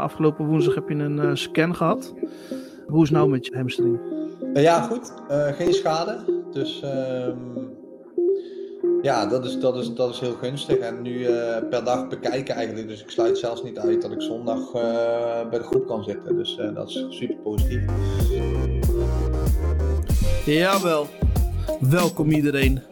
Afgelopen 0.00 0.46
woensdag 0.46 0.74
heb 0.74 0.88
je 0.88 0.94
een 0.94 1.16
uh, 1.16 1.30
scan 1.34 1.74
gehad. 1.76 2.14
Hoe 2.86 3.02
is 3.02 3.08
het 3.08 3.18
nou 3.18 3.30
met 3.30 3.46
je 3.46 3.56
hamstring? 3.56 3.98
Uh, 4.54 4.62
ja, 4.62 4.82
goed. 4.82 5.12
Uh, 5.30 5.46
geen 5.46 5.72
schade. 5.72 6.16
Dus 6.52 6.82
ehm, 6.82 7.36
ja, 9.02 9.26
dat 9.26 9.44
is, 9.44 9.60
dat, 9.60 9.76
is, 9.76 9.94
dat 9.94 10.10
is 10.10 10.20
heel 10.20 10.34
gunstig. 10.34 10.76
En 10.76 11.02
nu 11.02 11.26
per 11.70 11.84
dag 11.84 12.08
bekijken 12.08 12.54
eigenlijk. 12.54 12.88
Dus 12.88 13.02
ik 13.02 13.10
sluit 13.10 13.38
zelfs 13.38 13.62
niet 13.62 13.78
uit 13.78 14.02
dat 14.02 14.12
ik 14.12 14.22
zondag 14.22 14.72
bij 15.50 15.58
de 15.58 15.64
groep 15.64 15.86
kan 15.86 16.04
zitten. 16.04 16.36
Dus 16.36 16.60
dat 16.74 16.88
is 16.88 17.06
super 17.08 17.36
positief. 17.36 17.82
Jawel. 20.44 21.06
Welkom 21.80 22.30
iedereen 22.30 22.82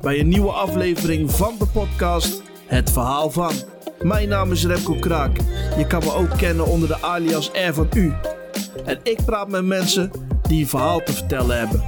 bij 0.00 0.20
een 0.20 0.28
nieuwe 0.28 0.50
aflevering 0.50 1.30
van 1.30 1.54
de 1.58 1.66
podcast 1.66 2.42
Het 2.72 2.90
Verhaal 2.90 3.30
van. 3.30 3.52
Mijn 4.02 4.28
naam 4.28 4.52
is 4.52 4.66
Remco 4.66 4.94
Kraak. 4.94 5.36
Je 5.76 5.86
kan 5.86 6.04
me 6.04 6.12
ook 6.14 6.38
kennen 6.38 6.66
onder 6.66 6.88
de 6.88 7.02
alias 7.02 7.50
R 7.52 7.72
van 7.72 7.88
U. 7.94 8.12
En 8.84 8.98
ik 9.02 9.24
praat 9.24 9.48
met 9.48 9.64
mensen 9.64 10.10
die 10.42 10.60
een 10.60 10.68
verhaal 10.68 11.00
te 11.04 11.12
vertellen 11.12 11.58
hebben. 11.58 11.82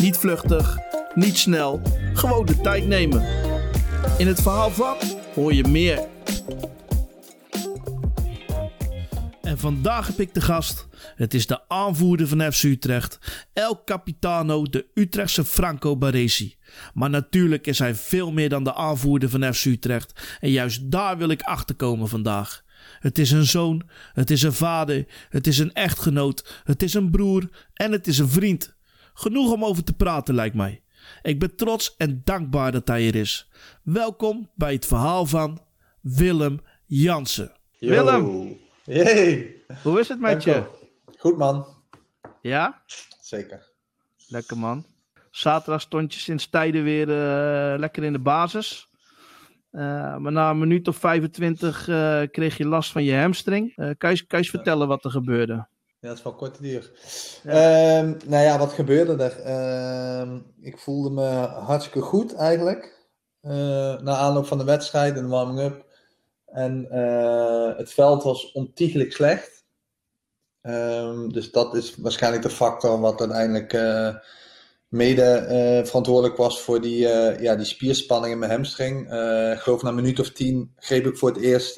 Niet 0.00 0.16
vluchtig, 0.16 0.78
niet 1.14 1.38
snel, 1.38 1.80
gewoon 2.12 2.46
de 2.46 2.60
tijd 2.60 2.86
nemen. 2.86 3.24
In 4.18 4.26
het 4.26 4.42
verhaal 4.42 4.70
van 4.70 4.96
hoor 5.34 5.54
je 5.54 5.68
meer. 5.68 6.00
Vandaag 9.56 10.06
heb 10.06 10.20
ik 10.20 10.34
de 10.34 10.40
gast. 10.40 10.88
Het 11.16 11.34
is 11.34 11.46
de 11.46 11.68
aanvoerder 11.68 12.28
van 12.28 12.52
FC 12.52 12.62
Utrecht, 12.62 13.18
El 13.52 13.84
Capitano, 13.84 14.62
de 14.62 14.86
Utrechtse 14.94 15.44
Franco 15.44 15.96
Baresi. 15.96 16.56
Maar 16.94 17.10
natuurlijk 17.10 17.66
is 17.66 17.78
hij 17.78 17.94
veel 17.94 18.32
meer 18.32 18.48
dan 18.48 18.64
de 18.64 18.74
aanvoerder 18.74 19.28
van 19.28 19.54
FC 19.54 19.64
Utrecht. 19.64 20.38
En 20.40 20.50
juist 20.50 20.90
daar 20.90 21.18
wil 21.18 21.28
ik 21.28 21.42
achterkomen 21.42 22.08
vandaag. 22.08 22.62
Het 23.00 23.18
is 23.18 23.30
een 23.30 23.46
zoon, 23.46 23.82
het 24.12 24.30
is 24.30 24.42
een 24.42 24.52
vader, 24.52 25.06
het 25.28 25.46
is 25.46 25.58
een 25.58 25.72
echtgenoot, 25.72 26.62
het 26.64 26.82
is 26.82 26.94
een 26.94 27.10
broer 27.10 27.48
en 27.74 27.92
het 27.92 28.06
is 28.06 28.18
een 28.18 28.28
vriend. 28.28 28.74
Genoeg 29.14 29.52
om 29.52 29.64
over 29.64 29.84
te 29.84 29.92
praten, 29.92 30.34
lijkt 30.34 30.56
mij. 30.56 30.82
Ik 31.22 31.38
ben 31.38 31.56
trots 31.56 31.94
en 31.96 32.20
dankbaar 32.24 32.72
dat 32.72 32.88
hij 32.88 33.06
er 33.06 33.14
is. 33.14 33.48
Welkom 33.82 34.50
bij 34.54 34.72
het 34.72 34.86
verhaal 34.86 35.26
van 35.26 35.60
Willem 36.00 36.60
Jansen. 36.86 37.52
Willem! 37.78 38.62
Hey. 38.84 39.54
Hoe 39.82 40.00
is 40.00 40.08
het 40.08 40.20
met 40.20 40.44
je? 40.44 40.62
Goed 41.18 41.36
man. 41.36 41.66
Ja? 42.40 42.82
Zeker. 43.20 43.70
Lekker 44.28 44.58
man. 44.58 44.84
Zaterdag 45.30 45.80
stond 45.80 46.14
je 46.14 46.20
sinds 46.20 46.50
tijden 46.50 46.84
weer 46.84 47.08
uh, 47.08 47.78
lekker 47.78 48.04
in 48.04 48.12
de 48.12 48.18
basis. 48.18 48.88
Uh, 49.72 50.16
maar 50.16 50.32
na 50.32 50.50
een 50.50 50.58
minuut 50.58 50.88
of 50.88 50.96
25 50.96 51.88
uh, 51.88 52.22
eh, 52.22 52.30
kreeg 52.30 52.56
je 52.56 52.66
last 52.66 52.92
van 52.92 53.04
je 53.04 53.16
hamstring. 53.16 53.74
kan, 53.98 54.10
je, 54.10 54.26
kan 54.26 54.40
je 54.40 54.48
vertellen 54.48 54.88
wat 54.88 55.04
er 55.04 55.10
gebeurde? 55.10 55.52
Ja, 55.52 56.08
dat 56.08 56.16
is 56.16 56.22
wel 56.22 56.34
korte 56.34 56.62
duur. 56.62 56.90
Ja. 57.42 57.98
Um, 57.98 58.16
nou 58.26 58.44
ja, 58.44 58.58
wat 58.58 58.72
gebeurde 58.72 59.24
er? 59.24 59.46
Uh, 60.26 60.38
ik 60.60 60.78
voelde 60.78 61.10
me 61.10 61.30
hartstikke 61.46 62.00
goed 62.00 62.34
eigenlijk. 62.34 63.08
na 64.00 64.16
aanloop 64.16 64.46
van 64.46 64.58
de 64.58 64.64
wedstrijd 64.64 65.16
en 65.16 65.22
de 65.22 65.28
warming-up. 65.28 65.84
En 66.54 66.86
het 67.76 67.92
veld 67.92 68.22
was 68.22 68.52
ontiegelijk 68.52 69.12
slecht. 69.12 69.64
Um, 70.62 71.32
dus 71.32 71.50
dat 71.50 71.74
is 71.74 71.94
waarschijnlijk 71.96 72.42
de 72.42 72.50
factor 72.50 73.00
wat 73.00 73.20
uiteindelijk 73.20 73.72
mede 74.88 75.46
uh, 75.48 75.86
verantwoordelijk 75.86 76.36
was 76.36 76.60
voor 76.60 76.80
die, 76.80 76.98
ja, 77.40 77.54
die 77.54 77.64
spierspanning 77.66 78.32
in 78.32 78.38
mijn 78.38 78.50
hamstring. 78.50 79.00
Ik 79.52 79.58
geloof 79.58 79.82
na 79.82 79.88
een 79.88 79.94
minuut 79.94 80.20
of 80.20 80.30
tien 80.30 80.72
greep 80.76 81.06
ik 81.06 81.18
voor 81.18 81.28
het 81.28 81.42
eerst 81.42 81.76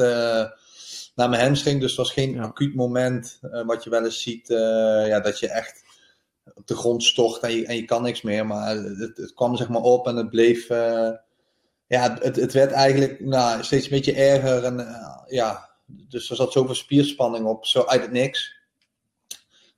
naar 1.15 1.29
mijn 1.29 1.43
hamstring. 1.43 1.81
Dus 1.81 1.91
het 1.91 1.99
was 1.99 2.13
geen 2.13 2.41
acuut 2.41 2.75
moment 2.75 3.39
wat 3.67 3.85
je 3.85 3.91
wel 3.91 4.05
eens 4.05 4.23
ziet, 4.23 4.49
ja, 5.07 5.21
dat 5.21 5.39
je 5.39 5.49
echt 5.49 5.85
op 6.55 6.67
de 6.67 6.77
grond 6.77 7.03
stort 7.03 7.43
en 7.43 7.53
je, 7.53 7.67
en 7.67 7.77
je 7.77 7.85
kan 7.85 8.03
niks 8.03 8.23
meer. 8.23 8.47
Maar 8.47 8.77
het, 8.77 9.17
het 9.17 9.35
kwam 9.35 9.57
zeg 9.57 9.69
maar 9.69 9.83
op 9.83 10.07
en 10.07 10.17
het 10.17 10.31
bleef... 10.31 10.69
ja, 11.87 12.17
het, 12.21 12.37
het 12.37 12.53
werd 12.53 12.73
eigenlijk 12.73 13.21
nou, 13.21 13.63
steeds 13.63 13.85
een 13.85 13.91
beetje 13.91 14.15
erger. 14.15 14.65
En, 14.65 14.87
ja, 15.27 15.69
dus 15.85 16.31
er 16.31 16.37
zat 16.37 16.53
zoveel 16.53 16.75
spierspanning 16.75 17.47
op, 17.47 17.67
zo 17.67 17.85
uit 17.85 18.03
het 18.03 18.13
niks. 18.13 18.55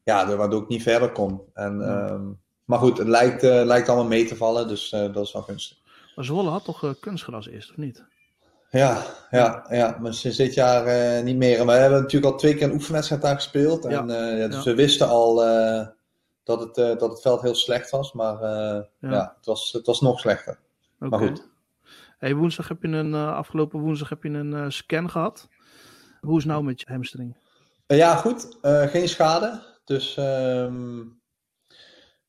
Ja, 0.02 0.36
waardoor 0.36 0.62
ik 0.62 0.68
niet 0.68 0.82
verder 0.82 1.12
kon. 1.12 1.42
En... 1.54 1.78
Ja. 1.80 2.20
Maar 2.68 2.78
goed, 2.78 2.98
het 2.98 3.08
lijkt, 3.08 3.44
uh, 3.44 3.62
lijkt 3.64 3.88
allemaal 3.88 4.06
mee 4.06 4.24
te 4.24 4.36
vallen, 4.36 4.68
dus 4.68 4.92
uh, 4.92 5.12
dat 5.12 5.26
is 5.26 5.32
wel 5.32 5.42
gunstig. 5.42 5.78
Maar 6.16 6.24
Zwolle 6.24 6.50
had 6.50 6.64
toch 6.64 6.94
kunstgras 7.00 7.48
eerst, 7.48 7.70
of 7.70 7.76
niet? 7.76 8.04
Ja, 8.70 9.02
ja, 9.30 9.66
ja, 9.68 9.96
maar 10.00 10.14
sinds 10.14 10.36
dit 10.36 10.54
jaar 10.54 11.22
niet 11.22 11.36
meer. 11.36 11.66
We 11.66 11.72
hebben 11.72 12.00
natuurlijk 12.00 12.32
al 12.32 12.38
twee 12.38 12.54
keer 12.54 12.62
een 12.62 12.72
oefenwedstrijd 12.72 13.22
daar 13.22 13.34
gespeeld. 13.34 13.84
En, 13.84 14.06
ja. 14.08 14.26
ja 14.26 14.48
dus 14.48 14.64
we 14.64 14.74
wisten 14.74 15.08
al 15.08 15.34
dat, 16.44 16.60
het, 16.60 16.74
dat 16.74 17.10
het 17.10 17.20
veld 17.20 17.42
heel 17.42 17.54
slecht 17.54 17.90
was. 17.90 18.12
Maar 18.12 18.42
ja. 19.00 19.34
het, 19.36 19.46
was, 19.46 19.72
het 19.72 19.86
was 19.86 20.00
nog 20.00 20.20
slechter. 20.20 20.58
Okay. 21.00 21.08
Maar 21.08 21.28
goed. 21.28 21.47
Hey, 22.18 22.34
woensdag 22.34 22.68
heb 22.68 22.82
je 22.82 22.88
een, 22.88 23.14
afgelopen 23.14 23.80
woensdag 23.80 24.08
heb 24.08 24.22
je 24.22 24.30
een 24.30 24.72
scan 24.72 25.10
gehad. 25.10 25.48
Hoe 26.20 26.36
is 26.36 26.42
het 26.42 26.52
nou 26.52 26.64
met 26.64 26.80
je 26.80 26.86
hamstring? 26.88 27.36
ja, 27.86 28.16
goed. 28.16 28.58
geen 28.62 29.08
schade. 29.08 29.62
Dus... 29.84 30.16
Um, 30.16 31.18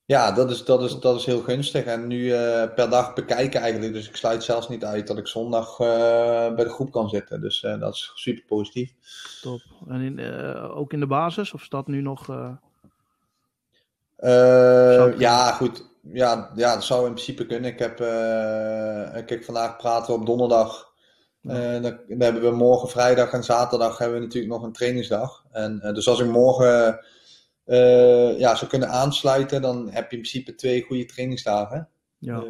ja, 0.10 0.32
dat 0.32 0.52
is, 0.52 0.66
dat, 0.66 0.84
is, 0.84 1.00
dat 1.00 1.16
is 1.16 1.26
heel 1.26 1.42
gunstig. 1.42 1.86
En 1.86 2.08
nu 2.08 2.20
uh, 2.20 2.64
per 2.76 2.90
dag 2.90 3.14
bekijken 3.14 3.62
eigenlijk. 3.62 3.94
Dus 3.94 4.08
ik 4.08 4.16
sluit 4.16 4.44
zelfs 4.44 4.70
niet 4.70 4.86
uit 4.86 5.08
dat 5.08 5.18
ik 5.18 5.28
zondag 5.28 5.80
uh, 5.80 5.88
bij 6.56 6.64
de 6.64 6.70
groep 6.70 6.92
kan 6.92 7.10
zitten. 7.10 7.42
Dus 7.42 7.64
uh, 7.64 7.80
dat 7.80 7.94
is 7.94 8.12
super 8.16 8.44
positief. 8.48 8.94
Top. 9.42 9.62
En 9.88 10.02
in, 10.02 10.20
ook 10.72 10.94
in 10.94 11.00
de 11.00 11.08
basis? 11.08 11.54
Of 11.54 11.64
staat 11.64 11.88
nu 11.88 12.02
nog... 12.02 12.28
ja, 15.18 15.52
goed. 15.52 15.90
Ja, 16.14 16.52
ja, 16.56 16.74
dat 16.74 16.84
zou 16.84 17.08
in 17.08 17.14
principe 17.14 17.46
kunnen. 17.46 17.72
Ik 17.72 17.80
heb... 17.80 17.98
kijk, 19.26 19.44
vandaag 19.44 19.78
praten 19.78 20.14
we 20.14 20.20
op 20.20 20.26
donderdag. 20.26 20.94
dan, 21.42 21.82
dan, 21.82 22.00
hebben 22.20 22.42
we 22.42 22.52
morgen 22.52 22.90
vrijdag 22.90 23.32
en 23.32 23.44
zaterdag 23.44 23.98
hebben 23.98 24.18
we 24.18 24.26
natuurlijk 24.26 24.54
nog 24.54 24.64
een 24.64 24.72
trainingsdag. 24.72 25.46
En, 25.52 25.80
dus 25.94 26.08
als 26.08 26.20
ik 26.20 26.28
morgen 26.28 27.00
uh, 27.70 28.40
ja, 28.40 28.56
zou 28.56 28.70
kunnen 28.70 28.90
aansluiten, 28.90 29.62
dan 29.62 29.90
heb 29.92 30.10
je 30.10 30.16
in 30.16 30.22
principe 30.22 30.56
twee 30.56 30.84
goede 30.84 31.06
trainingsdagen. 31.06 31.90
Ja. 32.18 32.44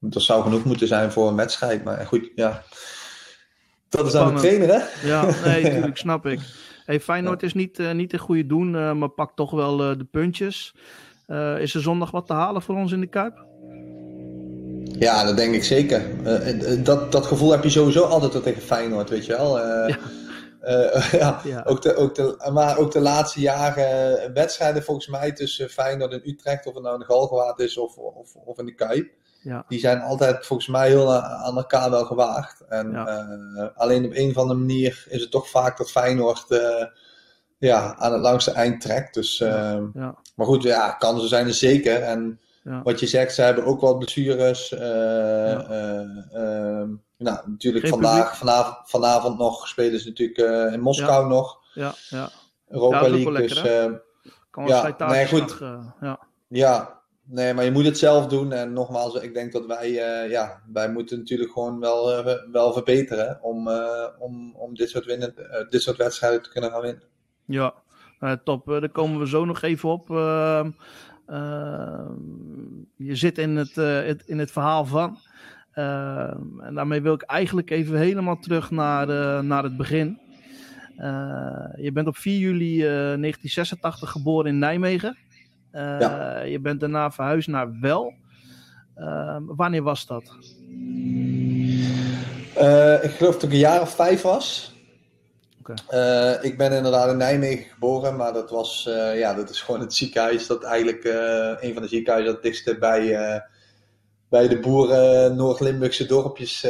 Dat 0.00 0.22
zou 0.22 0.42
genoeg 0.42 0.64
moeten 0.64 0.86
zijn 0.86 1.12
voor 1.12 1.28
een 1.28 1.36
wedstrijd. 1.36 1.84
Maar 1.84 2.06
goed, 2.06 2.30
ja. 2.34 2.62
Dat 3.88 4.06
is 4.06 4.14
aan 4.14 4.34
de 4.34 4.40
trainer, 4.40 4.68
hè? 4.68 5.08
Ja, 5.08 5.24
nee, 5.44 5.62
natuurlijk, 5.62 5.96
snap 5.96 6.26
ik. 6.26 6.40
Hey, 6.84 7.00
Feyenoord 7.00 7.42
is 7.42 7.54
niet, 7.54 7.92
niet 7.92 8.12
een 8.12 8.18
goede 8.18 8.46
doen, 8.46 8.98
maar 8.98 9.08
pakt 9.08 9.36
toch 9.36 9.50
wel 9.50 9.76
de 9.76 10.06
puntjes. 10.10 10.74
Is 11.58 11.74
er 11.74 11.80
zondag 11.80 12.10
wat 12.10 12.26
te 12.26 12.32
halen 12.32 12.62
voor 12.62 12.76
ons 12.76 12.92
in 12.92 13.00
de 13.00 13.06
Kuip? 13.06 13.46
Ja, 14.84 15.24
dat 15.24 15.36
denk 15.36 15.54
ik 15.54 15.64
zeker. 15.64 16.02
dat, 16.84 17.12
dat 17.12 17.26
gevoel 17.26 17.50
heb 17.50 17.62
je 17.62 17.70
sowieso 17.70 18.02
altijd 18.02 18.42
tegen 18.42 18.62
Feyenoord, 18.62 19.10
weet 19.10 19.26
je 19.26 19.32
wel. 19.32 19.58
Ja. 19.58 19.98
Uh, 20.62 21.12
ja, 21.20 21.40
ja. 21.44 21.62
Ook, 21.66 21.82
de, 21.82 21.96
ook 21.96 22.14
de, 22.14 22.50
maar 22.52 22.78
ook 22.78 22.92
de 22.92 23.00
laatste 23.00 23.40
jaren 23.40 24.32
wedstrijden 24.34 24.82
volgens 24.82 25.06
mij 25.06 25.32
tussen 25.32 25.68
Feyenoord 25.68 26.12
en 26.12 26.28
Utrecht, 26.28 26.66
of 26.66 26.74
het 26.74 26.82
nou 26.82 26.94
in 26.94 27.00
de 27.00 27.06
Galgenwaard 27.06 27.58
is 27.58 27.78
of, 27.78 27.96
of, 27.96 28.34
of 28.34 28.58
in 28.58 28.66
de 28.66 28.74
Kuip. 28.74 29.10
Ja. 29.42 29.64
Die 29.68 29.78
zijn 29.78 30.00
altijd 30.00 30.46
volgens 30.46 30.68
mij 30.68 30.88
heel 30.88 31.14
aan 31.14 31.56
elkaar 31.56 31.90
wel 31.90 32.04
gewaagd. 32.04 32.60
En 32.68 32.96
alleen 33.74 34.04
op 34.04 34.12
een 34.14 34.30
of 34.30 34.36
andere 34.36 34.58
manier 34.58 35.06
is 35.08 35.20
het 35.20 35.30
toch 35.30 35.48
vaak 35.48 35.76
dat 35.76 35.90
Feyenoord 35.90 36.46
ja, 37.58 37.96
aan 37.96 38.12
het 38.12 38.22
langste 38.22 38.50
eind 38.50 38.80
trekt. 38.80 39.14
Dus, 39.14 39.40
Maar 40.34 40.46
goed, 40.46 40.62
ja, 40.62 40.90
kansen 40.90 41.28
zijn 41.28 41.46
er 41.46 41.54
zeker. 41.54 42.02
En 42.02 42.40
wat 42.82 43.00
je 43.00 43.06
zegt, 43.06 43.34
ze 43.34 43.42
hebben 43.42 43.64
ook 43.64 43.80
wat 43.80 43.98
blessures. 43.98 44.72
Ehm, 44.72 46.08
nou, 47.18 47.50
natuurlijk 47.50 47.88
vandaag, 47.88 48.36
vanavond, 48.36 48.76
vanavond 48.90 49.38
nog 49.38 49.68
spelen 49.68 50.00
ze 50.00 50.08
natuurlijk 50.08 50.38
uh, 50.38 50.72
in 50.72 50.80
Moskou 50.80 51.22
ja. 51.22 51.28
nog. 51.28 51.60
Ja, 51.74 51.94
ja. 52.08 52.30
Europa 52.68 53.04
ja, 53.04 53.10
League. 53.10 53.32
Lekker, 53.32 53.62
dus, 53.62 53.72
uh, 53.72 53.92
kan 54.50 54.66
ja, 54.66 54.94
nee, 54.98 55.26
goed. 55.26 55.58
ja. 56.00 56.20
ja, 56.48 57.00
nee, 57.24 57.54
maar 57.54 57.64
je 57.64 57.70
moet 57.70 57.84
het 57.84 57.98
zelf 57.98 58.26
doen. 58.26 58.52
En 58.52 58.72
nogmaals, 58.72 59.14
ik 59.14 59.34
denk 59.34 59.52
dat 59.52 59.66
wij, 59.66 59.90
ja, 60.28 60.62
wij 60.72 60.90
moeten 60.90 61.18
natuurlijk 61.18 61.52
gewoon 61.52 61.80
wel, 61.80 62.24
wel 62.52 62.72
verbeteren 62.72 63.38
om, 63.42 63.70
om, 64.18 64.54
om 64.56 64.74
dit, 64.74 64.90
soort 64.90 65.04
winnen, 65.04 65.34
dit 65.68 65.82
soort 65.82 65.96
wedstrijden 65.96 66.42
te 66.42 66.50
kunnen 66.50 66.70
gaan 66.70 66.82
winnen. 66.82 67.02
Ja, 67.48 67.74
top. 68.44 68.66
daar 68.66 68.88
komen 68.88 69.18
we 69.18 69.28
zo 69.28 69.44
nog 69.44 69.62
even 69.62 69.88
op. 69.88 70.10
Ehm, 70.10 70.70
ehm, 71.26 72.12
je 72.96 73.16
zit 73.16 73.38
in 73.38 73.56
het, 73.56 73.74
het, 73.74 74.22
in 74.26 74.38
het 74.38 74.50
verhaal 74.50 74.84
van. 74.84 75.18
Uh, 75.74 76.34
en 76.60 76.74
daarmee 76.74 77.00
wil 77.00 77.14
ik 77.14 77.22
eigenlijk 77.22 77.70
even 77.70 77.98
helemaal 77.98 78.38
terug 78.38 78.70
naar, 78.70 79.44
naar 79.44 79.62
het 79.62 79.76
begin. 79.76 80.18
Je 81.76 81.90
bent 81.92 82.06
op 82.06 82.16
4 82.16 82.38
juli 82.38 82.78
1986 82.78 84.10
geboren 84.10 84.50
in 84.50 84.58
Nijmegen. 84.58 85.16
Ja. 85.72 86.40
Je 86.40 86.60
bent 86.60 86.80
daarna 86.80 87.10
verhuisd 87.10 87.48
naar 87.48 87.80
Wel. 87.80 88.14
Ehm, 88.94 89.42
wanneer 89.46 89.82
was 89.82 90.06
dat? 90.06 90.38
ik 93.02 93.10
geloof 93.10 93.34
dat 93.34 93.42
ik 93.42 93.52
een 93.52 93.58
jaar 93.58 93.80
of 93.80 93.94
vijf 93.94 94.22
was. 94.22 94.77
Uh, 95.94 96.44
ik 96.44 96.58
ben 96.58 96.72
inderdaad 96.72 97.10
in 97.10 97.16
Nijmegen 97.16 97.64
geboren, 97.64 98.16
maar 98.16 98.32
dat 98.32 98.50
was, 98.50 98.86
uh, 98.88 99.18
ja, 99.18 99.34
dat 99.34 99.50
is 99.50 99.60
gewoon 99.62 99.80
het 99.80 99.94
ziekenhuis 99.94 100.46
dat 100.46 100.64
eigenlijk 100.64 101.04
uh, 101.04 101.54
een 101.60 101.72
van 101.72 101.82
de 101.82 101.88
ziekenhuizen 101.88 102.32
dat 102.32 102.42
dichtst 102.42 102.78
bij, 102.78 103.42
bij 104.28 104.48
de 104.48 104.58
boeren 104.58 105.36
Noord-Limburgse 105.36 106.06
dorpjes 106.06 106.66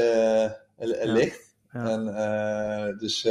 ligt. 0.77 1.56
Ja. 1.73 1.89
En, 1.89 2.97
dus 2.99 3.23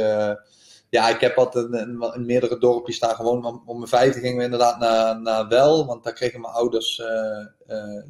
ja, 0.90 1.08
ik 1.08 1.20
heb 1.20 1.36
altijd 1.36 1.72
in, 1.72 2.12
in, 2.14 2.26
meerdere 2.26 2.58
dorpjes 2.58 2.98
daar 2.98 3.14
gewoon. 3.14 3.44
Om, 3.44 3.62
om 3.66 3.76
mijn 3.76 3.88
vijfde 3.88 4.20
gingen 4.20 4.36
we 4.38 4.44
inderdaad 4.44 4.78
naar, 4.78 5.20
naar 5.20 5.48
Wel, 5.48 5.86
want 5.86 6.04
daar 6.04 6.12
kregen 6.12 6.40
mijn 6.40 6.54
ouders, 6.54 7.02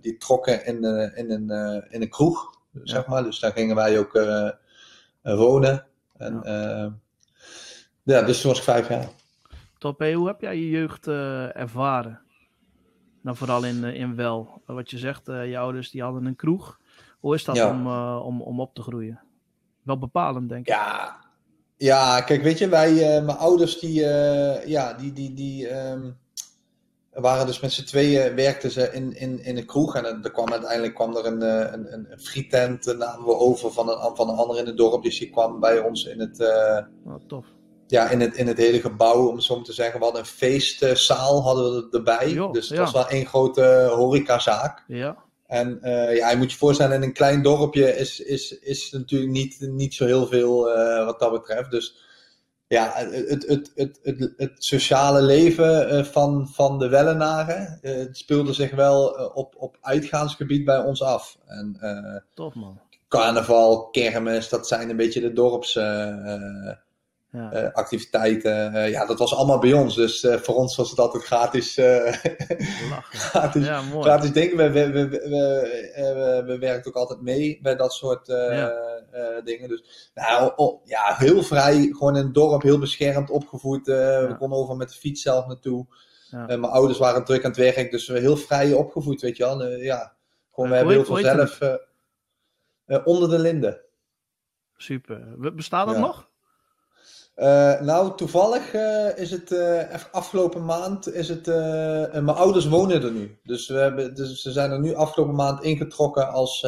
die 0.01 0.17
trokken 0.17 0.65
in, 0.65 0.85
in, 1.15 1.31
een, 1.31 1.51
in 1.91 2.03
een 2.03 2.11
kroeg, 2.11 2.55
zeg 2.83 3.07
maar. 3.07 3.23
Dus 3.23 3.41
daar 3.41 3.53
gingen 3.53 3.77
wij 3.77 3.99
ook 3.99 4.21
wonen. 5.23 5.87
En, 6.17 6.43
ja. 8.17 8.23
Dus 8.23 8.41
toen 8.41 8.51
was 8.51 8.59
ik 8.59 8.65
vijf 8.65 8.89
jaar. 8.89 9.09
Top, 9.79 10.03
hoe 10.03 10.27
heb 10.27 10.41
jij 10.41 10.57
je 10.57 10.69
jeugd 10.69 11.07
uh, 11.07 11.57
ervaren? 11.57 12.21
Nou, 13.23 13.37
vooral 13.37 13.65
in, 13.65 13.85
uh, 13.85 13.95
in 13.95 14.17
wel. 14.17 14.63
Wat 14.67 14.91
je 14.91 14.99
zegt, 14.99 15.29
uh, 15.29 15.51
je 15.51 15.59
ouders 15.59 15.91
die 15.91 16.03
hadden 16.03 16.25
een 16.25 16.37
kroeg. 16.37 16.79
Hoe 17.21 17.35
is 17.35 17.45
dat 17.45 17.57
ja. 17.57 17.71
om, 17.71 17.87
om, 18.23 18.43
om 18.43 18.61
op 18.61 18.75
te 18.75 18.83
groeien? 18.83 19.21
Wel 19.83 19.99
bepalend, 19.99 20.49
denk 20.49 20.61
ik. 20.61 20.75
Ja, 20.75 21.17
ja 21.77 22.21
kijk, 22.21 22.43
weet 22.43 22.59
je, 22.59 22.69
wij, 22.69 23.23
mijn 23.23 23.37
ouders 23.37 23.79
die, 23.79 24.01
ja, 24.67 24.93
die, 24.93 25.13
die, 25.13 25.35
die 25.35 25.77
um, 25.77 26.17
waren 27.11 27.47
dus 27.47 27.61
met 27.61 27.73
z'n 27.73 27.85
tweeën, 27.85 28.35
werkten 28.35 28.71
ze 28.71 28.93
in, 28.93 29.17
in, 29.17 29.45
in 29.45 29.57
een 29.57 29.67
kroeg. 29.67 29.97
En 29.97 30.23
er 30.23 30.31
kwam 30.31 30.53
uiteindelijk 30.53 30.95
kwam 30.95 31.17
er 31.17 31.27
een, 31.27 31.41
een, 31.73 31.93
een, 31.93 32.13
een 32.13 32.21
frietent, 32.21 32.97
namen 32.99 33.27
we 33.27 33.35
over 33.35 33.73
van 33.73 33.89
een, 33.89 34.17
van 34.17 34.29
een 34.29 34.37
ander 34.37 34.59
in 34.59 34.67
het 34.67 34.77
dorp. 34.77 35.03
Dus 35.03 35.19
die 35.19 35.31
kwam 35.31 35.61
bij 35.61 35.79
ons 35.79 36.05
in 36.05 36.21
het... 36.21 36.41
Oh, 37.05 37.15
tof 37.27 37.47
ja, 37.91 38.09
in, 38.09 38.21
het, 38.21 38.37
in 38.37 38.47
het 38.47 38.57
hele 38.57 38.81
gebouw, 38.81 39.29
om 39.29 39.41
zo 39.41 39.63
te 39.63 39.73
zeggen. 39.73 39.99
We 39.99 40.05
hadden 40.05 40.23
een 40.23 40.29
feestzaal 40.29 41.43
hadden 41.43 41.73
we 41.73 41.97
erbij. 41.97 42.49
dus 42.53 42.69
het 42.69 42.79
was 42.79 42.93
wel 42.93 43.09
één 43.09 43.27
grote 43.27 43.89
horecazaak. 43.91 44.85
Ja. 44.87 45.17
En 45.47 45.79
uh, 45.83 46.17
ja, 46.17 46.31
je 46.31 46.37
moet 46.37 46.53
je 46.53 46.59
voorstellen, 46.59 46.97
in 46.97 47.03
een 47.03 47.13
klein 47.13 47.43
dorpje 47.43 47.97
is, 47.97 48.21
is, 48.21 48.59
is 48.59 48.91
natuurlijk 48.91 49.31
niet, 49.31 49.57
niet 49.61 49.95
zo 49.95 50.05
heel 50.05 50.27
veel 50.27 50.79
uh, 50.79 51.05
wat 51.05 51.19
dat 51.19 51.33
betreft. 51.33 51.71
Dus 51.71 52.07
ja, 52.67 52.93
het, 52.95 53.29
het, 53.29 53.73
het, 53.75 53.99
het, 54.03 54.33
het, 54.37 54.53
sociale 54.55 55.23
leven 55.23 56.07
van, 56.07 56.49
van 56.53 56.79
de 56.79 56.89
Wellenaren 56.89 57.79
speelde 58.13 58.53
zich 58.53 58.71
wel 58.71 59.07
op, 59.35 59.55
op 59.57 59.77
uitgaansgebied 59.81 60.65
bij 60.65 60.79
ons 60.79 61.03
af. 61.03 61.39
En, 61.47 61.79
Tof 62.35 62.55
man. 62.55 62.81
Carnaval, 63.09 63.89
kermis, 63.91 64.49
dat 64.49 64.69
zijn 64.69 64.91
een 64.91 64.97
beetje 64.97 65.21
de 65.21 65.33
dorps 65.33 65.79
ja. 67.31 67.53
Uh, 67.53 67.73
activiteiten. 67.73 68.75
Uh, 68.75 68.91
ja, 68.91 69.07
dat 69.07 69.19
was 69.19 69.35
allemaal 69.35 69.59
bij 69.59 69.73
ons. 69.73 69.95
Dus 69.95 70.23
uh, 70.23 70.37
voor 70.37 70.55
ons 70.55 70.77
was 70.77 70.91
het 70.91 70.99
altijd 70.99 71.25
gratis. 71.25 71.75
gratis, 73.31 73.67
ja, 73.67 73.83
mooi. 73.83 74.03
gratis 74.03 74.33
dingen. 74.33 74.57
We, 74.57 74.71
we, 74.71 74.91
we, 74.91 75.09
we, 75.09 76.43
we 76.47 76.59
werkten 76.59 76.91
ook 76.91 76.97
altijd 76.97 77.21
mee 77.21 77.59
bij 77.63 77.77
dat 77.77 77.93
soort 77.93 78.27
ja. 78.27 78.73
dingen. 79.45 79.69
Dus 79.69 80.11
nou, 80.15 80.53
oh, 80.57 80.87
ja, 80.87 81.15
heel 81.15 81.43
vrij. 81.43 81.89
Gewoon 81.93 82.17
in 82.17 82.25
het 82.25 82.35
dorp, 82.35 82.63
heel 82.63 82.79
beschermd 82.79 83.31
opgevoed. 83.31 83.87
We 83.87 84.35
konden 84.39 84.59
over 84.59 84.77
met 84.77 84.89
de 84.89 84.95
fiets 84.95 85.23
zelf 85.23 85.47
naartoe. 85.47 85.87
mijn 86.31 86.65
ouders 86.65 86.99
waren 86.99 87.25
druk 87.25 87.45
aan 87.45 87.51
het 87.51 87.61
werk, 87.61 87.91
dus 87.91 88.09
we 88.09 88.19
heel 88.19 88.37
vrij 88.37 88.73
opgevoed, 88.73 89.21
weet 89.21 89.37
je 89.37 89.45
wel. 89.45 89.67
ja, 89.67 90.17
gewoon, 90.53 90.71
we 90.71 90.77
hebben 90.77 90.95
heel 90.95 91.05
veel 91.05 91.17
zelf. 91.17 91.59
onder 93.05 93.29
de 93.29 93.39
linden. 93.39 93.81
Super. 94.77 95.53
Bestaat 95.55 95.87
dat 95.87 95.99
nog? 95.99 96.29
Uh, 97.39 97.81
nou, 97.81 98.17
toevallig 98.17 98.75
uh, 98.75 99.19
is 99.19 99.31
het 99.31 99.51
uh, 99.51 99.83
afgelopen 100.13 100.65
maand 100.65 101.15
is 101.15 101.29
het. 101.29 101.47
mijn 102.13 102.29
ouders 102.29 102.69
wonen 102.69 103.03
er 103.03 103.13
nu. 103.13 103.39
Dus, 103.45 103.69
we 103.69 103.79
hebben, 103.79 104.15
dus 104.15 104.43
ze 104.43 104.53
zijn 104.53 104.71
er 104.71 104.81
nu 104.81 104.95
afgelopen 104.95 105.35
maand 105.35 105.63
ingetrokken 105.63 106.31
als, 106.31 106.67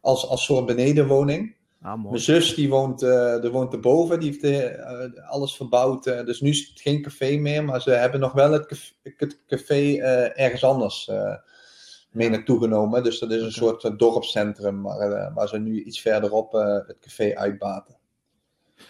als, 0.00 0.28
als 0.28 0.44
soort 0.44 0.66
benedenwoning. 0.66 1.54
Ah, 1.82 2.04
mijn 2.04 2.18
zus 2.18 2.54
die 2.54 2.68
woont, 2.68 3.00
die 3.40 3.50
woont 3.50 3.72
erboven, 3.72 4.20
die 4.20 4.38
heeft 4.40 4.78
alles 5.28 5.56
verbouwd. 5.56 6.04
dus 6.04 6.40
nu 6.40 6.50
is 6.50 6.68
het 6.68 6.80
geen 6.80 7.02
café 7.02 7.36
meer, 7.36 7.64
maar 7.64 7.80
ze 7.82 7.90
hebben 7.90 8.20
nog 8.20 8.32
wel 8.32 8.52
het 8.52 8.66
café, 8.66 8.92
het 9.16 9.38
café 9.46 9.96
ergens 10.34 10.64
anders 10.64 11.10
mee 12.10 12.30
naartoe 12.30 12.60
genomen. 12.60 13.02
Dus 13.02 13.18
dat 13.18 13.30
is 13.30 13.42
een 13.42 13.52
soort 13.52 13.98
dorpscentrum 13.98 14.82
waar, 14.82 15.32
waar 15.34 15.48
ze 15.48 15.58
nu 15.58 15.82
iets 15.82 16.00
verderop 16.00 16.52
het 16.86 16.98
café 17.00 17.34
uitbaten. 17.34 17.95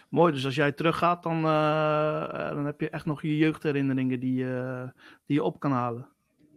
Mooi, 0.08 0.32
dus 0.32 0.44
als 0.44 0.54
jij 0.54 0.72
teruggaat, 0.72 1.22
dan, 1.22 1.36
uh, 1.36 2.50
dan 2.50 2.66
heb 2.66 2.80
je 2.80 2.90
echt 2.90 3.04
nog 3.04 3.22
je 3.22 3.36
jeugdherinneringen 3.36 4.20
die, 4.20 4.44
uh, 4.44 4.82
die 5.26 5.36
je 5.36 5.42
op 5.42 5.60
kan 5.60 5.72
halen. 5.72 6.08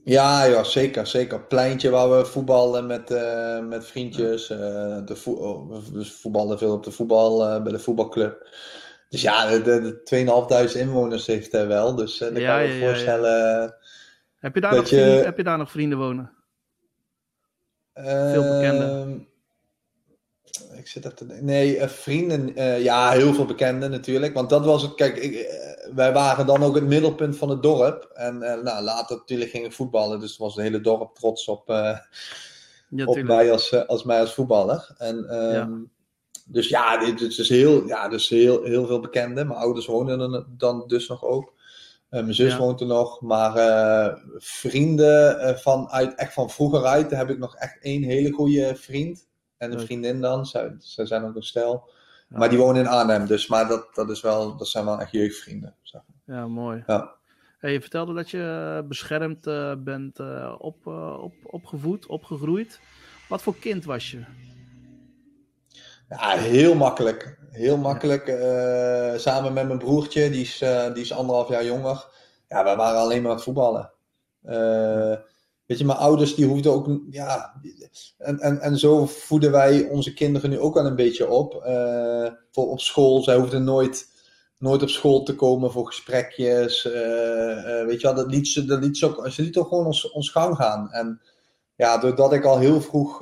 Ja, 0.03 0.43
ja, 0.43 0.63
zeker, 0.63 1.07
zeker. 1.07 1.41
Pleintje 1.41 1.89
waar 1.89 2.17
we 2.17 2.25
voetballen 2.25 2.85
met, 2.85 3.11
uh, 3.11 3.59
met 3.59 3.85
vriendjes. 3.85 4.47
De 4.47 5.15
vo 5.15 5.31
oh, 5.31 5.75
we 5.93 6.05
voetballen 6.05 6.57
veel 6.57 6.73
op 6.73 6.83
de 6.83 6.91
voetbal, 6.91 7.61
bij 7.61 7.71
de 7.71 7.79
voetbalclub. 7.79 8.47
Dus 9.09 9.21
ja, 9.21 9.57
de, 9.57 10.01
de 10.03 10.69
2.500 10.73 10.77
inwoners 10.77 11.25
heeft 11.25 11.51
hij 11.51 11.67
wel. 11.67 11.95
Dus 11.95 12.17
dan 12.17 12.35
ja, 12.35 12.57
kan 12.57 12.67
je 12.67 12.73
ja, 12.73 12.87
voorstellen. 12.87 13.75
Heb, 14.39 14.55
je 14.55 14.61
daar 14.61 14.75
nog 14.75 14.89
je... 14.89 14.95
vrienden, 14.95 15.25
heb 15.25 15.37
je 15.37 15.43
daar 15.43 15.57
nog 15.57 15.71
vrienden 15.71 15.97
wonen? 15.97 16.31
Veel 17.93 18.43
bekenden. 18.43 19.28
Ehm, 20.95 21.01
zit 21.01 21.17
te 21.17 21.25
Nee, 21.41 21.77
uh, 21.77 21.87
vrienden. 21.87 22.59
Uh, 22.59 22.83
ja, 22.83 23.11
heel 23.11 23.33
veel 23.33 23.45
bekenden 23.45 23.91
natuurlijk. 23.91 24.33
Want 24.33 24.49
dat 24.49 24.65
was 24.65 24.81
het. 24.81 24.95
Kijk, 24.95 25.17
ik, 25.17 25.33
uh, 25.33 25.95
wij 25.95 26.13
waren 26.13 26.45
dan 26.45 26.63
ook 26.63 26.75
het 26.75 26.87
middelpunt 26.87 27.37
van 27.37 27.49
het 27.49 27.63
dorp. 27.63 28.09
En 28.13 28.37
nou, 28.37 28.83
later 28.83 29.17
natuurlijk 29.17 29.51
gingen 29.51 29.71
voetballen. 29.71 30.19
Dus 30.19 30.37
was 30.37 30.55
het 30.55 30.63
hele 30.63 30.81
dorp 30.81 31.15
trots 31.15 31.47
op, 31.47 31.63
ja, 31.67 33.05
op 33.05 33.21
mij 33.21 33.51
als, 33.51 33.87
als 33.87 34.03
mij 34.03 34.19
als 34.19 34.33
voetballer. 34.33 34.95
En, 34.97 35.15
um, 35.35 35.53
ja. 35.53 35.69
Dus 36.45 36.67
ja, 36.67 36.97
dit, 36.97 37.17
dit, 37.17 37.37
is 37.37 37.49
heel, 37.49 37.87
ja, 37.87 38.07
dus 38.07 38.29
heel, 38.29 38.63
heel 38.63 38.87
veel 38.87 38.99
bekenden. 38.99 39.47
Mijn 39.47 39.59
ouders 39.59 39.85
wonen 39.85 40.19
er 40.19 40.45
dan 40.57 40.83
dus 40.87 41.07
nog 41.07 41.23
ook. 41.23 41.53
mijn 42.09 42.33
zus 42.33 42.51
ja. 42.51 42.57
woont 42.57 42.81
er 42.81 42.87
nog. 42.87 43.21
Maar 43.21 44.21
vrienden 44.37 45.59
van, 45.59 45.89
uit, 45.89 46.15
echt 46.15 46.33
van 46.33 46.49
vroeger 46.49 46.85
uit 46.85 47.11
heb 47.11 47.29
ik 47.29 47.37
nog 47.37 47.55
echt 47.55 47.77
één 47.81 48.03
hele 48.03 48.31
goede 48.31 48.75
vriend 48.75 49.28
en 49.59 49.71
een 49.71 49.79
vriendin 49.79 50.21
dan. 50.21 50.45
Ze, 50.45 50.75
ze 50.79 51.05
zijn 51.05 51.23
ook 51.23 51.35
een 51.35 51.43
stel. 51.43 51.89
Maar 52.27 52.49
die 52.49 52.57
wonen 52.57 52.81
in 52.81 52.87
Arnhem, 52.87 53.25
dus 53.25 53.47
maar 53.47 53.67
dat, 53.67 53.95
dat, 53.95 54.09
is 54.09 54.21
wel, 54.21 54.57
dat 54.57 54.67
zijn 54.67 54.85
wel 54.85 54.99
echt 54.99 55.11
jeugdvrienden. 55.11 55.75
Zeg 55.81 56.01
maar. 56.07 56.37
Ja, 56.37 56.47
mooi. 56.47 56.83
Ja. 56.87 57.11
Hey, 57.59 57.71
je 57.71 57.81
vertelde 57.81 58.13
dat 58.13 58.29
je 58.29 58.85
beschermd 58.87 59.47
uh, 59.47 59.73
bent 59.77 60.19
uh, 60.19 60.55
op, 60.57 60.85
uh, 60.87 61.23
op, 61.23 61.33
opgevoed, 61.43 62.05
opgegroeid. 62.05 62.79
Wat 63.29 63.41
voor 63.41 63.55
kind 63.55 63.85
was 63.85 64.11
je? 64.11 64.23
Ja, 66.09 66.37
heel 66.37 66.75
makkelijk. 66.75 67.37
Heel 67.51 67.77
makkelijk. 67.77 68.27
Ja. 68.27 69.17
samen 69.17 69.53
met 69.53 69.67
mijn 69.67 69.79
broertje, 69.79 70.29
die 70.29 70.41
is, 70.41 70.57
die 70.93 71.03
is 71.03 71.13
anderhalf 71.13 71.49
jaar 71.49 71.65
jonger. 71.65 72.05
Ja, 72.47 72.63
wij 72.63 72.75
waren 72.75 72.99
alleen 72.99 73.21
maar 73.21 73.31
aan 73.31 73.35
het 73.37 73.45
voetballen. 73.45 73.91
Weet 75.69 75.77
je, 75.77 75.85
mijn 75.85 75.97
ouders 75.97 76.35
die 76.35 76.45
hoefden 76.45 76.71
ook, 76.71 76.99
ja, 77.09 77.61
en, 78.17 78.39
en, 78.39 78.59
en 78.59 78.77
zo 78.77 79.05
voeden 79.05 79.51
wij 79.51 79.89
onze 79.89 80.13
kinderen 80.13 80.49
nu 80.49 80.59
ook 80.59 80.77
al 80.77 80.85
een 80.85 80.95
beetje 80.95 81.29
op. 81.29 81.53
Uh, 81.67 82.27
voor 82.51 82.69
op 82.69 82.79
school, 82.79 83.23
zij 83.23 83.35
hoefden 83.35 83.63
nooit, 83.63 84.07
nooit 84.57 84.81
op 84.81 84.89
school 84.89 85.23
te 85.23 85.35
komen 85.35 85.71
voor 85.71 85.85
gesprekjes. 85.85 86.85
Uh, 86.85 86.93
uh, 86.93 87.85
weet 87.85 88.01
je 88.01 88.07
wel, 88.07 88.15
dat 88.15 88.31
liet 88.31 88.47
ze, 88.47 88.65
dat 88.65 88.83
liet 88.83 88.97
ze 88.97 89.05
ook, 89.05 89.29
ze 89.29 89.41
liet 89.41 89.57
ook 89.57 89.67
gewoon 89.67 89.85
ons, 89.85 90.11
ons 90.11 90.29
gang 90.29 90.55
gaan. 90.55 90.91
En 90.91 91.21
ja, 91.75 91.97
doordat 91.97 92.33
ik 92.33 92.45
al 92.45 92.57
heel 92.57 92.81
vroeg, 92.81 93.19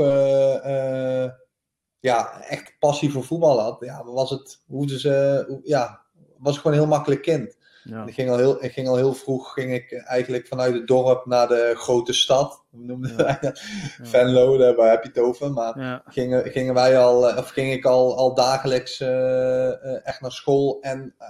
ja, 1.99 2.41
echt 2.41 2.75
passie 2.79 3.11
voor 3.11 3.23
voetbal 3.23 3.59
had, 3.59 3.77
ja, 3.79 4.03
was 4.03 4.29
het, 4.29 4.59
hoefden 4.67 4.99
ze, 4.99 5.59
ja, 5.63 6.01
was 6.37 6.55
ik 6.55 6.61
gewoon 6.61 6.77
een 6.77 6.83
heel 6.83 6.91
makkelijk 6.91 7.21
kind. 7.21 7.57
Ja. 7.89 8.05
Ik, 8.05 8.13
ging 8.13 8.29
al 8.29 8.37
heel, 8.37 8.63
ik 8.63 8.71
ging 8.71 8.87
al 8.87 8.95
heel 8.95 9.13
vroeg 9.13 9.53
ging 9.53 9.73
ik 9.73 9.91
eigenlijk 9.91 10.47
vanuit 10.47 10.73
het 10.73 10.87
dorp 10.87 11.25
naar 11.25 11.47
de 11.47 11.73
grote 11.75 12.13
stad. 12.13 12.63
We 12.69 12.83
noemden 12.83 13.17
ja. 13.17 13.37
dat? 13.41 13.59
Venlo, 14.01 14.57
daar 14.57 14.89
heb 14.89 15.03
je 15.03 15.09
het 15.09 15.19
over. 15.19 15.51
Maar 15.51 16.01
gingen, 16.05 16.51
gingen 16.51 16.73
wij 16.73 16.97
al, 16.97 17.29
eh, 17.29 17.37
of 17.37 17.49
ging 17.49 17.71
ik 17.71 17.85
al, 17.85 18.17
al 18.17 18.33
dagelijks 18.33 19.01
uh, 19.01 20.05
echt 20.07 20.21
naar 20.21 20.31
school 20.31 20.77
en, 20.81 21.13
uh, 21.21 21.27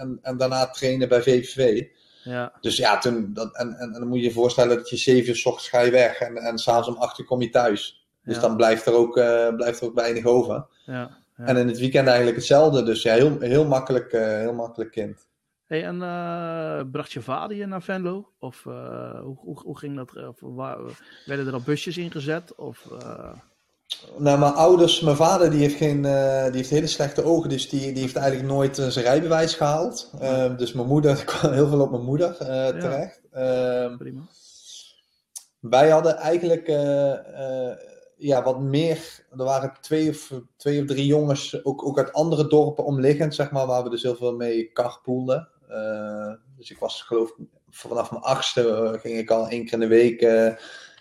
en, 0.00 0.18
en 0.22 0.36
daarna 0.36 0.66
trainen 0.66 1.08
bij 1.08 1.22
VVV. 1.22 1.84
Ja. 2.22 2.52
Dus 2.60 2.76
ja, 2.76 2.98
toen, 2.98 3.30
dat, 3.32 3.56
en, 3.56 3.74
en, 3.74 3.92
en, 3.92 3.92
dan 3.92 4.08
moet 4.08 4.18
je 4.18 4.24
je 4.24 4.32
voorstellen 4.32 4.76
dat 4.76 4.90
je 4.90 4.96
zeven 4.96 5.28
uur 5.28 5.36
s 5.36 5.46
ochtends 5.46 5.68
ga 5.68 5.80
je 5.80 5.90
weg 5.90 6.18
en, 6.18 6.36
en 6.36 6.58
s'avonds 6.58 6.88
om 6.88 6.96
acht 6.96 7.18
uur 7.18 7.26
kom 7.26 7.42
je 7.42 7.50
thuis. 7.50 8.06
Dus 8.24 8.40
dan 8.40 8.56
blijft 8.56 8.86
er, 8.86 8.94
ook, 8.94 9.14
blijft 9.56 9.80
er 9.80 9.86
ook 9.86 9.94
weinig 9.94 10.24
over. 10.24 10.66
Ja. 10.84 11.10
En 11.36 11.56
in 11.56 11.68
het 11.68 11.78
weekend 11.78 12.06
eigenlijk 12.06 12.36
hetzelfde. 12.36 12.82
Dus 12.82 13.02
ja, 13.02 13.14
heel, 13.14 13.40
heel, 13.40 13.64
makkelijk, 13.64 14.12
heel 14.12 14.54
makkelijk 14.54 14.90
kind. 14.90 15.26
Hey, 15.66 15.84
en 15.84 15.96
uh, 15.96 16.90
bracht 16.90 17.12
je 17.12 17.22
vader 17.22 17.56
je 17.56 17.66
naar 17.66 17.82
Venlo? 17.82 18.32
Of 18.38 18.64
uh, 18.68 19.20
hoe, 19.20 19.36
hoe, 19.38 19.60
hoe, 19.60 19.78
ging 19.78 19.96
dat? 19.96 20.26
Of 20.28 20.36
waar, 20.40 20.78
werden 21.26 21.46
er 21.46 21.52
al 21.52 21.60
busjes 21.64 21.96
ingezet? 21.96 22.54
Of, 22.54 22.88
uh... 22.92 23.32
Nou, 24.18 24.38
mijn 24.38 24.52
ouders, 24.52 25.00
mijn 25.00 25.16
vader 25.16 25.50
die 25.50 25.60
heeft, 25.60 25.76
geen, 25.76 26.02
die 26.02 26.56
heeft 26.56 26.70
hele 26.70 26.86
slechte 26.86 27.24
ogen, 27.24 27.48
dus 27.48 27.68
die, 27.68 27.92
die 27.92 28.02
heeft 28.02 28.16
eigenlijk 28.16 28.48
nooit 28.48 28.76
zijn 28.76 29.04
rijbewijs 29.04 29.54
gehaald. 29.54 30.12
Uh, 30.22 30.56
dus 30.56 30.72
mijn 30.72 30.86
moeder, 30.86 31.24
kwam 31.24 31.52
heel 31.52 31.68
veel 31.68 31.80
op 31.80 31.90
mijn 31.90 32.04
moeder 32.04 32.36
terecht. 32.36 33.20
Ehm, 33.32 33.96
Prima. 33.96 34.22
Wij 35.60 35.90
hadden 35.90 36.16
eigenlijk 36.16 36.68
ja, 38.16 38.42
wat 38.42 38.60
meer, 38.60 39.26
er 39.30 39.44
waren 39.44 39.72
twee 39.80 40.08
of, 40.08 40.32
twee 40.56 40.80
of 40.80 40.86
drie 40.86 41.06
jongens, 41.06 41.64
ook, 41.64 41.86
ook 41.86 41.98
uit 41.98 42.12
andere 42.12 42.46
dorpen 42.46 42.84
omliggend, 42.84 43.34
zeg 43.34 43.50
maar, 43.50 43.66
waar 43.66 43.82
we 43.82 43.90
dus 43.90 44.02
heel 44.02 44.16
veel 44.16 44.36
mee 44.36 44.72
carpoolden. 44.72 45.48
Dus 46.56 46.70
ik 46.70 46.78
was 46.78 47.02
geloof 47.02 47.28
ik, 47.28 47.34
vanaf 47.70 48.10
mijn 48.10 48.22
achtste 48.22 48.96
ging 49.00 49.18
ik 49.18 49.30
al 49.30 49.48
één 49.48 49.64
keer 49.64 49.72
in 49.72 49.80
de 49.80 49.86
week 49.86 50.20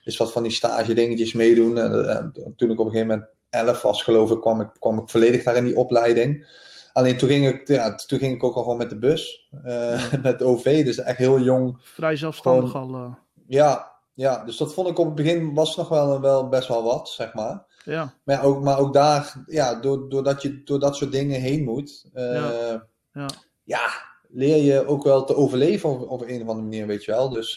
dus 0.05 0.17
wat 0.17 0.31
van 0.31 0.43
die 0.43 0.51
stage 0.51 0.93
dingetjes 0.93 1.33
meedoen. 1.33 1.77
En, 1.77 2.31
toen 2.55 2.71
ik 2.71 2.79
op 2.79 2.85
een 2.85 2.91
gegeven 2.91 3.07
moment 3.07 3.27
11 3.49 3.81
was, 3.81 4.03
geloof 4.03 4.31
ik, 4.31 4.41
kwam 4.41 4.61
ik, 4.61 4.69
kwam 4.79 4.99
ik 4.99 5.09
volledig 5.09 5.43
daar 5.43 5.55
in 5.55 5.65
die 5.65 5.77
opleiding. 5.77 6.47
Alleen 6.93 7.17
toen 7.17 7.29
ging 7.29 7.47
ik, 7.47 7.67
ja, 7.67 7.95
toen 7.95 8.19
ging 8.19 8.35
ik 8.35 8.43
ook 8.43 8.55
al 8.55 8.61
gewoon 8.61 8.77
met 8.77 8.89
de 8.89 8.97
bus, 8.97 9.49
uh, 9.65 10.13
met 10.23 10.39
de 10.39 10.45
OV, 10.45 10.85
dus 10.85 10.97
echt 10.97 11.17
heel 11.17 11.39
jong. 11.39 11.77
Vrij 11.81 12.15
zelfstandig 12.15 12.71
gewoon, 12.71 12.93
al. 12.95 13.01
Uh... 13.01 13.13
Ja, 13.47 13.91
ja, 14.13 14.43
dus 14.43 14.57
dat 14.57 14.73
vond 14.73 14.89
ik 14.89 14.99
op 14.99 15.05
het 15.05 15.15
begin 15.15 15.53
was 15.53 15.75
nog 15.75 15.89
wel, 15.89 16.21
wel 16.21 16.49
best 16.49 16.67
wel 16.67 16.83
wat, 16.83 17.09
zeg 17.09 17.33
maar. 17.33 17.65
Ja. 17.83 18.13
Maar, 18.23 18.35
ja, 18.35 18.41
ook, 18.41 18.63
maar 18.63 18.79
ook 18.79 18.93
daar, 18.93 19.43
ja, 19.45 19.75
doordat 19.79 20.41
je 20.41 20.63
door 20.63 20.79
dat 20.79 20.95
soort 20.95 21.11
dingen 21.11 21.41
heen 21.41 21.63
moet, 21.63 22.05
uh, 22.13 22.33
ja. 22.33 22.87
Ja. 23.13 23.29
ja. 23.63 23.87
Leer 24.35 24.63
je 24.63 24.85
ook 24.85 25.03
wel 25.03 25.23
te 25.23 25.35
overleven 25.35 25.89
op, 25.89 26.09
op 26.09 26.21
een 26.21 26.41
of 26.41 26.47
andere 26.47 26.61
manier, 26.61 26.87
weet 26.87 27.03
je 27.03 27.11
wel. 27.11 27.29
Dus 27.29 27.53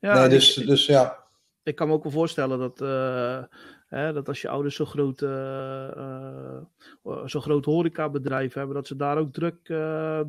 ja, 0.00 0.18
nee, 0.20 0.28
dus, 0.28 0.56
ik, 0.56 0.66
dus 0.66 0.86
ja. 0.86 1.24
Ik 1.62 1.74
kan 1.74 1.88
me 1.88 1.94
ook 1.94 2.02
wel 2.02 2.12
voorstellen 2.12 2.58
dat, 2.58 2.80
uh, 2.80 3.42
hè, 3.88 4.12
dat 4.12 4.28
als 4.28 4.40
je 4.40 4.48
ouders 4.48 4.76
zo'n 4.76 4.86
groot, 4.86 5.22
uh, 5.22 5.30
uh, 5.96 7.26
zo 7.26 7.40
groot 7.40 7.64
horecabedrijf 7.64 8.54
hebben, 8.54 8.74
dat 8.74 8.86
ze 8.86 8.96
daar 8.96 9.18
ook 9.18 9.32
druk, 9.32 9.64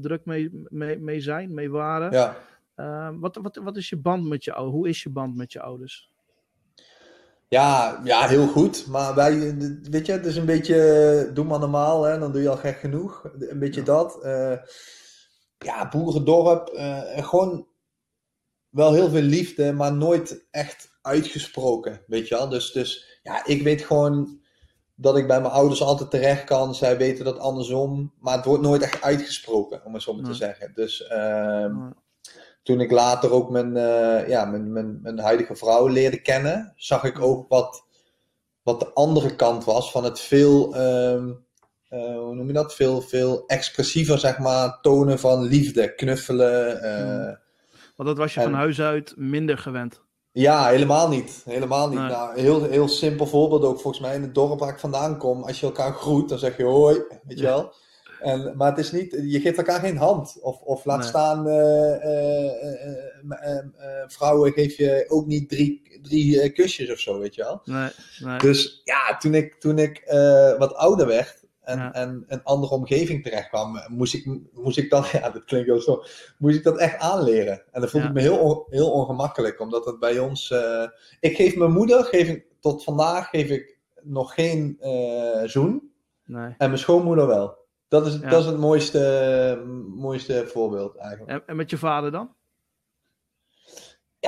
druk 0.01 0.25
mee, 0.25 0.65
mee, 0.69 0.99
mee 0.99 1.21
zijn, 1.21 1.53
mee 1.53 1.69
waren. 1.69 2.11
Ja. 2.11 2.35
wat, 3.19 3.35
wat, 3.35 3.55
wat 3.63 3.77
is 3.77 3.89
je 3.89 3.97
band 3.97 4.27
met 4.27 4.43
je 4.43 4.53
ouders? 4.53 4.75
Hoe 4.75 4.87
is 4.87 5.03
je 5.03 5.09
band 5.09 5.35
met 5.35 5.51
je 5.51 5.61
ouders? 5.61 6.11
Ja, 7.47 8.01
ja, 8.03 8.27
heel 8.27 8.47
goed. 8.47 8.87
Maar 8.87 9.15
wij, 9.15 9.57
weet 9.81 10.05
je, 10.05 10.11
het 10.11 10.25
is 10.25 10.35
een 10.35 10.45
beetje, 10.45 11.31
doe 11.33 11.45
maar 11.45 11.59
normaal, 11.59 12.03
hè, 12.03 12.19
dan 12.19 12.31
doe 12.31 12.41
je 12.41 12.49
al 12.49 12.57
gek 12.57 12.77
genoeg. 12.77 13.29
Een 13.39 13.59
beetje 13.59 13.79
ja. 13.79 13.85
dat. 13.85 14.23
Ja, 15.57 15.87
boerendorp, 15.89 16.69
gewoon 17.15 17.67
wel 18.69 18.93
heel 18.93 19.09
veel 19.09 19.21
liefde, 19.21 19.73
maar 19.73 19.93
nooit 19.93 20.45
echt 20.51 20.97
uitgesproken, 21.01 22.01
weet 22.07 22.27
je 22.27 22.35
wel. 22.35 22.49
Dus, 22.49 22.71
dus 22.71 23.19
ja, 23.23 23.45
ik 23.45 23.61
weet 23.61 23.81
gewoon 23.81 24.39
dat 24.95 25.17
ik 25.17 25.27
bij 25.27 25.41
mijn 25.41 25.53
ouders 25.53 25.81
altijd 25.81 26.11
terecht 26.11 26.43
kan. 26.43 26.75
Zij 26.75 26.97
weten 26.97 27.25
dat 27.25 27.39
andersom, 27.39 28.13
maar 28.19 28.35
het 28.35 28.45
wordt 28.45 28.63
nooit 28.63 28.81
echt 28.81 29.01
uitgesproken, 29.01 29.85
om 29.85 29.93
het 29.93 30.03
zo 30.03 30.13
maar 30.13 30.23
te 30.23 30.33
zeggen. 30.33 30.71
Dus 30.73 31.09
uh, 31.11 31.75
toen 32.63 32.81
ik 32.81 32.91
later 32.91 33.31
ook 33.31 33.49
mijn, 33.49 33.75
uh, 33.75 34.27
ja, 34.27 34.45
mijn, 34.45 34.71
mijn, 34.71 35.01
mijn 35.01 35.19
huidige 35.19 35.55
vrouw 35.55 35.87
leerde 35.87 36.21
kennen, 36.21 36.73
zag 36.75 37.03
ik 37.03 37.19
ook 37.19 37.49
wat, 37.49 37.83
wat 38.63 38.79
de 38.79 38.93
andere 38.93 39.35
kant 39.35 39.63
was 39.63 39.91
van 39.91 40.03
het 40.03 40.19
veel... 40.19 40.75
Uh, 40.75 41.31
hoe 41.89 42.35
noem 42.35 42.47
je 42.47 42.53
dat? 42.53 42.75
Veel, 42.75 43.01
veel 43.01 43.43
expressiever, 43.47 44.19
zeg 44.19 44.39
maar, 44.39 44.79
tonen 44.81 45.19
van 45.19 45.43
liefde, 45.43 45.95
knuffelen. 45.95 46.83
Uh, 46.83 47.35
want 47.95 48.09
dat 48.09 48.17
was 48.17 48.33
je 48.33 48.41
van 48.41 48.53
huis 48.53 48.81
uit 48.81 49.13
minder 49.15 49.57
gewend. 49.57 50.01
Ja, 50.31 50.67
helemaal 50.67 51.09
niet. 51.09 51.41
Helemaal 51.45 51.89
niet. 51.89 51.99
Nee. 51.99 52.07
Nou, 52.07 52.39
heel, 52.39 52.63
heel 52.63 52.87
simpel 52.87 53.27
voorbeeld 53.27 53.63
ook 53.63 53.79
volgens 53.79 54.03
mij 54.03 54.15
in 54.15 54.21
het 54.21 54.35
dorp 54.35 54.59
waar 54.59 54.69
ik 54.69 54.79
vandaan 54.79 55.17
kom. 55.17 55.43
Als 55.43 55.59
je 55.59 55.65
elkaar 55.65 55.93
groet, 55.93 56.29
dan 56.29 56.39
zeg 56.39 56.57
je 56.57 56.63
hoi, 56.63 56.95
weet 57.23 57.37
je 57.37 57.43
ja. 57.43 57.49
wel. 57.49 57.73
En, 58.21 58.53
maar 58.55 58.69
het 58.69 58.77
is 58.77 58.91
niet, 58.91 59.17
je 59.25 59.39
geeft 59.39 59.57
elkaar 59.57 59.79
geen 59.79 59.97
hand. 59.97 60.37
Of, 60.41 60.61
of 60.61 60.85
laat 60.85 60.99
nee. 60.99 61.07
staan, 61.07 61.47
uh, 61.47 62.05
uh, 63.23 63.59
vrouwen 64.07 64.51
geef 64.51 64.77
je 64.77 65.05
ook 65.07 65.25
niet 65.25 65.49
drie, 65.49 65.99
drie 66.01 66.49
kusjes 66.51 66.91
of 66.91 66.99
zo, 66.99 67.19
weet 67.19 67.35
je 67.35 67.43
wel. 67.43 67.61
Nee, 67.63 67.89
nee. 68.19 68.37
Dus 68.37 68.81
ja, 68.83 69.17
toen 69.17 69.33
ik, 69.33 69.59
toen 69.59 69.77
ik 69.77 70.03
wat 70.57 70.75
ouder 70.75 71.07
werd, 71.07 71.45
en, 71.67 71.77
ja. 71.77 71.93
en 71.93 72.23
een 72.27 72.43
andere 72.43 72.73
omgeving 72.73 73.23
terecht 73.23 73.49
kwam, 73.49 73.81
moest 73.87 74.13
ik, 74.13 74.39
moest 74.53 74.77
ik 74.77 74.89
dan, 74.89 75.03
ja, 75.11 75.29
dat 75.29 75.43
klinkt 75.43 75.67
wel 75.67 75.81
zo, 75.81 76.03
moest 76.37 76.57
ik 76.57 76.63
dat 76.63 76.77
echt 76.77 76.99
aanleren. 76.99 77.63
En 77.71 77.81
dat 77.81 77.89
voelde 77.89 78.07
ja. 78.07 78.13
ik 78.13 78.17
me 78.17 78.21
heel, 78.21 78.37
on, 78.37 78.63
heel 78.69 78.91
ongemakkelijk, 78.91 79.59
omdat 79.59 79.85
het 79.85 79.99
bij 79.99 80.19
ons, 80.19 80.49
uh, 80.49 80.87
ik 81.19 81.35
geef 81.35 81.55
mijn 81.55 81.71
moeder, 81.71 82.03
geef 82.03 82.29
ik, 82.29 82.45
tot 82.59 82.83
vandaag 82.83 83.29
geef 83.29 83.49
ik 83.49 83.77
nog 84.01 84.33
geen 84.33 84.77
uh, 84.81 85.43
zoen. 85.43 85.91
Nee. 86.25 86.55
En 86.57 86.67
mijn 86.67 86.77
schoonmoeder 86.77 87.27
wel. 87.27 87.57
Dat 87.87 88.05
is, 88.05 88.13
ja. 88.13 88.29
dat 88.29 88.39
is 88.39 88.45
het 88.45 88.57
mooiste, 88.57 89.63
mooiste 89.95 90.47
voorbeeld 90.47 90.95
eigenlijk. 90.95 91.31
En, 91.31 91.43
en 91.45 91.55
met 91.55 91.69
je 91.69 91.77
vader 91.77 92.11
dan? 92.11 92.35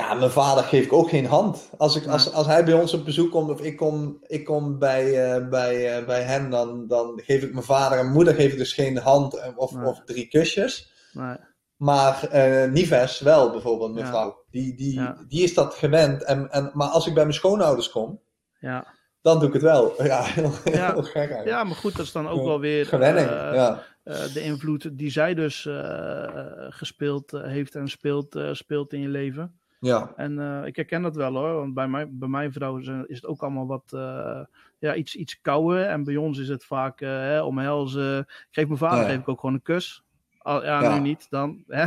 Ja, 0.00 0.14
mijn 0.14 0.30
vader 0.30 0.64
geef 0.64 0.84
ik 0.84 0.92
ook 0.92 1.08
geen 1.08 1.26
hand. 1.26 1.70
Als, 1.78 1.96
ik, 1.96 2.06
als, 2.06 2.32
als 2.32 2.46
hij 2.46 2.64
bij 2.64 2.74
ons 2.74 2.94
op 2.94 3.04
bezoek 3.04 3.30
komt 3.30 3.50
of 3.50 3.60
ik 3.60 3.76
kom, 3.76 4.18
ik 4.26 4.44
kom 4.44 4.78
bij, 4.78 5.36
uh, 5.38 5.48
bij, 5.48 6.00
uh, 6.00 6.06
bij 6.06 6.22
hen, 6.22 6.50
dan, 6.50 6.86
dan 6.86 7.20
geef 7.24 7.42
ik 7.42 7.52
mijn 7.52 7.64
vader 7.64 7.98
en 7.98 8.10
moeder 8.12 8.34
geef 8.34 8.52
ik 8.52 8.58
dus 8.58 8.72
geen 8.72 8.96
hand 8.98 9.56
of, 9.56 9.72
Nee. 9.74 9.86
of 9.86 10.02
drie 10.04 10.26
kusjes. 10.28 10.92
Nee. 11.12 11.36
Maar 11.76 12.22
eh 12.30 12.70
Nives 12.70 13.20
wel, 13.20 13.50
bijvoorbeeld, 13.50 13.92
mijn 13.92 14.04
Ja. 14.06 14.10
vrouw. 14.12 14.44
Die, 14.50 14.76
die, 14.76 14.94
Ja. 14.94 15.16
die 15.28 15.42
is 15.42 15.54
dat 15.54 15.74
gewend. 15.74 16.24
En, 16.24 16.50
en, 16.50 16.70
maar 16.74 16.88
als 16.88 17.06
ik 17.06 17.14
bij 17.14 17.22
mijn 17.22 17.34
schoonouders 17.34 17.90
kom, 17.90 18.20
Ja. 18.60 18.86
dan 19.22 19.38
doe 19.38 19.48
ik 19.48 19.54
het 19.54 19.62
wel. 19.62 19.94
Ja, 20.04 20.22
heel, 20.22 20.50
gek 20.50 21.14
eigenlijk. 21.14 21.48
ja, 21.48 21.64
maar 21.64 21.76
goed, 21.76 21.96
dat 21.96 22.06
is 22.06 22.12
dan 22.12 22.28
ook 22.28 22.44
wel 22.44 22.60
weer 22.60 22.86
Gewenning, 22.86 23.28
eh, 23.28 23.54
ja. 23.54 23.82
eh, 24.02 24.32
de 24.34 24.40
invloed 24.42 24.98
die 24.98 25.10
zij 25.10 25.34
dus 25.34 25.66
eh, 25.66 26.24
eh, 26.24 26.46
gespeeld 26.68 27.32
eh, 27.32 27.42
heeft 27.42 27.74
en 27.74 27.88
speelt, 27.88 28.34
eh, 28.34 28.52
speelt 28.52 28.92
in 28.92 29.00
je 29.00 29.08
leven. 29.08 29.59
Ja. 29.80 30.12
En 30.16 30.38
eh, 30.38 30.66
ik 30.66 30.76
herken 30.76 31.02
dat 31.02 31.16
wel 31.16 31.34
hoor, 31.34 31.54
want 31.54 31.74
bij, 31.74 31.88
mij, 31.88 32.08
bij 32.10 32.28
mijn 32.28 32.52
vrouw 32.52 32.76
is, 32.76 32.86
is 33.06 33.16
het 33.16 33.26
ook 33.26 33.42
allemaal 33.42 33.66
wat 33.66 33.92
eh, 33.92 34.40
ja, 34.78 34.94
iets, 34.94 35.14
iets 35.16 35.40
kouder. 35.40 35.84
En 35.86 36.04
bij 36.04 36.16
ons 36.16 36.38
is 36.38 36.48
het 36.48 36.64
vaak 36.64 37.00
eh, 37.00 37.08
hè, 37.08 37.42
omhelzen. 37.42 38.18
Ik 38.18 38.46
geef 38.50 38.66
mijn 38.66 38.78
vader 38.78 38.98
Ja, 39.04 39.10
geef 39.10 39.18
ik 39.20 39.28
ook 39.28 39.40
gewoon 39.40 39.54
een 39.54 39.62
kus. 39.62 40.02
Al, 40.38 40.64
ja, 40.64 40.82
Ja. 40.82 40.94
nu 40.94 41.00
niet 41.00 41.26
dan. 41.30 41.64
Hè? 41.68 41.86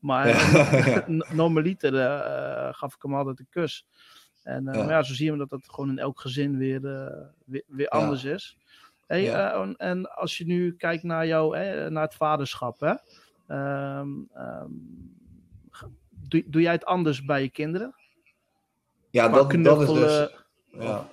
Maar 0.00 0.28
Ja. 0.28 0.34
eh, 0.34 1.06
normaliter 1.42 1.96
eh, 1.98 2.68
gaf 2.74 2.94
ik 2.94 3.02
hem 3.02 3.14
altijd 3.14 3.38
een 3.38 3.46
kus. 3.50 3.86
En 4.42 4.68
eh, 4.68 4.74
Ja. 4.74 4.80
Maar 4.84 4.92
ja, 4.94 5.02
zo 5.02 5.14
zien 5.14 5.32
we 5.32 5.38
dat 5.38 5.50
dat 5.50 5.68
gewoon 5.70 5.90
in 5.90 5.98
elk 5.98 6.20
gezin 6.20 6.58
weer, 6.58 6.86
eh, 6.86 7.16
weer, 7.44 7.62
weer 7.66 7.88
Ja. 7.90 7.98
anders 7.98 8.24
is. 8.24 8.56
Hey, 9.06 9.22
Ja. 9.22 9.52
eh, 9.52 9.60
en- 9.60 9.76
en 9.76 10.10
als 10.14 10.38
je 10.38 10.46
nu 10.46 10.74
kijkt 10.76 11.02
naar 11.02 11.26
jou, 11.26 11.56
hè, 11.56 11.90
naar 11.90 12.02
het 12.02 12.14
vaderschap, 12.14 12.80
hè? 12.80 12.94
Ehm, 13.46 14.08
ehm, 14.34 14.70
doe, 16.28 16.44
doe 16.46 16.62
jij 16.62 16.72
het 16.72 16.84
anders 16.84 17.24
bij 17.24 17.42
je 17.42 17.48
kinderen? 17.50 17.94
Ja, 19.10 19.28
dat, 19.28 19.50
dat 19.50 19.80
is 19.82 19.92
dus. 19.92 20.28
Ja. 20.78 21.08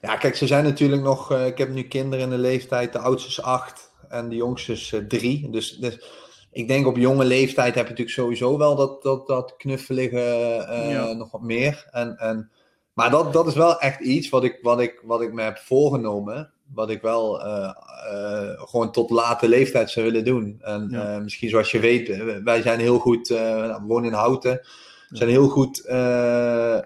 ja, 0.00 0.16
kijk, 0.16 0.36
ze 0.36 0.46
zijn 0.46 0.64
natuurlijk 0.64 1.02
nog. 1.02 1.32
eh, 1.32 1.46
ik 1.46 1.58
heb 1.58 1.68
nu 1.68 1.82
kinderen 1.82 2.24
in 2.24 2.30
de 2.30 2.38
leeftijd. 2.38 2.92
De 2.92 2.98
oudste 2.98 3.28
is 3.28 3.42
acht 3.42 3.92
en 4.08 4.28
de 4.28 4.36
jongste 4.36 4.72
is 4.72 4.92
eh, 4.92 5.00
drie. 5.00 5.50
Dus, 5.50 5.76
dus 5.76 6.00
ik 6.52 6.68
denk 6.68 6.86
op 6.86 6.96
jonge 6.96 7.24
leeftijd 7.24 7.74
heb 7.74 7.84
je 7.84 7.90
natuurlijk 7.90 8.16
sowieso 8.16 8.58
wel 8.58 8.76
dat, 8.76 9.02
dat, 9.02 9.26
dat 9.26 9.54
knuffelige 9.56 10.20
eh, 10.68 10.90
Ja. 10.90 11.12
nog 11.12 11.30
wat 11.30 11.42
meer. 11.42 11.88
En, 11.90 12.16
en, 12.16 12.50
maar 12.92 13.10
dat, 13.10 13.32
dat 13.32 13.46
is 13.46 13.54
wel 13.54 13.80
echt 13.80 14.00
iets 14.00 14.28
wat 14.28 14.44
ik, 14.44 14.58
wat, 14.62 14.80
ik, 14.80 15.00
wat 15.04 15.20
ik 15.22 15.32
me 15.32 15.42
heb 15.42 15.58
voorgenomen. 15.58 16.52
Wat 16.74 16.90
ik 16.90 17.02
wel 17.02 17.42
eh, 17.44 17.70
eh, 18.12 18.60
gewoon 18.60 18.92
tot 18.92 19.10
late 19.10 19.48
leeftijd 19.48 19.90
zou 19.90 20.06
willen 20.06 20.24
doen. 20.24 20.58
En 20.60 20.88
Ja. 20.90 21.14
eh, 21.14 21.20
misschien 21.22 21.48
zoals 21.48 21.70
je 21.70 21.78
weet, 21.80 22.22
wij 22.44 22.62
zijn 22.62 22.80
heel 22.80 22.98
goed. 22.98 23.28
nou, 23.28 23.72
we 23.80 23.86
wonen 23.86 24.10
in 24.10 24.16
Houten. 24.16 24.60
We 25.08 25.16
zijn 25.16 25.30
heel 25.30 25.48
goed 25.48 25.82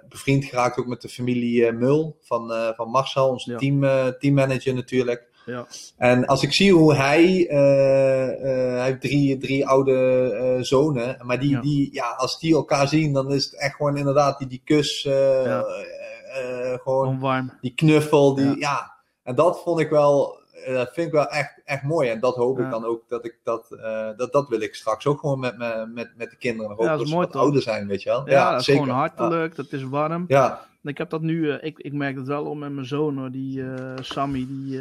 bevriend 0.09 0.45
geraakt 0.45 0.79
ook 0.79 0.87
met 0.87 1.03
de 1.03 1.09
familie 1.09 1.73
Mul 1.73 2.17
van, 2.21 2.53
van 2.77 2.89
Marcel, 2.89 3.29
onze 3.29 3.51
Ja. 3.51 3.57
team, 3.59 3.81
teammanager 4.19 4.75
natuurlijk. 4.75 5.31
Ja. 5.47 5.67
En 5.97 6.27
als 6.27 6.43
ik 6.43 6.53
zie 6.53 6.73
hoe 6.73 6.95
hij, 6.95 7.47
hij 7.49 8.85
heeft 8.85 9.01
drie, 9.01 9.39
drie 9.39 9.67
oude 9.67 10.59
zonen, 10.61 11.17
maar 11.23 11.41
die, 11.41 11.61
die, 11.61 11.89
ja, 11.93 12.11
als 12.17 12.39
die 12.41 12.55
elkaar 12.55 12.89
zien, 12.89 13.13
dan 13.13 13.33
is 13.33 13.45
het 13.45 13.57
echt 13.61 13.75
gewoon 13.75 13.97
inderdaad 13.97 14.39
die, 14.39 14.49
die 14.49 14.63
kus, 14.65 15.01
gewoon 15.03 16.79
Gewoon 16.83 17.21
warm. 17.21 17.53
die 17.61 17.75
knuffel, 17.75 18.35
die, 18.35 18.59
Ja. 18.59 18.91
Ja. 19.25 19.31
En 19.31 19.35
dat 19.35 19.63
vond 19.63 19.81
ik 19.81 19.91
wel, 19.91 20.39
eh, 20.53 20.75
dat 20.75 20.93
vind 20.93 21.07
ik 21.07 21.13
wel 21.13 21.27
echt, 21.29 21.61
echt 21.65 21.83
mooi. 21.83 22.09
En 22.11 22.21
dat 22.21 22.35
hoop 22.35 22.59
Ja. 22.59 22.65
ik 22.65 22.71
dan 22.71 22.85
ook, 22.85 23.03
dat 23.09 23.25
ik 23.25 23.39
dat, 23.43 23.73
eh, 23.73 24.09
dat, 24.17 24.33
dat 24.33 24.49
wil 24.49 24.61
ik 24.61 24.75
straks 24.75 25.07
ook 25.07 25.21
gewoon 25.21 25.39
met, 25.41 25.59
me, 25.59 25.87
met, 25.95 26.11
met 26.17 26.31
de 26.31 26.37
kinderen 26.37 26.77
Ja, 26.79 26.91
dat 26.91 27.01
is 27.01 27.09
ze 27.09 27.17
wat 27.17 27.37
ouder 27.37 27.63
zijn, 27.63 27.87
weet 27.87 28.03
je 28.03 28.09
wel. 28.09 28.29
Ja, 28.31 28.51
dat 28.51 28.61
is 28.61 28.67
zeker. 28.67 28.83
gewoon 28.83 28.99
hartelijk, 28.99 29.57
dat 29.57 29.73
is 29.73 29.83
warm. 29.83 30.25
Ja, 30.29 30.67
Ik 30.83 30.99
heb 30.99 31.11
dat 31.11 31.21
nu, 31.21 31.51
eh, 31.51 31.67
ik, 31.67 31.79
ik 31.79 31.93
merk 31.93 32.17
het 32.17 32.27
wel 32.27 32.45
om 32.45 32.59
met 32.59 32.73
mijn 32.73 32.87
zoon 32.87 33.19
hoor, 33.19 33.31
die 33.31 33.65
Sammy, 34.01 34.47
die, 34.49 34.81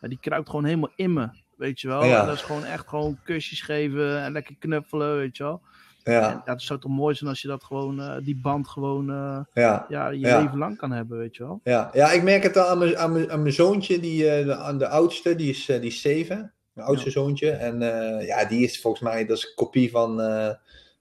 ja, 0.00 0.08
die 0.08 0.18
kruipt 0.20 0.48
gewoon 0.48 0.64
helemaal 0.64 0.92
in 0.96 1.12
me, 1.12 1.28
weet 1.56 1.80
je 1.80 1.88
wel. 1.88 2.04
Ja. 2.04 2.24
Dat 2.24 2.34
is 2.34 2.42
gewoon 2.42 2.64
echt 2.64 2.88
gewoon 2.88 3.18
kusjes 3.24 3.60
geven 3.60 4.22
en 4.22 4.32
lekker 4.32 4.54
knuffelen, 4.58 5.16
weet 5.16 5.36
je 5.36 5.42
wel. 5.42 5.60
Ja. 6.04 6.30
En 6.30 6.42
dat 6.44 6.62
zou 6.62 6.80
toch 6.80 6.90
mooi 6.90 7.14
zijn 7.14 7.30
als 7.30 7.42
je 7.42 7.48
dat 7.48 7.64
gewoon, 7.64 8.00
eh, 8.00 8.14
die 8.22 8.36
band 8.42 8.68
gewoon 8.68 9.10
uh, 9.10 9.38
ja. 9.54 9.86
Ja, 9.88 10.08
je 10.08 10.18
Ja. 10.18 10.40
leven 10.40 10.58
lang 10.58 10.76
kan 10.76 10.90
hebben, 10.92 11.18
weet 11.18 11.36
je 11.36 11.42
wel. 11.44 11.60
Ja, 11.64 11.90
ja 11.92 12.10
ik 12.12 12.22
merk 12.22 12.42
het 12.42 12.56
al 12.56 12.66
aan 12.66 12.78
mijn, 12.78 12.98
aan 12.98 13.12
mijn, 13.12 13.30
aan 13.30 13.42
mijn 13.42 13.54
zoontje, 13.54 14.00
die, 14.00 14.30
eh, 14.30 14.44
de, 14.46 14.56
aan 14.56 14.78
de 14.78 14.88
oudste, 14.88 15.34
die 15.36 15.50
is, 15.50 15.68
eh, 15.68 15.80
die 15.80 15.90
is 15.90 16.00
zeven. 16.00 16.52
Mijn 16.72 16.86
oudste 16.86 17.10
zoontje. 17.10 17.50
En 17.50 17.82
eh, 17.82 18.26
ja, 18.26 18.44
die 18.44 18.62
is 18.64 18.80
volgens 18.80 19.02
mij, 19.02 19.26
dat 19.26 19.36
is 19.36 19.44
een 19.44 19.54
kopie 19.54 19.90
van, 19.90 20.20
eh, 20.20 20.48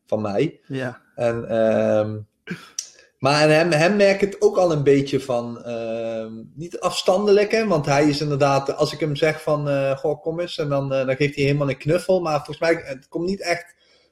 van 0.06 0.22
mij. 0.22 0.60
Ja, 0.68 1.02
En, 1.16 1.50
ehm, 1.50 2.18
maar 3.20 3.44
aan 3.44 3.50
hem, 3.50 3.72
hem 3.72 3.96
merk 3.96 4.22
het 4.22 4.42
ook 4.42 4.58
al 4.58 4.72
een 4.72 4.84
beetje 4.84 5.20
van, 5.20 5.64
ehm, 5.64 6.32
niet 6.54 6.80
afstandelijk, 6.80 7.52
hè, 7.52 7.68
want 7.68 7.86
hij 7.86 8.08
is 8.10 8.22
inderdaad, 8.22 8.76
als 8.76 8.94
ik 8.94 9.00
hem 9.00 9.16
zeg 9.16 9.42
van, 9.42 9.70
eh, 9.70 9.98
goh, 9.98 10.22
kom 10.22 10.40
eens, 10.40 10.58
en 10.58 10.70
dan, 10.70 10.94
eh, 10.94 11.06
dan 11.06 11.16
geeft 11.16 11.36
hij 11.36 11.44
helemaal 11.44 11.70
een 11.70 11.78
knuffel, 11.78 12.22
maar 12.22 12.36
volgens 12.36 12.60
mij, 12.60 12.82
het 12.86 13.08
komt 13.08 13.26
niet 13.28 13.42
echt 13.42 13.71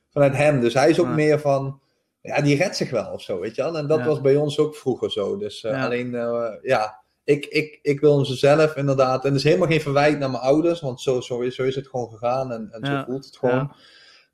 vanuit 0.09 0.35
hem, 0.35 0.59
dus 0.61 0.73
hij 0.73 0.89
is 0.89 0.99
ook 0.99 1.07
meer 1.07 1.39
van, 1.39 1.79
ja, 2.21 2.41
die 2.41 2.57
redt 2.57 2.75
zich 2.75 2.89
wel 2.89 3.11
of 3.11 3.21
zo, 3.21 3.39
weet 3.39 3.55
je 3.55 3.61
wel, 3.63 3.77
en 3.77 3.87
dat 3.87 3.99
Ja. 3.99 4.05
was 4.05 4.21
bij 4.21 4.35
ons 4.35 4.59
ook 4.59 4.75
vroeger 4.75 5.11
zo, 5.11 5.37
dus 5.37 5.63
eh, 5.63 5.71
Ja. 5.71 5.85
alleen, 5.85 6.15
eh, 6.15 6.49
ja, 6.61 6.99
ik, 7.23 7.45
ik, 7.45 7.79
ik 7.81 7.99
wil 7.99 8.15
hem 8.15 8.25
zelf 8.25 8.75
inderdaad, 8.75 9.21
en 9.23 9.29
het 9.29 9.37
is 9.37 9.43
helemaal 9.43 9.67
geen 9.67 9.81
verwijt 9.81 10.19
naar 10.19 10.29
mijn 10.31 10.43
ouders, 10.43 10.81
want 10.81 11.01
zo, 11.01 11.21
zo, 11.21 11.39
is, 11.39 11.55
zo 11.55 11.63
is 11.63 11.75
het 11.75 11.87
gewoon 11.87 12.09
gegaan, 12.09 12.51
en, 12.51 12.67
en 12.71 12.85
zo 12.85 13.03
voelt 13.05 13.25
het 13.25 13.37
gewoon. 13.37 13.71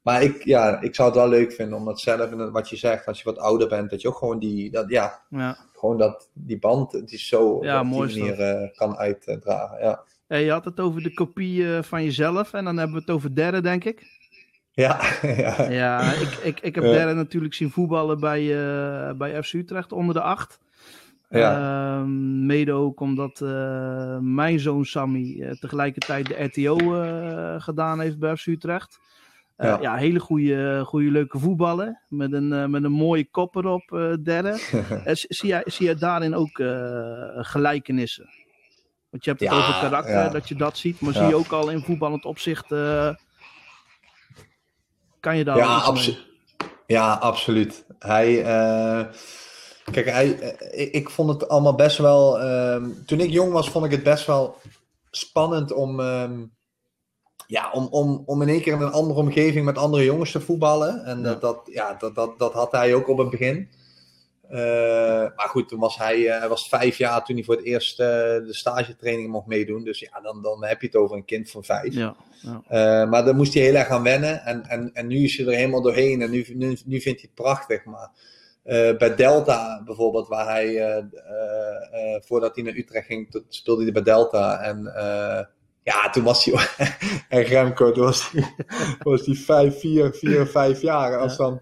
Maar 0.02 0.24
ik, 0.24 0.44
ja, 0.44 0.82
ik 0.82 0.96
zou 0.96 1.08
het 1.10 1.18
wel 1.18 1.30
leuk 1.30 1.52
vinden 1.52 1.78
om 1.78 1.86
dat 1.86 2.00
zelf, 2.00 2.32
en 2.32 2.52
wat 2.52 2.70
je 2.70 2.76
zegt, 2.76 3.06
als 3.06 3.18
je 3.18 3.24
wat 3.24 3.38
ouder 3.38 3.68
bent, 3.68 3.90
dat 3.90 4.02
je 4.02 4.08
ook 4.08 4.18
gewoon 4.18 4.40
die, 4.40 4.72
dat, 4.72 4.90
ja, 4.90 5.22
gewoon 5.74 5.98
dat, 5.98 6.30
die 6.34 6.60
band, 6.60 7.08
die 7.08 7.20
zo 7.20 7.48
op 7.48 7.62
die 7.62 7.70
manier 8.00 8.40
eh, 8.40 8.70
kan 8.76 8.98
uitdragen. 8.98 10.04
Ja, 10.28 10.38
je 10.38 10.52
had 10.52 10.66
het 10.66 10.80
over 10.80 11.04
de 11.04 11.14
kopie 11.14 11.68
van 11.82 12.04
jezelf 12.04 12.54
en 12.54 12.66
dan 12.66 12.78
hebben 12.78 12.96
we 12.96 13.02
het 13.02 13.12
over 13.12 13.36
derde, 13.36 13.62
denk 13.62 13.84
ik. 13.84 14.04
Ja, 14.76 15.00
ja. 15.38 15.70
Ja, 15.70 16.12
ik, 16.14 16.30
ik, 16.44 16.60
ik 16.60 16.76
heb 16.76 16.84
Ja. 16.84 17.12
natuurlijk 17.14 17.54
zien 17.54 17.72
voetballen 17.72 18.20
bij, 18.20 18.42
eh, 18.42 19.14
bij 19.14 19.44
FC 19.44 19.54
Utrecht 19.54 19.92
onder 19.92 20.14
de 20.16 20.22
acht. 20.22 20.60
Ja. 21.30 21.56
Ehm, 22.00 22.46
mede 22.46 22.72
ook 22.72 23.00
omdat 23.00 23.42
eh, 23.42 24.18
mijn 24.20 24.60
zoon 24.60 24.86
Sammy 24.86 25.42
eh, 25.42 25.52
tegelijkertijd 25.52 26.28
de 26.28 26.44
RTO 26.44 26.76
gedaan 27.60 28.00
heeft 28.00 28.20
bij 28.20 28.36
FC 28.36 28.46
Utrecht. 28.48 29.00
Ja. 29.58 29.78
ja. 29.82 29.96
hele 29.96 30.20
goede, 30.20 30.82
goede 30.86 31.12
leuke 31.12 31.40
voetballen. 31.40 32.00
Met 32.10 32.34
een, 32.34 32.70
met 32.72 32.84
een 32.84 32.92
mooie 32.92 33.26
kop 33.32 33.56
erop. 33.56 33.92
Eh, 33.92 35.14
z- 35.14 35.26
zie, 35.28 35.50
jij, 35.50 35.62
zie 35.66 35.86
jij 35.86 35.96
daarin 35.96 36.36
ook 36.36 36.62
gelijkenissen? 37.46 38.30
Want 39.10 39.24
je 39.24 39.30
hebt 39.30 39.42
het 39.42 39.52
Ja, 39.52 39.58
over 39.58 39.80
karakter, 39.82 40.32
dat 40.32 40.48
je 40.48 40.56
dat 40.56 40.78
ziet. 40.78 41.00
Maar 41.02 41.14
zie 41.14 41.26
je 41.26 41.36
ook 41.36 41.52
al 41.52 41.70
in 41.70 41.82
voetballend 41.82 42.26
opzicht... 42.26 42.72
kan 45.26 45.38
je 45.38 45.44
daar 45.44 45.58
Ja, 45.58 45.78
iets 45.78 45.92
mee? 45.92 45.98
abso- 45.98 46.74
ja, 46.88 47.14
absoluut. 47.14 47.86
Hij, 48.00 48.44
eh, 48.44 49.06
kijk, 49.92 50.10
hij, 50.10 50.40
eh, 50.40 50.94
ik, 50.94 51.10
vond 51.10 51.30
het 51.30 51.50
allemaal 51.50 51.76
best 51.76 51.98
wel. 51.98 52.40
ehm, 52.40 52.84
toen 53.06 53.20
ik 53.20 53.30
jong 53.30 53.52
was, 53.52 53.70
vond 53.70 53.86
ik 53.86 53.92
het 53.92 54.04
best 54.04 54.26
wel 54.26 54.56
spannend 55.12 55.72
om. 55.74 56.00
ehm, 56.00 56.44
ja, 57.48 57.72
om, 57.72 57.88
om, 57.92 58.24
om 58.26 58.42
in 58.42 58.48
één 58.50 58.62
keer 58.62 58.74
in 58.74 58.82
een 58.82 58.92
andere 58.92 59.20
omgeving 59.20 59.66
met 59.66 59.78
andere 59.78 60.04
jongens 60.04 60.32
te 60.32 60.42
voetballen. 60.42 61.06
En 61.06 61.18
Ja. 61.18 61.24
dat, 61.24 61.42
dat, 61.42 61.60
ja, 61.66 61.94
dat, 62.00 62.16
dat, 62.16 62.40
dat 62.40 62.54
had 62.54 62.72
hij 62.72 62.96
ook 62.96 63.08
op 63.10 63.18
het 63.18 63.30
begin. 63.30 63.70
Eh, 64.50 65.36
maar 65.36 65.48
goed, 65.50 65.68
toen 65.68 65.80
was 65.80 65.98
hij, 65.98 66.28
eh, 66.30 66.40
hij 66.40 66.50
was 66.50 66.68
vijf 66.68 66.98
jaar 66.98 67.24
toen 67.24 67.36
hij 67.36 67.46
voor 67.46 67.56
het 67.56 67.66
eerst 67.66 68.00
eh, 68.00 68.08
de 68.08 68.54
stagetraining 68.54 69.30
mocht 69.30 69.48
meedoen. 69.48 69.84
Dus 69.84 70.00
ja, 70.00 70.22
dan, 70.22 70.42
dan 70.42 70.66
heb 70.66 70.82
je 70.82 70.88
het 70.88 70.96
over 70.96 71.16
een 71.16 71.26
kind 71.26 71.52
van 71.52 71.64
vijf. 71.64 71.94
Ja, 71.94 72.16
ja. 72.70 73.06
Maar 73.06 73.26
dan 73.26 73.36
moest 73.36 73.54
hij 73.54 73.64
heel 73.64 73.76
erg 73.76 73.88
aan 73.88 74.04
wennen. 74.04 74.42
En, 74.42 74.66
en, 74.66 74.90
en 74.94 75.08
nu 75.08 75.24
is 75.24 75.38
hij 75.38 75.48
er 75.48 75.54
helemaal 75.54 75.82
doorheen. 75.82 76.22
En 76.22 76.30
nu, 76.30 76.46
nu, 76.54 76.78
nu 76.86 77.02
vindt 77.02 77.22
hij 77.22 77.30
het 77.34 77.34
prachtig. 77.34 77.86
Maar 77.86 78.10
bij 78.98 79.16
Delta 79.16 79.82
bijvoorbeeld, 79.86 80.28
waar 80.28 80.48
hij, 80.48 81.04
voordat 82.20 82.56
hij 82.56 82.64
naar 82.64 82.74
Utrecht 82.76 83.06
ging, 83.06 83.42
speelde 83.48 83.84
hij 83.84 83.92
bij 83.92 84.02
Delta. 84.02 84.62
En 84.62 84.94
ja, 85.84 86.10
toen 86.10 86.24
was 86.24 86.46
hij, 86.46 86.68
en 87.30 87.44
Remco, 87.44 87.92
toen 87.92 88.04
was 88.04 88.32
hij, 88.32 88.56
was 89.00 89.26
hij 89.26 89.36
vijf, 89.36 89.80
vier, 89.80 90.14
vier, 90.14 90.48
vijf 90.48 90.82
jaar. 90.82 91.14
En 91.14 91.20
Als 91.20 91.38
dan, 91.38 91.62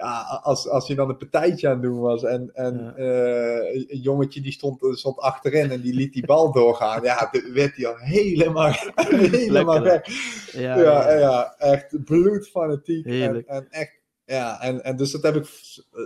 ja, 0.00 0.40
als, 0.42 0.68
als 0.68 0.86
hij 0.86 0.96
dan 0.96 1.08
een 1.08 1.16
partijtje 1.16 1.66
aan 1.68 1.72
het 1.72 1.82
doen 1.82 2.00
was 2.00 2.22
en, 2.24 2.50
en 2.54 2.94
Ja. 2.96 3.04
eh, 3.04 3.74
een 3.88 4.00
jongetje 4.00 4.40
die 4.40 4.52
stond, 4.52 4.78
stond 4.98 5.18
achterin 5.18 5.70
en 5.70 5.80
die 5.80 5.94
liet 5.94 6.12
die 6.12 6.26
bal 6.26 6.52
doorgaan, 6.60 7.02
ja, 7.02 7.28
toen 7.30 7.52
werd 7.52 7.76
hij 7.76 7.86
al 7.86 7.96
helemaal, 7.96 8.72
helemaal 9.30 9.80
weg. 9.82 10.06
Ja, 10.52 10.78
Ja, 10.80 11.12
ja, 11.18 11.54
echt 11.58 12.04
bloedfanatiek. 12.04 13.06
En, 13.06 13.46
en 13.46 13.66
echt, 13.70 13.98
ja, 14.24 14.60
en, 14.60 14.84
en 14.84 14.96
dus 14.96 15.10
dat 15.10 15.22
heb 15.22 15.36
ik 15.36 15.46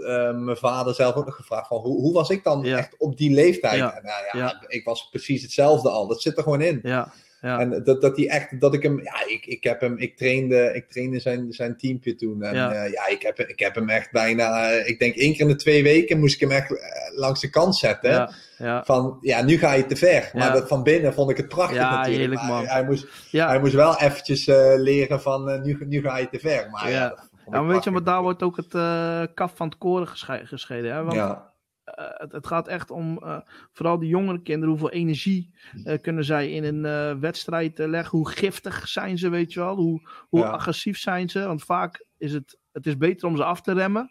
eh, 0.07 0.37
mijn 0.39 0.57
vader 0.57 0.95
zelf 0.95 1.15
ook 1.15 1.25
nog 1.27 1.37
gevraagd. 1.37 1.67
Van, 1.69 1.79
hoe, 1.81 2.01
hoe 2.01 2.13
was 2.13 2.31
ik 2.31 2.45
dan 2.45 2.65
echt 2.65 2.95
op 2.99 3.17
die 3.17 3.35
leeftijd? 3.35 3.75
En, 3.81 4.03
nou 4.03 4.25
ja, 4.33 4.39
Ja. 4.39 4.65
ik 4.69 4.85
was 4.85 5.09
precies 5.09 5.43
hetzelfde 5.43 5.89
al. 5.91 6.07
Dat 6.07 6.23
zit 6.23 6.37
er 6.37 6.43
gewoon 6.43 6.61
in. 6.61 6.81
ja, 6.83 7.13
ja. 7.45 7.59
En 7.59 7.83
dat, 7.85 8.01
dat 8.01 8.17
hij 8.17 8.29
echt, 8.29 8.61
dat 8.61 8.75
ik 8.75 8.83
hem, 8.83 9.01
ja, 9.03 9.27
ik, 9.27 9.47
ik 9.47 9.65
heb 9.65 9.81
hem, 9.81 9.99
ik 9.99 10.17
trainde, 10.17 10.71
ik 10.75 10.89
trainde 10.91 11.21
zijn, 11.21 11.53
zijn 11.53 11.77
teampje 11.77 12.15
toen. 12.15 12.43
En 12.43 12.55
Ja. 12.55 12.85
ja 12.85 13.07
ik, 13.07 13.23
heb, 13.23 13.39
ik 13.39 13.59
heb 13.59 13.75
hem 13.75 13.89
echt 13.89 14.13
bijna, 14.13 14.71
eh, 14.71 14.89
ik 14.89 14.99
denk 14.99 15.15
één 15.15 15.33
keer 15.33 15.41
in 15.41 15.49
de 15.49 15.57
twee 15.57 15.83
weken 15.83 16.19
moest 16.19 16.35
ik 16.35 16.41
hem 16.41 16.51
echt 16.51 16.71
eh, 16.71 17.19
langs 17.19 17.41
de 17.41 17.51
kant 17.51 17.77
zetten. 17.77 18.11
ja, 18.11 18.31
ja, 18.59 18.85
Van, 18.85 19.19
ja, 19.21 19.43
nu 19.43 19.59
ga 19.59 19.73
je 19.73 19.87
te 19.87 19.97
ver. 19.97 20.31
Maar 20.33 20.53
dat 20.53 20.69
van 20.69 20.83
binnen 20.83 21.15
vond 21.15 21.31
ik 21.31 21.37
het 21.37 21.49
prachtig 21.49 21.77
Ja, 21.77 21.91
natuurlijk. 21.97 22.17
heerlijk, 22.19 22.43
man. 22.43 22.67
Hij, 22.67 22.85
moest, 22.85 23.07
hij 23.31 23.61
moest 23.61 23.75
wel 23.75 23.99
eventjes 24.01 24.47
eh, 24.47 24.73
leren 24.77 25.21
van, 25.21 25.49
eh, 25.51 25.63
nu, 25.63 25.77
nu 25.87 26.01
ga 26.03 26.19
je 26.19 26.29
te 26.29 26.39
ver. 26.39 26.69
Maar 26.71 26.91
ja, 26.91 27.29
maar 27.47 27.67
weet 27.67 27.85
je, 27.85 27.91
maar 27.91 28.05
daar 28.05 28.23
wordt 28.23 28.43
ook 28.43 28.57
het 28.57 28.75
eh, 28.75 29.23
kaf 29.35 29.53
van 29.57 29.69
het 29.69 29.79
koren 29.79 30.09
gesche- 30.09 30.41
gescheiden. 30.45 30.93
Hè? 30.95 31.03
Want 31.03 31.15
Ja, 31.17 31.53
eh, 31.85 32.05
het, 32.09 32.33
het 32.33 32.47
gaat 32.47 32.69
echt 32.69 32.91
om, 32.91 33.19
eh, 33.23 33.37
vooral 33.73 33.99
die 33.99 34.09
jongere 34.09 34.43
kinderen, 34.43 34.69
hoeveel 34.69 34.91
energie 34.91 35.55
eh, 35.85 36.01
kunnen 36.01 36.25
zij 36.25 36.51
in 36.51 36.65
een 36.85 37.21
wedstrijd 37.21 37.79
leggen. 37.79 38.19
Hoe 38.19 38.29
giftig 38.31 38.89
zijn 38.89 39.19
ze, 39.19 39.29
weet 39.29 39.53
je 39.53 39.61
wel. 39.61 39.75
Hoe, 39.77 40.09
hoe 40.29 40.41
Ja. 40.41 40.47
agressief 40.51 40.99
zijn 40.99 41.29
ze. 41.31 41.47
Want 41.47 41.65
vaak 41.65 42.05
is 42.19 42.33
het, 42.33 42.59
het 42.73 42.87
is 42.87 42.97
beter 42.97 43.29
om 43.29 43.37
ze 43.37 43.45
af 43.45 43.61
te 43.61 43.73
remmen. 43.73 44.11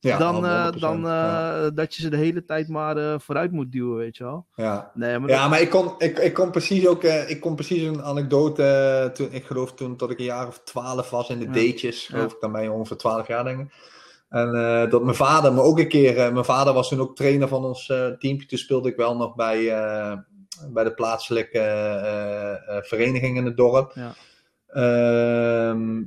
ja, 0.00 0.18
dan 0.18 0.34
100%, 0.74 0.78
dan 0.80 1.00
ja. 1.00 1.70
dat 1.70 1.94
je 1.94 2.02
ze 2.02 2.08
de 2.08 2.16
hele 2.16 2.44
tijd 2.44 2.68
maar 2.68 3.20
vooruit 3.20 3.52
moet 3.52 3.72
duwen, 3.72 3.96
weet 3.96 4.16
je 4.16 4.24
wel. 4.24 4.46
Ja. 4.54 4.90
Nee, 4.94 5.18
maar 5.18 5.28
Ja, 5.28 5.40
dat- 5.40 5.50
maar 5.50 5.60
ik 5.60 5.70
kon, 5.70 5.94
ik, 5.98 6.18
ik 6.18 6.34
kon 6.34 6.50
precies 6.50 6.86
ook, 6.86 7.02
ik 7.04 7.40
kon 7.40 7.54
precies 7.54 7.82
een 7.82 8.02
anekdote, 8.02 9.10
toen, 9.14 9.28
ik 9.32 9.44
geloof 9.44 9.74
toen 9.74 9.96
dat 9.96 10.10
ik 10.10 10.18
een 10.18 10.24
jaar 10.24 10.46
of 10.46 10.60
twaalf 10.64 11.10
was 11.10 11.28
in 11.30 11.38
de 11.38 11.44
Ja. 11.44 11.72
D'tjes, 11.72 12.06
geloof 12.06 12.32
ik 12.32 12.40
dan 12.40 12.62
je 12.62 12.72
ongeveer 12.72 12.96
twaalf 12.96 13.26
jaar 13.28 13.44
denk 13.44 13.60
ik. 13.60 13.96
En 14.28 14.54
eh, 14.54 14.90
dat 14.90 15.02
mijn 15.02 15.16
vader 15.16 15.52
me 15.52 15.60
ook 15.60 15.78
een 15.78 15.88
keer, 15.88 16.18
eh, 16.18 16.32
mijn 16.32 16.44
vader 16.44 16.72
was 16.72 16.88
toen 16.88 17.00
ook 17.00 17.16
trainer 17.16 17.48
van 17.48 17.64
ons 17.64 17.88
eh 17.88 18.06
teampje, 18.06 18.46
toen 18.46 18.58
speelde 18.58 18.88
ik 18.88 18.96
wel 18.96 19.16
nog 19.16 19.34
bij, 19.34 19.64
bij 20.72 20.84
de 20.84 20.94
plaatselijke 20.94 21.60
vereniging 22.84 23.36
in 23.36 23.44
het 23.44 23.56
dorp. 23.56 23.92
Ja. 23.94 24.14
Ehm, 24.66 26.02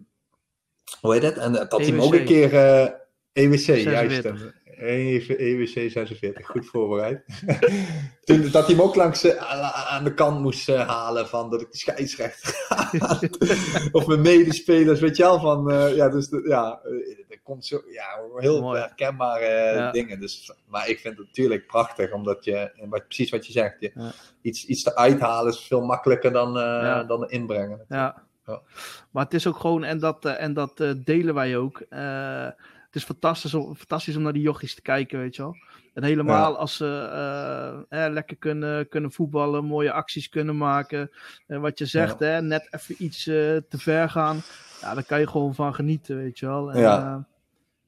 hoe 1.01 1.13
heet 1.13 1.23
het? 1.23 1.37
En 1.37 1.53
dat 1.53 1.77
hij 1.77 1.91
me 1.91 2.01
ook 2.01 2.13
EWC. 2.13 2.19
een 2.19 2.25
keer, 2.25 2.51
EWC, 3.33 3.75
juist. 3.75 4.29
46. 4.81 4.89
Even 4.89 5.37
EWC 5.37 5.91
46, 5.91 6.45
goed 6.47 6.65
voorbereid. 6.65 7.23
Toen, 8.23 8.41
dat 8.51 8.65
hij 8.65 8.75
hem 8.75 8.81
ook 8.81 8.95
langs 8.95 9.23
eh, 9.23 9.35
aan- 9.89 10.03
de 10.03 10.13
kant 10.13 10.39
moest 10.39 10.69
eh, 10.69 10.87
halen 10.87 11.27
van 11.27 11.49
dat 11.49 11.61
ik 11.61 11.71
de 11.71 11.77
scheidsrechter 11.77 12.55
of 13.91 14.07
mijn 14.07 14.21
medespelers, 14.21 14.99
weet 14.99 15.17
je 15.17 15.23
wel. 15.23 15.39
Van, 15.39 15.71
eh, 15.71 15.95
ja, 15.95 16.09
dus 16.09 16.27
de- 16.29 16.45
ja, 16.47 16.79
er 17.29 17.39
komt 17.43 17.65
zo, 17.65 17.81
ja, 17.91 18.19
heel 18.41 18.61
Mooi. 18.61 18.79
herkenbare 18.79 19.45
Ja. 19.75 19.91
dingen. 19.91 20.19
Dus, 20.19 20.53
maar 20.67 20.89
ik 20.89 20.99
vind 20.99 21.17
het 21.17 21.25
natuurlijk 21.25 21.67
prachtig, 21.67 22.11
omdat 22.13 22.45
je, 22.45 22.71
precies 23.07 23.29
wat 23.29 23.45
je 23.45 23.51
zegt, 23.51 23.75
je, 23.79 23.91
Ja. 23.95 24.11
iets, 24.41 24.65
iets 24.65 24.85
eruit 24.85 25.19
halen 25.19 25.51
is 25.51 25.59
veel 25.67 25.81
makkelijker 25.81 26.31
dan, 26.31 26.53
Ja. 26.53 27.03
dan 27.03 27.29
inbrengen. 27.29 27.85
Ja. 27.89 28.23
Ja. 28.45 28.61
Maar 29.11 29.23
het 29.23 29.33
is 29.33 29.47
ook 29.47 29.57
gewoon, 29.59 29.83
en 29.83 29.99
dat, 29.99 30.25
en 30.25 30.53
dat 30.53 30.83
delen 31.03 31.33
wij 31.33 31.57
ook. 31.57 31.81
Het 32.91 33.01
is 33.01 33.03
fantastisch 33.07 33.53
om, 33.53 33.75
fantastisch 33.75 34.15
om 34.15 34.21
naar 34.21 34.33
die 34.33 34.41
jochies 34.41 34.75
te 34.75 34.81
kijken, 34.81 35.19
weet 35.19 35.35
je 35.35 35.41
wel. 35.41 35.55
En 35.93 36.03
helemaal 36.03 36.57
als 36.57 36.75
ze 36.75 36.85
eh, 37.89 38.05
eh, 38.05 38.11
lekker 38.13 38.37
kunnen, 38.37 38.87
kunnen 38.89 39.11
voetballen, 39.11 39.65
mooie 39.65 39.91
acties 39.91 40.29
kunnen 40.29 40.57
maken. 40.57 41.11
En 41.47 41.61
wat 41.61 41.77
je 41.79 41.85
zegt, 41.85 42.19
hè, 42.19 42.41
net 42.41 42.67
even 42.71 42.95
iets 43.03 43.27
eh, 43.27 43.35
te 43.35 43.77
ver 43.77 44.09
gaan. 44.09 44.41
Ja, 44.81 44.93
daar 44.93 45.03
kan 45.03 45.19
je 45.19 45.27
gewoon 45.27 45.55
van 45.55 45.73
genieten, 45.75 46.17
weet 46.17 46.39
je 46.39 46.45
wel. 46.45 46.71
En, 46.71 46.79
Ja. 46.81 47.25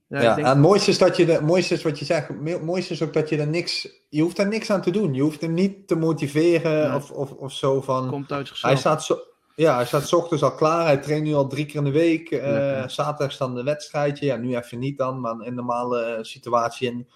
eh, 0.10 0.22
ja, 0.22 0.36
denk, 0.36 0.38
en 0.48 0.54
het 0.54 0.58
mooiste 0.58 0.90
is 0.90 0.98
dat 0.98 1.18
je, 1.18 1.26
de, 1.26 1.32
het 1.32 1.42
mooiste 1.42 1.74
is 1.74 1.84
wat 1.84 2.00
je 2.00 2.06
zegt, 2.06 2.28
het 2.28 2.64
mooiste 2.64 2.94
is 2.94 3.02
ook 3.02 3.14
dat 3.14 3.30
je 3.30 3.38
er 3.38 3.48
niks, 3.48 3.88
je 4.10 4.22
hoeft 4.22 4.38
er 4.38 4.48
niks 4.48 4.70
aan 4.72 4.82
te 4.82 4.92
doen. 4.92 5.14
Je 5.14 5.22
hoeft 5.22 5.42
hem 5.42 5.54
niet 5.54 5.88
te 5.88 5.96
motiveren 5.96 6.88
Nee. 6.90 6.96
of, 6.98 7.12
of, 7.12 7.32
of 7.32 7.52
zo 7.52 7.82
van, 7.82 8.08
komt 8.10 8.32
uit 8.32 8.40
hij 8.40 8.46
zichzelf. 8.48 8.80
staat 8.80 9.04
zo, 9.04 9.18
ja, 9.56 9.76
hij 9.76 9.86
staat 9.86 10.08
's 10.08 10.14
ochtends 10.14 10.44
al 10.44 10.56
klaar, 10.56 10.86
hij 10.86 10.98
traint 10.98 11.24
nu 11.24 11.34
al 11.34 11.48
drie 11.48 11.66
keer 11.66 11.76
in 11.76 11.84
de 11.84 11.92
week, 11.92 12.30
Lekker. 12.30 12.90
zaterdag 12.90 13.32
is 13.32 13.38
dan 13.38 13.58
een 13.58 13.66
wedstrijdje, 13.66 14.26
ja, 14.26 14.36
nu 14.36 14.56
even 14.56 14.80
niet 14.80 14.98
dan, 14.98 15.20
maar 15.20 15.34
in 15.34 15.48
een 15.48 15.54
normale 15.56 16.02
eh, 16.04 16.24
situatie. 16.24 16.90
En 16.90 17.08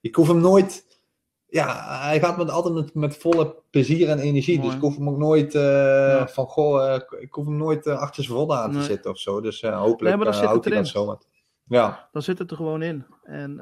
ik 0.00 0.14
hoef 0.14 0.28
hem 0.28 0.40
nooit, 0.40 0.84
ja, 1.46 1.98
hij 2.00 2.20
gaat 2.20 2.36
met, 2.36 2.50
altijd 2.50 2.74
met, 2.74 2.94
met 2.94 3.16
volle 3.16 3.54
plezier 3.70 4.08
en 4.08 4.18
energie, 4.18 4.56
Mooi. 4.56 4.66
dus 4.68 4.76
ik 4.76 4.82
hoef 4.82 4.96
hem 4.96 5.08
ook 5.08 5.18
nooit 5.18 5.54
eh, 5.54 5.62
Ja. 5.62 6.28
van, 6.28 6.46
goh, 6.46 6.98
ik 7.20 7.32
hoef 7.32 7.44
hem 7.46 7.56
nooit 7.56 7.86
achter 7.86 8.24
zijn 8.24 8.36
volle 8.36 8.56
aan 8.56 8.70
te 8.70 8.76
Nee. 8.76 8.86
zitten 8.86 9.10
of 9.10 9.18
zo, 9.18 9.40
dus 9.40 9.62
hopelijk 9.62 10.00
Nee, 10.00 10.16
maar 10.16 10.24
dan 10.24 10.34
zit 10.34 10.44
houdt 10.44 10.64
het 10.64 10.74
hij 10.74 10.82
dat 10.82 10.92
zo. 10.92 11.18
Ja. 11.68 12.08
Dan 12.12 12.22
zit 12.22 12.38
het 12.38 12.50
er 12.50 12.56
gewoon 12.56 12.82
in. 12.82 13.06
En 13.22 13.60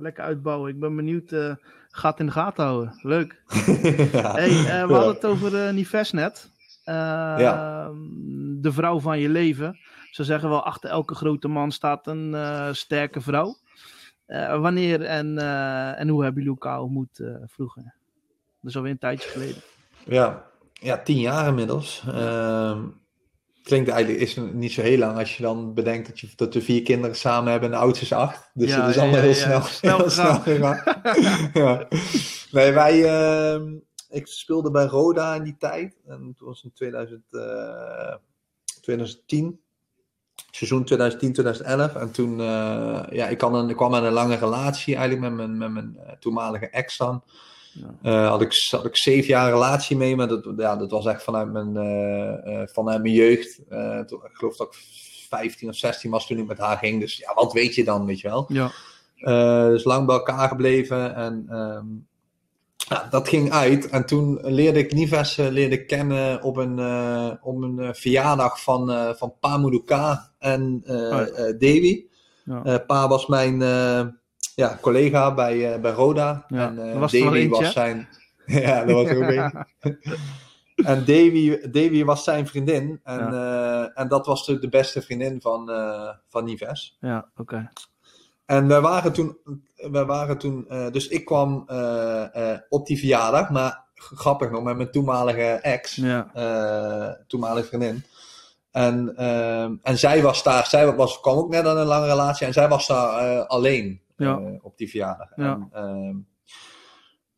lekker 0.00 0.24
uitbouwen. 0.24 0.70
Ik 0.70 0.80
ben 0.80 0.96
benieuwd. 0.96 1.32
Uh, 1.32 1.54
gaat 1.88 2.20
in 2.20 2.26
de 2.26 2.32
gaten 2.32 2.64
houden. 2.64 2.98
Leuk. 3.02 3.42
ja. 4.12 4.34
hey, 4.34 4.86
we 4.86 4.92
hadden 4.94 5.14
het 5.14 5.24
over 5.24 5.66
uh, 5.66 5.72
Nives 5.72 6.10
net. 6.12 6.49
Ja. 6.84 7.90
De 8.60 8.72
vrouw 8.72 9.00
van 9.00 9.18
je 9.18 9.28
leven. 9.28 9.78
Ze 10.10 10.24
zeggen 10.24 10.48
wel, 10.48 10.64
achter 10.64 10.90
elke 10.90 11.14
grote 11.14 11.48
man 11.48 11.72
staat 11.72 12.06
een 12.06 12.36
sterke 12.74 13.20
vrouw. 13.20 13.56
wanneer 14.60 15.02
en, 15.02 15.38
en 15.96 16.08
hoe 16.08 16.22
hebben 16.22 16.42
jullie 16.42 16.58
elkaar 16.58 16.80
ontmoet 16.80 17.22
vroeger? 17.46 17.94
Dat 18.60 18.70
is 18.70 18.76
alweer 18.76 18.92
een 18.92 18.98
tijdje 18.98 19.28
geleden. 19.28 19.62
Ja, 20.04 20.44
ja 20.72 21.02
tien 21.02 21.20
jaar 21.20 21.46
inmiddels. 21.46 22.04
Uh, 22.08 22.78
klinkt 23.62 23.88
eigenlijk 23.88 24.20
is 24.22 24.36
niet 24.52 24.72
zo 24.72 24.82
heel 24.82 24.98
lang 24.98 25.18
als 25.18 25.36
je 25.36 25.42
dan 25.42 25.74
bedenkt 25.74 26.06
dat, 26.06 26.20
je, 26.20 26.28
dat 26.36 26.54
we 26.54 26.60
vier 26.60 26.82
kinderen 26.82 27.16
samen 27.16 27.50
hebben 27.50 27.70
en 27.70 27.74
de 27.74 27.82
oudste 27.82 28.04
is 28.04 28.12
acht. 28.12 28.50
Dus 28.54 28.70
ja, 28.70 28.80
dat 28.80 28.88
is 28.88 28.98
allemaal 28.98 29.16
ja, 29.16 29.22
heel 29.30 29.34
snel, 29.34 29.62
snel, 29.62 29.98
heel 29.98 30.10
snel 30.10 30.34
gegaan. 30.34 30.82
ja. 31.62 31.88
Nee, 32.50 32.72
wij, 32.72 32.98
uh, 32.98 33.72
ik 34.10 34.26
speelde 34.26 34.70
bij 34.70 34.84
Roda 34.84 35.34
in 35.34 35.42
die 35.42 35.56
tijd. 35.58 36.00
En 36.06 36.34
toen 36.36 36.48
was 36.48 36.62
in 36.62 36.72
2000, 36.72 37.22
uh, 37.30 38.14
2010 38.80 39.60
seizoen 40.50 40.84
2010, 40.84 41.32
2011. 41.32 41.94
En 41.94 42.10
toen, 42.10 42.38
uh, 42.38 43.02
ja, 43.10 43.28
ik, 43.28 43.42
een, 43.42 43.68
ik 43.68 43.76
kwam 43.76 43.94
aan 43.94 44.04
een 44.04 44.12
lange 44.12 44.36
relatie 44.36 44.96
eigenlijk 44.96 45.34
met 45.34 45.36
mijn, 45.36 45.58
met 45.58 45.70
mijn 45.70 45.96
uh, 45.96 46.12
toenmalige 46.12 46.68
ex 46.68 46.96
dan. 46.96 47.22
Ja. 48.02 48.26
Had, 48.26 48.40
ik, 48.40 48.68
had 48.70 48.84
ik 48.84 48.96
zeven 48.96 49.28
jaar 49.28 49.50
relatie 49.50 49.96
mee, 49.96 50.16
maar 50.16 50.28
dat, 50.28 50.52
ja, 50.56 50.76
dat 50.76 50.90
was 50.90 51.06
echt 51.06 51.22
vanuit 51.22 51.52
mijn, 51.52 52.68
vanuit 52.68 53.02
mijn 53.02 53.14
jeugd. 53.14 53.60
Toen, 54.06 54.24
ik 54.24 54.30
geloof 54.32 54.56
dat 54.56 54.66
ik 54.66 54.78
15 55.28 55.68
of 55.68 55.76
16 55.76 56.10
was 56.10 56.26
toen 56.26 56.38
ik 56.38 56.46
met 56.46 56.58
haar 56.58 56.76
ging. 56.76 57.00
Dus 57.00 57.16
ja, 57.16 57.34
wat 57.34 57.52
weet 57.52 57.74
je 57.74 57.84
dan, 57.84 58.06
weet 58.06 58.20
je 58.20 58.28
wel? 58.28 58.46
Ja. 58.48 58.70
dus 59.68 59.84
lang 59.84 60.06
bij 60.06 60.16
elkaar 60.16 60.48
gebleven 60.48 61.14
en 61.14 61.56
um, 61.56 62.08
ja, 62.88 63.06
dat 63.10 63.28
ging 63.28 63.52
uit. 63.52 63.88
En 63.88 64.06
toen 64.06 64.38
leerde 64.42 64.78
ik 64.78 64.92
Nives 64.92 65.36
leerde 65.36 65.84
kennen 65.84 66.42
op 66.42 66.56
een, 66.56 66.78
op 67.42 67.62
een 67.62 67.94
verjaardag 67.94 68.62
van, 68.62 69.14
van 69.16 69.34
Pa 69.40 70.32
en 70.38 70.82
oh 70.86 70.96
ja. 70.96 71.52
Davy. 71.52 72.04
Ja. 72.44 72.78
pa 72.78 73.08
was 73.08 73.26
mijn 73.26 73.62
ja, 74.60 74.78
collega 74.80 75.34
bij, 75.34 75.74
uh, 75.74 75.80
bij 75.80 75.92
Roda. 75.92 76.44
en 76.48 76.78
uh, 76.78 76.98
was 76.98 77.12
Davy 77.12 77.48
was 77.48 77.72
zijn. 77.72 78.08
ja, 78.46 78.84
dat 78.84 78.94
was 78.94 79.06
er 79.06 79.16
ook 79.16 79.30
een. 79.30 79.66
en 80.92 80.98
Davy, 80.98 81.60
Davy 81.70 82.04
was 82.04 82.24
zijn 82.24 82.46
vriendin. 82.46 83.00
En, 83.04 83.32
uh, 83.32 83.98
en 83.98 84.08
dat 84.08 84.26
was 84.26 84.46
de, 84.46 84.58
de 84.58 84.68
beste 84.68 85.02
vriendin 85.02 85.40
van, 85.40 85.70
van 86.28 86.44
Nives. 86.44 86.96
Ja, 87.00 87.28
oké. 87.36 87.40
Okay. 87.40 87.68
En 88.46 88.68
we 88.68 88.80
waren 88.80 89.12
toen, 89.12 89.38
we 89.90 90.04
waren 90.04 90.38
toen 90.38 90.66
dus 90.92 91.08
ik 91.08 91.24
kwam 91.24 91.68
op 92.68 92.86
die 92.86 92.98
verjaardag, 92.98 93.50
maar 93.50 93.84
grappig 93.94 94.50
nog 94.50 94.62
met 94.62 94.76
mijn 94.76 94.90
toenmalige 94.90 95.42
ex, 95.42 95.94
ja. 95.94 97.16
toenmalige 97.26 97.66
vriendin. 97.66 98.04
En, 98.70 99.16
en 99.82 99.98
zij 99.98 100.22
was 100.22 100.42
daar, 100.42 100.66
zij 100.66 100.94
was, 100.94 101.20
kwam 101.20 101.38
ook 101.38 101.50
net 101.50 101.66
aan 101.66 101.76
een 101.76 101.86
lange 101.86 102.06
relatie 102.06 102.46
en 102.46 102.52
zij 102.52 102.68
was 102.68 102.86
daar 102.86 103.46
alleen 103.46 104.00
ja. 104.16 104.40
op 104.62 104.78
die 104.78 104.88
verjaardag. 104.88 105.28
Ja. 105.36 105.68
En, 105.72 105.84
uh, 105.84 106.16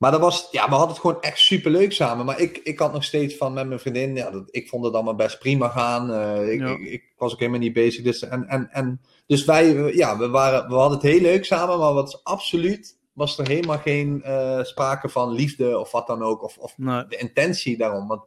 maar 0.02 0.10
dat 0.10 0.20
was, 0.20 0.48
ja, 0.50 0.64
we 0.64 0.70
hadden 0.70 0.88
het 0.88 0.98
gewoon 0.98 1.20
echt 1.20 1.38
super 1.38 1.70
leuk 1.70 1.92
samen. 1.92 2.24
Maar 2.24 2.40
ik, 2.40 2.60
ik 2.62 2.78
had 2.78 2.92
nog 2.92 3.04
steeds 3.04 3.36
van 3.36 3.52
met 3.52 3.66
mijn 3.66 3.80
vriendin, 3.80 4.16
ja, 4.16 4.30
dat, 4.30 4.48
ik 4.50 4.68
vond 4.68 4.84
het 4.84 4.94
allemaal 4.94 5.14
best 5.14 5.38
prima 5.38 5.68
gaan. 5.68 6.10
Uh, 6.10 6.52
ik, 6.52 6.60
ja. 6.60 6.68
ik, 6.68 6.78
ik, 6.78 7.04
was 7.16 7.32
ook 7.32 7.38
helemaal 7.38 7.60
niet 7.60 7.72
bezig. 7.72 8.04
Dus, 8.04 8.22
en, 8.22 8.48
en, 8.48 8.68
en, 8.70 9.00
dus 9.26 9.44
wij, 9.44 9.94
ja, 9.94 10.18
we, 10.18 10.28
waren, 10.28 10.68
we 10.68 10.74
hadden 10.74 10.98
het 10.98 11.06
heel 11.06 11.20
leuk 11.20 11.44
samen, 11.44 11.78
maar 11.78 11.92
wat 11.92 12.20
absoluut 12.22 12.98
was 13.12 13.38
er 13.38 13.48
helemaal 13.48 13.78
geen 13.78 14.22
uh, 14.26 14.62
sprake 14.62 15.08
van 15.08 15.32
liefde 15.32 15.78
of 15.78 15.92
wat 15.92 16.06
dan 16.06 16.22
ook. 16.22 16.42
Of, 16.42 16.58
of 16.58 16.78
nee. 16.78 17.06
de 17.08 17.16
intentie 17.16 17.76
daarom. 17.76 18.08
Want 18.08 18.22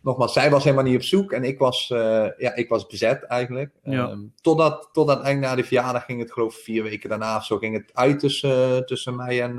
nogmaals, 0.00 0.32
zij 0.32 0.50
was 0.50 0.64
helemaal 0.64 0.84
niet 0.84 0.96
op 0.96 1.02
zoek 1.02 1.32
en 1.32 1.44
ik 1.44 1.58
was, 1.58 1.90
uh, 1.92 2.26
ja, 2.36 2.54
ik 2.54 2.68
was 2.68 2.86
bezet 2.86 3.22
eigenlijk. 3.22 3.72
Ja. 3.82 4.10
Um, 4.10 4.32
totdat, 4.40 4.88
totdat 4.92 5.22
eigenlijk 5.22 5.46
na 5.46 5.62
de 5.62 5.68
verjaardag 5.68 6.04
ging 6.04 6.20
het, 6.20 6.32
geloof 6.32 6.56
ik, 6.56 6.62
vier 6.62 6.82
weken 6.82 7.08
daarna 7.08 7.36
of 7.36 7.44
zo, 7.44 7.58
ging 7.58 7.76
het 7.76 7.90
uit 7.94 8.18
tussen, 8.18 8.86
tussen 8.86 9.16
mij 9.16 9.42
en, 9.42 9.58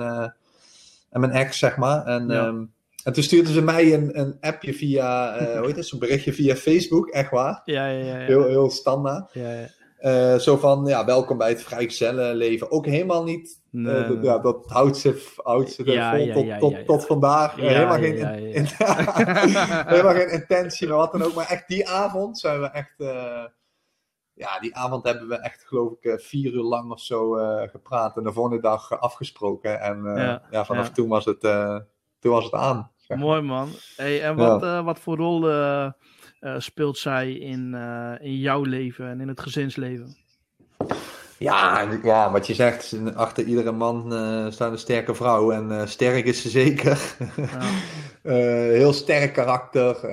en 1.12 1.20
mijn 1.20 1.32
ex, 1.32 1.58
zeg 1.58 1.78
maar. 1.78 2.06
En, 2.06 2.28
ja. 2.28 2.46
um, 2.46 2.74
en 3.04 3.14
toen 3.14 3.24
stuurde 3.24 3.52
ze 3.52 3.62
mij 3.62 3.94
een, 3.94 4.20
een 4.20 4.38
appje 4.40 4.74
via, 4.74 5.42
uh, 5.42 5.58
hoe 5.58 5.68
heet 5.68 5.76
het, 5.76 5.88
zo'n 5.88 6.00
berichtje 6.00 6.34
via 6.34 6.56
Facebook, 6.56 7.10
echt 7.10 7.32
waar. 7.32 7.62
Ja, 7.66 7.88
ja, 7.88 8.06
ja. 8.06 8.18
ja. 8.18 8.26
Heel, 8.26 8.48
heel 8.48 8.70
standaard. 8.70 9.34
Ja, 9.34 9.52
ja. 9.52 9.68
Uh, 10.02 10.36
zo 10.36 10.58
van, 10.58 10.86
ja, 10.86 11.06
welkom 11.06 11.38
bij 11.38 11.50
het 11.50 11.64
vrijgezellenleven. 11.64 12.72
Ook 12.72 12.86
helemaal 12.86 13.24
niet, 13.24 13.60
nee, 13.70 13.96
uh, 13.96 14.10
nee. 14.10 14.22
Ja, 14.22 14.40
dat 14.40 14.64
houdt 14.68 14.98
ze, 14.98 15.32
houdt 15.36 15.72
ze 15.72 15.92
ja, 15.92 16.16
vol 16.16 16.26
ja, 16.26 16.58
tot, 16.58 16.76
tot, 16.76 16.86
tot, 16.86 17.06
vandaag. 17.06 17.56
helemaal, 17.56 17.98
geen, 17.98 18.18
in, 18.18 18.54
in, 18.54 18.66
helemaal 19.94 20.14
geen 20.14 20.32
intentie, 20.32 20.88
maar 20.88 20.98
wat 20.98 21.12
dan 21.12 21.24
ook. 21.24 21.34
Maar 21.34 21.50
echt 21.50 21.68
die 21.68 21.90
avond 21.90 22.40
zijn 22.40 22.62
we 22.62 22.70
echt, 22.72 22.94
uh, 22.98 23.44
ja, 24.34 24.60
die 24.60 24.76
avond 24.76 25.04
hebben 25.04 25.28
we 25.28 25.36
echt, 25.36 25.64
geloof 25.68 25.94
ik, 26.00 26.20
vier 26.20 26.54
uur 26.54 26.64
lang 26.64 26.92
of 26.92 27.00
zo 27.00 27.32
gepraat. 27.68 28.18
En 28.18 28.24
de 28.24 28.34
volgende 28.34 28.62
dag 28.62 29.00
afgesproken. 29.00 29.82
En 29.82 30.04
ja, 30.52 30.66
vanaf 30.66 30.90
toen, 30.92 31.10
was 31.10 31.26
het, 31.26 31.40
toen 32.20 32.32
was 32.32 32.44
het 32.44 32.54
aan. 32.54 32.92
Mooi 33.08 33.42
man. 33.42 33.70
Hey, 33.96 34.24
en 34.24 34.36
wat, 34.36 34.84
wat 34.84 35.00
voor 35.00 35.18
rol 35.18 35.50
speelt 36.58 36.98
zij 36.98 37.32
in, 37.34 37.74
in 38.22 38.38
jouw 38.38 38.64
leven 38.64 39.08
en 39.08 39.22
in 39.22 39.28
het 39.28 39.40
gezinsleven? 39.40 40.18
Ja, 41.42 42.00
ja, 42.04 42.32
wat 42.32 42.48
je 42.48 42.54
zegt, 42.54 42.96
achter 43.16 43.44
iedere 43.44 43.72
man 43.72 44.14
uh, 44.14 44.52
staat 44.52 44.72
een 44.72 44.78
sterke 44.78 45.16
vrouw. 45.16 45.52
En 45.52 45.90
sterk 45.90 46.26
is 46.26 46.42
ze 46.42 46.50
zeker. 46.50 47.16
Ja. 47.36 47.60
heel 48.82 48.94
sterk 48.94 49.34
karakter. 49.34 50.10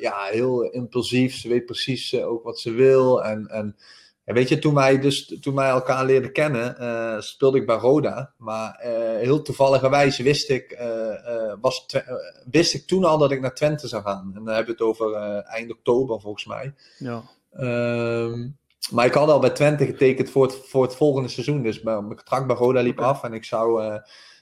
ja, 0.00 0.24
heel 0.30 0.62
impulsief. 0.62 1.34
Ze 1.34 1.48
weet 1.48 1.66
precies 1.66 2.22
ook 2.22 2.44
wat 2.44 2.60
ze 2.60 2.72
wil. 2.72 3.24
En, 3.24 3.46
en 3.46 3.76
en 4.24 4.34
weet 4.34 4.48
je, 4.48 4.58
toen 4.58 4.74
wij, 4.74 4.98
dus, 5.00 5.38
toen 5.40 5.54
wij 5.54 5.68
elkaar 5.68 6.04
leerden 6.04 6.32
kennen, 6.32 7.22
speelde 7.22 7.58
ik 7.58 7.66
bij 7.66 7.76
Roda. 7.76 8.34
Maar 8.36 8.78
heel 9.20 9.42
toevalligerwijs 9.42 10.18
wist 10.18 10.50
ik, 10.50 10.78
was 11.60 11.86
wist 12.50 12.74
ik 12.74 12.86
toen 12.86 13.04
al 13.04 13.18
dat 13.18 13.30
ik 13.30 13.40
naar 13.40 13.54
Twente 13.54 13.88
zou 13.88 14.02
gaan. 14.02 14.32
En 14.34 14.44
dan 14.44 14.54
hebben 14.54 14.76
we 14.76 14.84
het 14.84 14.88
over 14.90 15.14
eind 15.42 15.70
oktober 15.70 16.20
volgens 16.20 16.44
mij. 16.44 16.74
Ja. 16.98 17.22
Um, 17.60 18.58
maar 18.90 19.06
ik 19.06 19.14
had 19.14 19.28
al 19.28 19.38
bij 19.38 19.50
Twente 19.50 19.86
getekend 19.86 20.30
voor 20.30 20.42
het, 20.42 20.58
voor 20.66 20.82
het 20.82 20.96
volgende 20.96 21.28
seizoen. 21.28 21.62
Dus 21.62 21.82
mijn 21.82 22.06
contract 22.06 22.46
bij 22.46 22.56
Roda 22.56 22.80
liep 22.80 22.98
okay. 22.98 23.10
af 23.10 23.22
en 23.22 23.32
ik 23.32 23.44
zou... 23.44 23.98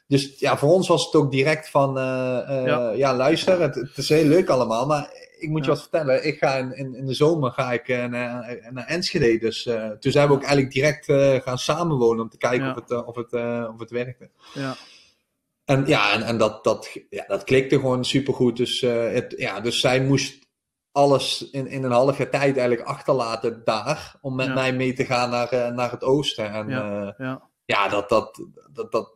dus 0.07 0.39
ja, 0.39 0.59
voor 0.59 0.73
ons 0.73 0.89
was 0.89 1.05
het 1.05 1.15
ook 1.15 1.31
direct 1.31 1.71
van... 1.71 1.95
ja. 1.95 2.91
ja. 2.91 3.15
luister, 3.15 3.61
het, 3.61 3.75
het 3.75 3.97
is 3.97 4.09
heel 4.09 4.25
leuk 4.25 4.49
allemaal, 4.49 4.87
maar 4.87 5.11
ik 5.39 5.49
moet 5.49 5.65
je 5.65 5.71
wat 5.71 5.81
vertellen. 5.81 6.27
Ik 6.27 6.39
ga 6.39 6.57
in, 6.57 6.77
in, 6.77 6.95
in 6.95 7.07
de 7.07 7.15
zomer 7.15 7.51
ga 7.51 7.73
ik 7.73 7.89
naar, 7.89 8.59
naar 8.71 8.87
Enschede. 8.87 9.39
Dus 9.39 9.63
toen 10.01 10.13
zijn 10.13 10.29
we 10.29 10.35
ook 10.35 10.43
eigenlijk 10.43 10.73
direct 10.73 11.05
gaan 11.43 11.59
samenwonen 11.59 12.23
om 12.23 12.29
te 12.29 12.39
kijken 12.39 12.67
ja. 12.67 12.71
of, 12.71 12.77
het, 12.77 13.07
of, 13.07 13.17
het, 13.17 13.33
of 13.73 13.79
het 13.79 13.91
werkte. 13.91 14.31
Ja. 14.55 14.77
En 15.65 15.87
ja, 15.87 16.13
en, 16.13 16.23
en 16.23 16.39
dat, 16.39 16.65
dat, 16.65 16.97
ja, 17.11 17.25
dat 17.27 17.45
klikte 17.45 17.75
gewoon 17.75 18.05
supergoed. 18.05 18.57
Dus, 18.57 18.81
het, 18.81 19.35
ja, 19.37 19.61
dus 19.61 19.81
zij 19.81 20.01
moest 20.01 20.48
alles 20.93 21.51
in, 21.51 21.67
in 21.67 21.85
een 21.85 21.91
half 21.91 22.19
jaar 22.19 22.31
tijd 22.31 22.57
eigenlijk 22.57 22.89
achterlaten 22.89 23.63
daar. 23.65 24.17
Om 24.21 24.35
met 24.35 24.47
ja. 24.47 24.55
mij 24.55 24.73
mee 24.73 24.93
te 24.93 25.05
gaan 25.05 25.31
naar, 25.31 25.73
naar 25.75 25.91
het 25.91 26.05
oosten. 26.05 26.51
En 26.51 26.69
ja, 26.69 27.15
ja. 27.19 27.43
ja 27.65 27.89
dat, 27.89 28.09
dat, 28.09 28.43
dat, 28.73 28.93
dat, 28.93 29.15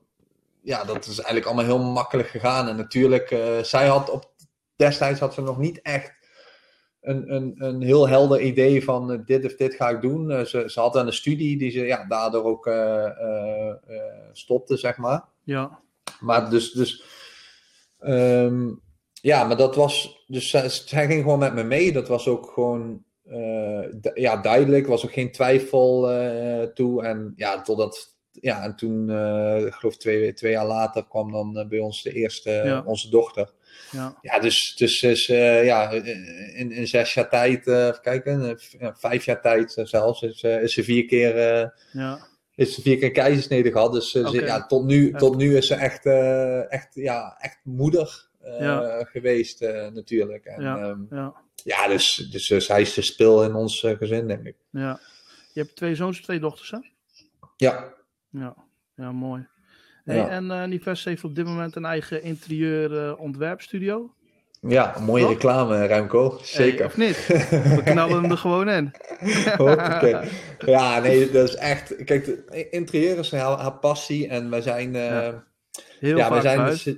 ja, 0.62 0.84
dat 0.84 1.06
is 1.06 1.16
eigenlijk 1.16 1.46
allemaal 1.46 1.64
heel 1.64 1.92
makkelijk 1.92 2.28
gegaan. 2.28 2.68
En 2.68 2.76
natuurlijk, 2.76 3.36
zij 3.62 3.86
had 3.86 4.10
op 4.10 4.30
destijds 4.76 5.20
had 5.20 5.34
ze 5.34 5.42
nog 5.42 5.58
niet 5.58 5.82
echt 5.82 6.20
een, 7.00 7.34
een, 7.34 7.54
een 7.58 7.82
heel 7.82 8.08
helder 8.08 8.40
idee 8.40 8.84
van 8.84 9.12
uh, 9.12 9.18
dit 9.24 9.44
of 9.44 9.54
dit 9.54 9.74
ga 9.74 9.88
ik 9.88 10.00
doen. 10.00 10.30
Uh, 10.30 10.40
ze, 10.40 10.64
ze 10.66 10.80
had 10.80 10.96
een 10.96 11.12
studie 11.12 11.58
die 11.58 11.70
ze 11.70 11.80
ja, 11.80 12.04
daardoor 12.04 12.44
ook 12.44 12.70
stopte, 14.32 14.76
zeg 14.76 14.96
maar. 14.96 15.24
Ja. 15.44 15.80
Maar 16.20 16.50
dus, 16.50 16.72
dus 16.72 17.04
um, 18.00 18.80
ja, 19.22 19.44
maar 19.44 19.56
dat 19.56 19.76
was, 19.76 20.24
dus 20.26 20.50
zij, 20.50 20.68
zij, 20.68 21.06
ging 21.06 21.22
gewoon 21.22 21.38
met 21.38 21.54
me 21.54 21.62
mee. 21.62 21.92
Dat 21.92 22.08
was 22.08 22.28
ook 22.28 22.50
gewoon, 22.54 23.04
ja, 24.14 24.36
duidelijk. 24.36 24.86
was 24.86 25.04
ook 25.04 25.12
geen 25.12 25.32
twijfel 25.32 26.00
toe. 26.74 27.04
En 27.04 27.32
ja, 27.36 27.62
totdat, 27.62 28.16
ja, 28.30 28.62
en 28.62 28.76
toen, 28.76 29.10
ik 29.66 29.72
geloof 29.72 29.96
twee, 29.96 30.32
twee 30.32 30.52
jaar 30.52 30.66
later 30.66 31.06
kwam 31.08 31.32
dan 31.32 31.66
bij 31.68 31.78
ons 31.78 32.02
de 32.02 32.12
eerste, 32.12 32.50
ja. 32.50 32.82
onze 32.86 33.10
dochter. 33.10 33.52
Ja, 33.90 34.18
ja 34.20 34.38
dus, 34.38 34.74
dus 34.76 35.28
uh, 35.28 35.64
ja, 35.64 35.90
in, 35.90 36.72
in 36.72 36.86
zes 36.86 37.14
jaar 37.14 37.28
tijd, 37.28 37.66
uh, 37.66 37.86
even 37.86 38.00
kijken, 38.00 38.58
uh, 38.80 38.88
vijf 38.94 39.24
jaar 39.24 39.40
tijd 39.40 39.80
zelfs, 39.82 40.22
is, 40.22 40.42
is 40.42 40.72
ze 40.72 40.84
vier 40.84 41.06
keer, 41.06 41.36
ja. 41.92 42.26
is 42.54 42.74
ze 42.74 42.82
vier 42.82 42.98
keer 42.98 43.10
keizersnede 43.10 43.70
gehad. 43.70 43.92
Dus 43.92 44.14
okay. 44.14 44.44
ja, 44.44 44.66
tot, 44.66 44.84
nu, 44.84 45.10
ja. 45.10 45.18
tot 45.18 45.36
nu 45.36 45.56
is 45.56 45.66
ze 45.66 45.74
echt, 45.74 46.06
echt, 46.70 46.94
ja, 46.94 47.36
echt 47.38 47.58
moeder 47.62 48.30
ja. 48.60 49.04
geweest 49.04 49.60
natuurlijk. 49.92 50.44
En, 50.44 50.62
ja. 50.62 50.88
Um, 50.88 51.06
ja. 51.10 51.34
ja, 51.64 51.88
dus, 51.88 52.14
dus 52.30 52.46
zij 52.46 52.80
is 52.80 52.94
de 52.94 53.02
spil 53.02 53.44
in 53.44 53.54
ons 53.54 53.86
gezin, 53.98 54.26
denk 54.28 54.46
ik. 54.46 54.56
Ja. 54.70 55.00
Je 55.52 55.60
hebt 55.60 55.76
twee 55.76 55.94
zoons 55.94 56.16
en 56.16 56.22
twee 56.22 56.40
dochters, 56.40 56.70
hè? 56.70 56.78
Ja. 57.56 57.94
Ja, 58.30 58.54
ja 58.94 59.12
mooi. 59.12 59.46
Hey, 60.04 60.16
Ja. 60.16 60.28
En 60.28 60.50
eh 60.50 60.64
Nivest 60.64 61.04
heeft 61.04 61.24
op 61.24 61.34
dit 61.34 61.44
moment 61.46 61.76
een 61.76 61.84
eigen 61.84 62.22
interieur 62.22 63.06
eh, 63.08 63.20
ontwerpstudio. 63.20 64.14
Ja, 64.68 64.96
mooie 65.00 65.22
Toch? 65.22 65.32
reclame. 65.32 65.74
Hey, 65.74 66.32
Zeker. 66.42 66.86
of 66.86 66.96
niet? 66.96 67.26
We 67.76 67.80
knallen 67.84 68.22
hem 68.22 68.30
er 68.30 68.36
gewoon 68.38 68.68
in. 68.68 68.90
Ja, 70.66 70.98
nee, 71.00 71.30
dat 71.30 71.48
is 71.48 71.54
echt. 71.54 72.04
Kijk, 72.04 72.24
de 72.24 72.68
interieur 72.70 73.18
is 73.18 73.30
haar, 73.32 73.58
haar 73.58 73.72
passie 73.78 74.28
en 74.28 74.50
wij 74.50 74.60
zijn. 74.60 74.94
eh, 74.94 75.04
Ja. 75.04 75.44
Heel 75.98 76.16
ja, 76.16 76.30
wij 76.30 76.40
zijn. 76.40 76.66
dus- 76.66 76.96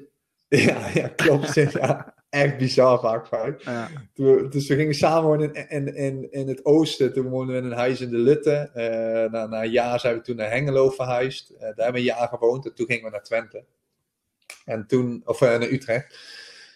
ja, 0.56 0.88
ja, 0.94 1.08
klopt. 1.08 1.54
ja, 1.54 2.14
echt 2.30 2.56
bizar 2.58 3.00
vaak 3.00 3.26
fout. 3.26 3.62
Ja, 3.62 3.88
Toen 4.14 4.34
we- 4.36 4.48
Dus 4.48 4.68
we 4.68 4.74
gingen 4.74 4.94
samen 4.94 5.28
wonen 5.28 5.52
in, 5.54 5.68
in, 5.68 5.94
in, 5.94 6.32
in 6.32 6.48
het 6.48 6.64
oosten. 6.64 7.12
Toen 7.12 7.28
woonden 7.28 7.54
we 7.56 7.60
in 7.62 7.66
een 7.70 7.76
huis 7.78 8.00
in 8.00 8.10
de 8.10 8.16
Lutte. 8.18 8.70
Eh, 8.74 9.30
na, 9.32 9.46
na 9.46 9.62
een 9.62 9.70
jaar 9.70 10.00
zijn 10.00 10.14
we 10.14 10.20
toen 10.20 10.36
naar 10.36 10.50
Hengelo 10.50 10.90
verhuisd. 10.90 11.50
Eh, 11.50 11.60
daar 11.60 11.68
hebben 11.74 11.92
we 11.92 11.98
een 11.98 12.04
jaar 12.16 12.28
gewoond. 12.28 12.66
En 12.66 12.74
toen 12.74 12.86
gingen 12.86 13.04
we 13.04 13.10
naar 13.10 13.22
Twente. 13.22 13.64
En 14.64 14.86
toen, 14.86 15.22
of 15.24 15.40
eh, 15.42 15.48
naar 15.48 15.68
Utrecht. 15.70 16.18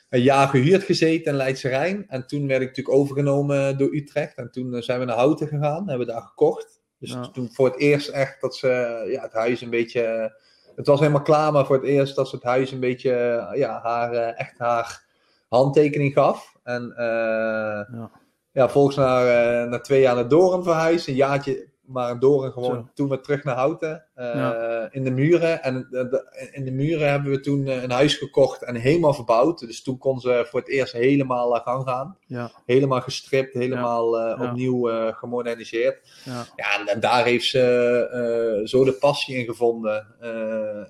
Een 0.09 0.21
jaar 0.23 0.49
gehuurd 0.49 0.83
gezeten 0.83 1.31
in 1.33 1.37
Leidse 1.37 1.69
Rijn. 1.69 2.05
En 2.09 2.27
toen 2.27 2.47
werd 2.47 2.61
ik 2.63 2.69
natuurlijk 2.69 2.97
overgenomen 2.97 3.79
door 3.79 3.95
Utrecht. 3.95 4.37
En 4.37 4.51
toen 4.51 4.83
zijn 4.83 4.99
we 4.99 5.05
naar 5.05 5.17
Houten 5.17 5.47
gegaan. 5.49 5.89
Hebben 5.89 6.07
we 6.07 6.13
daar 6.13 6.23
gekocht. 6.23 6.81
Dus 6.99 7.11
Ja. 7.11 7.31
toen 7.31 7.53
voor 7.53 7.67
het 7.67 7.79
eerst 7.79 8.09
echt 8.09 8.41
dat 8.41 8.57
ze 8.57 8.69
ja, 9.11 9.23
het 9.23 9.33
huis 9.33 9.61
een 9.61 9.71
beetje... 9.71 10.33
Het 10.79 10.87
was 10.87 11.01
helemaal 11.01 11.23
klaar, 11.23 11.53
maar 11.53 11.67
voor 11.67 11.77
het 11.77 11.85
eerst 11.85 12.17
dat 12.17 12.29
ze 12.29 12.35
het 12.35 12.45
huis 12.45 12.71
een 12.71 12.81
beetje... 12.81 13.11
Ja, 13.55 13.81
haar, 13.83 14.13
eh, 14.13 14.41
echt 14.41 14.59
haar 14.59 15.05
handtekening 15.49 16.13
gaf. 16.13 16.57
En 16.63 16.93
eh, 16.97 17.95
ja. 17.99 18.11
ja, 18.53 18.69
volgens 18.69 18.97
naar, 18.97 19.27
eh, 19.27 19.71
na 19.71 19.81
twee 19.81 20.01
jaar 20.01 20.15
naar 20.15 20.29
Doorn 20.29 20.63
verhuisd. 20.63 21.07
Een 21.07 21.15
jaartje 21.15 21.69
maar 21.89 22.11
in 22.11 22.19
Doorn 22.19 22.53
gewoon. 22.53 22.75
Zo. 22.75 22.89
Toen 22.95 23.09
weer 23.09 23.21
terug 23.21 23.45
naar 23.45 23.55
Houten. 23.57 24.05
eh, 24.15 24.35
Ja. 24.35 24.89
In 24.91 25.05
de 25.05 25.11
muren. 25.11 25.63
En 25.63 25.77
eh, 25.91 26.11
de- 26.11 26.49
in 26.53 26.65
de 26.65 26.71
muren 26.73 27.11
hebben 27.11 27.31
we 27.31 27.41
toen 27.41 27.67
eh, 27.67 27.83
een 27.83 27.91
huis 27.91 28.15
gekocht 28.15 28.63
en 28.63 28.75
helemaal 28.75 29.15
verbouwd. 29.15 29.59
Dus 29.59 29.83
toen 29.83 29.99
kon 29.99 30.21
ze 30.21 30.47
voor 30.49 30.61
het 30.61 30.69
eerst 30.69 30.93
helemaal 30.93 31.51
gang 31.53 31.89
gaan. 31.89 32.17
Ja, 32.27 32.51
Helemaal 32.67 33.01
gestript, 33.01 33.55
helemaal 33.55 34.09
opnieuw 34.41 35.13
gemoderniseerd. 35.13 35.99
ja, 36.25 36.45
Ja, 36.57 36.79
en, 36.81 36.87
en 36.87 37.01
daar 37.01 37.25
heeft 37.25 37.47
ze 37.47 38.63
zo 38.65 38.85
de 38.85 38.93
passie 38.93 39.37
in 39.37 39.45
gevonden. 39.45 40.07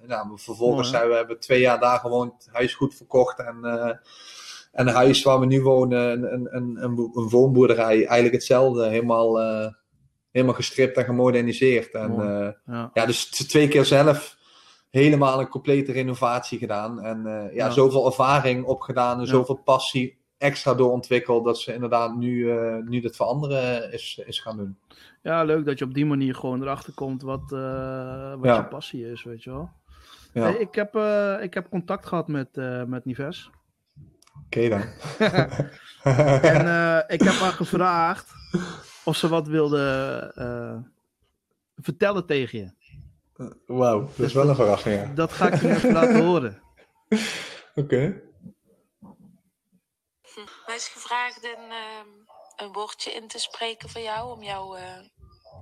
Nou, 0.06 0.26
vervolgens 0.34 0.90
Mooi, 0.90 0.98
zijn 0.98 1.08
we 1.08 1.14
hebben 1.14 1.40
twee 1.40 1.60
jaar 1.60 1.80
daar 1.80 1.98
gewoon 1.98 2.34
het 2.38 2.48
huis 2.52 2.74
goed 2.74 2.94
verkocht. 2.94 3.38
En, 3.38 3.64
en 4.72 4.86
het 4.86 4.94
huis 4.94 5.22
waar 5.22 5.40
we 5.40 5.46
nu 5.46 5.62
wonen, 5.62 6.10
een, 6.12 6.32
een, 6.32 6.48
een, 6.56 6.76
een, 6.82 7.28
woonboerderij, 7.28 7.96
eigenlijk 8.06 8.32
hetzelfde. 8.34 8.86
Helemaal, 8.86 9.38
helemaal 10.40 10.54
gestript 10.56 10.96
en 10.96 11.04
gemoderniseerd. 11.04 11.90
En, 11.94 12.10
eh, 12.20 12.48
ja. 12.74 12.90
ja, 12.94 13.06
dus 13.06 13.24
twee 13.30 13.68
keer 13.68 13.84
zelf 13.84 14.36
helemaal 14.90 15.40
een 15.40 15.48
complete 15.48 15.92
renovatie 15.92 16.58
gedaan. 16.58 17.02
En 17.02 17.26
eh, 17.26 17.54
ja, 17.54 17.64
Ja. 17.66 17.70
zoveel 17.70 18.06
ervaring 18.06 18.64
opgedaan 18.64 19.20
en 19.20 19.26
zoveel 19.26 19.54
passie 19.64 20.18
extra 20.38 20.74
doorontwikkeld. 20.74 21.44
Dat 21.44 21.58
ze 21.58 21.74
inderdaad 21.74 22.16
nu, 22.16 22.50
eh 22.50 22.76
nu 22.84 23.00
dit 23.00 23.16
veranderen 23.16 23.92
is, 23.92 24.20
is 24.26 24.40
gaan 24.40 24.56
doen. 24.56 24.78
ja, 25.22 25.42
leuk 25.42 25.64
dat 25.64 25.78
je 25.78 25.84
op 25.84 25.94
die 25.94 26.06
manier 26.06 26.34
gewoon 26.34 26.62
erachter 26.62 26.92
komt 26.94 27.22
wat, 27.22 27.50
wat 27.50 27.58
Ja. 28.42 28.56
je 28.56 28.64
passie 28.70 29.10
is, 29.10 29.24
weet 29.24 29.42
je 29.42 29.50
wel. 29.50 29.70
Ja, 30.32 30.42
Hey, 30.42 30.54
ik, 30.54 30.74
heb, 30.74 30.96
ik 31.42 31.54
heb 31.54 31.68
contact 31.70 32.06
gehad 32.06 32.28
met, 32.28 32.48
met 32.86 33.04
Nives. 33.04 33.50
oké 34.46 34.68
dan. 34.68 34.82
En 36.42 37.04
ik 37.08 37.20
heb 37.22 37.32
haar 37.32 37.52
gevraagd 37.52 38.30
of 39.08 39.16
ze 39.16 39.28
wat 39.28 39.46
wilde 39.46 39.82
eh, 40.34 40.90
vertellen 41.76 42.26
tegen 42.26 42.58
je. 42.58 42.76
Wauw, 43.66 44.10
dat 44.16 44.26
is 44.26 44.32
wel 44.32 44.48
een 44.48 44.54
verrassing. 44.54 45.00
Ja. 45.00 45.14
Dat 45.14 45.32
ga 45.32 45.48
ik 45.48 45.60
je 45.60 45.68
even 45.68 45.92
laten 45.92 46.24
horen. 46.26 46.62
Oké. 47.74 48.22
Mij 50.66 50.76
is 50.76 50.88
gevraagd 50.88 51.44
een, 51.44 51.70
ehm, 51.70 52.08
een 52.56 52.72
woordje 52.72 53.12
in 53.12 53.28
te 53.28 53.38
spreken 53.38 53.88
voor 53.88 54.00
jou, 54.00 54.32
om 54.32 54.42
jou 54.42 54.78
eh, 54.78 54.98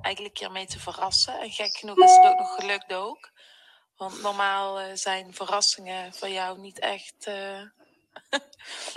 eigenlijk 0.03 0.39
hiermee 0.39 0.67
te 0.67 0.81
verrassen. 0.81 1.41
En 1.41 1.51
gek 1.51 1.77
genoeg 1.77 1.99
is 1.99 2.17
het 2.17 2.27
ook 2.27 2.39
nog 2.39 2.55
gelukt 2.55 2.93
ook. 2.93 3.31
Want 3.97 4.23
normaal 4.23 4.81
eh, 4.81 4.95
zijn 4.95 5.35
verrassingen 5.35 6.15
voor 6.15 6.29
jou 6.29 6.59
niet 6.59 6.79
echt, 6.79 7.27
eh, 7.27 7.63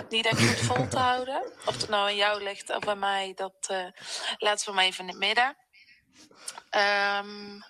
niet 0.08 0.26
echt 0.26 0.48
goed 0.48 0.66
vol 0.66 0.88
te 0.88 0.98
houden. 0.98 1.52
Of 1.66 1.80
het 1.80 1.88
nou 1.88 2.08
aan 2.08 2.16
jou 2.16 2.42
ligt 2.42 2.70
of 2.70 2.88
aan 2.88 2.98
mij, 2.98 3.32
dat 3.34 3.54
eh, 3.66 3.86
laten 4.38 4.68
we 4.68 4.74
maar 4.74 4.84
even 4.84 5.04
in 5.04 5.10
het 5.10 5.18
midden. 5.18 5.56
Ehm, 6.70 7.60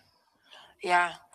ja, 0.78 1.28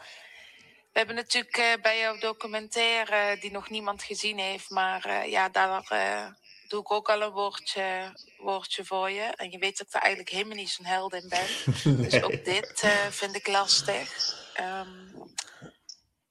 we 0.92 1.02
hebben 1.02 1.16
natuurlijk 1.16 1.58
eh, 1.58 1.82
bij 1.82 2.00
jouw 2.00 2.18
documentaire, 2.18 3.38
die 3.40 3.52
nog 3.52 3.70
niemand 3.70 4.04
gezien 4.04 4.40
heeft, 4.40 4.70
maar 4.70 5.06
eh, 5.06 5.32
ja, 5.32 5.50
daar 5.50 5.86
eh, 5.90 6.28
doe 6.68 6.80
ik 6.80 6.92
ook 6.92 7.10
al 7.10 7.22
een 7.22 7.32
woordje, 7.32 8.14
woordje 8.38 8.86
voor 8.86 9.10
je. 9.10 9.22
En 9.22 9.52
je 9.52 9.58
weet 9.58 9.78
dat 9.78 9.88
ik 9.88 9.94
er 9.94 10.02
eigenlijk 10.02 10.30
helemaal 10.30 10.56
niet 10.56 10.70
zo'n 10.70 10.86
held 10.86 11.14
in 11.14 11.30
ben. 11.30 11.48
Dus 12.04 12.22
ook 12.22 12.46
dit 12.46 12.82
eh, 12.82 13.08
vind 13.10 13.36
ik 13.36 13.48
lastig. 13.48 14.36
Ehm, 14.54 14.90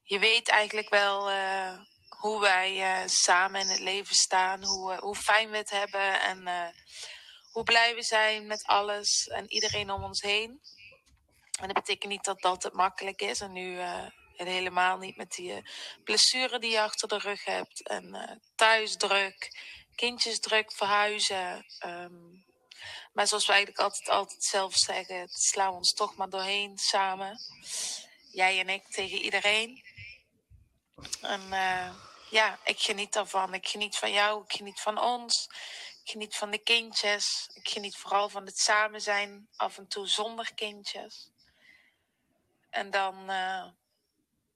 je 0.03 0.19
weet 0.19 0.49
eigenlijk 0.49 0.89
wel 0.89 1.29
eh, 1.29 1.79
hoe 2.25 2.39
wij 2.39 2.81
eh, 2.81 3.07
samen 3.07 3.61
in 3.61 3.67
het 3.67 3.79
leven 3.79 4.15
staan, 4.15 4.63
hoe, 4.63 4.93
eh, 4.93 4.99
hoe 4.99 5.15
fijn 5.15 5.49
we 5.49 5.57
het 5.57 5.69
hebben 5.69 6.21
en 6.21 6.47
eh, 6.47 6.67
hoe 7.51 7.63
blij 7.63 7.95
we 7.95 8.03
zijn 8.03 8.47
met 8.47 8.63
alles 8.65 9.27
en 9.27 9.51
iedereen 9.51 9.91
om 9.91 10.03
ons 10.03 10.21
heen. 10.21 10.61
En 11.59 11.67
dat 11.67 11.73
betekent 11.73 12.11
niet 12.11 12.23
dat 12.23 12.41
dat 12.41 12.63
het 12.63 12.73
makkelijk 12.73 13.21
is. 13.21 13.39
En 13.39 13.51
nu 13.51 13.79
helemaal 14.35 14.97
niet 14.97 15.15
met 15.15 15.31
die 15.31 15.69
blessure 16.03 16.59
die 16.59 16.71
je 16.71 16.81
achter 16.81 17.07
de 17.07 17.17
rug 17.17 17.45
hebt. 17.45 17.87
En 17.87 18.41
thuisdruk, 18.55 19.51
kindjesdruk, 19.95 20.71
verhuizen. 20.71 21.65
ehm. 21.79 22.13
maar 23.13 23.27
zoals 23.27 23.45
we 23.45 23.53
eigenlijk 23.53 23.81
altijd, 23.81 24.09
altijd 24.09 24.43
zelf 24.43 24.73
zeggen, 24.75 25.27
slaan 25.29 25.69
we 25.69 25.75
ons 25.75 25.93
toch 25.93 26.15
maar 26.15 26.29
doorheen 26.29 26.77
samen. 26.77 27.39
Jij 28.31 28.59
en 28.59 28.69
ik 28.69 28.87
tegen 28.87 29.17
iedereen. 29.17 29.83
En 31.21 31.49
ja, 32.35 32.59
ik 32.63 32.79
geniet 32.79 33.13
daarvan. 33.13 33.53
Ik 33.53 33.67
geniet 33.67 33.97
van 33.97 34.11
jou, 34.11 34.43
ik 34.43 34.53
geniet 34.53 34.79
van 34.79 35.01
ons. 35.01 35.47
Ik 36.03 36.11
geniet 36.11 36.35
van 36.35 36.51
de 36.51 36.57
kindjes. 36.57 37.49
Ik 37.53 37.69
geniet 37.69 37.97
vooral 37.97 38.29
van 38.29 38.45
het 38.45 38.59
samen 38.59 39.01
zijn, 39.01 39.47
af 39.55 39.77
en 39.77 39.87
toe 39.87 40.07
zonder 40.07 40.53
kindjes. 40.53 41.31
En 42.69 42.91
dan, 42.91 43.29
eh, 43.29 43.65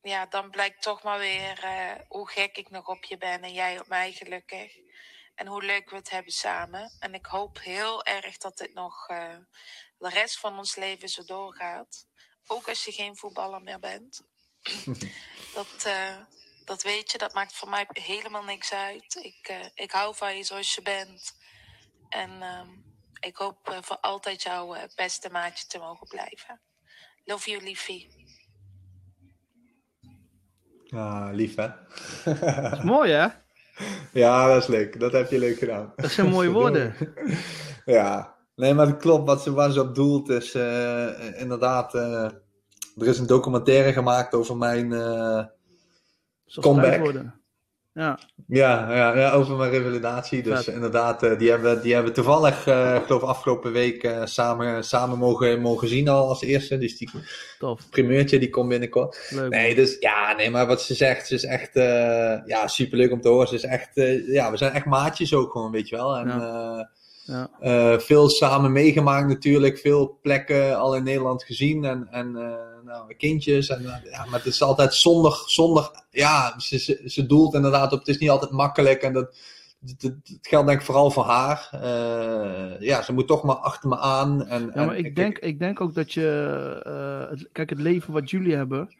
ja, 0.01 0.25
dan 0.25 0.49
blijkt 0.49 0.81
toch 0.81 1.03
maar 1.03 1.19
weer 1.19 1.63
eh, 1.63 1.95
hoe 2.07 2.29
gek 2.29 2.57
ik 2.57 2.69
nog 2.69 2.87
op 2.87 3.03
je 3.03 3.17
ben 3.17 3.43
en 3.43 3.53
jij 3.53 3.79
op 3.79 3.87
mij 3.87 4.11
gelukkig. 4.11 4.77
En 5.35 5.47
hoe 5.47 5.63
leuk 5.63 5.89
we 5.89 5.95
het 5.95 6.09
hebben 6.09 6.33
samen. 6.33 6.91
En 6.99 7.13
ik 7.13 7.25
hoop 7.25 7.59
heel 7.59 8.03
erg 8.03 8.37
dat 8.37 8.57
dit 8.57 8.73
nog 8.73 9.07
eh, 9.07 9.37
de 9.97 10.09
rest 10.09 10.39
van 10.39 10.57
ons 10.57 10.75
leven 10.75 11.09
zo 11.09 11.23
doorgaat. 11.23 12.07
Ook 12.47 12.67
als 12.67 12.85
je 12.85 12.91
geen 12.91 13.17
voetballer 13.17 13.61
meer 13.61 13.79
bent. 13.79 14.21
dat, 15.53 15.87
dat 16.69 16.83
weet 16.83 17.11
je, 17.11 17.17
dat 17.17 17.33
maakt 17.33 17.53
voor 17.53 17.69
mij 17.69 17.87
helemaal 17.93 18.43
niks 18.43 18.73
uit. 18.73 19.19
Ik, 19.21 19.47
eh, 19.47 19.65
ik 19.73 19.91
hou 19.91 20.15
van 20.15 20.37
je 20.37 20.43
zoals 20.43 20.75
je 20.75 20.81
bent. 20.81 21.35
En 22.09 22.29
ehm, 22.41 22.67
ik 23.19 23.35
hoop 23.37 23.69
eh, 23.69 23.77
voor 23.81 23.97
altijd 24.01 24.41
jouw 24.43 24.73
eh, 24.73 24.83
beste 24.95 25.29
maatje 25.31 25.67
te 25.67 25.77
mogen 25.77 26.07
blijven. 26.07 26.59
Love 27.25 27.49
you, 27.51 27.63
liefie. 27.63 28.27
Ah, 30.89 31.29
lief 31.31 31.55
hè? 31.55 31.69
Mooi 32.83 33.11
hè? 33.11 33.27
ja, 34.21 34.47
dat 34.47 34.61
is 34.61 34.67
leuk. 34.67 34.99
Dat 34.99 35.11
heb 35.11 35.29
je 35.29 35.39
leuk 35.39 35.57
gedaan. 35.57 35.93
Dat 35.95 36.11
zijn 36.11 36.29
mooie 36.29 36.51
woorden. 36.51 36.95
Ja, 37.85 38.35
nee, 38.55 38.73
maar 38.73 38.87
het 38.87 38.97
klopt. 38.97 39.27
Wat 39.27 39.41
ze, 39.41 39.53
waar 39.53 39.71
ze 39.71 39.81
op 39.81 39.95
doelt 39.95 40.29
is 40.29 40.53
eh, 40.53 41.39
inderdaad. 41.41 41.95
eh, 41.95 42.23
er 42.95 43.07
is 43.07 43.19
een 43.19 43.27
documentaire 43.27 43.93
gemaakt 43.93 44.33
over 44.33 44.57
mijn. 44.57 44.91
Comeback. 46.59 46.99
worden. 46.99 47.39
Ja, 47.93 48.19
ja, 48.47 48.95
ja, 48.95 49.17
ja, 49.17 49.31
over 49.31 49.55
mijn 49.55 49.71
revalidatie. 49.71 50.43
Dus 50.43 50.63
Vet. 50.63 50.73
inderdaad, 50.73 51.23
eh, 51.23 51.37
die, 51.37 51.49
hebben, 51.49 51.81
die 51.81 51.93
hebben 51.93 52.13
toevallig, 52.13 52.67
ik 52.67 53.03
geloof 53.05 53.23
afgelopen 53.23 53.71
week, 53.71 54.03
eh, 54.03 54.21
samen, 54.25 54.83
samen 54.83 55.17
mogen, 55.17 55.61
mogen 55.61 55.87
zien 55.87 56.07
al 56.07 56.27
als 56.27 56.41
eerste. 56.41 56.77
Dus 56.77 56.97
die 56.97 57.09
tof. 57.59 57.89
primeurtje 57.89 58.39
die 58.39 58.49
komt 58.49 58.69
binnenkort. 58.69 59.29
Leuk. 59.29 59.49
Nee, 59.49 59.75
dus 59.75 59.97
ja, 59.99 60.33
nee, 60.35 60.49
maar 60.49 60.67
wat 60.67 60.81
ze 60.81 60.93
zegt, 60.93 61.27
ze 61.27 61.33
is 61.33 61.43
echt 61.45 61.73
ja, 62.45 62.67
superleuk 62.67 63.11
om 63.11 63.21
te 63.21 63.29
horen. 63.29 63.47
Ze 63.47 63.55
is 63.55 63.63
echt, 63.63 63.89
ja, 64.27 64.51
we 64.51 64.57
zijn 64.57 64.71
echt 64.73 64.85
maatjes 64.85 65.33
ook 65.33 65.51
gewoon, 65.51 65.71
weet 65.71 65.89
je 65.89 65.95
wel. 65.95 66.15
En 66.17 66.27
Ja. 67.23 67.99
veel 67.99 68.29
samen 68.29 68.71
meegemaakt 68.71 69.27
natuurlijk, 69.27 69.77
veel 69.77 70.19
plekken 70.21 70.77
al 70.77 70.95
in 70.95 71.03
Nederland 71.03 71.43
gezien 71.43 71.85
en, 71.85 72.07
en 72.11 72.35
nou, 72.89 73.13
kindjes. 73.13 73.69
En, 73.69 73.85
eh, 73.85 74.11
ja, 74.11 74.25
maar 74.25 74.39
het 74.39 74.45
is 74.45 74.61
altijd 74.61 74.93
zondag, 74.93 75.49
zondag, 75.49 75.91
ja, 76.09 76.59
ze, 76.59 76.77
ze, 76.77 77.01
ze 77.05 77.25
doelt 77.25 77.53
inderdaad 77.53 77.93
op, 77.93 77.99
het 77.99 78.07
is 78.07 78.17
niet 78.17 78.29
altijd 78.29 78.51
makkelijk 78.51 79.01
en 79.01 79.13
dat, 79.13 79.35
het, 79.85 80.01
het 80.01 80.39
geldt 80.41 80.67
denk 80.67 80.79
ik 80.79 80.85
vooral 80.85 81.11
voor 81.11 81.23
haar. 81.23 81.69
Uh, 81.73 82.79
ja, 82.79 83.01
ze 83.01 83.13
moet 83.13 83.27
toch 83.27 83.43
maar 83.43 83.55
achter 83.55 83.89
me 83.89 83.97
aan. 83.97 84.45
En, 84.45 84.71
ja, 84.73 84.85
maar 84.85 84.97
ik, 84.97 85.15
denk, 85.15 85.37
ik 85.37 85.59
denk 85.59 85.81
ook 85.81 85.93
dat 85.93 86.13
je, 86.13 86.81
uh, 86.87 87.29
het, 87.29 87.49
kijk, 87.51 87.69
het 87.69 87.79
leven 87.79 88.13
wat 88.13 88.29
jullie 88.29 88.55
hebben, 88.55 88.95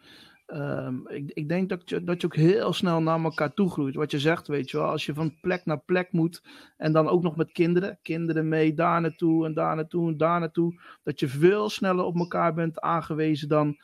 um, 0.54 1.08
ik, 1.08 1.32
ik 1.34 1.50
denk 1.50 1.70
dat 1.70 1.90
je, 1.90 2.04
dat 2.04 2.22
je 2.22 2.28
ook 2.28 2.36
heel 2.36 2.74
snel 2.74 3.02
naar 3.02 3.24
elkaar 3.24 3.54
toe 3.54 3.70
groeit. 3.70 3.96
Wat 3.96 4.12
je 4.12 4.20
zegt, 4.20 4.48
weet 4.48 4.72
je 4.72 4.78
wel, 4.78 4.90
als 4.90 5.06
je 5.06 5.14
van 5.14 5.40
plek 5.42 5.66
naar 5.66 5.80
plek 5.80 6.12
moet 6.12 6.44
en 6.78 6.92
dan 6.92 7.08
ook 7.08 7.24
nog 7.24 7.36
met 7.36 7.52
kinderen, 7.52 8.00
kinderen 8.02 8.48
mee, 8.48 8.74
daar 8.74 9.02
naartoe 9.02 9.46
en 9.46 9.54
daar 9.54 9.76
naartoe 9.76 10.12
en 10.12 10.18
daar 10.18 10.40
naartoe, 10.40 10.82
dat 11.04 11.20
je 11.20 11.28
veel 11.28 11.70
sneller 11.70 12.06
op 12.06 12.16
elkaar 12.16 12.54
bent 12.54 12.80
aangewezen 12.80 13.48
dan 13.48 13.78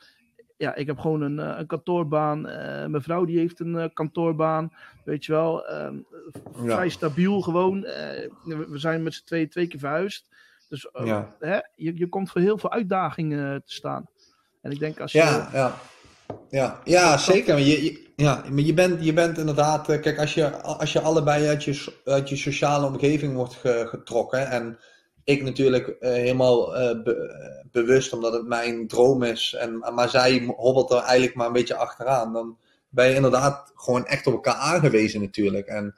ja, 0.56 0.74
ik 0.74 0.86
heb 0.86 0.98
gewoon 0.98 1.20
een, 1.20 1.38
een 1.38 1.66
kantoorbaan. 1.66 2.38
Uh, 2.46 2.86
mijn 2.86 3.02
vrouw 3.02 3.24
die 3.24 3.38
heeft 3.38 3.60
een 3.60 3.74
uh, 3.74 3.84
kantoorbaan. 3.92 4.72
Weet 5.04 5.24
je 5.24 5.32
wel, 5.32 5.70
uh, 5.70 5.88
vrij 6.52 6.88
stabiel 6.88 7.40
gewoon. 7.40 7.80
we 8.44 8.78
zijn 8.78 9.02
met 9.02 9.14
z'n 9.14 9.24
twee 9.24 9.48
twee 9.48 9.66
keer 9.66 9.78
verhuisd. 9.78 10.28
Dus 10.68 10.88
ja. 11.04 11.36
hè, 11.38 11.58
je, 11.74 11.98
je 11.98 12.08
komt 12.08 12.30
voor 12.30 12.40
heel 12.40 12.58
veel 12.58 12.72
uitdagingen 12.72 13.64
te 13.64 13.72
staan. 13.72 14.08
En 14.62 14.70
ik 14.70 14.78
denk 14.78 15.00
als 15.00 15.12
je... 15.12 15.18
Ja, 15.18 15.48
ja. 15.52 15.74
Ja, 16.50 16.80
ja 16.84 17.18
zeker. 17.18 17.54
Maar 17.54 17.62
je, 17.62 18.04
ja, 18.16 18.44
maar 18.50 18.62
je, 18.62 18.74
bent, 18.74 19.04
je 19.04 19.12
bent 19.12 19.38
inderdaad... 19.38 19.86
Kijk, 19.86 20.18
als 20.18 20.34
je, 20.34 20.60
als 20.60 20.92
je 20.92 21.00
allebei 21.00 21.46
uit 21.46 21.64
je, 21.64 21.92
uit 22.04 22.28
je 22.28 22.36
sociale 22.36 22.86
omgeving 22.86 23.34
wordt 23.34 23.54
getrokken... 23.62 24.50
en 24.50 24.78
ik 25.24 25.42
natuurlijk 25.42 25.86
uh, 25.86 26.10
helemaal 26.10 26.80
uh, 26.80 27.02
be 27.02 27.64
bewust, 27.72 28.12
omdat 28.12 28.32
het 28.32 28.46
mijn 28.46 28.88
droom 28.88 29.22
is. 29.22 29.56
En, 29.58 29.78
maar 29.94 30.08
zij 30.08 30.54
hobbelt 30.56 30.90
er 30.90 30.98
eigenlijk 30.98 31.34
maar 31.34 31.46
een 31.46 31.52
beetje 31.52 31.76
achteraan. 31.76 32.32
Dan 32.32 32.58
ben 32.88 33.08
je 33.08 33.14
inderdaad 33.14 33.72
gewoon 33.74 34.06
echt 34.06 34.26
op 34.26 34.32
elkaar 34.32 34.54
aangewezen 34.54 35.20
natuurlijk. 35.20 35.66
En, 35.66 35.94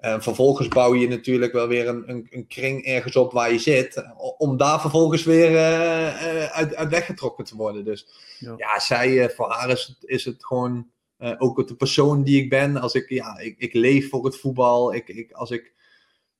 en 0.00 0.22
vervolgens 0.22 0.68
bouw 0.68 0.94
je 0.94 1.08
natuurlijk 1.08 1.52
wel 1.52 1.68
weer 1.68 1.88
een, 1.88 2.02
een, 2.06 2.26
een, 2.30 2.46
kring 2.46 2.84
ergens 2.84 3.16
op 3.16 3.32
waar 3.32 3.52
je 3.52 3.58
zit. 3.58 4.04
Om 4.38 4.56
daar 4.56 4.80
vervolgens 4.80 5.24
weer 5.24 5.50
uh, 5.50 6.44
uit, 6.44 6.74
uit 6.74 6.90
weggetrokken 6.90 7.44
te 7.44 7.56
worden. 7.56 7.84
Dus 7.84 8.06
ja, 8.38 8.54
ja 8.56 8.78
zij, 8.78 9.30
voor 9.30 9.50
haar 9.50 9.70
is 9.70 9.86
het, 9.86 10.10
is 10.10 10.24
het 10.24 10.44
gewoon 10.46 10.90
ook 11.38 11.68
de 11.68 11.74
persoon 11.74 12.22
die 12.22 12.42
ik 12.42 12.50
ben. 12.50 12.76
Als 12.76 12.94
ik, 12.94 13.08
ja, 13.08 13.38
ik, 13.38 13.58
ik 13.58 13.74
leef 13.74 14.08
voor 14.08 14.24
het 14.24 14.36
voetbal. 14.36 14.94
Ik, 14.94 15.08
ik, 15.08 15.32
als 15.32 15.50
ik 15.50 15.72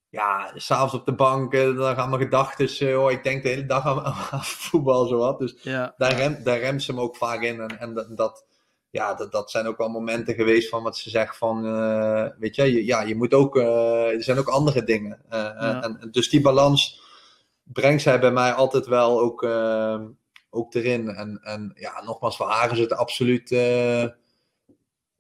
ja, 0.09 0.53
s'avonds 0.55 0.95
op 0.95 1.05
de 1.05 1.15
bank, 1.15 1.53
dan 1.53 1.95
gaan 1.95 2.11
mijn 2.11 2.23
gedachten, 2.23 2.89
uh, 2.89 3.03
oh, 3.03 3.11
ik 3.11 3.23
denk 3.23 3.43
de 3.43 3.49
hele 3.49 3.67
dag 3.67 3.87
aan, 3.87 4.05
aan 4.31 4.45
voetbal, 4.45 5.07
zo 5.07 5.17
wat. 5.19 5.39
Dus 5.39 5.55
ja. 5.63 5.95
daar, 5.97 6.15
rem, 6.15 6.43
daar 6.45 6.59
remt 6.59 6.83
ze 6.83 6.95
me 6.95 7.01
ook 7.01 7.17
vaak 7.17 7.43
in. 7.43 7.61
En, 7.61 7.81
en 7.81 7.95
dat, 7.95 8.17
dat, 8.17 8.45
ja, 8.91 9.15
dat, 9.15 9.33
dat 9.33 9.51
zijn 9.51 9.67
ook 9.67 9.79
wel 9.79 9.89
momenten 9.89 10.35
geweest 10.35 10.69
van 10.69 10.83
wat 10.83 10.97
ze 10.97 11.11
zegt 11.11 11.37
van, 11.37 11.67
uh, 11.67 12.27
weet 12.39 12.55
je, 12.55 12.73
je, 12.73 12.85
ja, 12.85 13.03
je 13.03 13.17
moet 13.17 13.35
ook, 13.35 13.57
uh, 13.57 14.13
er 14.13 14.23
zijn 14.23 14.39
ook 14.39 14.49
andere 14.49 14.85
dingen. 14.85 15.23
Ja. 15.31 15.83
en, 15.83 16.09
dus 16.11 16.31
die 16.31 16.41
balans 16.41 17.01
brengt 17.63 18.03
zij 18.03 18.21
bij 18.21 18.33
mij 18.33 18.53
altijd 18.53 18.87
wel 18.87 19.21
ook, 19.21 19.43
ook 20.51 20.75
erin. 20.75 21.09
En, 21.09 21.41
en 21.43 21.73
ja, 21.75 22.03
nogmaals, 22.05 22.37
voor 22.37 22.47
haar 22.47 22.73
is 22.73 22.79
het 22.79 22.93
absoluut 22.93 23.51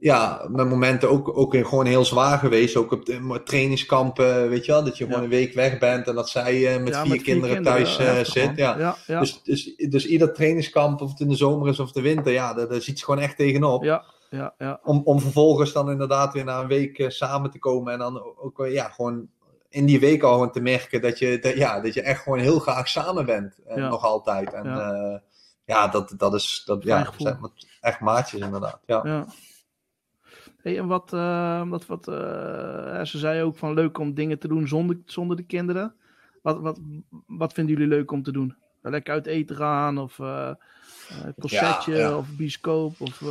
ja, 0.00 0.46
mijn 0.48 0.68
momenten 0.68 1.10
ook, 1.10 1.38
ook 1.38 1.56
gewoon 1.56 1.86
heel 1.86 2.04
zwaar 2.04 2.38
geweest. 2.38 2.76
Ook 2.76 2.92
op 2.92 3.06
de 3.06 3.40
trainingskampen, 3.44 4.48
weet 4.48 4.64
je 4.64 4.72
wel. 4.72 4.84
Dat 4.84 4.98
je 4.98 5.06
gewoon 5.06 5.22
een 5.22 5.28
week 5.28 5.54
weg 5.54 5.78
bent 5.78 6.06
en 6.06 6.14
dat 6.14 6.28
zij 6.28 6.76
uh, 6.76 6.82
met, 6.82 6.96
vier 6.96 7.22
kinderen 7.22 7.62
thuis 7.62 8.00
uh, 8.00 8.18
zit. 8.18 8.56
Ja. 8.56 8.96
Dus, 9.06 9.42
dus, 9.42 9.74
dus 9.76 10.06
ieder 10.06 10.32
trainingskamp, 10.32 11.00
of 11.00 11.10
het 11.10 11.20
in 11.20 11.28
de 11.28 11.36
zomer 11.36 11.68
is 11.68 11.80
of 11.80 11.92
de 11.92 12.00
winter, 12.00 12.32
ja, 12.32 12.54
daar, 12.54 12.68
daar 12.68 12.80
ziet 12.80 12.98
ze 12.98 13.04
gewoon 13.04 13.20
echt 13.20 13.36
tegenop. 13.36 13.84
Ja. 13.84 14.04
Ja, 14.30 14.54
ja. 14.58 14.80
Om, 14.82 15.00
om 15.04 15.20
vervolgens 15.20 15.72
dan 15.72 15.90
inderdaad 15.90 16.32
weer 16.32 16.44
na 16.44 16.60
een 16.60 16.68
week 16.68 16.98
uh, 16.98 17.08
samen 17.08 17.50
te 17.50 17.58
komen 17.58 17.92
en 17.92 17.98
dan 17.98 18.22
ook 18.36 18.66
ja, 18.66 18.88
gewoon 18.88 19.28
in 19.68 19.86
die 19.86 20.00
week 20.00 20.22
al 20.22 20.32
gewoon 20.32 20.52
te 20.52 20.60
merken 20.60 21.00
dat 21.00 21.18
je, 21.18 21.38
dat, 21.38 21.56
ja, 21.56 21.80
dat 21.80 21.94
je 21.94 22.02
echt 22.02 22.22
gewoon 22.22 22.38
heel 22.38 22.58
graag 22.58 22.88
samen 22.88 23.26
bent. 23.26 23.58
nog 23.74 24.04
altijd. 24.04 24.52
En 24.52 24.64
ja, 24.64 25.22
ja 25.64 25.88
dat, 25.88 26.14
dat 26.16 26.34
is 26.34 26.62
dat, 26.66 26.82
ja, 26.82 27.12
echt 27.80 28.00
maatjes 28.00 28.40
inderdaad. 28.40 28.80
ja. 28.86 29.26
Hey, 30.62 30.78
en 30.78 30.86
wat, 30.86 31.12
uh, 31.14 31.68
wat, 31.68 31.86
wat 31.86 32.08
uh, 32.08 33.04
ze 33.04 33.18
zei 33.18 33.42
ook 33.42 33.56
van 33.56 33.74
leuk 33.74 33.98
om 33.98 34.14
dingen 34.14 34.38
te 34.38 34.48
doen 34.48 34.68
zonder, 34.68 34.98
zonder 35.04 35.36
de 35.36 35.42
kinderen. 35.42 35.94
Wat, 36.42 36.60
wat, 36.60 36.78
wat 37.26 37.52
vinden 37.52 37.74
jullie 37.74 37.88
leuk 37.88 38.10
om 38.10 38.22
te 38.22 38.32
doen? 38.32 38.54
Lekker 38.82 39.12
uit 39.12 39.26
eten 39.26 39.56
gaan 39.56 39.98
of 39.98 40.18
uh, 40.18 40.50
concertje 41.38 41.92
ja, 41.92 41.98
ja. 41.98 42.16
of 42.16 42.26
bioscoop 42.36 43.00
of... 43.00 43.22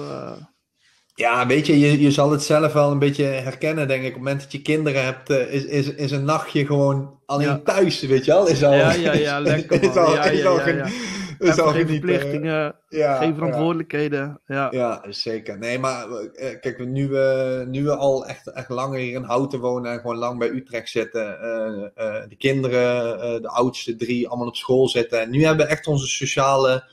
Ja, 1.16 1.48
weet 1.48 1.66
je, 1.66 1.80
je, 1.80 2.02
je 2.02 2.12
zal 2.12 2.32
het 2.32 2.44
zelf 2.44 2.74
wel 2.74 2.92
een 2.92 3.00
beetje 3.00 3.24
herkennen, 3.24 3.88
denk 3.88 4.02
ik. 4.02 4.08
Op 4.08 4.14
het 4.14 4.24
moment 4.24 4.42
dat 4.42 4.52
je 4.52 4.62
kinderen 4.62 5.04
hebt, 5.04 5.30
is, 5.30 5.66
is, 5.66 5.94
is 5.94 6.12
een 6.12 6.26
nachtje 6.26 6.66
gewoon 6.66 7.20
alleen 7.26 7.64
thuis, 7.64 8.02
weet 8.02 8.26
je 8.26 8.32
wel? 8.32 8.48
Is 8.48 8.64
al, 8.64 8.74
ja, 8.74 8.92
ja, 8.92 9.14
ja, 9.14 9.40
lekker. 9.40 9.84
Is 9.90 9.96
al, 9.96 10.14
is 10.14 10.20
al 10.20 10.32
is 10.32 10.46
al 10.46 10.58
geen 10.58 10.82
verplichtingen, 11.88 12.76
uh, 12.90 13.18
geen 13.18 13.36
verantwoordelijkheden. 13.36 14.40
Ja. 14.48 14.68
ja, 14.72 15.04
zeker. 15.10 15.58
Nee, 15.58 15.80
maar 15.80 16.08
uh, 16.10 16.60
kijk, 16.60 16.86
nu 16.86 17.08
we, 17.08 17.66
nu 17.68 17.84
we 17.84 17.96
al 17.96 18.26
echt, 18.26 18.48
echt 18.48 18.70
langer 18.70 19.00
hier 19.00 19.16
in 19.16 19.24
Houten 19.24 19.60
wonen 19.60 19.92
en 19.92 20.00
gewoon 20.00 20.18
lang 20.18 20.40
bij 20.40 20.50
Utrecht 20.50 20.90
zitten, 20.90 21.38
uh, 21.98 22.22
de 22.30 22.36
kinderen, 22.38 23.42
de 23.42 23.50
oudste 23.50 23.96
drie, 23.96 24.28
allemaal 24.28 24.48
op 24.48 24.56
school 24.56 24.90
zitten. 24.90 25.22
En 25.22 25.30
nu 25.30 25.46
hebben 25.46 25.66
we 25.66 25.72
echt 25.72 25.88
onze 25.88 26.08
sociale 26.08 26.84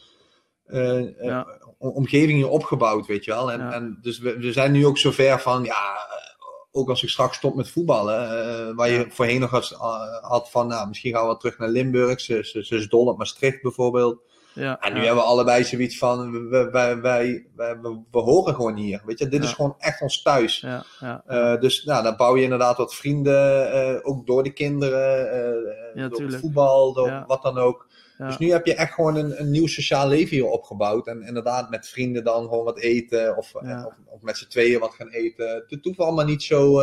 omgeving 1.79 2.39
hier 2.39 2.49
opgebouwd, 2.49 3.07
weet 3.07 3.25
je 3.25 3.31
wel. 3.31 3.53
En, 3.53 3.73
en 3.73 3.99
dus 4.03 4.19
we, 4.19 4.39
we 4.39 4.53
zijn 4.53 4.73
nu 4.73 4.87
ook 4.87 4.99
zover 4.99 5.41
van, 5.41 5.65
ja, 5.65 6.07
ook 6.77 6.89
als 6.89 7.03
ik 7.03 7.09
straks 7.09 7.37
stop 7.37 7.55
met 7.55 7.71
voetballen, 7.71 8.23
uh, 8.23 8.77
waar 8.77 8.91
je 8.91 9.07
voorheen 9.09 9.41
nog 9.41 9.51
had, 9.51 9.71
had 10.21 10.51
van, 10.51 10.67
nou, 10.67 10.89
misschien 10.89 11.15
gaan 11.15 11.29
we 11.29 11.37
terug 11.37 11.59
naar 11.59 11.69
Limburg, 11.69 12.21
ze, 12.21 12.45
ze, 12.45 12.65
ze 12.65 12.77
is 12.77 12.89
dol 12.89 13.07
op 13.07 13.19
Maastricht 13.19 13.63
bijvoorbeeld. 13.63 14.21
Ja, 14.57 14.81
en 14.81 14.93
nu 14.93 14.99
hebben 14.99 15.17
we 15.17 15.29
allebei 15.29 15.65
zoiets 15.65 15.99
van, 15.99 16.49
wij, 16.49 16.71
wij, 16.71 17.01
wij, 17.01 17.47
we, 17.57 18.01
we 18.11 18.19
horen 18.19 18.55
gewoon 18.55 18.77
hier. 18.77 19.03
Weet 19.05 19.19
je, 19.19 19.29
dit 19.29 19.45
is 19.45 19.53
gewoon 19.53 19.75
echt 19.79 20.01
ons 20.01 20.23
thuis. 20.23 20.61
Ja, 20.61 21.23
uh, 21.29 21.61
dus 21.61 21.85
nou, 21.85 22.03
dan 22.03 22.17
bouw 22.17 22.37
je 22.37 22.43
inderdaad 22.43 22.77
wat 22.77 22.95
vrienden, 22.95 23.75
uh, 23.75 23.99
ook 24.03 24.27
door 24.27 24.43
de 24.43 24.53
kinderen, 24.53 25.27
uh, 25.95 26.09
door 26.11 26.23
het 26.23 26.37
voetbal, 26.37 26.93
door 26.93 27.25
wat 27.27 27.43
dan 27.43 27.59
ook. 27.59 27.89
Dus 28.19 28.39
nu 28.39 28.51
heb 28.51 28.67
je 28.67 28.75
echt 28.75 28.93
gewoon 28.93 29.17
een, 29.17 29.41
een 29.41 29.51
nieuw 29.51 29.67
sociaal 29.67 30.09
leven 30.09 30.37
hier 30.37 30.47
opgebouwd. 30.47 31.07
En 31.07 31.23
inderdaad 31.23 31.71
met 31.71 31.89
vrienden 31.89 32.25
dan 32.25 32.49
gewoon 32.49 32.65
wat 32.65 32.79
eten 32.79 33.37
of, 33.37 33.55
of, 33.55 33.95
of, 34.07 34.23
met 34.23 34.39
z'n 34.39 34.49
tweeën 34.49 34.81
wat 34.81 34.95
gaan 34.95 35.09
eten. 35.09 35.65
Het 35.69 35.85
hoeft 35.85 35.99
allemaal 35.99 36.25
niet 36.25 36.43
zo 36.43 36.81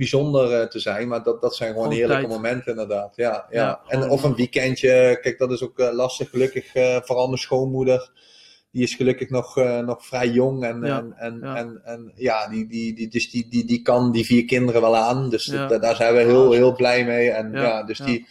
bijzonder 0.00 0.60
uh, 0.60 0.66
te 0.66 0.78
zijn. 0.78 1.08
Maar 1.08 1.22
dat, 1.22 1.40
dat 1.40 1.56
zijn 1.56 1.72
gewoon 1.72 1.92
heerlijke 1.92 2.26
momenten 2.26 2.70
inderdaad. 2.70 3.16
Ja, 3.16 3.46
ja. 3.50 3.80
en, 3.86 4.10
of 4.10 4.22
een 4.22 4.34
weekendje. 4.34 5.18
Kijk, 5.22 5.38
dat 5.38 5.50
is 5.52 5.62
ook 5.62 5.78
uh, 5.78 5.92
lastig. 5.92 6.30
Gelukkig, 6.30 6.74
uh, 6.74 6.96
vooral 7.02 7.26
mijn 7.26 7.38
schoonmoeder. 7.38 8.10
Die 8.72 8.82
is 8.82 8.94
gelukkig 8.94 9.30
nog, 9.30 9.56
nog 9.84 10.06
vrij 10.06 10.28
jong. 10.28 10.64
En, 10.64 10.82
ja, 10.82 10.98
en, 10.98 11.14
en, 11.16 11.40
ja. 11.42 11.56
en, 11.56 11.80
en, 11.84 12.12
ja, 12.14 12.48
die, 12.48 12.66
die, 12.66 12.94
die, 12.94 13.08
dus 13.08 13.30
die, 13.30 13.48
die, 13.48 13.64
die 13.64 13.82
kan 13.82 14.12
die 14.12 14.24
vier 14.24 14.44
kinderen 14.44 14.80
wel 14.80 14.96
aan. 14.96 15.30
Dus 15.30 15.44
dat, 15.44 15.82
daar 15.82 15.96
zijn 15.96 16.14
we 16.14 16.20
heel, 16.20 16.52
heel 16.52 16.74
blij 16.74 17.04
mee. 17.04 17.30
En 17.30 17.52
ja, 17.52 17.82
dus 17.82 17.98
die... 17.98 18.26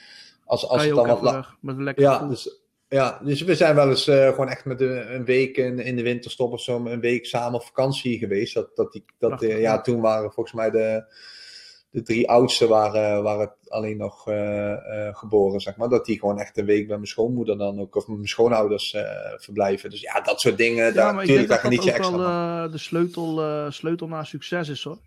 Als, 0.46 0.68
als 0.68 0.84
het 0.84 0.96
dan 0.96 1.08
wat... 1.08 1.46
Met 1.62 2.00
ja, 2.00 2.28
dus, 2.28 2.62
ja, 2.88 3.20
dus 3.24 3.42
we 3.42 3.56
zijn 3.56 3.76
wel 3.76 3.90
eens 3.90 4.04
gewoon 4.04 4.50
echt 4.50 4.66
met 4.66 4.82
een, 4.82 5.14
een 5.14 5.26
week 5.26 5.58
in, 5.58 5.80
in 5.80 5.96
de 5.96 6.02
winterstop 6.02 6.52
of 6.52 6.62
zo, 6.62 6.86
een 6.86 7.00
week 7.00 7.26
samen 7.26 7.60
op 7.60 7.66
vakantie 7.66 8.18
geweest. 8.18 8.54
Dat, 8.54 8.76
dat 8.76 8.92
die, 8.92 9.06
dat, 9.20 9.42
ja, 9.42 9.82
toen 9.82 10.02
waren 10.02 10.32
volgens 10.32 10.56
mij 10.56 10.70
de, 10.70 11.04
de 11.90 12.02
drie 12.02 12.30
oudste 12.30 12.68
waren, 12.68 13.24
waren 13.24 13.54
alleen 13.68 13.98
nog 13.98 14.28
uh, 14.28 14.36
uh, 14.36 15.16
geboren, 15.16 15.60
zeg 15.60 15.78
maar. 15.78 15.90
Dat 15.90 16.06
die 16.06 16.20
gewoon 16.20 16.40
echt 16.40 16.58
een 16.58 16.66
week 16.66 16.88
bij 16.88 16.96
mijn 16.96 17.08
schoonmoeder 17.08 17.58
dan 17.58 17.80
ook, 17.80 17.96
of 17.96 18.08
mijn 18.08 18.28
schoonouders 18.28 18.94
uh, 18.94 19.02
verblijven. 19.36 19.90
Dus 19.90 20.02
ja, 20.02 20.22
dat 20.22 20.42
soort 20.42 20.58
dingen, 20.58 20.86
ja, 20.86 20.92
daar, 20.92 21.14
natuurlijk, 21.14 21.48
daar 21.48 21.60
geniet 21.60 21.84
je 21.84 21.92
extra 21.92 22.18
wel 22.18 22.72
de 22.72 22.78
sleutel, 22.78 23.72
sleutel 23.72 24.08
naar 24.08 24.26
succes 24.26 24.70
is, 24.70 24.84
hoor. 24.84 24.98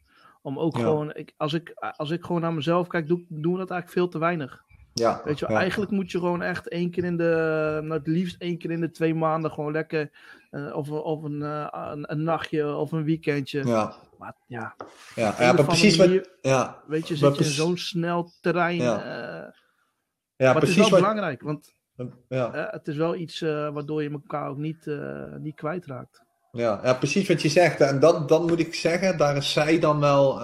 Om 0.42 0.58
ook 0.58 0.76
ja. 0.76 0.82
gewoon, 0.82 1.14
ik, 1.14 1.32
als, 1.36 1.52
ik, 1.52 1.74
als 1.96 2.10
ik 2.10 2.24
gewoon 2.24 2.40
naar 2.40 2.54
mezelf 2.54 2.86
kijk, 2.86 3.08
doe, 3.08 3.24
doen 3.28 3.52
we 3.52 3.58
dat 3.58 3.70
eigenlijk 3.70 4.00
veel 4.00 4.08
te 4.08 4.18
weinig. 4.18 4.64
Ja, 4.94 5.22
Weet 5.24 5.38
je, 5.38 5.46
ja. 5.48 5.56
eigenlijk 5.58 5.90
moet 5.90 6.10
je 6.10 6.18
gewoon 6.18 6.42
echt 6.42 6.68
één 6.68 6.90
keer 6.90 7.04
in 7.04 7.16
de, 7.16 7.78
nou 7.82 7.92
het 7.92 8.06
liefst 8.06 8.36
één 8.38 8.58
keer 8.58 8.70
in 8.70 8.80
de 8.80 8.90
twee 8.90 9.14
maanden 9.14 9.50
gewoon 9.50 9.72
lekker, 9.72 10.10
uh, 10.50 10.76
of, 10.76 10.90
of 10.90 11.22
een, 11.22 11.40
uh, 11.40 11.66
een, 11.70 12.12
een, 12.12 12.22
nachtje 12.22 12.74
of 12.74 12.92
een 12.92 13.04
weekendje. 13.04 13.66
Ja. 13.66 13.94
Maar 14.22 14.36
ja, 14.46 14.76
ja, 15.14 15.34
ja 15.38 15.52
maar 15.52 15.64
precies 15.64 15.96
manier, 15.96 16.18
wat, 16.18 16.38
ja. 16.40 16.82
weet 16.86 17.08
je, 17.08 17.16
zit 17.16 17.36
je 17.36 17.44
in 17.44 17.50
zo'n 17.50 17.76
snel 17.76 18.32
terrein. 18.40 18.76
Ja, 18.76 18.98
uh, 18.98 19.52
ja 20.36 20.52
maar 20.52 20.58
precies 20.58 20.76
het 20.76 20.84
is 20.84 20.90
wel 20.90 21.00
wat, 21.00 21.00
belangrijk, 21.00 21.42
want 21.42 21.74
ja. 22.28 22.68
het 22.70 22.88
is 22.88 22.96
wel 22.96 23.14
iets 23.14 23.40
waardoor 23.40 24.02
je 24.02 24.10
elkaar 24.10 24.48
ook 24.48 24.56
niet, 24.56 24.86
niet 25.38 25.54
kwijtraakt. 25.54 26.22
Ja, 26.50 26.80
ja, 26.82 26.94
precies 26.94 27.28
wat 27.28 27.42
je 27.42 27.48
zegt. 27.48 27.80
En 27.80 28.00
dat, 28.00 28.28
dan 28.28 28.46
moet 28.46 28.58
ik 28.58 28.74
zeggen, 28.74 29.18
daar 29.18 29.36
is 29.36 29.52
zij 29.52 29.78
dan 29.78 30.00
wel 30.00 30.40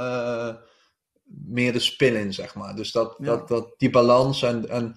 meer 1.47 1.73
de 1.73 1.79
spin 1.79 2.17
in, 2.17 2.33
zeg 2.33 2.55
maar. 2.55 2.77
Dus 2.77 2.93
dat, 2.93 3.15
ja. 3.19 3.27
dat, 3.27 3.49
dat 3.49 3.75
die 3.77 3.91
balans 3.91 4.43
en, 4.43 4.69
en 4.69 4.97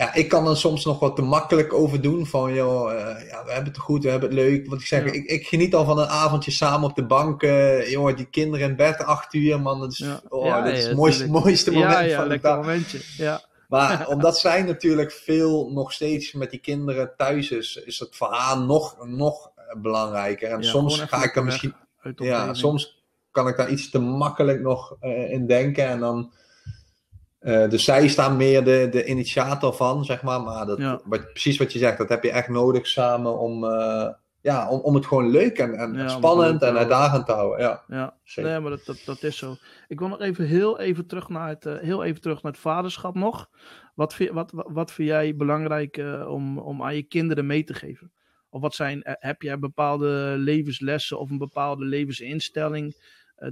ja, 0.00 0.14
ik 0.14 0.28
kan 0.28 0.48
er 0.48 0.56
soms 0.56 0.84
nog 0.84 0.98
wat 0.98 1.16
te 1.16 1.22
makkelijk 1.22 1.72
over 1.72 2.00
doen. 2.00 2.26
Van, 2.26 2.54
joh, 2.54 2.92
uh, 2.92 2.98
ja, 3.28 3.44
we 3.44 3.52
hebben 3.52 3.72
het 3.72 3.78
goed, 3.78 4.02
we 4.02 4.10
hebben 4.10 4.28
het 4.28 4.38
leuk. 4.38 4.68
Want 4.68 4.80
ik 4.80 4.86
zeg, 4.86 5.04
ik, 5.04 5.24
ik, 5.24 5.46
geniet 5.46 5.74
al 5.74 5.84
van 5.84 5.98
een 5.98 6.08
avondje 6.08 6.50
samen 6.50 6.88
op 6.88 6.96
de 6.96 7.06
bank. 7.06 7.42
Uh, 7.42 7.90
jongen, 7.90 8.16
die 8.16 8.26
kinderen 8.26 8.68
in 8.68 8.76
bed, 8.76 9.04
acht 9.04 9.34
uur, 9.34 9.60
man. 9.60 9.80
Dat 9.80 9.92
is, 9.92 9.98
ja. 9.98 10.20
oh, 10.28 10.44
ja, 10.44 10.62
dat 10.62 10.72
is 10.72 10.86
het 10.86 10.96
mooiste, 10.96 11.28
mooiste 11.28 11.72
moment 11.72 12.12
van 12.12 12.28
de 12.28 12.40
dag. 12.40 12.56
momentje, 12.56 13.00
ja. 13.16 13.42
Maar 13.68 14.06
omdat 14.14 14.38
zij 14.38 14.62
natuurlijk 14.62 15.12
veel 15.12 15.70
nog 15.70 15.92
steeds 15.92 16.32
met 16.32 16.50
die 16.50 16.60
kinderen 16.60 17.12
thuis 17.16 17.50
is, 17.50 17.76
is 17.76 17.98
het 17.98 18.16
voor 18.16 18.32
haar 18.32 18.58
nog, 18.58 19.06
nog 19.06 19.50
belangrijker. 19.82 20.50
En 20.50 20.64
soms 20.64 21.00
ga 21.00 21.24
ik 21.24 21.36
er 21.36 21.44
misschien. 21.44 21.74
Ja, 22.16 22.54
soms 22.54 23.04
kan 23.30 23.48
ik 23.48 23.56
daar 23.56 23.70
iets 23.70 23.90
te 23.90 23.98
makkelijk 23.98 24.60
nog 24.60 24.96
uh, 25.00 25.32
in 25.32 25.46
denken. 25.46 25.86
En 25.86 26.00
dan 26.00 26.32
uh, 27.40 27.68
dus 27.68 27.84
zij 27.84 28.08
staan 28.08 28.36
meer 28.36 28.64
de, 28.64 28.88
de 28.90 29.04
initiator 29.04 29.74
van, 29.74 30.04
zeg 30.04 30.22
maar. 30.22 30.42
Maar 30.42 30.66
dat, 30.66 31.00
wat, 31.04 31.32
precies 31.32 31.58
wat 31.58 31.72
je 31.72 31.78
zegt, 31.78 31.98
dat 31.98 32.08
heb 32.08 32.22
je 32.22 32.30
echt 32.30 32.48
nodig 32.48 32.86
samen 32.86 33.38
om, 33.38 33.64
uh, 33.64 34.08
ja, 34.40 34.70
om, 34.70 34.80
om 34.80 34.94
het 34.94 35.06
gewoon 35.06 35.30
leuk 35.30 35.58
en, 35.58 35.74
en 35.74 36.10
spannend 36.10 36.62
en 36.62 36.76
uitdagend 36.76 37.26
te 37.26 37.32
houden. 37.32 37.60
Ja, 37.60 37.84
ja. 37.88 38.16
nee, 38.34 38.60
maar 38.60 38.70
dat, 38.70 38.84
dat, 38.84 39.02
dat 39.04 39.22
is 39.22 39.36
zo. 39.36 39.56
Ik 39.88 39.98
wil 39.98 40.08
nog 40.08 40.20
even 40.20 40.44
heel 40.44 40.78
even 40.78 41.06
terug 41.06 41.28
naar 41.28 41.48
het, 41.48 41.64
uh, 41.64 41.78
heel 41.78 42.04
even 42.04 42.20
terug 42.20 42.42
naar 42.42 42.52
het 42.52 42.60
vaderschap 42.60 43.14
nog. 43.14 43.48
Wat 43.94 44.14
vind, 44.14 44.30
wat, 44.30 44.50
wat, 44.50 44.66
wat 44.68 44.92
vind 44.92 45.08
jij 45.08 45.36
belangrijk 45.36 46.02
om, 46.26 46.58
om 46.58 46.82
aan 46.82 46.94
je 46.94 47.02
kinderen 47.02 47.46
mee 47.46 47.64
te 47.64 47.74
geven? 47.74 48.12
Of 48.50 48.60
wat 48.60 48.74
zijn, 48.74 49.00
heb 49.02 49.42
jij 49.42 49.58
bepaalde 49.58 50.34
levenslessen 50.38 51.18
of 51.18 51.30
een 51.30 51.38
bepaalde 51.38 51.84
levensinstelling 51.84 52.94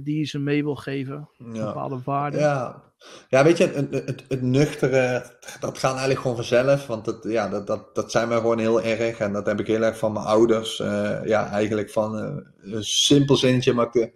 die 0.03 0.19
je 0.19 0.25
ze 0.25 0.39
mee 0.39 0.63
wil 0.63 0.75
geven? 0.75 1.29
Ja. 1.53 1.65
Bepaalde 1.65 1.99
waarden? 2.03 2.39
Ja, 2.39 2.89
ja, 3.29 3.43
weet 3.43 3.57
je, 3.57 3.67
het, 3.67 3.93
het, 3.93 4.23
het, 4.27 4.41
nuchtere, 4.41 5.25
dat 5.59 5.77
gaat 5.77 5.91
eigenlijk 5.91 6.19
gewoon 6.19 6.35
vanzelf. 6.35 6.87
Want 6.87 7.05
het, 7.05 7.23
ja, 7.23 7.49
dat, 7.49 7.67
dat, 7.67 7.95
dat 7.95 8.11
zijn 8.11 8.29
wij 8.29 8.37
gewoon 8.37 8.59
heel 8.59 8.81
erg. 8.81 9.19
En 9.19 9.33
dat 9.33 9.45
heb 9.45 9.59
ik 9.59 9.67
heel 9.67 9.81
erg 9.81 9.97
van 9.97 10.13
mijn 10.13 10.25
ouders. 10.25 10.79
Uh, 10.79 11.19
ja, 11.25 11.49
eigenlijk 11.49 11.91
van 11.91 12.17
uh, 12.19 12.73
een 12.75 12.83
simpel 12.83 13.35
zinnetje, 13.35 13.73
maar 13.73 13.91
de, 13.91 14.11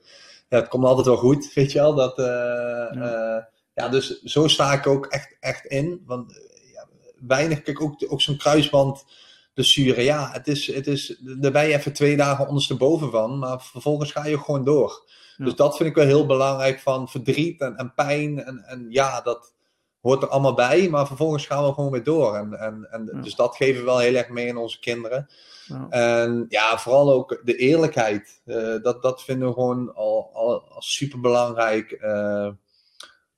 ja, 0.49 0.57
het 0.57 0.67
komt 0.67 0.85
altijd 0.85 1.05
wel 1.05 1.17
goed, 1.17 1.51
weet 1.55 1.71
je 1.71 1.79
wel. 1.79 1.95
Dat, 1.95 2.19
uh, 2.19 2.25
ja. 2.25 3.49
ja. 3.73 3.89
dus 3.89 4.21
zo 4.21 4.47
sta 4.47 4.73
ik 4.73 4.87
ook 4.87 5.05
echt, 5.05 5.37
echt 5.39 5.65
in. 5.65 6.03
Want 6.05 6.33
ja, 6.73 6.87
weinig, 7.27 7.61
kijk, 7.61 7.81
ook, 7.81 8.05
ook 8.07 8.21
zo'n 8.21 8.37
kruisband 8.37 9.05
blessure. 9.53 10.01
Ja, 10.01 10.29
het 10.31 10.47
is, 10.47 10.73
het 10.73 10.87
is, 10.87 11.21
daar 11.39 11.51
ben 11.51 11.67
je 11.67 11.75
even 11.75 11.93
twee 11.93 12.17
dagen 12.17 12.47
ondersteboven 12.47 13.11
van. 13.11 13.39
Maar 13.39 13.61
vervolgens 13.61 14.11
ga 14.11 14.25
je 14.25 14.39
gewoon 14.39 14.63
door. 14.63 15.11
Dus 15.37 15.55
dat 15.55 15.77
vind 15.77 15.89
ik 15.89 15.95
wel 15.95 16.05
heel 16.05 16.25
belangrijk 16.25 16.79
van 16.79 17.09
verdriet 17.09 17.61
en, 17.61 17.75
en 17.75 17.93
pijn. 17.93 18.43
En, 18.43 18.63
en 18.65 18.85
ja, 18.89 19.21
dat 19.21 19.53
hoort 20.01 20.21
er 20.21 20.29
allemaal 20.29 20.53
bij. 20.53 20.89
Maar 20.89 21.07
vervolgens 21.07 21.45
gaan 21.45 21.65
we 21.65 21.73
gewoon 21.73 21.91
weer 21.91 22.03
door. 22.03 22.35
En, 22.35 22.53
en, 22.59 22.87
en 22.91 23.21
Dus 23.21 23.35
dat 23.35 23.55
geven 23.55 23.79
we 23.79 23.85
wel 23.85 23.99
heel 23.99 24.15
erg 24.15 24.29
mee 24.29 24.49
aan 24.49 24.57
onze 24.57 24.79
kinderen. 24.79 25.29
Ja. 25.65 25.87
En 25.89 26.45
ja, 26.49 26.77
vooral 26.77 27.11
ook 27.11 27.41
de 27.43 27.55
eerlijkheid. 27.55 28.41
Uh, 28.45 28.81
dat, 28.81 29.01
dat 29.01 29.23
vinden 29.23 29.47
we 29.47 29.53
gewoon 29.53 29.93
al, 29.95 30.29
al, 30.33 30.81
belangrijk. 31.21 31.97
Uh, 32.01 32.49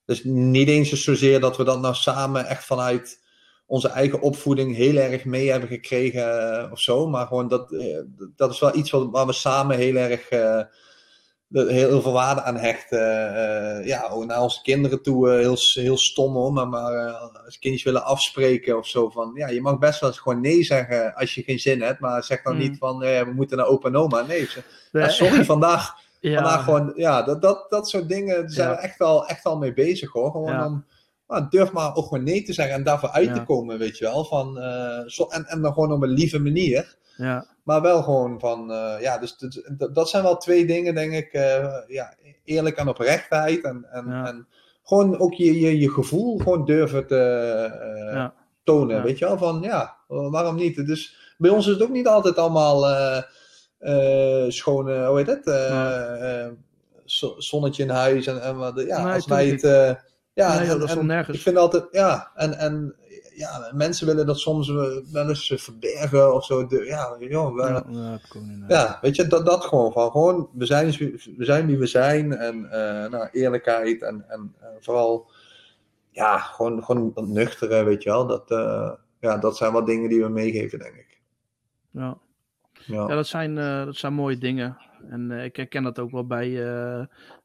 dus 0.05 0.23
niet 0.23 0.67
eens 0.67 0.89
zozeer 0.89 1.39
dat 1.39 1.57
we 1.57 1.63
dat 1.63 1.81
nou 1.81 1.95
samen 1.95 2.45
echt 2.45 2.65
vanuit 2.65 3.23
onze 3.65 3.87
eigen 3.87 4.21
opvoeding 4.21 4.75
heel 4.75 4.95
erg 4.95 5.25
mee 5.25 5.51
hebben 5.51 5.69
gekregen 5.69 6.63
uh, 6.63 6.71
of 6.71 6.79
zo. 6.79 7.07
Maar 7.07 7.27
gewoon 7.27 7.47
dat, 7.47 7.75
dat 8.35 8.51
is 8.51 8.59
wel 8.59 8.75
iets 8.75 8.91
wat, 8.91 9.07
waar 9.11 9.25
we 9.25 9.33
samen 9.33 9.77
heel 9.77 9.95
erg 9.95 10.29
heel 11.49 12.01
veel 12.01 12.11
waarde 12.11 12.41
aan 12.41 12.57
hechten. 12.57 12.99
Uh, 12.99 13.85
ja, 13.85 14.15
naar 14.25 14.41
onze 14.41 14.61
kinderen 14.61 15.01
toe 15.01 15.29
uh, 15.29 15.39
heel, 15.39 15.57
heel 15.73 15.97
stom 15.97 16.33
hoor. 16.33 16.53
Maar, 16.53 16.67
maar 16.67 16.93
uh, 16.93 17.45
als 17.45 17.59
kindjes 17.59 17.83
willen 17.83 18.03
afspreken 18.03 18.77
of 18.77 18.87
zo 18.87 19.09
van. 19.09 19.31
Ja, 19.35 19.47
je 19.47 19.61
mag 19.61 19.77
best 19.77 19.99
wel 19.99 20.09
eens 20.09 20.19
gewoon 20.19 20.41
nee 20.41 20.63
zeggen 20.63 21.15
als 21.15 21.35
je 21.35 21.43
geen 21.43 21.59
zin 21.59 21.81
hebt. 21.81 21.99
Maar 21.99 22.23
zeg 22.23 22.41
dan 22.41 22.53
mm. 22.53 22.59
niet 22.59 22.77
van 22.77 22.97
we 22.97 23.31
moeten 23.35 23.57
naar 23.57 23.65
opa 23.65 23.87
en 23.87 23.95
oma. 23.95 24.21
Nee, 24.21 24.45
ze, 24.45 24.63
ja, 24.91 25.09
sorry, 25.09 25.45
vandaag. 25.55 26.03
Ja. 26.19 26.33
Vandaag 26.33 26.63
gewoon, 26.63 26.93
ja, 26.95 27.21
dat, 27.21 27.41
dat, 27.41 27.65
dat 27.69 27.89
soort 27.89 28.09
dingen 28.09 28.35
daar 28.35 28.49
zijn 28.49 28.69
we 28.69 28.75
echt 28.75 28.99
al, 28.99 29.27
echt 29.27 29.45
al 29.45 29.57
mee 29.57 29.73
bezig 29.73 30.11
hoor. 30.11 30.31
Gewoon 30.31 30.57
dan, 30.57 30.85
nou, 31.27 31.45
durf 31.49 31.71
maar 31.71 31.95
ook 31.95 32.07
gewoon 32.07 32.23
nee 32.23 32.43
te 32.43 32.53
zeggen 32.53 32.75
en 32.75 32.83
daarvoor 32.83 33.09
uit 33.09 33.33
te 33.33 33.43
komen, 33.43 33.77
weet 33.77 33.97
je 33.97 34.05
wel. 34.05 34.25
Van, 34.25 34.55
zo, 35.05 35.23
en, 35.23 35.45
en 35.45 35.61
dan 35.61 35.73
gewoon 35.73 35.91
op 35.91 36.01
een 36.01 36.09
lieve 36.09 36.39
manier. 36.39 36.95
Ja. 37.17 37.54
Maar 37.65 37.81
wel 37.81 38.03
gewoon 38.03 38.39
van, 38.39 38.71
uh, 38.71 38.95
ja, 38.99 39.17
dus 39.17 39.37
dat 39.91 40.09
zijn 40.09 40.23
wel 40.23 40.37
twee 40.37 40.65
dingen, 40.65 40.95
denk 40.95 41.13
ik. 41.13 41.33
Uh, 41.33 41.75
ja, 41.87 42.13
eerlijk 42.43 42.77
en 42.77 42.87
oprechtheid. 42.87 43.63
En, 43.63 43.85
en, 43.91 44.05
ja. 44.07 44.27
en 44.27 44.47
gewoon 44.83 45.19
ook 45.19 45.33
je, 45.33 45.59
je, 45.59 45.79
je 45.79 45.89
gevoel 45.89 46.37
gewoon 46.37 46.65
durven 46.65 47.07
te 47.07 47.15
uh, 48.05 48.13
ja. 48.13 48.33
tonen. 48.63 49.03
Weet 49.03 49.17
je 49.17 49.25
wel, 49.25 49.37
van 49.37 49.61
ja, 49.61 49.95
waarom 50.07 50.55
niet? 50.55 50.87
Dus 50.87 51.35
bij 51.37 51.49
ons 51.49 51.67
is 51.67 51.73
het 51.73 51.83
ook 51.83 51.89
niet 51.89 52.07
altijd 52.07 52.37
allemaal 52.37 52.83
schoon, 54.51 55.05
hoe 55.05 55.17
heet 55.17 55.27
het? 55.27 55.43
zonnetje 57.37 57.83
in 57.83 57.89
huis. 57.89 58.27
En, 58.27 58.41
en 58.41 58.57
ja, 58.75 59.03
nee, 59.03 59.13
als 59.13 59.25
wij 59.25 59.47
het. 59.47 59.61
ja, 60.33 60.59
nee, 60.59 60.69
en, 60.69 60.79
dat 60.79 60.89
is 60.89 60.95
nergens. 60.95 61.37
Ik 61.37 61.43
vind 61.43 61.57
altijd, 61.57 61.87
ja, 61.91 62.31
en, 62.35 62.57
en 62.57 62.95
ja, 63.35 63.71
mensen 63.73 64.07
willen 64.07 64.25
dat 64.25 64.39
soms 64.39 64.69
wel 65.11 65.29
eens 65.29 65.53
verbergen 65.55 66.33
of 66.33 66.45
zo. 66.45 66.67
De, 66.67 66.85
ja, 66.85 67.15
joh, 67.19 67.55
we, 67.55 67.61
ja, 67.61 68.19
ja, 68.67 68.97
weet 69.01 69.15
je, 69.15 69.27
dat, 69.27 69.45
dat 69.45 69.65
gewoon 69.65 69.91
van. 69.91 70.11
Gewoon, 70.11 70.49
we 70.53 70.65
zijn, 70.65 70.91
we 71.37 71.45
zijn 71.45 71.65
wie 71.65 71.77
we 71.77 71.85
zijn. 71.85 72.33
En 72.33 72.63
uh, 72.63 72.71
nou, 73.09 73.29
eerlijkheid 73.31 74.01
en, 74.01 74.25
en 74.29 74.55
uh, 74.61 74.67
vooral, 74.79 75.31
ja, 76.11 76.37
gewoon, 76.37 76.83
gewoon 76.83 77.11
dat 77.13 77.27
nuchtere, 77.27 77.83
weet 77.83 78.03
je 78.03 78.09
wel. 78.09 78.27
Dat, 78.27 78.51
uh, 78.51 78.91
ja, 79.19 79.37
dat 79.37 79.57
zijn 79.57 79.71
wat 79.71 79.85
dingen 79.85 80.09
die 80.09 80.21
we 80.21 80.29
meegeven, 80.29 80.79
denk 80.79 80.95
ik. 80.95 81.19
Ja. 81.91 82.17
Ja, 82.85 83.07
ja 83.07 83.15
dat, 83.15 83.27
zijn, 83.27 83.55
dat 83.85 83.95
zijn 83.95 84.13
mooie 84.13 84.37
dingen. 84.37 84.77
En 85.09 85.31
ik 85.31 85.55
herken 85.55 85.83
dat 85.83 85.99
ook 85.99 86.11
wel 86.11 86.25
bij, 86.25 86.49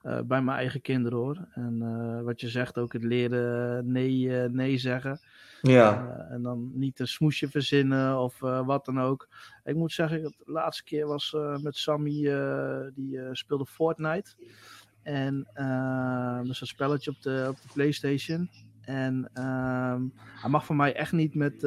bij 0.02 0.42
mijn 0.42 0.58
eigen 0.58 0.80
kinderen 0.80 1.18
hoor. 1.18 1.48
En 1.54 2.24
wat 2.24 2.40
je 2.40 2.48
zegt, 2.48 2.78
ook 2.78 2.92
het 2.92 3.04
leren 3.04 3.92
nee, 3.92 4.28
nee 4.48 4.78
zeggen. 4.78 5.20
Ja. 5.62 6.02
Uh, 6.02 6.34
en 6.34 6.42
dan 6.42 6.70
niet 6.74 7.00
een 7.00 7.08
smoesje 7.08 7.48
verzinnen 7.48 8.18
of 8.18 8.40
uh, 8.40 8.66
wat 8.66 8.84
dan 8.84 9.00
ook. 9.00 9.28
Ik 9.64 9.74
moet 9.74 9.92
zeggen, 9.92 10.22
de 10.22 10.34
laatste 10.44 10.84
keer 10.84 11.06
was 11.06 11.32
uh, 11.36 11.58
met 11.58 11.76
Sammy, 11.76 12.12
die 12.94 13.18
speelde 13.32 13.66
Fortnite. 13.66 14.34
En 15.02 15.48
dat 16.42 16.48
is 16.48 16.60
een 16.60 16.66
spelletje 16.66 17.10
op 17.10 17.22
de, 17.22 17.46
op 17.48 17.56
de 17.62 17.68
PlayStation. 17.72 18.50
En 18.80 19.30
ehm, 19.32 20.02
hij 20.14 20.50
mag 20.50 20.64
voor 20.64 20.76
mij 20.76 20.94
echt 20.94 21.12
niet 21.12 21.34
met 21.34 21.62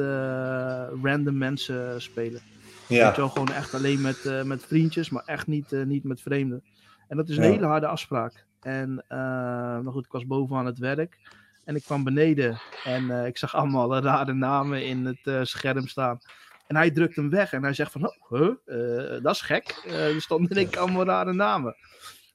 random 1.02 1.38
mensen 1.38 2.02
spelen. 2.02 2.40
Ja. 2.88 3.06
Weet 3.06 3.16
wel, 3.16 3.28
gewoon 3.28 3.52
echt 3.52 3.74
alleen 3.74 4.00
met, 4.00 4.44
met 4.44 4.64
vriendjes, 4.66 5.10
maar 5.10 5.22
echt 5.24 5.46
niet, 5.46 5.70
niet 5.86 6.04
met 6.04 6.20
vreemden. 6.20 6.62
En 7.08 7.16
dat 7.16 7.28
is 7.28 7.36
een 7.36 7.44
ja. 7.44 7.50
hele 7.50 7.66
harde 7.66 7.86
afspraak. 7.86 8.46
En 8.60 9.04
nou 9.08 9.90
goed, 9.90 10.04
ik 10.04 10.12
was 10.12 10.26
boven 10.26 10.56
aan 10.56 10.66
het 10.66 10.78
werk. 10.78 11.18
En 11.64 11.74
ik 11.74 11.82
kwam 11.82 12.04
beneden 12.04 12.60
en 12.84 13.04
uh, 13.04 13.26
ik 13.26 13.38
zag 13.38 13.54
allemaal 13.54 14.02
rare 14.02 14.32
namen 14.32 14.84
in 14.84 15.04
het 15.04 15.20
uh, 15.24 15.40
scherm 15.42 15.86
staan. 15.86 16.18
En 16.66 16.76
hij 16.76 16.90
drukt 16.90 17.16
hem 17.16 17.30
weg 17.30 17.52
en 17.52 17.62
hij 17.62 17.72
zegt 17.72 17.92
van, 17.92 18.06
oh, 18.06 18.30
huh? 18.30 18.50
Uh, 18.66 19.22
dat 19.22 19.34
is 19.34 19.40
gek. 19.40 19.84
er 19.86 20.20
stonden 20.20 20.56
ik 20.56 20.76
allemaal 20.76 21.04
rare 21.04 21.32
namen. 21.32 21.76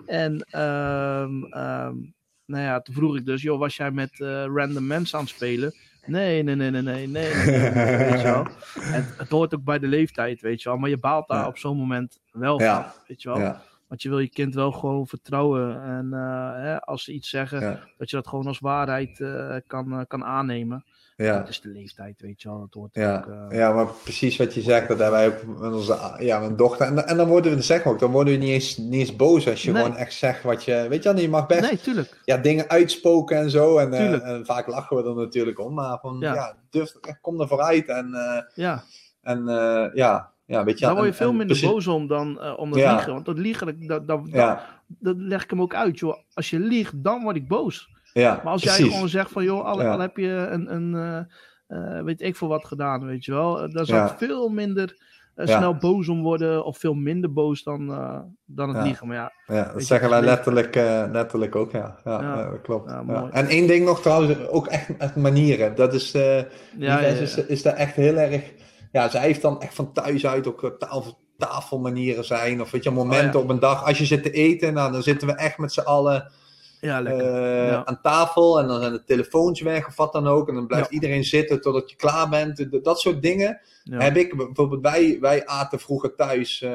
En 0.05 0.59
um, 0.59 1.43
um, 1.43 2.13
nou 2.45 2.63
ja, 2.63 2.81
toen 2.81 2.95
vroeg 2.95 3.17
ik 3.17 3.25
dus, 3.25 3.41
joh, 3.41 3.59
was 3.59 3.75
jij 3.75 3.91
met 3.91 4.17
random 4.53 4.87
mensen 4.87 5.17
aan 5.17 5.23
het 5.23 5.33
spelen? 5.33 5.73
Nee, 6.05 6.43
nee, 6.43 6.55
nee, 6.55 6.71
nee, 6.71 6.81
nee, 6.81 7.07
nee, 7.07 7.33
nee, 7.33 7.97
weet 7.97 8.21
je 8.21 8.23
wel. 8.23 8.47
En 8.95 9.05
het 9.17 9.29
hoort 9.29 9.55
ook 9.55 9.63
bij 9.63 9.79
de 9.79 9.87
leeftijd, 9.87 10.41
weet 10.41 10.61
je 10.61 10.69
wel. 10.69 10.77
Maar 10.77 10.89
je 10.89 10.97
baalt 10.97 11.27
daar 11.27 11.39
ja. 11.39 11.47
op 11.47 11.57
zo'n 11.57 11.77
moment 11.77 12.19
wel 12.31 12.61
ja. 12.61 12.83
van, 12.83 13.01
weet 13.07 13.21
je 13.21 13.29
wel. 13.29 13.39
Ja. 13.39 13.61
Want 13.89 14.01
je 14.01 14.09
wil 14.09 14.19
je 14.19 14.29
kind 14.29 14.55
wel 14.55 14.71
gewoon 14.71 15.07
vertrouwen. 15.07 15.83
En 15.83 16.09
uh, 16.13 16.53
hè, 16.53 16.81
als 16.81 17.03
ze 17.03 17.11
iets 17.11 17.29
zeggen, 17.29 17.61
ja. 17.61 17.79
dat 17.97 18.09
je 18.09 18.15
dat 18.15 18.27
gewoon 18.27 18.47
als 18.47 18.59
waarheid 18.59 19.19
uh, 19.19 19.55
kan, 19.67 19.93
uh, 19.93 20.01
kan 20.07 20.23
aannemen. 20.23 20.85
Ja. 21.15 21.39
Dat 21.39 21.49
is 21.49 21.61
de 21.61 21.69
leeftijd, 21.69 22.21
weet 22.21 22.41
je 22.41 22.49
wel. 22.49 22.59
Dat 22.59 22.73
hoort 22.73 22.95
ja. 22.95 23.17
ook, 23.17 23.51
ja, 23.53 23.73
maar 23.73 23.87
precies 24.03 24.37
wat 24.37 24.53
je 24.53 24.61
zegt, 24.61 24.87
dat 24.87 24.99
hebben 24.99 25.19
wij 25.19 25.27
ook 25.27 25.59
met 25.59 25.73
onze 25.73 26.15
ja, 26.19 26.39
mijn 26.39 26.55
dochter. 26.55 26.87
En, 26.87 27.07
en 27.07 27.17
dan 27.17 27.27
worden 27.27 27.55
we, 27.55 27.61
zeg 27.61 27.85
ook, 27.85 27.99
dan 27.99 28.11
worden 28.11 28.33
we 28.33 28.39
niet 28.39 28.49
eens, 28.49 28.77
niet 28.77 28.93
eens 28.93 29.15
boos 29.15 29.47
als 29.47 29.63
je 29.63 29.71
nee. 29.71 29.83
gewoon 29.83 29.97
echt 29.97 30.13
zegt 30.13 30.43
wat 30.43 30.63
je, 30.63 30.85
weet 30.89 31.03
je 31.03 31.13
wel, 31.13 31.21
je 31.21 31.29
mag 31.29 31.47
best 31.47 31.61
nee, 31.61 31.79
tuurlijk. 31.79 32.21
Ja, 32.25 32.37
dingen 32.37 32.69
uitspoken 32.69 33.37
en 33.37 33.49
zo. 33.49 33.77
En, 33.77 34.23
en, 34.23 34.45
vaak 34.45 34.67
lachen 34.67 34.97
we 34.97 35.09
er 35.09 35.15
natuurlijk 35.15 35.59
om, 35.59 35.73
maar 35.73 35.99
van, 35.99 36.17
ja, 36.19 36.33
ja 36.33 36.55
durf, 36.69 36.93
kom 37.21 37.41
er 37.41 37.47
vooruit. 37.47 37.87
En, 37.87 38.15
ja. 38.55 38.83
en 39.21 39.43
ja, 39.93 40.33
ja, 40.49 40.63
weet 40.63 40.79
je, 40.79 40.85
Daar 40.85 40.95
word 40.95 41.07
je 41.07 41.13
veel 41.13 41.29
en, 41.29 41.35
minder 41.35 41.61
boos 41.61 41.87
om 41.87 42.07
dan 42.07 42.39
uh, 42.41 42.53
om 42.57 42.71
dat 42.71 42.79
ja. 42.79 42.93
liegen. 42.93 43.13
Want 43.13 43.25
dat 43.25 43.37
liegen, 43.37 43.87
dat, 43.87 44.07
dat, 44.07 44.21
ja. 44.25 44.81
dat, 44.87 45.15
leg 45.17 45.43
ik 45.43 45.49
hem 45.49 45.61
ook 45.61 45.73
uit. 45.73 45.99
Joh. 45.99 46.17
Als 46.33 46.49
je 46.49 46.59
liegt, 46.59 47.03
dan 47.03 47.23
word 47.23 47.35
ik 47.35 47.47
boos. 47.47 47.89
Ja, 48.13 48.39
maar 48.43 48.53
als 48.53 48.61
precies. 48.61 48.79
jij 48.79 48.93
gewoon 48.93 49.09
zegt 49.09 49.31
van, 49.31 49.43
joh, 49.43 49.65
al, 49.65 49.81
al 49.81 49.99
heb 49.99 50.17
je 50.17 50.27
een, 50.27 50.73
een 50.73 50.93
uh, 50.93 51.77
uh, 51.79 52.01
weet 52.01 52.21
ik 52.21 52.35
voor 52.35 52.47
wat 52.47 52.65
gedaan, 52.65 53.05
weet 53.05 53.25
je 53.25 53.31
wel. 53.31 53.71
Dan 53.71 53.85
zou 53.85 54.09
ik 54.09 54.17
veel 54.17 54.49
minder 54.49 54.95
eh, 55.39 55.57
snel 55.57 55.75
boos 55.75 56.07
om 56.07 56.21
worden 56.21 56.65
of 56.65 56.77
veel 56.77 56.93
minder 56.93 57.33
boos 57.33 57.63
dan, 57.63 57.91
eh, 57.91 58.19
dan 58.45 58.75
het 58.75 58.83
liegen. 58.83 59.07
Maar 59.07 59.15
ja, 59.15 59.31
Ja, 59.55 59.71
dat 59.73 59.83
zeggen 59.83 60.09
wij 60.09 60.21
letterlijk, 60.21 60.75
eh, 60.75 61.03
letterlijk 61.11 61.55
ook, 61.55 61.71
ja. 61.71 61.99
Ja, 62.03 62.51
klopt. 62.61 62.89
Ja, 62.89 62.95
Ja. 62.95 63.19
mooi. 63.19 63.31
En 63.31 63.47
één 63.47 63.67
ding 63.67 63.85
nog 63.85 64.01
trouwens, 64.01 64.47
ook 64.47 64.67
echt, 64.67 64.97
echt 64.97 65.15
manieren. 65.15 65.75
Dat 65.75 65.93
is, 65.93 66.13
eh 66.13 66.37
ja, 66.37 66.45
ja, 66.77 66.99
Nivens 66.99 67.35
ja. 67.35 67.41
is, 67.41 67.47
is 67.47 67.61
daar 67.61 67.73
echt 67.73 67.95
heel 67.95 68.15
erg... 68.15 68.51
Ja, 68.91 69.09
zij 69.09 69.21
heeft 69.21 69.41
dan 69.41 69.61
echt 69.61 69.73
van 69.75 69.93
thuis 69.93 70.25
uit 70.25 70.47
ook 70.47 70.63
eh, 70.63 70.69
tafel, 70.69 71.17
tafelmanieren 71.37 72.25
zijn. 72.25 72.61
Of 72.61 72.71
weet 72.71 72.83
je, 72.83 72.89
momenten 72.89 73.27
Oh, 73.27 73.33
ja. 73.33 73.39
op 73.39 73.49
een 73.49 73.59
dag. 73.59 73.85
Als 73.85 73.97
je 73.97 74.05
zit 74.05 74.23
te 74.23 74.31
eten, 74.31 74.73
nou, 74.73 74.91
dan 74.91 75.03
zitten 75.03 75.27
we 75.27 75.33
echt 75.33 75.57
met 75.57 75.73
z'n 75.73 75.79
allen 75.79 76.31
ja, 76.81 77.03
eh, 77.03 77.67
Ja. 77.67 77.85
aan 77.85 78.01
tafel. 78.01 78.59
En 78.59 78.67
dan 78.67 78.79
zijn 78.79 78.91
de 78.93 79.03
telefoons 79.03 79.61
weg 79.61 79.87
of 79.87 79.95
wat 79.95 80.13
dan 80.13 80.27
ook. 80.27 80.47
En 80.49 80.55
dan 80.55 80.67
blijft 80.67 80.91
iedereen 80.91 81.23
zitten 81.23 81.61
totdat 81.61 81.89
je 81.89 81.95
klaar 81.95 82.29
bent. 82.29 82.83
Dat 82.83 82.99
soort 82.99 83.21
dingen 83.21 83.59
heb 83.89 84.17
ik. 84.17 84.37
Bijvoorbeeld 84.37 84.81
wij, 84.81 85.17
wij 85.21 85.45
aten 85.45 85.79
vroeger 85.79 86.15
thuis. 86.15 86.61
eh, 86.61 86.69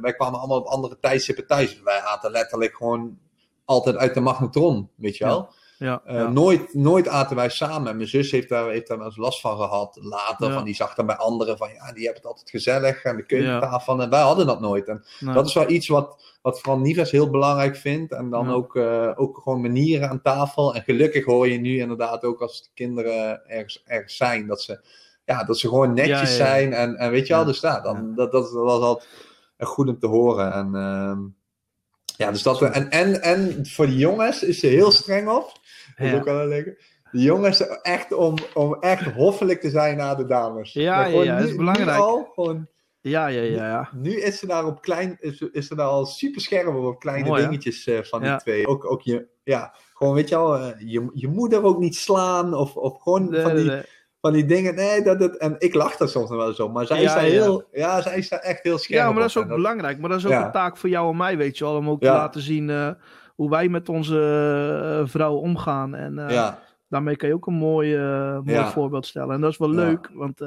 wij 0.00 0.14
kwamen 0.16 0.38
allemaal 0.38 0.58
op 0.58 0.66
andere 0.66 0.98
tijdstippen 1.00 1.46
thuis. 1.46 1.80
Wij 1.84 2.00
aten 2.00 2.30
letterlijk 2.30 2.76
gewoon 2.76 3.18
altijd 3.64 3.96
uit 3.96 4.14
de 4.14 4.20
magnetron, 4.20 4.90
weet 4.96 5.16
je 5.16 5.24
wel. 5.24 5.48
Ja, 5.84 6.02
Eh, 6.04 6.14
ja. 6.14 6.28
nooit, 6.28 6.74
nooit 6.74 7.08
aten 7.08 7.36
wij 7.36 7.48
samen. 7.48 7.88
En 7.90 7.96
mijn 7.96 8.08
zus 8.08 8.30
heeft 8.30 8.48
daar, 8.48 8.70
heeft 8.70 8.86
daar 8.88 8.96
wel 8.98 9.06
eens 9.06 9.16
last 9.16 9.40
van 9.40 9.56
gehad. 9.56 9.98
Later, 10.02 10.48
Ja. 10.48 10.54
van, 10.54 10.64
die 10.64 10.74
zag 10.74 10.94
dan 10.94 11.06
bij 11.06 11.16
anderen 11.16 11.56
van, 11.56 11.68
ja, 11.68 11.92
die 11.92 12.04
hebben 12.04 12.22
het 12.22 12.26
altijd 12.26 12.50
gezellig. 12.50 13.02
En 13.04 13.16
de 13.16 13.26
keukentafel. 13.26 14.00
En 14.00 14.10
wij 14.10 14.20
hadden 14.22 14.46
dat 14.46 14.60
nooit. 14.60 14.88
En 14.88 15.04
dat 15.34 15.46
is 15.46 15.54
wel 15.54 15.70
iets 15.70 15.88
wat, 15.88 16.22
wat 16.42 16.78
Nives 16.78 17.10
heel 17.10 17.30
belangrijk 17.30 17.76
vindt. 17.76 18.12
En 18.12 18.30
dan 18.30 18.50
ook, 18.52 18.76
eh, 18.76 19.10
ook 19.14 19.38
gewoon 19.42 19.60
manieren 19.60 20.08
aan 20.08 20.22
tafel. 20.22 20.74
En 20.74 20.82
gelukkig 20.82 21.24
hoor 21.24 21.48
je 21.48 21.58
nu 21.58 21.78
inderdaad 21.78 22.24
ook 22.24 22.40
als 22.40 22.62
de 22.62 22.68
kinderen 22.74 23.48
ergens, 23.48 23.82
ergens 23.86 24.16
zijn, 24.16 24.46
dat 24.46 24.62
ze, 24.62 24.80
ja, 25.24 25.44
dat 25.44 25.58
ze 25.58 25.68
gewoon 25.68 25.94
netjes 25.94 26.36
zijn. 26.36 26.72
En, 26.72 26.96
en 26.96 27.10
weet 27.10 27.26
je 27.26 27.32
wel, 27.32 27.42
Ja. 27.42 27.48
dus 27.48 27.60
ja, 27.60 27.80
dan, 27.80 28.14
dat, 28.14 28.32
dat 28.32 28.50
was 28.52 28.80
altijd 28.82 29.08
goed 29.58 29.88
om 29.88 29.98
te 29.98 30.06
horen. 30.06 30.52
En, 30.52 30.74
ehm, 30.74 31.18
ja, 32.16 32.30
dus 32.30 32.42
dat, 32.42 32.62
en, 32.62 32.90
en, 32.90 33.22
en 33.22 33.66
voor 33.66 33.86
de 33.86 33.96
jongens 33.96 34.42
is 34.42 34.58
ze 34.58 34.66
heel 34.66 34.90
streng 34.90 35.28
op. 35.28 35.52
Dat 35.96 36.06
is 36.06 36.12
Ja. 36.12 36.18
ook 36.18 36.24
wel 36.24 36.46
lekker. 36.46 36.78
De 37.10 37.20
jongens 37.20 37.66
echt 37.82 38.12
om, 38.12 38.34
om 38.54 38.76
echt 38.80 39.12
hoffelijk 39.12 39.60
te 39.60 39.70
zijn 39.70 39.96
naar 39.96 40.16
de 40.16 40.26
dames. 40.26 40.72
Ja, 40.72 41.04
ja, 41.06 41.22
ja, 41.22 41.38
dat 41.38 41.48
is 41.48 41.56
belangrijk. 41.56 41.98
al, 41.98 42.30
gewoon, 42.34 42.68
ja, 43.00 43.26
ja, 43.26 43.40
ja, 43.42 43.66
ja. 43.68 43.88
nu 43.92 44.20
is 44.20 44.38
ze 44.38 44.46
daar 44.46 44.66
op 44.66 44.80
klein, 44.82 45.16
is, 45.20 45.40
is 45.52 45.66
ze 45.66 45.74
daar 45.74 45.86
al 45.86 46.04
super 46.06 46.40
scherp 46.40 46.74
op, 46.74 47.00
kleine 47.00 47.28
Mooi, 47.28 47.42
dingetjes 47.42 47.86
eh, 47.86 48.02
van 48.02 48.22
die 48.22 48.36
twee. 48.36 48.66
Ook, 48.66 48.90
ook 48.90 49.02
je, 49.02 49.26
ja, 49.44 49.74
gewoon 49.94 50.14
weet 50.14 50.28
je 50.28 50.34
wel, 50.36 50.56
eh, 50.56 50.70
je, 50.78 51.10
je 51.12 51.28
moeder 51.28 51.62
ook 51.64 51.78
niet 51.78 51.96
slaan 51.96 52.54
of, 52.54 52.76
of 52.76 53.02
gewoon 53.02 53.34
van, 53.34 53.54
die, 53.56 53.72
van 54.20 54.32
die 54.32 54.44
dingen. 54.44 54.74
Nee, 54.74 55.02
dat, 55.02 55.18
dat, 55.18 55.36
en 55.36 55.54
ik 55.58 55.74
lach 55.74 55.96
daar 55.96 56.08
soms 56.08 56.28
nog 56.28 56.38
wel 56.38 56.48
eens 56.48 56.60
op, 56.60 56.72
maar 56.72 56.86
zij 56.86 57.02
is 57.02 57.12
daar 57.14 57.24
ja. 57.26 57.30
heel, 57.30 57.68
ja, 57.72 58.00
zij 58.02 58.16
is 58.18 58.28
daar 58.28 58.40
echt 58.40 58.62
heel 58.62 58.78
scherp 58.78 59.00
Ja, 59.00 59.10
maar 59.10 59.20
dat 59.20 59.28
is 59.28 59.36
ook 59.36 59.48
belangrijk. 59.48 59.98
Maar 59.98 60.08
dat 60.10 60.18
is 60.18 60.24
ook 60.26 60.32
Ja. 60.32 60.46
een 60.46 60.52
taak 60.52 60.76
voor 60.76 60.88
jou 60.88 61.10
en 61.10 61.16
mij, 61.16 61.36
weet 61.36 61.58
je 61.58 61.64
wel. 61.64 61.76
Om 61.76 61.88
ook 61.90 62.00
te 62.00 62.06
laten 62.06 62.40
zien 62.40 62.70
eh, 62.70 62.90
hoe 63.34 63.50
wij 63.50 63.68
met 63.68 63.88
onze 63.88 64.18
eh, 65.00 65.08
vrouw 65.08 65.34
omgaan. 65.34 65.94
En 65.94 66.18
eh, 66.18 66.34
ja, 66.34 66.62
daarmee 66.88 67.16
kan 67.16 67.28
je 67.28 67.34
ook 67.34 67.46
een 67.46 67.54
mooi, 67.54 67.94
eh, 67.94 68.32
mooi 68.32 68.58
Ja. 68.58 68.70
voorbeeld 68.70 69.06
stellen. 69.06 69.34
En 69.34 69.40
dat 69.40 69.50
is 69.50 69.58
wel 69.58 69.70
leuk, 69.70 70.10
want 70.12 70.40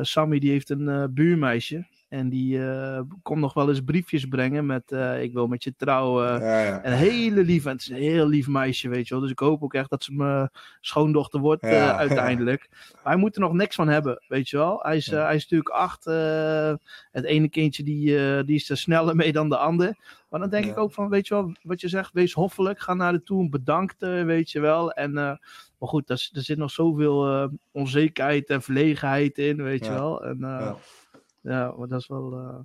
Sammy 0.00 0.38
die 0.38 0.50
heeft 0.50 0.70
een 0.70 1.10
buurmeisje. 1.14 1.86
En 2.12 2.28
die 2.28 2.66
eh, 2.66 3.00
komt 3.22 3.40
nog 3.40 3.54
wel 3.54 3.68
eens 3.68 3.80
briefjes 3.80 4.26
brengen 4.26 4.66
met 4.66 4.92
eh, 4.92 5.22
ik 5.22 5.32
wil 5.32 5.46
met 5.46 5.64
je 5.64 5.74
trouwen. 5.76 6.40
ja, 6.40 6.62
ja. 6.62 6.86
Een 6.86 6.92
hele 6.92 7.44
lief, 7.44 7.64
en 7.64 7.72
het 7.72 7.80
is 7.80 7.88
een 7.88 7.96
heel 7.96 8.26
lief 8.26 8.48
meisje, 8.48 8.88
weet 8.88 9.08
je 9.08 9.14
wel. 9.14 9.22
Dus 9.22 9.32
ik 9.32 9.38
hoop 9.38 9.62
ook 9.62 9.74
echt 9.74 9.90
dat 9.90 10.04
ze 10.04 10.12
mijn 10.12 10.50
schoondochter 10.80 11.40
wordt 11.40 11.62
eh, 11.62 11.96
uiteindelijk. 11.96 12.68
Maar 12.70 13.12
hij 13.12 13.16
moet 13.16 13.34
er 13.34 13.40
nog 13.40 13.52
niks 13.52 13.74
van 13.74 13.88
hebben, 13.88 14.22
weet 14.28 14.48
je 14.48 14.56
wel. 14.56 14.78
Hij 14.82 14.96
is, 14.96 15.06
hij 15.10 15.34
is 15.34 15.42
natuurlijk 15.42 15.68
acht. 15.68 16.04
het 17.10 17.24
ene 17.24 17.48
kindje 17.48 17.82
die, 17.82 18.44
die 18.44 18.56
is 18.56 18.70
er 18.70 18.76
sneller 18.76 19.16
mee 19.16 19.32
dan 19.32 19.48
de 19.48 19.56
ander. 19.56 19.96
Maar 20.28 20.40
dan 20.40 20.50
denk 20.50 20.64
ik 20.64 20.78
ook 20.78 20.92
van, 20.92 21.08
weet 21.08 21.26
je 21.26 21.34
wel, 21.34 21.52
wat 21.62 21.80
je 21.80 21.88
zegt, 21.88 22.12
wees 22.12 22.32
hoffelijk. 22.32 22.80
Ga 22.80 22.94
naar 22.94 23.12
de 23.12 23.22
toe, 23.22 23.48
bedankt, 23.48 24.00
weet 24.00 24.50
je 24.50 24.60
wel. 24.60 24.92
En, 24.92 25.12
maar 25.12 25.38
goed, 25.88 26.10
er, 26.10 26.30
er 26.32 26.42
zit 26.42 26.58
nog 26.58 26.70
zoveel 26.70 27.50
onzekerheid 27.70 28.50
en 28.50 28.62
verlegenheid 28.62 29.38
in, 29.38 29.62
weet 29.62 29.84
je 29.84 29.92
wel. 29.92 30.24
En 30.24 30.38
Ja. 31.42 31.74
maar 31.76 31.88
dat 31.88 32.00
is 32.00 32.06
wel... 32.08 32.32
eh, 32.32 32.58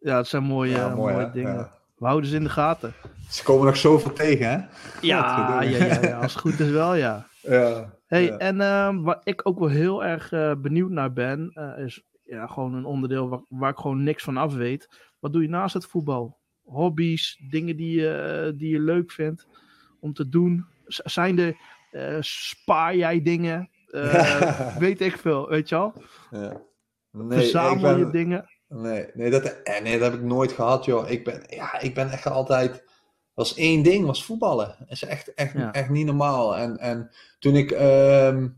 ja, 0.00 0.16
het 0.16 0.26
zijn 0.26 0.42
mooie, 0.42 0.70
Ja, 0.70 0.94
mooi, 0.94 1.14
mooie 1.14 1.30
dingen. 1.30 1.54
Ja. 1.54 1.74
We 1.96 2.06
houden 2.06 2.30
ze 2.30 2.36
in 2.36 2.42
de 2.44 2.48
gaten. 2.50 2.92
Ze 3.30 3.42
komen 3.42 3.66
nog 3.66 3.76
zoveel 3.76 4.12
tegen, 4.12 4.50
hè? 4.50 4.56
Ja, 5.06 5.62
ja, 5.62 5.76
ja, 5.78 6.00
ja, 6.02 6.18
als 6.20 6.32
het 6.32 6.40
goed 6.42 6.60
is 6.60 6.70
wel, 6.70 6.94
ja. 6.94 7.26
Ja. 7.40 7.94
Hey, 8.06 8.24
ja. 8.24 8.36
en 8.36 8.60
ehm, 8.60 9.00
waar 9.02 9.20
ik 9.24 9.40
ook 9.48 9.58
wel 9.58 9.68
heel 9.68 10.04
erg 10.04 10.32
eh, 10.32 10.52
benieuwd 10.58 10.90
naar 10.90 11.12
ben, 11.12 11.50
eh, 11.54 11.84
is 11.84 12.02
ja, 12.24 12.46
gewoon 12.46 12.74
een 12.74 12.84
onderdeel 12.84 13.28
waar, 13.28 13.40
waar 13.48 13.70
ik 13.70 13.76
gewoon 13.78 14.02
niks 14.02 14.22
van 14.22 14.36
af 14.36 14.54
weet. 14.54 14.88
Wat 15.18 15.32
doe 15.32 15.42
je 15.42 15.48
naast 15.48 15.74
het 15.74 15.86
voetbal? 15.86 16.38
Hobby's, 16.64 17.42
dingen 17.50 17.76
die, 17.76 18.00
je, 18.00 18.10
eh, 18.10 18.58
die 18.58 18.70
je 18.70 18.80
leuk 18.80 19.10
vindt 19.10 19.46
om 20.00 20.12
te 20.12 20.28
doen? 20.28 20.66
Z- 20.86 20.98
zijn 21.04 21.38
er, 21.38 21.56
eh, 21.90 22.16
spaar 22.20 22.96
jij 22.96 23.22
dingen? 23.22 23.70
Eh, 23.90 24.76
Weet 24.78 25.00
ik 25.00 25.16
veel, 25.16 25.48
weet 25.48 25.68
je 25.68 25.74
wel? 25.74 25.92
Ja. 26.30 26.60
Nee, 27.24 27.38
Verzamel 27.38 27.96
je 27.98 28.10
dingen? 28.10 28.50
nee, 28.68 29.06
nee, 29.14 29.30
dat, 29.30 29.42
eh, 29.62 29.82
nee, 29.82 29.98
dat 29.98 30.10
heb 30.10 30.20
ik 30.20 30.26
nooit 30.26 30.52
gehad, 30.52 30.84
joh. 30.84 31.10
Ik 31.10 31.24
ben, 31.24 31.42
ja, 31.48 31.80
ik 31.80 31.94
ben 31.94 32.10
echt 32.10 32.26
altijd... 32.26 32.84
was 33.34 33.54
één 33.54 33.82
ding, 33.82 34.06
was 34.06 34.24
voetballen. 34.24 34.76
Dat 34.78 34.90
is 34.90 35.02
echt, 35.04 35.34
echt, 35.34 35.52
Ja. 35.52 35.72
echt 35.72 35.88
niet 35.88 36.06
normaal. 36.06 36.56
En, 36.56 36.78
en 36.78 37.10
toen 37.38 37.56
ik... 37.56 37.70
ehm, 37.70 38.48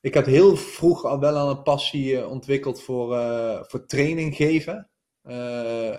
ik 0.00 0.14
had 0.14 0.26
heel 0.26 0.56
vroeg 0.56 1.04
al 1.04 1.20
wel 1.20 1.36
al 1.36 1.50
een 1.50 1.62
passie 1.62 2.18
eh, 2.20 2.30
ontwikkeld 2.30 2.82
voor, 2.82 3.16
eh, 3.16 3.62
voor 3.62 3.86
training 3.86 4.36
geven. 4.36 4.88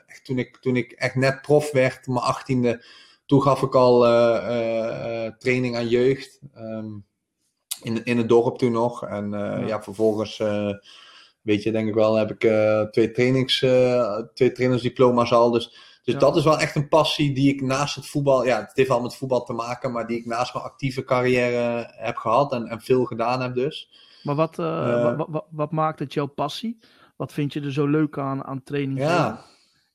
Echt 0.08 0.26
toen, 0.26 0.38
ik, 0.38 0.58
toen 0.58 0.76
ik 0.76 0.92
echt 0.92 1.16
net 1.16 1.42
prof 1.42 1.72
werd, 1.72 2.08
mijn 2.08 2.20
achttiende... 2.20 2.84
Toen 3.26 3.42
gaf 3.42 3.62
ik 3.62 3.76
al 3.76 4.00
training 5.38 5.76
aan 5.76 5.88
jeugd. 5.88 6.40
ehm, 6.54 6.90
in, 7.82 8.04
in 8.06 8.18
het 8.18 8.30
dorp 8.30 8.58
toen 8.58 8.72
nog. 8.72 9.06
En 9.06 9.30
Ja. 9.30 9.58
ja. 9.58 9.84
vervolgens... 9.84 10.42
weet 11.48 11.64
je, 11.64 11.72
denk 11.72 11.88
ik 11.88 11.94
wel, 11.94 12.16
heb 12.16 12.32
ik 12.32 12.44
eh, 12.44 12.82
twee, 12.82 13.12
trainings, 13.12 13.62
eh, 13.62 14.20
twee 14.34 14.52
trainersdiploma's 14.52 15.32
al. 15.32 15.52
Dus, 15.52 15.70
dus 16.04 16.14
Ja. 16.14 16.20
dat 16.20 16.36
is 16.36 16.44
wel 16.44 16.60
echt 16.60 16.76
een 16.76 16.88
passie 16.88 17.34
die 17.34 17.54
ik 17.54 17.62
naast 17.62 17.96
het 17.96 18.08
voetbal, 18.08 18.46
ja, 18.46 18.60
het 18.60 18.72
heeft 18.74 18.90
wel 18.90 19.02
met 19.02 19.16
voetbal 19.16 19.44
te 19.44 19.54
maken, 19.54 19.92
maar 19.92 20.08
die 20.08 20.18
ik 20.18 20.26
naast 20.26 20.54
mijn 20.54 20.66
actieve 20.66 21.04
carrière 21.04 21.88
heb 21.92 22.16
gehad 22.18 22.54
en, 22.54 22.68
en 22.68 22.82
veel 22.82 23.06
gedaan 23.06 23.42
heb 23.42 23.54
dus. 23.54 23.90
Maar 24.24 24.36
wat, 24.36 24.60
eh, 24.60 25.04
wat, 25.04 25.16
wat, 25.16 25.28
wat, 25.30 25.46
wat 25.52 25.72
maakt 25.72 26.00
het 26.00 26.14
jouw 26.14 26.26
passie? 26.26 26.80
Wat 27.16 27.34
vind 27.34 27.54
je 27.54 27.62
er 27.62 27.74
zo 27.74 27.86
leuk 27.88 28.18
aan, 28.18 28.44
aan 28.44 28.64
training? 28.64 29.00
Ja, 29.00 29.46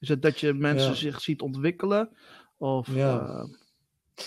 Is 0.00 0.09
het 0.09 0.22
dat 0.22 0.40
je 0.40 0.53
mensen 0.53 0.88
Ja. 0.88 0.94
zich 0.94 1.20
ziet 1.20 1.42
ontwikkelen? 1.42 2.09
Of, 2.59 2.88
Ja. 2.94 3.46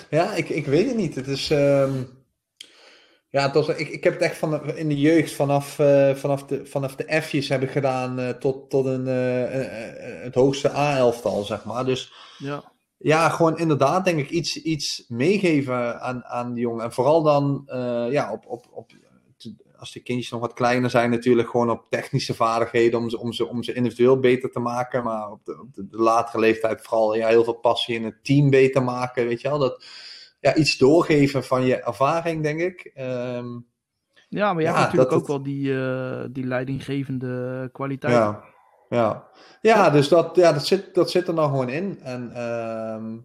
ja 0.10 0.34
ik, 0.34 0.50
ik 0.50 0.66
weet 0.66 0.88
het 0.88 0.96
niet. 0.98 1.16
Het 1.16 1.28
is, 1.28 1.50
ehm, 1.52 1.92
ja, 3.36 3.54
ik, 3.54 3.90
ik 3.90 4.04
heb 4.04 4.14
het 4.14 4.22
echt 4.22 4.38
van, 4.38 4.76
in 4.76 4.88
de 4.88 4.98
jeugd 4.98 5.34
vanaf, 5.34 5.80
eh, 5.80 6.16
vanaf, 6.16 6.44
de, 6.44 6.66
vanaf 6.66 6.96
de 6.96 7.22
F'jes 7.22 7.50
heb 7.50 7.62
ik 7.62 7.70
gedaan 7.70 8.20
eh, 8.20 8.30
tot, 8.30 8.70
tot 8.70 8.86
een, 8.86 9.08
eh, 9.08 10.24
het 10.24 10.36
hoogste 10.36 10.72
A-elftal, 10.72 11.44
zeg 11.44 11.66
maar. 11.66 11.86
Dus 11.86 12.14
ja. 12.38 12.74
Ja, 12.98 13.30
gewoon 13.30 13.58
inderdaad, 13.58 14.06
denk 14.06 14.20
ik, 14.20 14.30
iets, 14.30 14.62
iets 14.62 15.06
meegeven 15.08 16.02
aan, 16.02 16.26
aan 16.26 16.54
die 16.54 16.64
jongen. 16.64 16.84
En 16.84 16.94
vooral 16.94 17.24
dan, 17.24 17.64
ja, 18.12 18.32
op, 18.32 18.46
op, 18.48 18.66
op, 18.72 18.92
als 19.78 19.92
de 19.92 20.00
kindjes 20.00 20.32
nog 20.32 20.42
wat 20.42 20.54
kleiner 20.54 20.90
zijn, 20.90 21.10
natuurlijk 21.10 21.50
gewoon 21.50 21.70
op 21.70 21.86
technische 21.90 22.34
vaardigheden 22.34 23.00
om 23.00 23.10
ze, 23.10 23.20
om 23.20 23.34
ze, 23.34 23.48
om 23.48 23.64
ze 23.64 23.74
individueel 23.74 24.20
beter 24.20 24.52
te 24.52 24.60
maken. 24.60 25.04
Maar 25.04 25.32
op 25.32 25.46
de, 25.46 25.60
op 25.62 25.74
de, 25.74 25.88
de 25.88 25.98
latere 25.98 26.40
leeftijd 26.40 26.82
vooral 26.82 27.16
ja, 27.16 27.28
heel 27.28 27.44
veel 27.44 27.60
passie 27.60 27.96
in 27.96 28.04
het 28.04 28.24
team 28.24 28.50
beter 28.50 28.84
maken, 28.84 29.28
weet 29.28 29.42
je 29.42 29.50
wel. 29.50 29.60
Dat, 29.60 29.86
ja, 30.46 30.56
iets 30.56 30.78
doorgeven 30.78 31.44
van 31.44 31.66
je 31.66 31.76
ervaring, 31.76 32.44
denk 32.44 32.60
ik. 32.60 32.92
Ehm, 32.94 33.46
Ja, 34.30 34.54
maar 34.54 34.62
je 34.62 34.68
Ja, 34.68 34.74
hebt 34.74 34.84
natuurlijk 34.86 35.12
ook 35.12 35.18
het- 35.20 35.28
wel 35.28 35.44
die, 35.44 35.80
eh, 35.80 36.26
die 36.32 36.44
leidinggevende 36.46 37.70
kwaliteit. 37.72 38.14
ja, 38.14 38.44
ja. 38.90 39.28
ja, 39.62 39.90
dus 39.90 40.08
dat, 40.08 40.36
ja, 40.36 40.54
dat, 40.54 40.66
zit, 40.66 40.94
dat 40.96 41.12
zit 41.12 41.28
er 41.28 41.34
nou 41.34 41.50
gewoon 41.50 41.70
in. 41.70 42.00
En 42.02 42.32
ehm, 42.36 43.18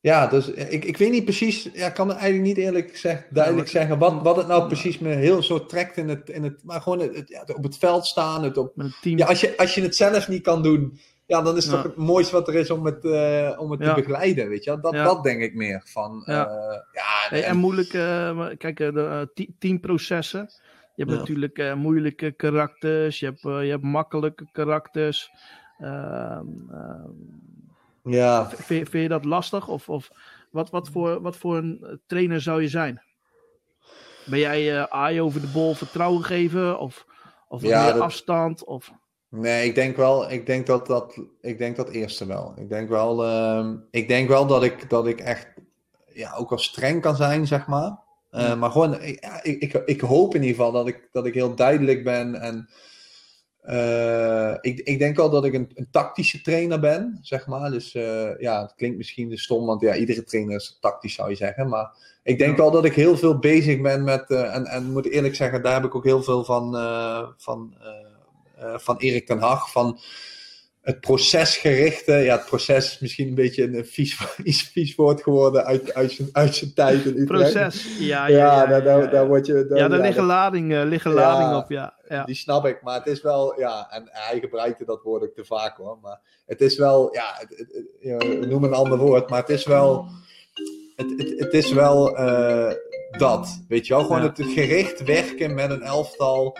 ja, 0.00 0.26
dus 0.26 0.48
ik, 0.48 0.84
ik 0.84 0.96
weet 0.96 1.10
niet 1.10 1.24
precies, 1.24 1.68
ja, 1.72 1.86
ik 1.86 1.94
kan 1.94 2.08
het 2.08 2.16
eigenlijk 2.18 2.48
niet 2.56 2.64
eerlijk 2.66 2.90
gezegd 2.90 3.24
duidelijk 3.34 3.62
wat- 3.64 3.72
zeggen 3.76 3.98
wat, 3.98 4.22
wat 4.22 4.36
het 4.36 4.46
nou 4.46 4.66
precies 4.66 4.98
me 4.98 5.08
heel 5.14 5.42
zo 5.42 5.66
trekt 5.66 5.96
in 5.96 6.08
het, 6.08 6.28
in 6.28 6.42
het 6.44 6.64
maar 6.64 6.80
gewoon 6.80 6.98
het, 7.00 7.16
het- 7.16 7.28
ja, 7.28 7.44
op 7.56 7.62
het 7.62 7.78
veld 7.78 8.06
staan. 8.06 8.42
Het 8.44 8.56
op, 8.56 8.76
Met 8.76 8.98
team. 9.00 9.18
ja, 9.18 9.26
als, 9.26 9.40
je, 9.40 9.56
als 9.56 9.74
je 9.74 9.82
het 9.82 9.96
zelf 9.96 10.28
niet 10.28 10.42
kan 10.42 10.62
doen, 10.62 10.98
ja, 11.26 11.42
dan 11.42 11.56
is 11.56 11.64
het 11.64 11.74
Ja. 11.74 11.82
toch 11.82 11.90
het 11.92 11.96
mooiste 12.06 12.32
wat 12.34 12.48
er 12.48 12.54
is 12.54 12.70
om 12.70 12.84
het, 12.84 13.04
eh, 13.04 13.56
om 13.60 13.70
het 13.70 13.80
Ja. 13.80 13.94
te 13.94 14.00
begeleiden, 14.00 14.48
weet 14.48 14.64
je. 14.64 14.80
Dat, 14.80 14.92
dat 14.92 15.22
denk 15.22 15.42
ik 15.42 15.54
meer 15.54 15.82
van, 15.84 16.22
Ja. 16.26 16.34
ja, 16.92 17.02
Hey, 17.28 17.44
en 17.44 17.56
moeilijk, 17.56 17.92
eh, 17.92 18.46
kijk, 18.58 18.80
eh, 18.80 18.92
de 18.92 19.02
eh, 19.04 19.20
te- 19.34 19.52
teamprocessen. 19.58 20.50
Je 20.94 21.04
hebt 21.04 21.16
natuurlijk 21.18 21.58
eh, 21.58 21.74
moeilijke 21.74 22.30
karakters, 22.32 23.20
je 23.20 23.26
hebt, 23.26 23.44
eh, 23.44 23.62
je 23.64 23.70
hebt 23.70 23.82
makkelijke 23.82 24.48
karakters. 24.52 25.30
Ehm, 25.78 26.46
ehm, 26.72 27.10
ja, 28.02 28.48
vind, 28.48 28.88
vind 28.88 29.02
je 29.02 29.08
dat 29.08 29.24
lastig? 29.24 29.68
Of, 29.68 29.88
of 29.88 30.10
wat, 30.50 30.70
wat, 30.70 30.88
voor, 30.88 31.20
wat 31.20 31.36
voor 31.36 31.56
een 31.56 31.78
eh, 31.82 31.92
trainer 32.06 32.40
zou 32.40 32.62
je 32.62 32.68
zijn? 32.68 33.02
Ben 34.26 34.38
jij 34.38 34.76
eh 34.78 34.82
aai 34.88 35.20
over 35.20 35.40
de 35.40 35.46
bol 35.52 35.74
vertrouwen 35.74 36.24
geven? 36.24 36.78
Of, 36.78 37.06
of 37.48 37.62
Ja, 37.62 37.84
meer 37.84 37.92
dat- 37.92 38.02
afstand? 38.02 38.64
Of, 38.64 38.92
Nee, 39.36 39.66
ik 39.66 39.74
denk 39.74 39.96
wel, 39.96 40.30
ik 40.30 40.46
denk 40.46 40.66
dat 40.66 40.86
dat, 40.86 41.18
ik 41.40 41.58
denk 41.58 41.76
dat 41.76 41.88
eerste 41.88 42.26
wel. 42.26 42.54
Ik 42.56 42.68
denk 42.68 42.88
wel, 42.88 43.24
ehm, 43.24 43.76
ik 43.90 44.08
denk 44.08 44.28
wel 44.28 44.46
dat 44.46 44.62
ik, 44.62 44.90
dat 44.90 45.06
ik 45.06 45.20
echt, 45.20 45.48
ja, 46.12 46.34
ook 46.34 46.50
wel 46.50 46.58
streng 46.58 47.00
kan 47.02 47.16
zijn, 47.16 47.46
zeg 47.46 47.66
maar. 47.66 47.98
Uh, 48.30 48.58
Maar 48.58 48.70
gewoon, 48.70 49.02
ik, 49.02 49.26
ik, 49.42 49.62
ik, 49.62 49.82
ik, 49.84 50.00
hoop 50.00 50.34
in 50.34 50.42
ieder 50.42 50.56
geval 50.56 50.72
dat 50.72 50.86
ik, 50.86 51.08
dat 51.12 51.26
ik 51.26 51.34
heel 51.34 51.54
duidelijk 51.54 52.04
ben 52.04 52.40
en 52.40 52.68
uh, 53.64 54.54
ik, 54.60 54.78
ik 54.78 54.98
denk 54.98 55.16
wel 55.16 55.30
dat 55.30 55.44
ik 55.44 55.54
een, 55.54 55.70
een, 55.74 55.88
tactische 55.90 56.40
trainer 56.40 56.80
ben, 56.80 57.18
zeg 57.22 57.46
maar. 57.46 57.70
Dus 57.70 57.94
uh, 57.94 58.38
ja, 58.38 58.62
het 58.62 58.74
klinkt 58.76 58.96
misschien 58.96 59.30
te 59.30 59.36
stom, 59.36 59.66
want 59.66 59.80
ja, 59.80 59.94
iedere 59.94 60.22
trainer 60.22 60.56
is 60.56 60.78
tactisch, 60.80 61.14
zou 61.14 61.30
je 61.30 61.36
zeggen. 61.36 61.68
Maar 61.68 61.96
ik 62.22 62.38
denk 62.38 62.56
wel 62.56 62.70
dat 62.70 62.84
ik 62.84 62.94
heel 62.94 63.16
veel 63.16 63.38
bezig 63.38 63.80
ben 63.80 64.04
met, 64.04 64.30
en, 64.30 64.64
en 64.64 64.92
moet 64.92 65.06
eerlijk 65.06 65.34
zeggen, 65.34 65.62
daar 65.62 65.74
heb 65.74 65.84
ik 65.84 65.94
ook 65.94 66.04
heel 66.04 66.22
veel 66.22 66.44
van, 66.44 66.72
van 67.36 67.74
van 68.76 68.96
Erik 68.96 69.26
ten 69.26 69.38
Hag. 69.38 69.70
Van 69.70 70.00
het 70.86 71.00
procesgerichte. 71.00 72.12
Ja, 72.12 72.36
het 72.36 72.46
proces 72.46 72.92
is 72.92 72.98
misschien 72.98 73.28
een 73.28 73.34
beetje 73.34 73.62
een 73.62 73.86
vies, 73.86 74.14
vies 74.72 74.94
woord 74.94 75.22
geworden 75.22 75.64
uit, 75.64 75.94
uit, 75.94 76.12
zijn, 76.12 76.28
uit 76.32 76.54
zijn 76.54 76.74
tijd 76.74 77.04
in 77.04 77.18
Utrecht. 77.18 77.52
Proces, 77.52 77.98
ja. 77.98 78.26
Ja, 78.26 78.36
ja, 78.36 78.70
ja, 78.70 78.80
daar, 78.80 79.10
daar, 79.10 79.26
word 79.26 79.46
je... 79.46 79.66
Daar, 79.68 79.78
ja, 79.78 79.88
daar 79.88 80.00
liggen 80.00 80.24
ladingen 80.24 80.86
liggen 80.86 81.12
lading 81.12 81.62
op, 81.62 81.70
ja, 81.70 81.94
ja. 82.08 82.24
Die 82.24 82.34
snap 82.34 82.66
ik, 82.66 82.82
maar 82.82 82.98
het 82.98 83.06
is 83.06 83.22
wel... 83.22 83.60
Ja, 83.60 83.90
en 83.90 84.08
hij 84.10 84.40
gebruikte 84.40 84.84
dat 84.84 85.02
woord 85.02 85.22
ook 85.22 85.34
te 85.34 85.44
vaak 85.44 85.76
hoor. 85.76 85.98
Maar 86.02 86.20
het 86.46 86.60
is 86.60 86.76
wel... 86.76 87.14
Ja, 87.14 87.34
het, 87.38 87.66
het, 88.00 88.48
noem 88.48 88.64
een 88.64 88.72
ander 88.72 88.98
woord, 88.98 89.30
maar 89.30 89.40
het 89.40 89.50
is 89.50 89.64
wel... 89.64 90.06
Het, 90.96 91.14
het, 91.16 91.38
het 91.38 91.54
is 91.54 91.72
wel 91.72 92.20
uh, 92.20 92.72
dat, 93.18 93.64
weet 93.68 93.86
je 93.86 93.94
wel. 93.94 94.02
Gewoon 94.02 94.22
het 94.22 94.42
gericht 94.42 95.04
werken 95.04 95.54
met 95.54 95.70
een 95.70 95.82
elftal 95.82 96.58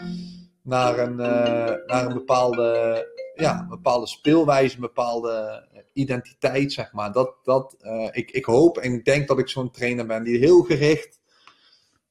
naar 0.67 0.99
een, 0.99 1.19
uh, 1.19 1.87
naar 1.87 2.07
een 2.07 2.15
bepaalde, 2.15 3.07
ja, 3.35 3.67
bepaalde 3.69 4.07
speelwijze, 4.07 4.75
een 4.75 4.81
bepaalde 4.81 5.67
identiteit, 5.93 6.73
zeg 6.73 6.93
maar. 6.93 7.13
Dat, 7.13 7.35
dat, 7.43 7.77
uh, 7.81 8.09
ik, 8.11 8.31
ik 8.31 8.45
hoop 8.45 8.79
en 8.79 8.93
ik 8.93 9.05
denk 9.05 9.29
dat 9.29 9.39
ik 9.39 9.49
zo'n 9.49 9.71
trainer 9.71 10.07
ben 10.07 10.25
die 10.25 10.39
heel 10.39 10.63
gericht 10.63 11.21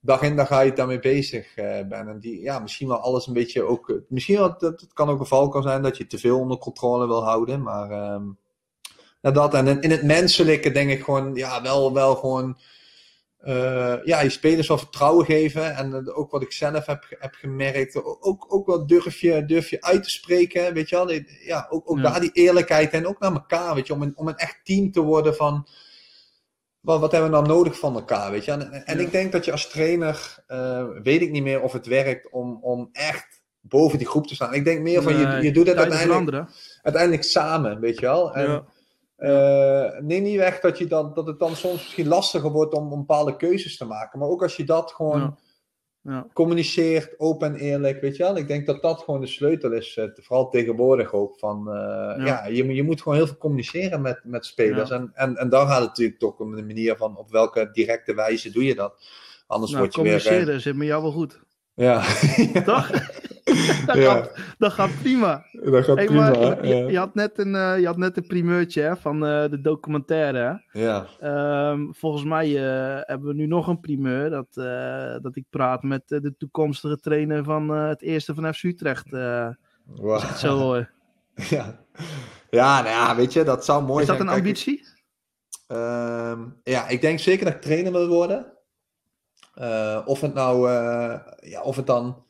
dag 0.06 0.22
in 0.22 0.36
dag 0.36 0.51
uit 0.51 0.76
daarmee 0.76 0.99
bezig 0.99 1.58
uh, 1.58 1.66
ben. 1.66 2.08
En 2.08 2.20
die 2.20 2.41
ja, 2.41 2.60
misschien 2.60 2.88
wel 2.88 2.97
alles 2.97 3.28
een 3.28 3.34
beetje 3.34 3.64
ook. 3.64 4.01
Misschien 4.08 4.38
wel, 4.38 4.58
dat, 4.58 4.82
het 4.82 4.93
kan 4.93 5.10
ook 5.10 5.20
een 5.20 5.26
val 5.26 5.62
zijn 5.62 5.82
dat 5.82 5.97
je 5.97 6.08
te 6.08 6.18
veel 6.18 6.39
onder 6.39 6.58
controle 6.58 7.08
wil 7.08 7.24
houden. 7.24 7.62
Maar 7.62 8.14
um, 8.14 8.38
dat 9.22 9.53
en 9.53 9.82
in 9.82 9.91
het 9.91 10.03
menselijke 10.03 10.72
denk 10.72 10.89
ik 10.89 11.03
gewoon, 11.03 11.36
ja, 11.36 11.62
wel, 11.62 11.93
wel 11.93 12.16
gewoon 12.16 12.58
uh, 13.48 13.96
ja, 14.04 14.22
je 14.22 14.30
spelers 14.30 14.68
wel 14.68 14.78
vertrouwen 14.78 15.26
geven. 15.26 15.76
En 15.76 15.89
uh, 15.91 16.18
ook 16.18 16.32
wat 16.32 16.41
ik 16.41 16.52
zelf 16.52 16.86
heb, 16.86 17.06
heb 17.20 17.34
gemerkt. 17.34 18.04
Ook, 18.04 18.46
ook 18.54 18.68
wat 18.68 18.88
durf 18.88 19.20
je, 19.20 19.46
durf 19.46 19.70
je 19.70 19.82
uit 19.82 20.04
te 20.04 20.10
spreken. 20.10 20.74
Weet 20.74 20.89
je 20.89 20.96
wel? 20.96 21.12
Ja, 21.46 21.68
ook, 21.70 21.91
ook 21.91 21.98
ja. 21.98 22.04
daar 22.04 22.20
die 22.20 22.32
eerlijkheid. 22.34 22.91
En 22.91 23.08
ook 23.08 23.20
naar 23.20 23.34
elkaar. 23.34 23.76
Weet 23.76 23.88
je, 23.88 23.93
om 23.93 24.02
een, 24.02 24.18
om 24.18 24.28
een 24.28 24.36
echt 24.36 24.60
team 24.64 24.91
te 24.91 25.02
worden 25.02 25.36
van. 25.36 25.68
Wat, 26.80 27.00
wat 27.00 27.12
hebben 27.12 27.30
we 27.30 27.36
nou 27.36 27.48
nodig 27.48 27.80
van 27.80 27.96
elkaar? 27.96 28.32
Weet 28.32 28.46
je? 28.46 28.52
En, 28.52 28.86
en 28.86 28.98
ja. 28.98 29.04
ik 29.04 29.12
denk 29.12 29.32
dat 29.32 29.46
je 29.46 29.52
als 29.52 29.70
trainer. 29.70 30.43
Uh, 30.48 30.84
weet 31.04 31.22
ik 31.22 31.32
niet 31.32 31.43
meer 31.43 31.62
of 31.62 31.74
het 31.74 31.86
werkt 31.86 32.30
om, 32.32 32.58
om 32.62 32.89
echt 32.91 33.43
boven 33.60 33.98
die 33.98 34.08
groep 34.08 34.28
te 34.28 34.36
staan. 34.36 34.54
Ik 34.54 34.66
denk 34.66 34.82
meer 34.82 35.02
van 35.02 35.18
je, 35.18 35.41
je 35.41 35.52
doet 35.52 35.68
het 35.68 35.78
uiteindelijk, 35.78 36.48
uiteindelijk 36.82 37.24
samen. 37.24 37.80
Weet 37.80 38.00
je 38.00 38.06
wel? 38.06 38.34
En, 38.34 38.52
ja. 38.52 38.66
Uh, 39.18 39.99
neem 39.99 40.24
niet 40.24 40.38
weg 40.38 40.59
dat, 40.59 40.78
je 40.78 40.88
dan, 40.88 41.13
dat 41.13 41.28
het 41.28 41.39
dan 41.39 41.55
soms 41.55 41.74
misschien 41.74 42.07
lastiger 42.07 42.51
wordt 42.51 42.74
om, 42.74 42.91
om 42.91 42.99
bepaalde 42.99 43.36
keuzes 43.36 43.78
te 43.78 43.86
maken. 43.86 44.20
Maar 44.20 44.28
ook 44.28 44.43
als 44.43 44.55
je 44.55 44.63
dat 44.63 44.91
gewoon 44.91 45.20
ja. 45.20 45.36
Ja. 46.01 46.28
communiceert, 46.34 47.20
open 47.20 47.53
en 47.53 47.59
eerlijk, 47.59 48.01
weet 48.01 48.16
je 48.16 48.24
wel. 48.24 48.38
Ik 48.38 48.47
denk 48.47 48.66
dat 48.66 48.82
dat 48.82 49.01
gewoon 49.01 49.22
de 49.22 49.28
sleutel 49.28 49.72
is, 49.72 49.95
uh, 49.95 50.05
vooral 50.13 50.49
tegenwoordig 50.49 51.13
ook. 51.13 51.39
Van, 51.39 51.68
uh, 51.68 51.74
ja. 51.74 52.26
ja, 52.26 52.45
je, 52.45 52.74
je 52.74 52.84
moet 52.84 53.01
gewoon 53.01 53.18
heel 53.18 53.28
veel 53.28 53.38
communiceren 53.38 54.01
met, 54.01 54.20
met 54.24 54.45
spelers. 54.45 54.89
En, 54.89 55.11
en, 55.13 55.36
en 55.36 55.49
dan 55.49 55.68
gaat 55.68 55.80
het 55.80 55.88
natuurlijk 55.88 56.20
toch 56.20 56.39
om 56.39 56.55
de 56.55 56.63
manier 56.63 56.97
van 56.97 57.18
op 57.18 57.32
welke 57.32 57.70
directe 57.72 58.13
wijze 58.13 58.51
doe 58.51 58.66
je 58.66 58.76
dat. 58.76 59.05
Anders 59.47 59.72
nou, 59.72 59.84
word 59.84 59.95
je 59.95 60.01
communiceren 60.01 60.45
weer... 60.45 60.59
zit 60.59 60.76
met 60.76 60.88
jou 60.88 61.01
wel 61.01 61.11
goed. 61.11 61.45
Ja. 61.76 62.03
Toch? 62.65 62.89
dat, 63.86 63.95
ja. 63.95 64.13
gaat, 64.13 64.32
dat 64.57 64.71
gaat 64.71 64.89
prima. 65.01 65.45
Dat 65.51 65.84
gaat 65.84 65.95
hey, 65.95 66.05
prima. 66.05 66.30
Maar, 66.30 66.67
je, 66.67 66.76
je, 66.76 66.97
had 66.97 67.15
net 67.15 67.39
een, 67.39 67.53
uh, 67.53 67.80
je 67.80 67.86
had 67.86 67.97
net 67.97 68.17
een 68.17 68.28
primeurtje 68.28 68.82
hè, 68.82 68.97
van 68.97 69.15
uh, 69.15 69.49
de 69.49 69.61
documentaire. 69.61 70.63
Ja. 70.71 71.07
Um, 71.71 71.93
volgens 71.95 72.23
mij 72.23 72.49
uh, 72.49 72.99
hebben 73.01 73.28
we 73.28 73.34
nu 73.34 73.45
nog 73.45 73.67
een 73.67 73.80
primeur. 73.80 74.30
Dat, 74.30 74.53
dat 75.23 75.36
ik 75.36 75.45
praat 75.49 75.84
met 75.84 76.01
de 76.07 76.34
toekomstige 76.38 76.99
trainer 76.99 77.43
van 77.43 77.69
het 77.69 78.01
eerste 78.01 78.34
van 78.34 78.53
FC 78.53 78.63
Utrecht. 78.63 79.09
wow. 79.09 80.11
Als 80.11 80.23
ik 80.23 80.30
het 80.30 80.38
zo 80.38 80.57
hoor. 80.65 80.89
Ja. 81.36 81.84
Ja, 82.49 82.82
nou 82.82 82.93
ja, 82.93 83.15
weet 83.15 83.34
je, 83.34 83.43
dat 83.43 83.65
zou 83.65 83.84
mooi 83.84 84.05
zijn. 84.05 84.17
Is 84.17 84.23
dat 84.23 84.34
een 84.34 84.39
ambitie? 84.39 84.84
Kijk, 85.67 86.32
um, 86.38 86.59
ja, 86.63 86.88
ik 86.88 87.01
denk 87.01 87.19
zeker 87.19 87.45
dat 87.45 87.53
ik 87.53 87.61
trainer 87.61 87.91
wil 87.91 88.07
worden. 88.07 88.55
Of 90.06 90.22
het 90.22 90.34
nou, 90.34 90.70
ja, 91.39 91.62
of 91.62 91.76
het 91.76 91.88
dan 91.88 92.24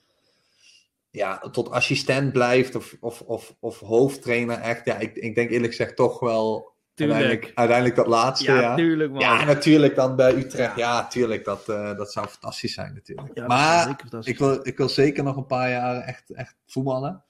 ja, 1.16 1.38
tot 1.38 1.72
assistent 1.72 2.32
blijft 2.34 2.76
of, 2.76 2.96
of, 3.00 3.22
of, 3.22 3.56
of 3.60 3.80
hoofdtrainer 3.80 4.58
echt. 4.58 4.86
Ja, 4.86 4.98
ik, 4.98 5.16
ik 5.16 5.36
denk 5.36 5.50
eerlijk 5.50 5.72
gezegd 5.76 5.96
toch 5.96 6.20
wel 6.20 6.74
uiteindelijk, 6.96 7.52
uiteindelijk 7.56 7.96
dat 7.96 8.08
laatste. 8.08 8.52
Ja, 8.52 8.60
ja. 8.60 8.76
tuurlijk 8.76 9.12
man. 9.12 9.20
Ja, 9.20 9.44
natuurlijk 9.44 9.96
dan 9.96 10.16
bij 10.16 10.36
Utrecht. 10.36 10.76
Ja, 10.76 11.00
ja 11.00 11.08
tuurlijk. 11.08 11.46
Dat, 11.46 11.70
uh, 11.70 11.98
dat 11.98 12.12
zou 12.12 12.28
fantastisch 12.28 12.74
zijn 12.74 12.94
natuurlijk. 12.94 13.32
Ja, 13.34 13.48
maar 13.48 14.04
ik 14.22 14.38
wil, 14.38 14.60
ik 14.68 14.78
wil 14.78 14.90
zeker 14.90 15.24
nog 15.24 15.36
een 15.36 15.46
paar 15.46 15.70
jaar 15.70 16.02
echt, 16.02 16.30
echt 16.30 16.56
voetballen. 16.68 17.24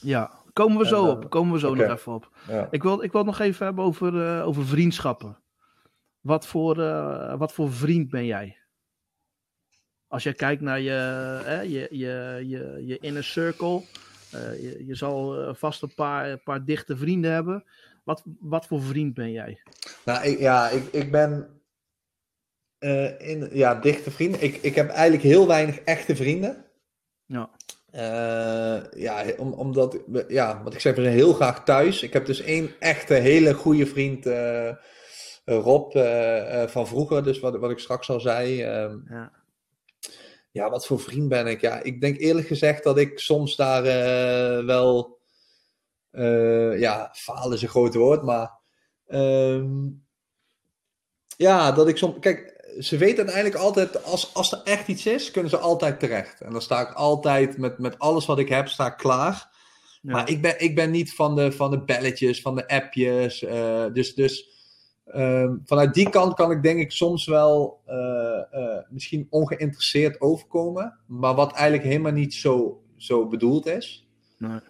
Ja, 0.00 0.30
komen 0.52 0.78
we 0.78 0.86
zo 0.86 1.04
en, 1.04 1.10
op. 1.10 1.30
Komen 1.30 1.52
we 1.52 1.58
zo 1.58 1.70
okay. 1.70 1.86
nog 1.86 1.96
even 1.96 2.12
op. 2.12 2.30
Ik, 2.70 2.82
wil, 2.82 3.02
ik 3.02 3.12
wil 3.12 3.20
het 3.20 3.30
nog 3.30 3.40
even 3.40 3.66
hebben 3.66 3.84
over, 3.84 4.42
over 4.42 4.66
vriendschappen. 4.66 5.38
Wat 6.20 6.46
voor, 6.46 6.76
wat 7.38 7.52
voor 7.52 7.72
vriend 7.72 8.10
ben 8.10 8.26
jij? 8.26 8.56
Als 10.08 10.22
je 10.22 10.32
kijkt 10.32 10.62
naar 10.62 10.80
je, 10.80 10.90
hè, 11.44 11.60
je, 11.60 11.88
je, 11.90 12.42
je, 12.46 12.82
je 12.86 12.98
inner 12.98 13.24
circle, 13.24 13.82
uh, 14.34 14.62
je, 14.62 14.86
je, 14.86 14.94
zal 14.94 15.40
uh, 15.40 15.54
vast 15.54 15.82
een 15.82 15.94
paar, 15.94 16.30
een 16.30 16.42
paar 16.42 16.64
dichte 16.64 16.96
vrienden 16.96 17.32
hebben. 17.32 17.64
Wat, 18.04 18.22
wat 18.40 18.66
voor 18.66 18.82
vriend 18.82 19.14
ben 19.14 19.32
jij? 19.32 19.60
Nou, 20.04 20.24
ik, 20.24 20.38
ja, 20.38 20.68
ik, 20.68 20.84
ik 20.92 21.10
ben 21.10 21.60
uh, 22.78 23.20
in, 23.20 23.48
ja, 23.52 23.74
dichte 23.74 24.10
vrienden. 24.10 24.42
Ik, 24.42 24.56
ik 24.56 24.74
heb 24.74 24.88
eigenlijk 24.88 25.22
heel 25.22 25.46
weinig 25.46 25.78
echte 25.78 26.16
vrienden. 26.16 26.64
Ja. 27.26 27.50
ja, 28.94 29.24
om, 29.36 29.52
omdat, 29.52 29.98
ja, 30.28 30.62
wat 30.62 30.74
ik 30.74 30.80
zeg, 30.80 30.94
we 30.94 31.02
zijn 31.02 31.14
heel 31.14 31.32
graag 31.32 31.64
thuis. 31.64 32.02
Ik 32.02 32.12
heb 32.12 32.26
dus 32.26 32.40
één 32.40 32.70
echte 32.78 33.14
hele 33.14 33.54
goede 33.54 33.86
vriend, 33.86 34.26
Rob, 35.44 35.92
van 36.68 36.86
vroeger, 36.86 37.24
dus 37.24 37.40
wat, 37.40 37.56
wat 37.56 37.70
ik 37.70 37.78
straks 37.78 38.10
al 38.10 38.20
zei. 38.20 38.56
ja 38.56 39.32
ja, 40.56 40.70
wat 40.70 40.86
voor 40.86 41.00
vriend 41.00 41.28
ben 41.28 41.46
ik? 41.46 41.60
Ja, 41.60 41.82
ik 41.82 42.00
denk 42.00 42.18
eerlijk 42.18 42.46
gezegd 42.46 42.84
dat 42.84 42.98
ik 42.98 43.18
soms 43.18 43.56
daar 43.56 43.84
uh, 43.84 44.66
wel. 44.66 45.18
Uh, 46.12 46.78
ja, 46.80 47.10
falen 47.12 47.56
is 47.56 47.62
een 47.62 47.68
groot 47.68 47.94
woord, 47.94 48.22
maar. 48.22 48.50
Um, 49.08 50.06
ja, 51.36 51.72
dat 51.72 51.88
ik 51.88 51.96
soms. 51.96 52.16
Kijk, 52.20 52.64
ze 52.78 52.96
weten 52.96 53.16
uiteindelijk 53.16 53.56
altijd. 53.56 54.04
Als, 54.04 54.34
als 54.34 54.52
er 54.52 54.60
echt 54.64 54.88
iets 54.88 55.06
is, 55.06 55.30
kunnen 55.30 55.50
ze 55.50 55.58
altijd 55.58 56.00
terecht. 56.00 56.40
En 56.40 56.52
dan 56.52 56.62
sta 56.62 56.80
ik 56.80 56.92
altijd 56.94 57.58
met, 57.58 57.78
met 57.78 57.98
alles 57.98 58.26
wat 58.26 58.38
ik 58.38 58.48
heb, 58.48 58.68
sta 58.68 58.86
ik 58.86 58.96
klaar. 58.96 59.54
Ja. 60.02 60.12
Maar 60.12 60.30
ik 60.30 60.42
ben, 60.42 60.60
ik 60.60 60.74
ben 60.74 60.90
niet 60.90 61.14
van 61.14 61.36
de, 61.36 61.52
van 61.52 61.70
de 61.70 61.84
belletjes, 61.84 62.40
van 62.40 62.54
de 62.54 62.68
appjes. 62.68 63.42
Uh, 63.42 63.84
dus. 63.92 64.14
dus 64.14 64.55
Um, 65.14 65.62
vanuit 65.64 65.94
die 65.94 66.10
kant 66.10 66.34
kan 66.34 66.50
ik 66.50 66.62
denk 66.62 66.80
ik 66.80 66.92
soms 66.92 67.26
wel 67.26 67.80
uh, 67.88 67.94
uh, 68.52 68.78
misschien 68.88 69.26
ongeïnteresseerd 69.30 70.20
overkomen, 70.20 70.98
maar 71.06 71.34
wat 71.34 71.52
eigenlijk 71.52 71.84
helemaal 71.84 72.12
niet 72.12 72.34
zo, 72.34 72.82
zo 72.96 73.26
bedoeld 73.26 73.66
is. 73.66 74.08
Nee. 74.38 74.60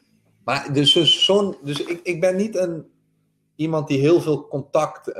Maar 0.44 0.72
dus, 0.72 0.92
dus, 0.92 1.24
zo'n, 1.24 1.56
dus 1.62 1.82
ik, 1.82 2.00
ik 2.02 2.20
ben 2.20 2.36
niet 2.36 2.56
een, 2.56 2.86
iemand 3.56 3.88
die 3.88 3.98
heel 3.98 4.20
veel 4.20 4.48
contact 4.48 5.08
uh, 5.08 5.14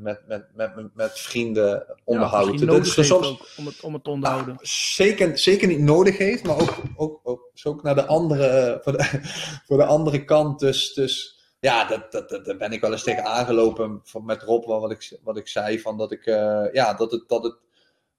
met, 0.00 0.20
met, 0.26 0.46
met, 0.54 0.94
met 0.94 1.18
vrienden 1.18 1.96
onderhoudt. 2.04 2.60
Ja, 2.60 2.66
dus, 2.66 2.94
dus 2.94 3.06
soms, 3.06 3.56
om, 3.56 3.66
het, 3.66 3.80
om 3.80 3.94
het 3.94 4.04
te 4.04 4.10
onderhouden. 4.10 4.54
Nou, 4.54 4.66
zeker, 4.66 5.38
zeker 5.38 5.68
niet 5.68 5.78
nodig 5.78 6.18
heeft, 6.18 6.44
maar 6.46 6.60
ook, 6.60 6.74
ook, 6.96 7.20
ook, 7.22 7.50
ook 7.62 7.82
naar 7.82 7.94
de 7.94 8.06
andere, 8.06 8.80
voor 8.82 8.92
de, 8.92 9.04
voor 9.66 9.76
de 9.76 9.84
andere 9.84 10.24
kant. 10.24 10.58
Dus, 10.60 10.92
dus 10.92 11.33
ja, 11.64 11.84
dat, 11.84 12.12
dat, 12.12 12.28
dat, 12.28 12.44
daar 12.44 12.56
ben 12.56 12.72
ik 12.72 12.80
wel 12.80 12.92
eens 12.92 13.02
tegen 13.02 13.24
aangelopen 13.24 14.00
van, 14.04 14.24
met 14.24 14.42
Rob, 14.42 14.64
wat 14.64 14.90
ik, 14.90 15.18
wat 15.22 15.36
ik 15.36 15.48
zei, 15.48 15.80
van 15.80 15.98
dat 15.98 16.12
ik, 16.12 16.26
uh, 16.26 16.64
ja, 16.72 16.94
dat 16.94 17.10
het, 17.10 17.28
dat 17.28 17.44
het 17.44 17.56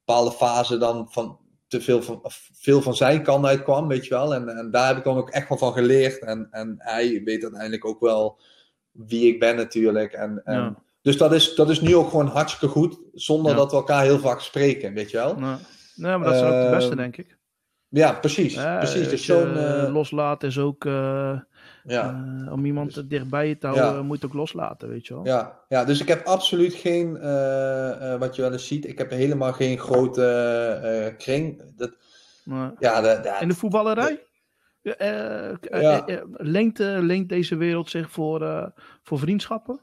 bepaalde 0.06 0.32
fase 0.32 0.78
dan 0.78 1.08
van 1.10 1.40
te 1.68 1.82
veel 1.82 2.02
van, 2.02 2.22
veel 2.54 2.82
van 2.82 2.96
zijn 2.96 3.24
kant 3.24 3.46
uitkwam, 3.46 3.88
weet 3.88 4.06
je 4.06 4.14
wel. 4.14 4.34
En, 4.34 4.50
en 4.50 4.72
daar 4.72 4.88
heb 4.88 4.98
ik 4.98 5.04
dan 5.04 5.18
ook 5.18 5.30
echt 5.30 5.50
wel 5.50 5.58
van 5.58 5.74
geleerd. 5.74 6.20
En, 6.20 6.48
en 6.52 6.76
hij 6.78 7.22
weet 7.24 7.44
uiteindelijk 7.44 7.86
ook 7.86 8.00
wel 8.00 8.40
wie 8.92 9.28
ik 9.34 9.40
ben 9.40 9.56
natuurlijk. 9.56 10.14
En, 10.14 10.42
en 10.44 10.56
ja. 10.56 10.84
Dus 11.02 11.18
dat 11.18 11.34
is, 11.34 11.56
dat 11.56 11.70
is 11.70 11.82
nu 11.82 11.96
ook 11.96 12.10
gewoon 12.10 12.28
hartstikke 12.28 12.68
goed, 12.68 13.00
zonder 13.14 13.52
Ja. 13.52 13.58
dat 13.58 13.72
we 13.72 13.78
elkaar 13.78 14.04
heel 14.04 14.20
vaak 14.20 14.40
spreken, 14.40 14.94
weet 14.94 15.12
je 15.12 15.18
wel. 15.18 15.36
Nee, 15.36 15.56
nee 15.96 16.18
maar 16.18 16.28
dat 16.28 16.36
is 16.36 16.42
ook 16.42 16.64
de 16.64 16.70
beste, 16.72 16.90
Ehm, 16.90 16.98
denk 16.98 17.18
ik. 17.18 17.38
Ja, 17.90 18.14
precies. 18.14 18.54
Precies. 18.54 19.10
Dus 19.10 19.26
zo'n, 19.26 19.58
eh, 19.58 19.94
loslaten 19.94 20.48
is 20.48 20.60
ook... 20.60 20.86
ja. 21.88 22.26
eh, 22.46 22.52
om 22.52 22.66
iemand 22.66 22.96
er 22.96 23.08
dichtbij 23.08 23.48
je 23.48 23.58
te 23.58 23.68
Ja. 23.68 23.74
houden, 23.74 24.06
moet 24.06 24.22
je 24.22 24.28
ook 24.28 24.34
loslaten, 24.34 24.90
weet 24.90 25.08
je 25.08 25.14
wel. 25.14 25.26
Ja, 25.26 25.60
ja, 25.68 25.84
dus 25.86 26.02
ik 26.02 26.08
heb 26.08 26.26
absoluut 26.26 26.74
geen, 26.74 27.18
eh, 27.18 28.14
eh, 28.14 28.20
wat 28.20 28.36
je 28.36 28.42
wel 28.42 28.52
eens 28.52 28.68
ziet, 28.68 28.86
ik 28.88 28.98
heb 28.98 29.10
helemaal 29.10 29.54
geen 29.54 29.78
grote 29.78 31.14
kring. 31.18 31.62
Dat, 31.76 31.92
Maar- 32.44 32.74
ja, 32.80 33.40
In 33.40 33.48
de 33.48 33.56
voetballerij? 33.56 34.24
Ja, 34.82 34.96
eh, 34.96 36.22
leent 37.02 37.30
deze 37.30 37.56
wereld 37.56 37.90
zich 37.90 38.12
voor, 38.12 38.72
voor 39.04 39.20
vriendschappen? 39.20 39.80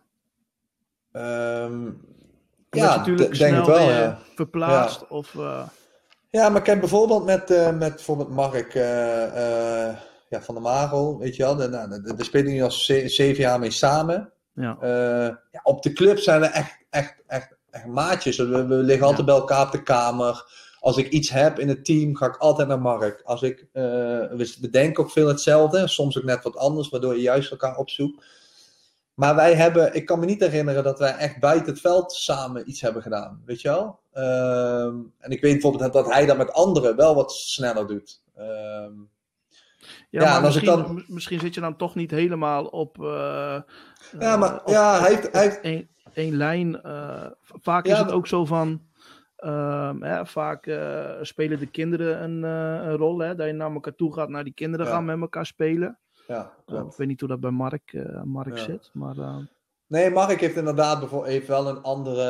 ehm, 1.12 1.84
ja, 2.70 2.96
natuurlijk 2.96 3.38
denk 3.38 3.56
ik 3.58 3.64
wel, 3.64 3.86
weer 3.86 3.96
ja. 3.96 4.18
verplaatst. 4.34 5.08
Of, 5.08 5.32
Ja, 6.30 6.48
maar 6.48 6.60
ik 6.60 6.66
heb 6.66 6.80
bijvoorbeeld 6.80 7.24
met, 7.24 7.48
met 7.48 7.78
bijvoorbeeld 7.78 8.28
Mark 8.30 8.74
ja, 10.32 10.42
van 10.42 10.54
der 10.54 10.62
Marel, 10.64 11.18
weet 11.18 11.36
je 11.36 11.42
wel, 11.42 11.56
daar 11.56 11.70
nou, 11.70 12.02
daar 12.02 12.24
spelen 12.24 12.52
nu 12.52 12.62
al 12.62 12.70
ze- 12.70 13.08
zeven 13.08 13.42
jaar 13.42 13.58
mee 13.58 13.70
samen. 13.70 14.32
ja. 14.54 14.76
Eh, 14.80 15.36
ja, 15.50 15.60
op 15.62 15.82
de 15.82 15.92
club 15.92 16.18
zijn 16.18 16.40
we 16.40 16.46
echt, 16.46 16.84
echt, 16.90 17.22
echt, 17.26 17.56
echt 17.70 17.86
maatjes. 17.86 18.36
We, 18.36 18.66
we 18.66 18.74
liggen 18.74 19.06
altijd 19.06 19.26
bij 19.26 19.34
elkaar 19.34 19.66
op 19.66 19.72
de 19.72 19.82
kamer. 19.82 20.60
Als 20.80 20.96
ik 20.96 21.08
iets 21.08 21.30
heb 21.30 21.58
in 21.58 21.68
het 21.68 21.84
team, 21.84 22.16
ga 22.16 22.26
ik 22.26 22.36
altijd 22.36 22.68
naar 22.68 22.80
Mark. 22.80 23.20
Als 23.24 23.42
ik, 23.42 23.66
eh, 23.72 23.82
we 23.82 24.54
bedenken 24.60 25.02
ook 25.04 25.10
veel 25.10 25.28
hetzelfde, 25.28 25.88
soms 25.88 26.18
ook 26.18 26.24
net 26.24 26.42
wat 26.42 26.56
anders, 26.56 26.88
waardoor 26.88 27.14
je 27.14 27.20
juist 27.22 27.50
elkaar 27.50 27.76
opzoekt. 27.76 28.24
Maar 29.14 29.34
wij 29.34 29.54
hebben, 29.54 29.94
ik 29.94 30.06
kan 30.06 30.18
me 30.18 30.26
niet 30.26 30.40
herinneren 30.40 30.84
dat 30.84 30.98
wij 30.98 31.16
echt 31.16 31.40
buiten 31.40 31.72
het 31.72 31.80
veld 31.80 32.12
samen 32.12 32.68
iets 32.68 32.80
hebben 32.80 33.02
gedaan. 33.02 33.42
Weet 33.44 33.60
je 33.60 33.68
wel? 33.68 33.98
Ehm, 34.12 34.94
en 35.18 35.30
ik 35.30 35.40
weet 35.40 35.52
bijvoorbeeld 35.52 35.82
dat, 35.92 36.04
dat 36.04 36.12
hij 36.12 36.26
dat 36.26 36.36
met 36.36 36.52
anderen 36.52 36.96
wel 36.96 37.14
wat 37.14 37.32
sneller 37.32 37.86
doet. 37.86 38.22
Ehm, 38.36 38.92
Ja, 40.20 40.32
maar 40.32 40.42
misschien, 40.42 40.66
dan- 40.66 40.94
m- 40.94 41.04
misschien 41.14 41.40
zit 41.40 41.54
je 41.54 41.60
dan 41.60 41.76
toch 41.76 41.94
niet 41.94 42.10
helemaal 42.10 42.64
op, 42.64 43.02
eh, 43.02 43.06
Ja, 43.06 43.62
eh, 44.18 44.38
maar- 44.38 44.60
op- 44.60 44.68
ja, 44.68 45.00
hij 45.00 45.08
heeft- 45.14 45.32
hij 45.32 45.60
één, 45.60 45.88
één 46.12 46.36
lijn. 46.36 46.82
eh, 46.82 47.26
vaak 47.42 47.86
Ja, 47.86 47.92
is 47.92 47.98
het 47.98 48.06
maar- 48.06 48.16
ook 48.16 48.26
zo 48.26 48.44
van. 48.44 48.82
ehm, 49.36 50.02
hè, 50.02 50.26
vaak 50.26 50.70
spelen 51.22 51.58
de 51.58 51.66
kinderen 51.66 52.22
een, 52.22 52.42
een 52.42 52.96
rol. 52.96 53.18
Hè, 53.18 53.34
dat 53.34 53.46
je 53.46 53.52
naar 53.52 53.72
elkaar 53.72 53.94
toe 53.94 54.12
gaat, 54.14 54.28
naar 54.28 54.44
die 54.44 54.54
kinderen 54.54 54.86
Ja. 54.86 54.92
gaan 54.92 55.04
met 55.04 55.20
elkaar 55.20 55.46
spelen. 55.46 55.98
ja, 56.26 56.52
ik 56.66 56.96
weet 56.96 57.08
niet 57.08 57.20
hoe 57.20 57.28
dat 57.28 57.40
bij 57.40 57.50
Mark, 57.50 58.04
Mark 58.24 58.58
zit. 58.58 58.90
Maar 58.92 59.18
eh, 59.18 59.36
Nee, 59.92 60.10
Mark 60.10 60.40
heeft 60.40 60.56
inderdaad 60.56 60.98
bijvoorbeeld, 60.98 61.32
heeft 61.32 61.46
wel 61.46 61.66
een 61.68 61.82
andere, 61.82 62.22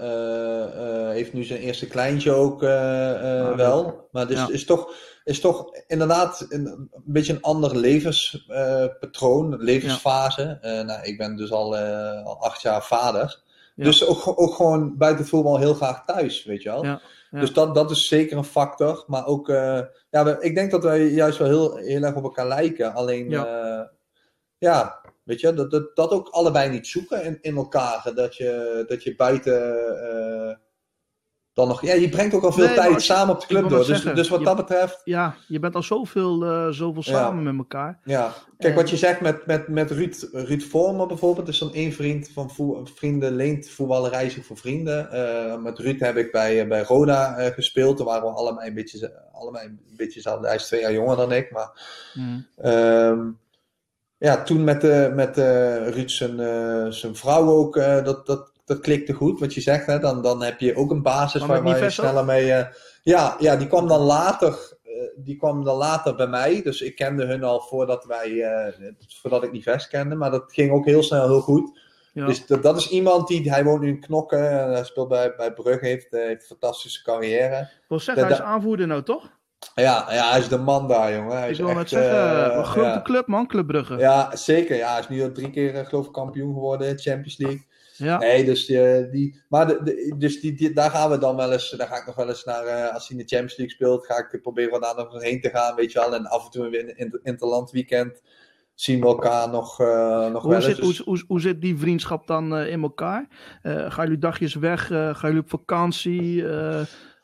eh, 0.00 1.06
eh, 1.06 1.10
heeft 1.10 1.32
nu 1.32 1.44
zijn 1.44 1.60
eerste 1.60 1.86
kleintje 1.86 2.32
ook 2.32 2.62
eh, 2.62 3.48
Ah, 3.48 3.56
wel. 3.56 4.08
Maar 4.12 4.26
dus 4.26 4.36
Ja. 4.36 4.48
is, 4.50 4.64
toch, 4.64 4.94
is 5.24 5.40
toch 5.40 5.76
inderdaad 5.86 6.46
een, 6.48 6.66
een 6.66 6.90
beetje 7.04 7.32
een 7.32 7.42
ander 7.42 7.76
levenspatroon, 7.76 9.56
levensfase. 9.56 10.58
Nou, 10.86 11.02
ik 11.02 11.18
ben 11.18 11.36
dus 11.36 11.52
al, 11.52 11.76
al 12.24 12.42
acht 12.42 12.62
jaar 12.62 12.82
vader. 12.82 13.42
Ja. 13.74 13.84
Dus 13.84 14.06
ook, 14.06 14.40
ook 14.40 14.54
gewoon 14.54 14.96
buiten 14.96 15.20
het 15.20 15.30
voetbal 15.30 15.58
heel 15.58 15.74
graag 15.74 16.04
thuis, 16.04 16.44
weet 16.44 16.62
je 16.62 16.68
wel. 16.68 16.98
Dus 17.30 17.52
dat, 17.52 17.74
dat 17.74 17.90
is 17.90 18.08
zeker 18.08 18.36
een 18.36 18.44
factor. 18.44 19.04
Maar 19.06 19.26
ook, 19.26 19.46
ja, 20.10 20.38
ik 20.40 20.54
denk 20.54 20.70
dat 20.70 20.82
wij 20.82 21.06
juist 21.06 21.38
wel 21.38 21.48
heel, 21.48 21.76
heel 21.76 22.02
erg 22.02 22.14
op 22.14 22.24
elkaar 22.24 22.48
lijken. 22.48 22.94
Alleen, 22.94 23.30
Ja. 24.58 24.99
Weet 25.30 25.40
je, 25.40 25.54
dat, 25.54 25.70
dat, 25.70 25.96
dat 25.96 26.10
ook 26.10 26.28
allebei 26.28 26.70
niet 26.70 26.86
zoeken 26.86 27.24
in, 27.24 27.38
in 27.40 27.56
elkaar. 27.56 28.12
Dat 28.14 28.36
je, 28.36 28.84
dat 28.86 29.02
je 29.02 29.16
buiten 29.16 29.72
eh, 30.02 30.54
dan 31.52 31.68
nog, 31.68 31.82
ja, 31.82 31.94
je 31.94 32.08
brengt 32.08 32.34
ook 32.34 32.42
al 32.44 32.52
veel 32.52 32.66
Nee, 32.66 32.74
tijd 32.74 32.94
als 32.94 33.04
samen 33.04 33.34
op 33.34 33.40
de 33.40 33.46
club 33.46 33.68
door. 33.68 33.86
Dus, 33.86 34.02
dus 34.02 34.28
wat 34.28 34.38
je- 34.38 34.44
dat 34.44 34.56
betreft, 34.56 35.00
ja, 35.04 35.34
je 35.48 35.58
bent 35.58 35.74
al 35.74 35.82
zoveel, 35.82 36.44
eh, 36.44 36.68
zoveel 36.70 37.02
Ja. 37.04 37.18
samen 37.18 37.42
met 37.44 37.56
elkaar. 37.58 38.00
ja. 38.04 38.32
Kijk, 38.58 38.72
En- 38.72 38.80
wat 38.80 38.90
je 38.90 38.96
zegt 38.96 39.20
met, 39.20 39.46
met, 39.46 39.68
met 39.68 39.90
Ruud, 39.90 40.28
Ruud 40.32 40.62
Vormer 40.62 41.06
bijvoorbeeld, 41.06 41.48
is 41.48 41.58
dan 41.58 41.74
één 41.74 41.92
vriend 41.92 42.30
van 42.32 42.50
voe- 42.50 42.86
vrienden 42.94 43.34
leent 43.34 43.68
voetballerij 43.68 44.30
zich 44.30 44.44
voor 44.44 44.56
vrienden. 44.56 45.10
Eh, 45.10 45.56
met 45.56 45.78
Ruud 45.78 46.00
heb 46.00 46.16
ik 46.16 46.32
bij, 46.32 46.68
bij 46.68 46.82
Roda 46.82 47.50
gespeeld. 47.50 47.96
Toen 47.96 48.06
waren 48.06 48.22
we 48.28 48.34
allebei 48.34 48.68
een 48.68 48.74
beetje, 48.74 49.22
allebei 49.32 49.66
een 49.66 49.80
beetje. 49.96 50.38
Hij 50.40 50.54
is 50.54 50.66
twee 50.66 50.80
jaar 50.80 50.92
jonger 50.92 51.16
dan 51.16 51.32
ik, 51.32 51.50
maar 51.50 51.70
Mm. 52.14 52.46
Ehm, 52.56 53.28
ja, 54.20 54.42
toen 54.42 54.64
met, 54.64 54.80
de 54.80 55.12
met 55.14 55.38
eh 55.38 55.88
Ruud 55.88 56.10
zijn, 56.10 56.40
eh, 56.40 56.86
zijn 56.86 57.16
vrouw 57.16 57.48
ook, 57.48 57.76
eh, 57.76 58.04
dat, 58.04 58.26
dat, 58.26 58.52
dat 58.64 58.80
klikte 58.80 59.12
goed, 59.12 59.40
wat 59.40 59.54
je 59.54 59.60
zegt. 59.60 59.86
Hè? 59.86 59.98
Dan, 59.98 60.22
dan 60.22 60.42
heb 60.42 60.60
je 60.60 60.76
ook 60.76 60.90
een 60.90 61.02
basis 61.02 61.46
waar, 61.46 61.78
je 61.78 61.90
sneller 61.90 62.24
mee... 62.24 62.52
eh, 62.52 62.66
ja, 63.02 63.36
ja, 63.38 63.56
die 63.56 63.66
kwam 63.66 63.88
dan 63.88 64.00
later... 64.00 64.78
eh, 64.84 64.90
die 65.16 65.36
kwam 65.36 65.64
dan 65.64 65.76
later 65.76 66.14
bij 66.14 66.26
mij, 66.26 66.62
dus 66.62 66.80
ik 66.80 66.96
kende 66.96 67.24
hun 67.26 67.44
al 67.44 67.60
voordat, 67.60 68.04
wij, 68.04 68.42
eh, 68.42 68.88
voordat 69.20 69.42
ik 69.42 69.52
Nives 69.52 69.88
kende, 69.88 70.14
maar 70.14 70.30
dat 70.30 70.52
ging 70.52 70.70
ook 70.70 70.84
heel 70.86 71.02
snel 71.02 71.26
heel 71.28 71.40
goed. 71.40 71.78
Ja. 72.12 72.26
Dus 72.26 72.46
dat, 72.46 72.62
dat 72.62 72.76
is 72.76 72.88
iemand 72.90 73.28
die, 73.28 73.50
hij 73.50 73.64
woont 73.64 73.80
nu 73.80 73.88
in 73.88 74.00
Knokken, 74.00 74.50
en 74.50 74.70
hij 74.72 74.84
speelt 74.84 75.08
bij, 75.08 75.34
bij 75.36 75.52
Brugge, 75.52 75.86
heeft, 75.86 76.12
eh, 76.12 76.20
heeft 76.20 76.40
een 76.40 76.56
fantastische 76.58 77.02
carrière. 77.02 77.68
Wil 77.88 78.00
zeggen, 78.00 78.24
hij 78.24 78.32
is 78.32 78.40
aanvoerder 78.40 78.86
nou, 78.86 79.02
toch? 79.02 79.30
Ja, 79.74 80.06
ja, 80.10 80.30
hij 80.30 80.38
is 80.38 80.48
de 80.48 80.58
man 80.58 80.88
daar, 80.88 81.14
jongen. 81.14 81.36
Hij 81.38 81.50
Ik 81.50 81.56
wil 81.56 81.74
net 81.74 81.88
zeggen, 81.88 82.50
eh, 82.50 82.56
een 82.56 82.64
grote 82.64 82.88
ja. 82.88 83.02
club, 83.02 83.26
man, 83.26 83.46
Club 83.46 83.66
Brugge. 83.66 83.96
Ja, 83.96 84.36
zeker. 84.36 84.76
Ja, 84.76 84.90
hij 84.90 85.00
is 85.00 85.08
nu 85.08 85.22
al 85.22 85.32
drie 85.32 85.50
keer, 85.50 85.74
eh, 85.74 85.86
geloof 85.86 86.06
ik, 86.06 86.12
kampioen 86.12 86.52
geworden, 86.54 86.98
Champions 86.98 87.36
League. 87.38 87.66
Ja. 87.96 88.18
Nee, 88.18 88.44
dus, 88.44 88.66
die, 88.66 89.08
die, 89.10 89.42
maar 89.48 89.66
de, 89.66 89.80
de- 89.82 90.14
dus 90.18 90.40
die, 90.40 90.52
die- 90.54 90.72
daar 90.72 90.90
gaan 90.90 91.10
we 91.10 91.18
dan 91.18 91.36
wel 91.36 91.52
eens, 91.52 91.70
daar 91.70 91.86
ga 91.86 91.96
ik 91.96 92.06
nog 92.06 92.14
wel 92.14 92.28
eens 92.28 92.44
naar, 92.44 92.64
eh, 92.64 92.94
als 92.94 93.08
hij 93.08 93.16
in 93.18 93.22
de 93.24 93.28
Champions 93.28 93.56
League 93.56 93.74
speelt, 93.74 94.06
ga 94.06 94.16
ik 94.18 94.42
proberen 94.42 94.80
daar 94.80 94.94
nog 94.96 95.22
heen 95.22 95.40
te 95.40 95.48
gaan, 95.50 95.74
weet 95.74 95.92
je 95.92 95.98
wel. 95.98 96.14
En 96.14 96.26
af 96.26 96.44
en 96.44 96.50
toe 96.50 96.68
weer 96.68 96.80
in 96.88 96.96
in- 96.96 97.20
interland 97.22 97.70
weekend 97.70 98.22
zien 98.74 99.00
we 99.00 99.06
elkaar 99.06 99.48
nog, 99.50 99.80
eh, 99.80 100.30
nog 100.30 100.42
Hoe 100.42 100.50
wel 100.50 100.60
zit, 100.62 100.78
eens. 100.78 100.86
Dus- 100.86 100.98
hoe, 100.98 101.04
hoe, 101.16 101.24
hoe 101.26 101.40
zit 101.40 101.60
die 101.60 101.78
vriendschap 101.78 102.26
dan 102.26 102.56
eh, 102.56 102.70
in 102.72 102.82
elkaar? 102.82 103.28
Eh, 103.62 103.90
gaan 103.90 104.04
jullie 104.04 104.20
dagjes 104.20 104.54
weg? 104.54 104.90
Eh, 104.90 105.14
gaan 105.14 105.30
jullie 105.30 105.42
op 105.44 105.50
vakantie? 105.50 106.44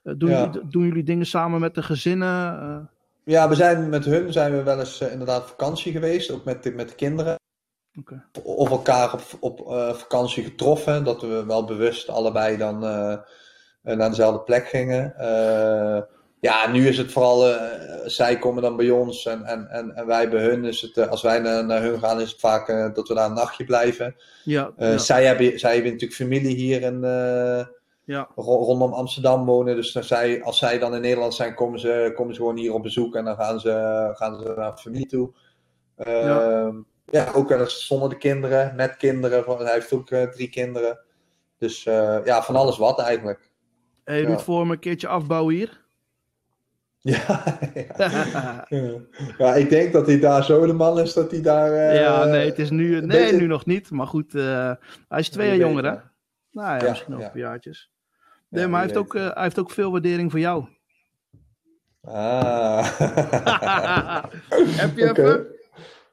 Eh, 0.07 0.15
doen, 0.17 0.31
Ja. 0.31 0.51
doen 0.71 0.85
jullie 0.87 1.03
dingen 1.03 1.27
samen 1.27 1.61
met 1.61 1.75
de 1.75 1.83
gezinnen? 1.83 2.61
Eh, 2.61 2.79
Ja, 3.25 3.49
we 3.49 3.55
zijn 3.55 3.89
met 3.89 4.05
hun 4.05 4.33
zijn 4.33 4.53
we 4.53 4.63
wel 4.63 4.79
eens 4.79 5.01
eh, 5.01 5.13
inderdaad 5.13 5.43
op 5.43 5.49
vakantie 5.49 5.93
geweest, 5.93 6.31
ook 6.31 6.45
met 6.45 6.63
de, 6.63 6.71
met 6.71 6.89
de 6.89 6.95
kinderen. 6.95 7.35
Oké. 7.99 8.25
Of 8.43 8.71
elkaar 8.71 9.13
op, 9.13 9.23
op 9.41 9.59
vakantie 9.99 10.45
getroffen, 10.45 11.05
dat 11.05 11.21
we 11.21 11.45
wel 11.47 11.65
bewust 11.65 12.09
allebei 12.09 12.57
dan 12.57 12.79
naar 13.83 14.09
dezelfde 14.11 14.41
plek 14.41 14.67
gingen. 14.69 15.15
Ja, 16.41 16.71
nu 16.71 16.89
is 16.89 16.99
het 16.99 17.13
vooral, 17.13 17.59
zij 18.05 18.39
komen 18.39 18.63
dan 18.63 18.77
bij 18.77 18.91
ons 18.91 19.27
en, 19.27 19.45
en, 19.45 19.69
en, 19.71 19.95
en 19.97 20.07
wij 20.07 20.29
bij 20.29 20.43
hun. 20.43 20.65
Is 20.65 20.81
het, 20.81 21.09
als 21.09 21.23
wij 21.23 21.39
naar, 21.39 21.65
naar 21.65 21.83
hun 21.83 21.99
gaan, 21.99 22.21
is 22.21 22.31
het 22.31 22.41
vaak 22.41 22.95
dat 22.95 23.09
we 23.09 23.15
daar 23.15 23.27
een 23.29 23.35
nachtje 23.35 23.65
blijven. 23.65 24.17
ja, 24.45 24.71
ja, 24.79 24.99
zij, 24.99 25.25
hebben, 25.25 25.59
zij 25.59 25.73
hebben 25.75 25.93
natuurlijk 25.93 26.21
familie 26.21 26.57
hier 26.57 26.83
in, 26.83 27.01
ja. 28.07 28.29
ro- 28.35 28.65
rondom 28.65 28.93
Amsterdam 28.93 29.45
wonen. 29.45 29.77
Dus 29.77 29.93
dan 29.93 30.05
zij, 30.05 30.43
als 30.43 30.59
zij 30.59 30.79
dan 30.79 30.95
in 30.95 31.01
Nederland 31.01 31.35
zijn, 31.35 31.55
komen 31.55 31.81
ze, 31.81 32.13
komen 32.15 32.35
ze 32.35 32.41
gewoon 32.41 32.57
hier 32.57 32.73
op 32.75 32.83
bezoek 32.83 33.15
en 33.15 33.25
dan 33.25 33.37
gaan 33.37 33.61
ze, 33.61 34.11
gaan 34.15 34.41
ze 34.41 34.53
naar 34.57 34.77
familie 34.77 35.07
toe. 35.07 35.33
Ja. 35.97 36.41
Ehm, 36.65 36.77
ja. 37.11 37.33
ook 37.35 37.49
wel 37.49 37.61
eens 37.61 37.87
zonder 37.87 38.09
de 38.09 38.17
kinderen, 38.19 38.77
met 38.77 38.97
kinderen. 38.97 39.45
Hij 39.65 39.73
heeft 39.73 39.93
ook 39.93 40.11
eh, 40.11 40.23
drie 40.23 40.49
kinderen. 40.51 40.99
Dus 41.59 41.87
eh, 41.87 42.19
ja, 42.25 42.43
van 42.43 42.57
alles 42.57 42.79
wat 42.79 43.01
eigenlijk. 43.01 43.51
Hey, 44.05 44.21
Ja. 44.21 44.27
Ruud, 44.27 44.41
voor 44.41 44.67
me 44.67 44.73
een 44.73 44.79
keertje 44.79 45.09
afbouwen 45.09 45.55
hier. 45.55 45.85
Ja, 47.07 47.59
ja. 47.99 48.67
ja, 49.39 49.55
ik 49.55 49.69
denk 49.71 49.93
dat 49.93 50.07
hij 50.07 50.19
daar 50.21 50.45
zo 50.45 50.67
de 50.67 50.73
man 50.73 50.99
is 51.01 51.13
dat 51.13 51.31
hij 51.31 51.43
daar. 51.43 51.73
eh, 51.73 52.01
ja, 52.01 52.25
nee, 52.25 52.47
het 52.49 52.59
is 52.59 52.71
nu, 52.71 53.01
nee, 53.01 53.33
nu 53.33 53.47
nog 53.47 53.67
niet. 53.67 53.91
Maar 53.91 54.07
goed, 54.07 54.35
eh, 54.35 54.73
hij 55.09 55.19
is 55.19 55.29
twee 55.29 55.47
jaar 55.49 55.57
jonger, 55.57 55.85
hè? 55.85 55.91
ja. 55.91 56.13
Nou 56.53 56.69
ja, 56.77 56.85
Ja, 56.85 56.89
misschien 56.91 57.11
nog 57.13 57.21
ja. 57.21 57.27
een 57.27 57.33
paar 57.33 57.41
jaartjes. 57.41 57.91
Ja, 58.49 58.59
Nee, 58.59 58.67
maar 58.67 58.81
hij 58.81 58.89
heeft, 58.89 58.99
ook, 59.01 59.15
eh, 59.15 59.31
hij 59.35 59.43
heeft 59.43 59.59
ook 59.59 59.71
veel 59.71 59.91
waardering 59.91 60.31
voor 60.31 60.41
jou. 60.41 60.69
Ah. 62.05 62.85
Heb 64.83 64.97
je 64.97 65.11
Oké. 65.11 65.23
even? 65.23 65.47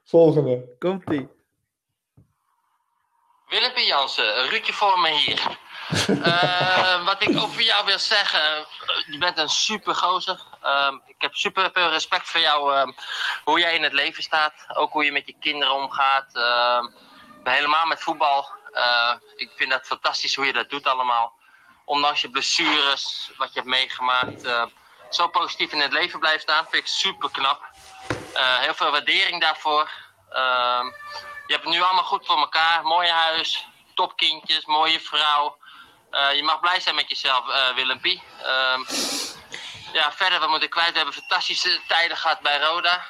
Volgende. 0.03 0.75
Komt-ie. 0.79 1.29
Willem. 3.47 3.77
Jansen, 3.77 4.49
Ruudje 4.49 4.73
voor 4.73 4.99
me 4.99 5.09
hier. 5.09 5.41
Eh, 6.23 7.05
wat 7.05 7.21
ik 7.23 7.37
over 7.37 7.61
jou 7.61 7.85
wil 7.85 7.99
zeggen, 7.99 8.39
eh, 8.39 8.65
je 9.11 9.17
bent 9.17 9.37
een 9.37 9.49
super 9.49 9.95
gozer. 9.95 10.41
Ehm, 10.61 10.95
ik 11.05 11.15
heb 11.17 11.35
super 11.35 11.69
veel 11.73 11.89
respect 11.89 12.29
voor 12.29 12.39
jou, 12.39 12.73
ehm, 12.73 12.91
hoe 13.43 13.59
jij 13.59 13.75
in 13.75 13.83
het 13.83 13.93
leven 13.93 14.23
staat. 14.23 14.53
Ook 14.73 14.91
hoe 14.91 15.05
je 15.05 15.11
met 15.11 15.25
je 15.27 15.35
kinderen 15.39 15.73
omgaat. 15.73 16.35
Ehm, 16.35 16.85
helemaal 17.43 17.85
met 17.85 18.01
voetbal. 18.01 18.49
Eh, 18.71 19.13
ik 19.35 19.51
vind 19.55 19.69
dat 19.71 19.85
fantastisch 19.85 20.35
hoe 20.35 20.45
je 20.45 20.53
dat 20.53 20.69
doet 20.69 20.87
allemaal. 20.87 21.33
Ondanks 21.85 22.21
je 22.21 22.29
blessures, 22.29 23.31
wat 23.37 23.47
je 23.53 23.59
hebt 23.59 23.71
meegemaakt. 23.71 24.43
eh, 24.43 24.65
zo 25.09 25.27
positief 25.27 25.71
in 25.71 25.79
het 25.79 25.91
leven 25.93 26.19
blijven 26.19 26.41
staan, 26.41 26.63
vind 26.69 26.83
ik 26.83 26.87
super 26.87 27.31
knap. 27.31 27.61
Eh, 28.33 28.57
heel 28.59 28.73
veel 28.73 28.91
waardering 28.91 29.41
daarvoor. 29.41 29.91
Ehm, 30.29 30.85
je 31.47 31.53
hebt 31.53 31.63
het 31.63 31.73
nu 31.73 31.81
allemaal 31.81 32.03
goed 32.03 32.25
voor 32.25 32.37
elkaar. 32.37 32.83
Mooi 32.83 33.09
huis, 33.09 33.67
topkindjes, 33.93 34.65
mooie 34.65 34.99
vrouw. 34.99 35.57
Eh, 36.11 36.35
je 36.35 36.43
mag 36.43 36.59
blij 36.59 36.79
zijn 36.79 36.95
met 36.95 37.09
jezelf, 37.09 37.73
Willempie. 37.75 38.23
Ehm, 38.43 38.83
ja, 39.93 40.11
verder, 40.11 40.39
wat 40.39 40.49
moet 40.49 40.63
ik 40.63 40.69
kwijt? 40.69 40.91
We 40.91 40.95
hebben 40.95 41.13
fantastische 41.13 41.81
tijden 41.87 42.17
gehad 42.17 42.39
bij 42.39 42.59
Roda. 42.59 43.05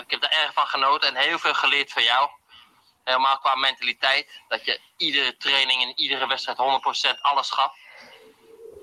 Ik 0.00 0.10
heb 0.10 0.22
er 0.22 0.30
erg 0.30 0.52
van 0.52 0.66
genoten 0.66 1.08
en 1.16 1.22
heel 1.22 1.38
veel 1.38 1.54
geleerd 1.54 1.92
van 1.92 2.02
jou. 2.02 2.30
Helemaal 3.04 3.38
qua 3.38 3.54
mentaliteit. 3.54 4.40
Dat 4.48 4.64
je 4.64 4.80
iedere 4.96 5.36
training 5.36 5.82
en 5.82 5.98
iedere 5.98 6.26
wedstrijd 6.26 6.58
100% 6.58 7.20
alles 7.22 7.50
gaf. 7.50 7.72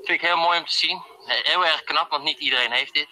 Dat 0.04 0.12
vind 0.12 0.24
ik 0.24 0.30
heel 0.30 0.46
mooi 0.46 0.60
om 0.60 0.66
te 0.66 0.78
zien. 0.78 1.02
Heel 1.26 1.66
erg 1.66 1.84
knap, 1.84 2.10
want 2.10 2.24
niet 2.24 2.40
iedereen 2.40 2.72
heeft 2.72 2.94
dit. 2.94 3.08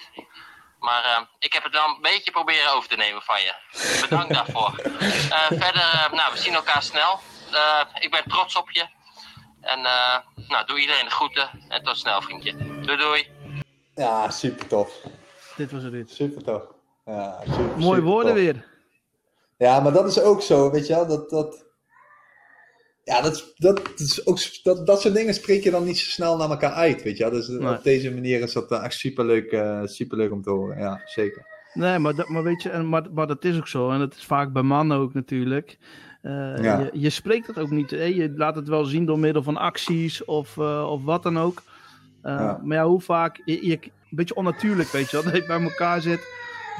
Maar 0.79 1.03
uh, 1.05 1.27
ik 1.39 1.53
heb 1.53 1.63
het 1.63 1.73
wel 1.73 1.87
een 1.87 2.01
beetje 2.01 2.31
proberen 2.31 2.73
over 2.73 2.89
te 2.89 2.95
nemen 2.95 3.21
van 3.21 3.41
je. 3.41 3.53
Bedankt 4.01 4.33
daarvoor. 4.39 4.81
Uh, 4.85 5.47
verder, 5.47 6.09
nou, 6.11 6.33
we 6.33 6.37
zien 6.37 6.53
elkaar 6.53 6.83
snel. 6.83 7.19
ik 7.99 8.11
ben 8.11 8.23
trots 8.27 8.55
op 8.55 8.71
je. 8.71 8.85
En 9.61 9.81
nou, 10.47 10.65
doe 10.65 10.79
iedereen 10.79 11.05
de 11.05 11.11
groeten. 11.11 11.49
En 11.67 11.83
tot 11.83 11.97
snel, 11.97 12.21
vriendje. 12.21 12.81
Doei 12.81 12.97
doei. 12.97 13.31
Ja, 13.95 14.29
super 14.29 14.67
tof. 14.67 14.93
Dit 15.55 15.71
was 15.71 15.83
het 15.83 15.91
dit. 15.91 16.11
Super 16.11 16.43
tof. 16.43 16.63
Ja, 17.05 17.39
super, 17.45 17.77
Mooie 17.77 18.01
woorden 18.01 18.33
weer. 18.33 18.65
Ja, 19.57 19.79
maar 19.79 19.91
dat 19.91 20.07
is 20.07 20.19
ook 20.19 20.41
zo, 20.41 20.71
weet 20.71 20.87
je 20.87 20.93
wel. 20.93 21.07
Dat, 21.07 21.29
dat, 21.29 21.65
ja, 23.03 23.21
dat, 23.21 23.53
dat, 23.55 23.81
is 23.95 24.25
ook, 24.25 24.39
dat, 24.63 24.87
dat 24.87 25.01
soort 25.01 25.13
dingen 25.13 25.33
spreek 25.33 25.63
je 25.63 25.71
dan 25.71 25.83
niet 25.83 25.97
zo 25.97 26.09
snel 26.09 26.37
naar 26.37 26.49
elkaar 26.49 26.73
uit, 26.73 27.03
weet 27.03 27.17
je. 27.17 27.29
Dus 27.29 27.47
nee. 27.47 27.75
op 27.77 27.83
deze 27.83 28.13
manier 28.13 28.41
is 28.41 28.53
dat 28.53 28.71
echt 28.71 28.93
superleuk, 28.93 29.51
uh, 29.51 29.81
superleuk 29.83 30.31
om 30.31 30.41
te 30.41 30.49
horen. 30.49 30.79
Ja, 30.79 31.01
zeker. 31.05 31.45
Nee, 31.73 31.99
maar, 31.99 32.15
dat, 32.15 32.27
maar 32.27 32.43
weet 32.43 32.61
je, 32.61 32.69
en, 32.69 32.89
maar, 32.89 33.03
maar 33.13 33.27
dat 33.27 33.43
is 33.43 33.57
ook 33.57 33.67
zo. 33.67 33.89
En 33.89 33.99
dat 33.99 34.15
is 34.15 34.25
vaak 34.25 34.53
bij 34.53 34.61
mannen 34.61 34.97
ook 34.97 35.13
natuurlijk. 35.13 35.77
Uh, 36.23 36.63
ja. 36.63 36.79
je, 36.79 36.89
je, 36.93 37.09
spreekt 37.09 37.47
het 37.47 37.59
ook 37.59 37.69
niet. 37.69 37.91
Hè? 37.91 38.03
Je 38.03 38.33
laat 38.35 38.55
het 38.55 38.67
wel 38.67 38.83
zien 38.83 39.05
door 39.05 39.19
middel 39.19 39.43
van 39.43 39.57
acties 39.57 40.25
of, 40.25 40.57
uh, 40.57 40.89
of 40.91 41.03
wat 41.03 41.23
dan 41.23 41.39
ook. 41.39 41.61
Uh, 42.23 42.31
ja. 42.31 42.59
Maar 42.63 42.77
ja, 42.77 42.85
hoe 42.85 43.01
vaak, 43.01 43.41
je, 43.45 43.67
je, 43.67 43.79
een 43.81 43.91
beetje 44.09 44.35
onnatuurlijk, 44.35 44.89
weet 44.89 45.09
je 45.09 45.21
wel, 45.21 45.25
dat 45.31 45.41
je 45.41 45.47
bij 45.47 45.61
elkaar 45.61 46.01
zit, 46.01 46.27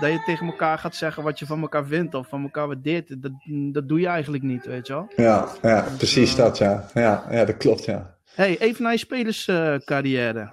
dat 0.02 0.12
je 0.12 0.24
tegen 0.26 0.46
elkaar 0.46 0.78
gaat 0.78 0.96
zeggen 0.96 1.24
wat 1.24 1.40
je 1.40 1.46
van 1.46 1.62
elkaar 1.62 1.86
vindt 1.86 2.14
of 2.14 2.28
van 2.28 2.44
elkaar 2.44 2.68
waardeert. 2.68 3.22
Dat, 3.22 3.32
dat 3.72 3.88
doe 3.88 4.00
je 4.00 4.08
eigenlijk 4.08 4.44
niet, 4.44 4.66
weet 4.66 4.88
je 4.88 4.94
wel. 4.94 5.12
Ja, 5.16 5.48
ja 5.62 5.82
dus, 5.82 5.98
precies 5.98 6.36
dat, 6.36 6.58
ja. 6.58 6.86
ja. 6.94 7.26
Ja, 7.32 7.46
dat 7.46 7.58
klopt, 7.58 7.86
ja. 7.86 8.16
hey, 8.34 8.60
even 8.60 8.84
naar 8.84 8.92
je 8.92 8.98
spelerscarrière. 8.98 10.52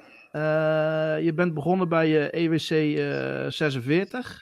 je 1.22 1.32
bent 1.34 1.54
begonnen 1.54 1.88
bij 1.88 2.08
je 2.08 2.30
EWC 2.30 3.52
46. 3.52 4.40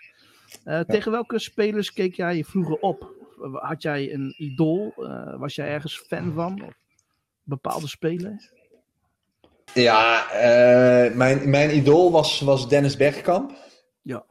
Ja. 0.65 0.85
Tegen 0.85 1.13
welke 1.13 1.39
spelers 1.39 1.93
keek 1.93 2.15
jij 2.15 2.45
vroeger 2.45 2.77
op? 2.77 3.15
Had 3.53 3.83
jij 3.83 4.13
een 4.13 4.35
idool? 4.37 4.95
was 5.39 5.55
jij 5.55 5.69
ergens 5.69 6.05
fan 6.09 6.33
van? 6.35 6.63
Of 6.63 6.75
bepaalde 7.47 7.89
spelers? 7.89 8.53
Ja, 9.75 10.25
uh, 10.33 11.15
mijn, 11.15 11.51
mijn 11.51 11.77
idool 11.77 12.11
was, 12.11 12.41
was 12.41 12.69
Dennis 12.69 12.97
Bergkamp. 12.97 13.53
Ja, 14.03 14.25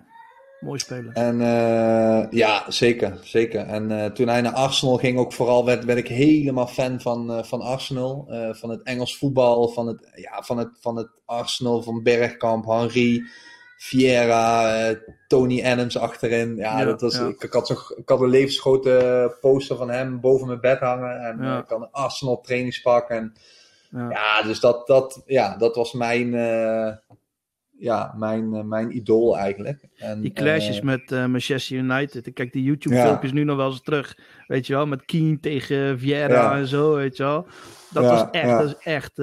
mooi 0.60 0.80
speler. 0.80 1.14
En 1.14 1.40
uh, 1.40 2.32
ja, 2.32 2.64
zeker, 2.68 3.18
zeker. 3.22 3.66
En 3.66 3.92
uh, 3.92 4.06
toen 4.06 4.28
hij 4.28 4.42
naar 4.42 4.54
Arsenal 4.54 4.98
ging, 4.98 5.18
ook 5.18 5.34
vooral 5.34 5.66
werd, 5.66 5.86
werd 5.86 6.00
ik 6.00 6.08
helemaal 6.08 6.68
fan 6.68 7.02
van, 7.02 7.46
van 7.46 7.62
Arsenal. 7.62 8.30
van 8.52 8.70
het 8.70 8.84
Engels 8.84 9.18
voetbal, 9.18 9.68
van 9.68 9.88
het, 9.88 10.10
ja, 10.16 10.44
van, 10.44 10.58
het, 10.58 10.70
van 10.80 10.96
het 10.96 11.10
Arsenal, 11.26 11.82
van 11.82 12.04
Bergkamp, 12.04 12.66
Henry, 12.66 13.24
Vieira, 13.78 14.96
Tony 15.28 15.64
Adams 15.64 15.98
achterin. 15.98 16.56
Ja, 16.56 16.80
ja 16.80 16.86
dat 16.86 17.02
was, 17.02 17.16
ja. 17.16 17.28
Ik, 17.28 17.44
ik, 17.44 17.54
had 17.54 17.68
zo, 17.68 17.74
ik 17.96 18.10
had 18.10 18.22
een 18.22 18.30
levensgrote 18.30 19.38
poster 19.42 19.78
van 19.78 19.90
hem 19.90 20.20
boven 20.20 20.48
mijn 20.48 20.62
bed 20.62 20.80
hangen. 20.80 21.20
En 21.20 21.38
ja. 21.42 21.58
ik 21.58 21.70
had 21.70 21.82
een 21.82 21.92
Arsenal 21.92 22.42
trainingspak 22.42 23.10
en... 23.10 23.34
Ja. 23.90 24.10
ja, 24.10 24.42
dus 24.42 24.60
dat, 24.60 24.88
dat, 24.88 25.22
ja, 25.26 25.58
dat 25.58 25.76
was 25.76 25.94
mijn, 25.94 26.34
ja, 27.78 28.14
mijn, 28.18 28.54
uh, 28.54 28.62
mijn 28.62 28.96
idool 28.96 29.38
eigenlijk. 29.38 29.80
En, 29.96 30.22
die 30.22 30.34
clashes 30.34 30.78
uh, 30.78 30.84
met 30.84 31.10
Manchester 31.10 31.78
United. 31.78 32.28
Ik 32.28 32.34
kijk 32.34 32.54
die 32.54 32.64
YouTube-filmpjes 32.64 33.32
ja. 33.32 33.38
nu 33.38 33.44
nog 33.44 33.58
wel 33.58 33.70
eens 33.70 33.82
terug. 33.82 34.18
Weet 34.48 34.68
je 34.68 34.74
wel, 34.74 34.88
met 34.88 35.06
Keane 35.06 35.40
tegen 35.40 36.00
Vieira 36.00 36.34
ja. 36.34 36.58
en 36.58 36.68
zo, 36.68 36.96
weet 36.96 37.18
je 37.18 37.24
wel. 37.24 37.48
Dat 37.92 38.04
was 38.04 38.26
echt, 38.32 38.50
dat 38.50 38.68
is 38.68 38.78
echt 38.84 39.18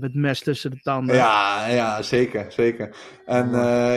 met 0.00 0.14
mes 0.14 0.42
tussen 0.42 0.70
de 0.70 0.80
tanden. 0.82 1.16
Ja, 1.16 1.66
ja 1.66 2.02
zeker, 2.02 2.46
zeker. 2.48 2.96
En 3.26 3.50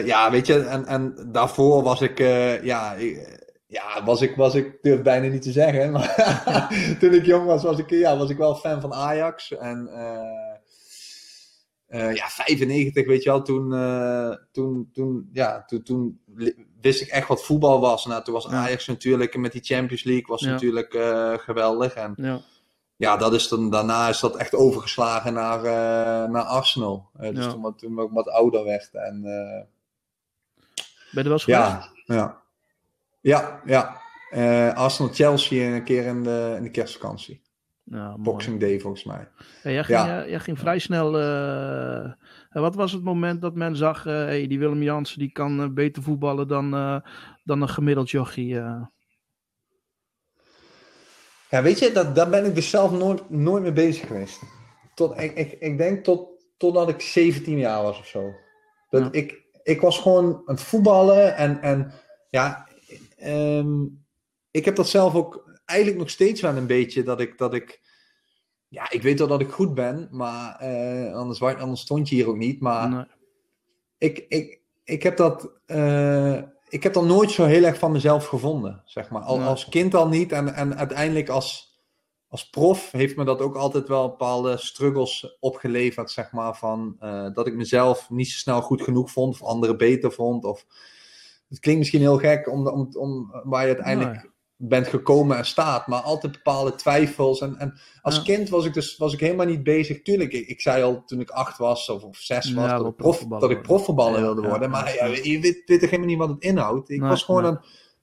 ja, 0.05 0.31
weet 0.31 0.47
je, 0.47 0.59
en, 0.59 0.85
en 0.85 1.29
daarvoor 1.31 1.83
was 1.83 2.01
ik, 2.01 2.17
ja... 2.63 2.93
Ik, 2.93 3.45
ja, 3.67 4.03
was 4.03 4.21
ik, 4.21 4.35
was 4.35 4.55
ik, 4.55 4.77
durf 4.81 5.01
bijna 5.01 5.27
niet 5.27 5.41
te 5.41 5.51
zeggen. 5.51 5.91
Maar 5.91 6.67
toen 6.99 7.13
ik 7.13 7.25
jong 7.25 7.45
was, 7.45 7.63
was 7.63 7.79
ik, 7.79 7.89
ja, 7.89 8.17
was 8.17 8.29
ik 8.29 8.37
wel 8.37 8.55
fan 8.55 8.81
van 8.81 8.93
Ajax. 8.93 9.57
En 9.57 9.89
uh, 11.89 12.03
uh, 12.03 12.15
ja, 12.15 12.27
95, 12.27 13.05
weet 13.05 13.23
je 13.23 13.29
wel, 13.29 13.41
toen, 13.41 13.73
uh, 13.73 14.35
toen, 14.51 14.89
toen, 14.93 15.29
ja, 15.33 15.63
toen, 15.65 15.83
toen 15.83 16.21
wist 16.81 17.01
ik 17.01 17.07
echt 17.07 17.27
wat 17.27 17.45
voetbal 17.45 17.79
was. 17.79 18.05
Nou, 18.05 18.23
toen 18.23 18.33
was 18.33 18.47
Ajax 18.47 18.87
natuurlijk 18.87 19.37
met 19.37 19.51
die 19.51 19.63
Champions 19.63 20.03
League, 20.03 20.27
was 20.27 20.41
ja. 20.41 20.51
natuurlijk 20.51 20.91
geweldig. 21.41 21.93
En 21.93 22.13
ja. 22.17 22.41
ja, 22.95 23.17
dat 23.17 23.33
is 23.33 23.47
dan, 23.47 23.69
daarna 23.69 24.09
is 24.09 24.19
dat 24.19 24.35
echt 24.35 24.55
overgeslagen 24.55 25.33
naar, 25.33 25.61
naar 26.29 26.43
Arsenal. 26.43 27.09
dus 27.13 27.45
toen, 27.45 27.75
toen 27.75 27.99
ik 27.99 28.09
wat 28.11 28.29
ouder 28.29 28.63
werd. 28.63 28.89
En, 28.93 29.21
ben 31.11 31.23
je 31.23 31.29
wel 31.29 31.31
eens 31.31 31.45
ja, 31.45 31.89
ja. 32.05 32.41
Ja, 33.21 33.61
ja. 33.65 34.01
Arsenal-Chelsea 34.73 35.75
een 35.75 35.83
keer 35.83 36.05
in 36.05 36.23
de, 36.23 36.53
in 36.57 36.63
de 36.63 36.71
kerstvakantie. 36.71 37.41
Ja, 37.89 38.17
Boxing 38.17 38.59
Day 38.59 38.79
volgens 38.79 39.03
mij. 39.03 39.27
Ja, 39.63 39.71
jij, 39.71 39.83
ging, 39.83 39.99
ja. 39.99 40.27
jij 40.27 40.39
ging 40.39 40.59
vrij 40.59 40.79
snel. 40.79 41.19
Uh, 41.19 42.11
wat 42.51 42.75
was 42.75 42.91
het 42.91 43.03
moment 43.03 43.41
dat 43.41 43.55
men 43.55 43.75
zag: 43.75 44.05
uh, 44.05 44.13
hey, 44.13 44.47
die 44.47 44.59
Willem 44.59 44.83
Jansen 44.83 45.19
die 45.19 45.31
kan 45.31 45.73
beter 45.73 46.03
voetballen 46.03 46.47
dan, 46.47 46.71
dan 47.43 47.61
een 47.61 47.69
gemiddeld 47.69 48.09
jochie? 48.09 48.53
Ja, 51.49 51.61
weet 51.61 51.79
je, 51.79 51.91
dat, 51.91 52.15
daar 52.15 52.29
ben 52.29 52.45
ik 52.45 52.55
dus 52.55 52.69
zelf 52.69 52.91
nooit, 52.91 53.29
nooit 53.29 53.63
mee 53.63 53.73
bezig 53.73 54.07
geweest. 54.07 54.41
Tot, 54.93 55.21
ik, 55.21 55.35
ik, 55.35 55.51
ik 55.51 55.77
denk 55.77 56.03
tot, 56.03 56.29
totdat 56.57 56.89
ik 56.89 57.01
17 57.01 57.57
jaar 57.57 57.83
was 57.83 57.99
of 57.99 58.05
zo. 58.05 58.31
Dat 58.89 59.03
ja. 59.03 59.09
ik, 59.11 59.43
ik 59.63 59.81
was 59.81 59.99
gewoon 59.99 60.33
aan 60.33 60.55
het 60.55 60.61
voetballen 60.63 61.35
en, 61.35 61.61
en 61.61 61.91
ja, 62.29 62.67
Um, 63.25 64.05
ik 64.51 64.65
heb 64.65 64.75
dat 64.75 64.87
zelf 64.87 65.15
ook 65.15 65.46
eigenlijk 65.67 65.99
nog 65.99 66.09
steeds 66.09 66.41
wel 66.41 66.55
een 66.55 66.67
beetje 66.67 67.03
dat 67.03 67.19
ik, 67.19 67.37
dat 67.37 67.53
ik 67.53 67.81
ja, 68.69 68.91
ik 68.91 69.01
weet 69.01 69.19
wel 69.19 69.27
dat 69.27 69.41
ik 69.41 69.51
goed 69.51 69.73
ben, 69.73 70.07
maar 70.11 70.63
uh, 70.63 71.13
anders, 71.13 71.41
anders 71.41 71.81
stond 71.81 72.09
je 72.09 72.15
hier 72.15 72.27
ook 72.27 72.37
niet. 72.37 72.61
Maar 72.61 72.89
nee. 72.89 73.05
ik, 73.97 74.25
ik, 74.27 74.61
ik 74.83 75.03
heb 75.03 75.17
dat, 75.17 75.51
uh, 75.67 76.41
ik 76.69 76.83
heb 76.83 76.93
dat 76.93 77.05
nooit 77.05 77.31
zo 77.31 77.45
heel 77.45 77.63
erg 77.63 77.77
van 77.77 77.91
mezelf 77.91 78.25
gevonden, 78.25 78.81
zeg 78.85 79.09
maar. 79.09 79.21
Al, 79.21 79.37
nee. 79.37 79.47
Als 79.47 79.69
kind 79.69 79.93
al 79.93 80.07
niet 80.07 80.31
en, 80.31 80.53
en 80.53 80.77
uiteindelijk 80.77 81.29
als, 81.29 81.79
als 82.27 82.49
prof 82.49 82.91
heeft 82.91 83.15
me 83.15 83.25
dat 83.25 83.41
ook 83.41 83.55
altijd 83.55 83.87
wel 83.87 84.09
bepaalde 84.09 84.57
struggles 84.57 85.37
opgeleverd, 85.39 86.11
zeg 86.11 86.31
maar. 86.31 86.57
Van 86.57 86.97
uh, 86.99 87.33
dat 87.33 87.47
ik 87.47 87.55
mezelf 87.55 88.09
niet 88.09 88.27
zo 88.27 88.37
snel 88.37 88.61
goed 88.61 88.81
genoeg 88.81 89.11
vond 89.11 89.33
of 89.33 89.47
anderen 89.47 89.77
beter 89.77 90.11
vond 90.11 90.43
of 90.45 90.65
het 91.49 91.59
klinkt 91.59 91.79
misschien 91.79 92.01
heel 92.01 92.17
gek 92.17 92.51
om, 92.51 92.67
om, 92.67 92.87
om 92.93 93.31
waar 93.43 93.61
je 93.61 93.67
uiteindelijk 93.67 94.21
nee. 94.21 94.31
Bent 94.57 94.87
gekomen 94.87 95.37
en 95.37 95.45
staat, 95.45 95.87
maar 95.87 96.01
altijd 96.01 96.33
bepaalde 96.33 96.75
twijfels. 96.75 97.41
En, 97.41 97.57
en 97.57 97.79
als 98.01 98.15
ja. 98.15 98.21
kind 98.21 98.49
was 98.49 98.65
ik 98.65 98.73
dus 98.73 98.97
was 98.97 99.13
ik 99.13 99.19
helemaal 99.19 99.45
niet 99.45 99.63
bezig. 99.63 100.01
Tuurlijk, 100.01 100.33
ik, 100.33 100.47
ik 100.47 100.61
zei 100.61 100.83
al 100.83 101.03
toen 101.05 101.19
ik 101.19 101.29
acht 101.29 101.57
was 101.57 101.89
of, 101.89 102.03
of 102.03 102.17
zes 102.17 102.53
was, 102.53 102.65
ja, 102.65 102.77
dat, 102.77 102.87
ik 102.87 102.95
prof, 102.95 103.19
dat 103.19 103.51
ik 103.51 103.61
profvoetballer 103.61 104.21
wilde 104.21 104.47
worden. 104.47 104.69
maar 104.69 104.95
ja, 104.95 105.05
je 105.05 105.39
weet, 105.39 105.63
weet 105.65 105.79
toch 105.79 105.89
helemaal 105.89 106.09
niet 106.09 106.17
wat 106.17 106.29
het 106.29 106.43
inhoudt. 106.43 106.89
Ik 106.89 106.99
nee, 106.99 107.09
was 107.09 107.23
gewoon 107.23 107.41
nee. 107.41 107.51
aan, 107.51 107.61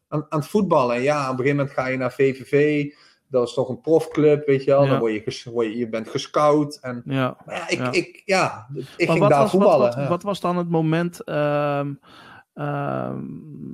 aan, 0.09 0.27
aan 0.29 0.39
het 0.39 0.49
voetballen. 0.49 0.97
En 0.97 1.03
ja, 1.03 1.23
op 1.23 1.31
een 1.31 1.37
gegeven 1.37 1.57
moment 1.57 1.75
ga 1.75 1.87
je 1.87 1.97
naar 1.97 2.13
VVV 2.13 2.87
dat 3.35 3.49
is 3.49 3.55
toch 3.55 3.69
een 3.69 3.81
profclub, 3.81 4.47
weet 4.47 4.65
je 4.65 4.71
wel. 4.71 4.87
Dan 4.87 4.99
word 4.99 5.13
je, 5.13 5.51
word 5.51 5.67
je, 5.67 5.77
je 5.77 5.89
bent 5.89 6.09
gescout. 6.09 6.79
En, 6.83 7.03
ja. 7.05 7.37
Ik, 7.67 7.79
ja. 7.79 7.93
ik, 7.93 8.23
ja, 8.25 8.69
ik 8.97 9.11
ging 9.11 9.29
daar 9.29 9.41
was, 9.41 9.51
voetballen. 9.51 9.87
Wat, 9.87 9.95
wat, 9.95 10.09
wat, 10.09 10.23
was 10.23 10.41
dan 10.41 10.57
het 10.57 10.69
moment... 10.69 11.21
Uh, 11.25 11.81
uh, 12.55 13.17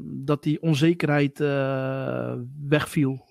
dat 0.02 0.42
die 0.42 0.62
onzekerheid 0.62 1.40
uh, 1.40 2.34
wegviel. 2.68 3.28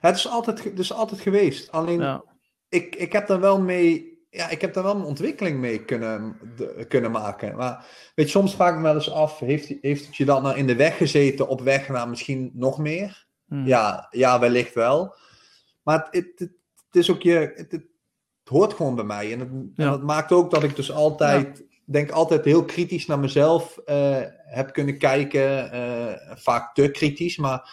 Het 0.00 0.16
is 0.16 0.28
altijd, 0.28 0.64
het 0.64 0.78
is 0.78 0.92
altijd 0.92 1.20
geweest. 1.20 1.70
Alleen 1.70 2.00
ja. 2.00 2.24
ik, 2.68 2.96
ik 2.96 3.12
heb 3.12 3.26
daar 3.26 3.40
wel 3.40 3.60
mee. 3.60 4.12
Ja, 4.30 4.48
ik 4.48 4.60
heb 4.60 4.74
daar 4.74 4.84
wel 4.84 4.94
een 4.94 5.04
ontwikkeling 5.04 5.58
mee 5.58 5.84
kunnen, 5.84 6.36
de, 6.56 6.84
kunnen 6.88 7.10
maken. 7.10 7.56
Maar 7.56 7.86
weet 8.14 8.26
je, 8.26 8.32
soms 8.32 8.54
vraag 8.54 8.70
ik 8.70 8.76
me 8.76 8.82
wel 8.82 8.94
eens 8.94 9.10
af: 9.10 9.38
heeft, 9.38 9.72
heeft 9.80 10.06
het 10.06 10.16
je 10.16 10.24
dan 10.24 10.42
nou 10.42 10.56
in 10.56 10.66
de 10.66 10.76
weg 10.76 10.96
gezeten 10.96 11.48
op 11.48 11.60
weg 11.60 11.88
naar 11.88 12.08
misschien 12.08 12.50
nog 12.54 12.78
meer? 12.78 13.26
Hmm. 13.46 13.66
Ja, 13.66 14.06
ja, 14.10 14.40
wellicht 14.40 14.74
wel. 14.74 15.16
Maar 15.82 15.98
het, 15.98 16.08
het, 16.10 16.38
het, 16.38 16.52
het 16.86 16.96
is 16.96 17.10
ook 17.10 17.22
je. 17.22 17.52
Het, 17.54 17.72
het, 17.72 17.92
hoort 18.44 18.72
gewoon 18.72 18.94
bij 18.94 19.04
mij. 19.04 19.32
En, 19.32 19.40
het, 19.40 19.48
ja. 19.74 19.84
en 19.84 19.90
dat 19.90 20.02
maakt 20.02 20.32
ook 20.32 20.50
dat 20.50 20.62
ik 20.62 20.76
dus 20.76 20.92
altijd. 20.92 21.64
Denk 21.86 22.10
altijd 22.10 22.44
heel 22.44 22.64
kritisch 22.64 23.06
naar 23.06 23.18
mezelf 23.18 23.78
uh, 23.86 24.16
heb 24.36 24.72
kunnen 24.72 24.98
kijken. 24.98 25.74
Uh, 25.74 26.12
vaak 26.34 26.74
te 26.74 26.90
kritisch, 26.90 27.36
maar, 27.36 27.70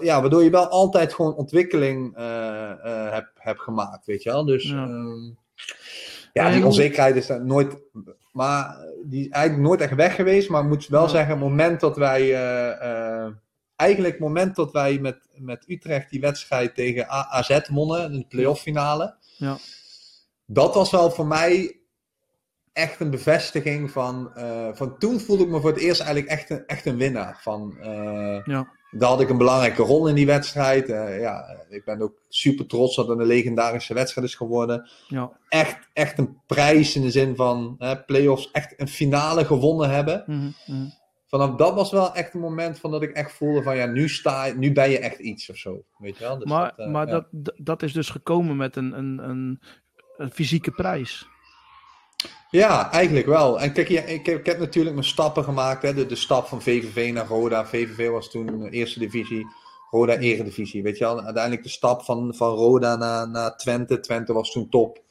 ja, 0.00 0.20
waardoor 0.20 0.44
je 0.44 0.50
wel 0.50 0.68
altijd 0.68 1.14
gewoon 1.14 1.34
ontwikkeling 1.34 2.18
uh, 2.18 2.72
hebt 3.12 3.30
heb 3.34 3.58
gemaakt, 3.58 4.06
weet 4.06 4.22
je 4.22 4.30
wel. 4.30 4.44
Dus 4.44 4.64
ja. 4.68 4.82
Um, 4.84 5.38
Ja, 6.32 6.50
die 6.50 6.64
onzekerheid 6.66 7.16
is 7.16 7.28
nooit. 7.42 7.76
Maar 8.32 8.76
die 9.04 9.24
is 9.24 9.28
eigenlijk 9.30 9.68
nooit 9.68 9.80
echt 9.80 9.94
weg 9.94 10.14
geweest. 10.14 10.48
Maar 10.48 10.62
ik 10.62 10.68
moet 10.68 10.86
wel 10.86 11.02
Ja. 11.02 11.08
zeggen, 11.08 11.30
het 11.30 11.40
moment 11.40 11.80
dat 11.80 11.96
wij. 11.96 12.20
eh, 12.34 13.22
eh, 13.24 13.32
eigenlijk 13.76 14.12
het 14.14 14.22
moment 14.22 14.56
dat 14.56 14.72
wij 14.72 14.98
met, 14.98 15.28
met 15.34 15.64
Utrecht 15.68 16.10
die 16.10 16.20
wedstrijd 16.20 16.74
tegen 16.74 17.04
A- 17.10 17.26
AZ 17.30 17.58
wonnen, 17.68 18.12
in 18.12 18.18
de 18.18 18.26
playoff 18.28 18.60
finale. 18.62 19.14
Ja. 19.36 19.56
Dat 20.46 20.74
was 20.74 20.90
wel 20.90 21.10
voor 21.10 21.26
mij 21.26 21.80
echt 22.76 23.00
een 23.00 23.10
bevestiging 23.10 23.90
van. 23.90 24.34
eh, 24.34 24.68
van 24.72 24.98
toen 24.98 25.20
voelde 25.20 25.44
ik 25.44 25.50
me 25.50 25.60
voor 25.60 25.70
het 25.70 25.78
eerst 25.80 26.00
eigenlijk 26.00 26.30
echt 26.30 26.50
een, 26.50 26.66
echt 26.66 26.86
een 26.86 26.96
winnaar. 26.96 27.38
Van, 27.42 27.76
eh, 27.80 28.40
Ja. 28.44 28.68
daar 28.90 29.08
had 29.08 29.20
ik 29.20 29.28
een 29.28 29.38
belangrijke 29.38 29.82
rol 29.82 30.08
in 30.08 30.14
die 30.14 30.26
wedstrijd. 30.26 30.88
Eh, 30.88 31.20
ja, 31.20 31.64
ik 31.68 31.84
ben 31.84 32.00
ook 32.02 32.18
super 32.28 32.66
trots 32.66 32.96
dat 32.96 33.08
het 33.08 33.18
een 33.18 33.26
legendarische 33.26 33.94
wedstrijd 33.94 34.26
is 34.26 34.34
geworden 34.34 34.90
Ja. 35.08 35.30
echt, 35.48 35.88
echt 35.92 36.18
een 36.18 36.36
prijs 36.46 36.96
in 36.96 37.02
de 37.02 37.10
zin 37.10 37.36
van 37.36 37.78
playoffs, 38.06 38.50
echt 38.50 38.74
een 38.80 38.88
finale 38.88 39.44
gewonnen 39.44 39.90
hebben. 39.90 40.24
Mhm, 40.26 40.50
mhm. 40.66 40.88
Vanaf 41.28 41.54
dat 41.56 41.74
was 41.74 41.90
wel 41.90 42.14
echt 42.14 42.34
een 42.34 42.40
moment 42.40 42.78
van 42.78 42.90
dat 42.90 43.02
ik 43.02 43.10
echt 43.10 43.32
voelde 43.32 43.62
van 43.62 43.76
ja, 43.76 43.86
nu, 43.86 44.08
sta, 44.08 44.44
je- 44.44 44.54
nu 44.54 44.72
ben 44.72 44.90
je 44.90 44.98
echt 44.98 45.18
iets 45.18 45.50
of 45.50 45.56
zo. 45.56 45.82
Weet 45.98 46.18
je 46.18 46.24
wel? 46.24 46.38
Dus 46.38 46.48
maar 46.50 46.72
dat, 46.76 46.88
maar 46.88 47.06
ja. 47.08 47.12
dat- 47.30 47.52
dat 47.56 47.82
is 47.82 47.92
dus 47.92 48.10
gekomen 48.10 48.56
met 48.56 48.76
een, 48.76 48.98
een, 48.98 49.18
een, 49.28 49.60
een 50.16 50.30
fysieke 50.30 50.70
prijs. 50.70 51.28
Ja, 52.50 52.90
eigenlijk 52.92 53.26
wel. 53.26 53.60
En 53.60 53.72
kijk, 53.72 53.88
ik, 53.88 54.26
heb, 54.26 54.38
ik 54.38 54.46
heb 54.46 54.58
natuurlijk 54.58 54.94
mijn 54.94 55.06
stappen 55.06 55.44
gemaakt. 55.44 55.82
Hè, 55.82 55.94
de, 55.94 56.06
de 56.06 56.14
stap 56.16 56.46
van 56.46 56.62
VVV 56.62 57.12
naar 57.12 57.26
Roda. 57.26 57.66
VVV 57.66 58.08
was 58.08 58.30
toen 58.30 58.68
eerste 58.68 58.98
divisie. 58.98 59.46
Roda 59.90 60.16
eredivisie. 60.18 60.82
Weet 60.82 60.98
je 60.98 61.04
wel? 61.04 61.22
Uiteindelijk 61.22 61.62
de 61.62 61.68
stap 61.68 62.02
van, 62.02 62.34
van 62.34 62.54
Roda 62.54 62.96
naar, 62.96 63.28
naar 63.28 63.56
Twente. 63.56 64.00
Twente 64.00 64.32
was 64.32 64.52
toen 64.52 64.68
top, 64.68 65.02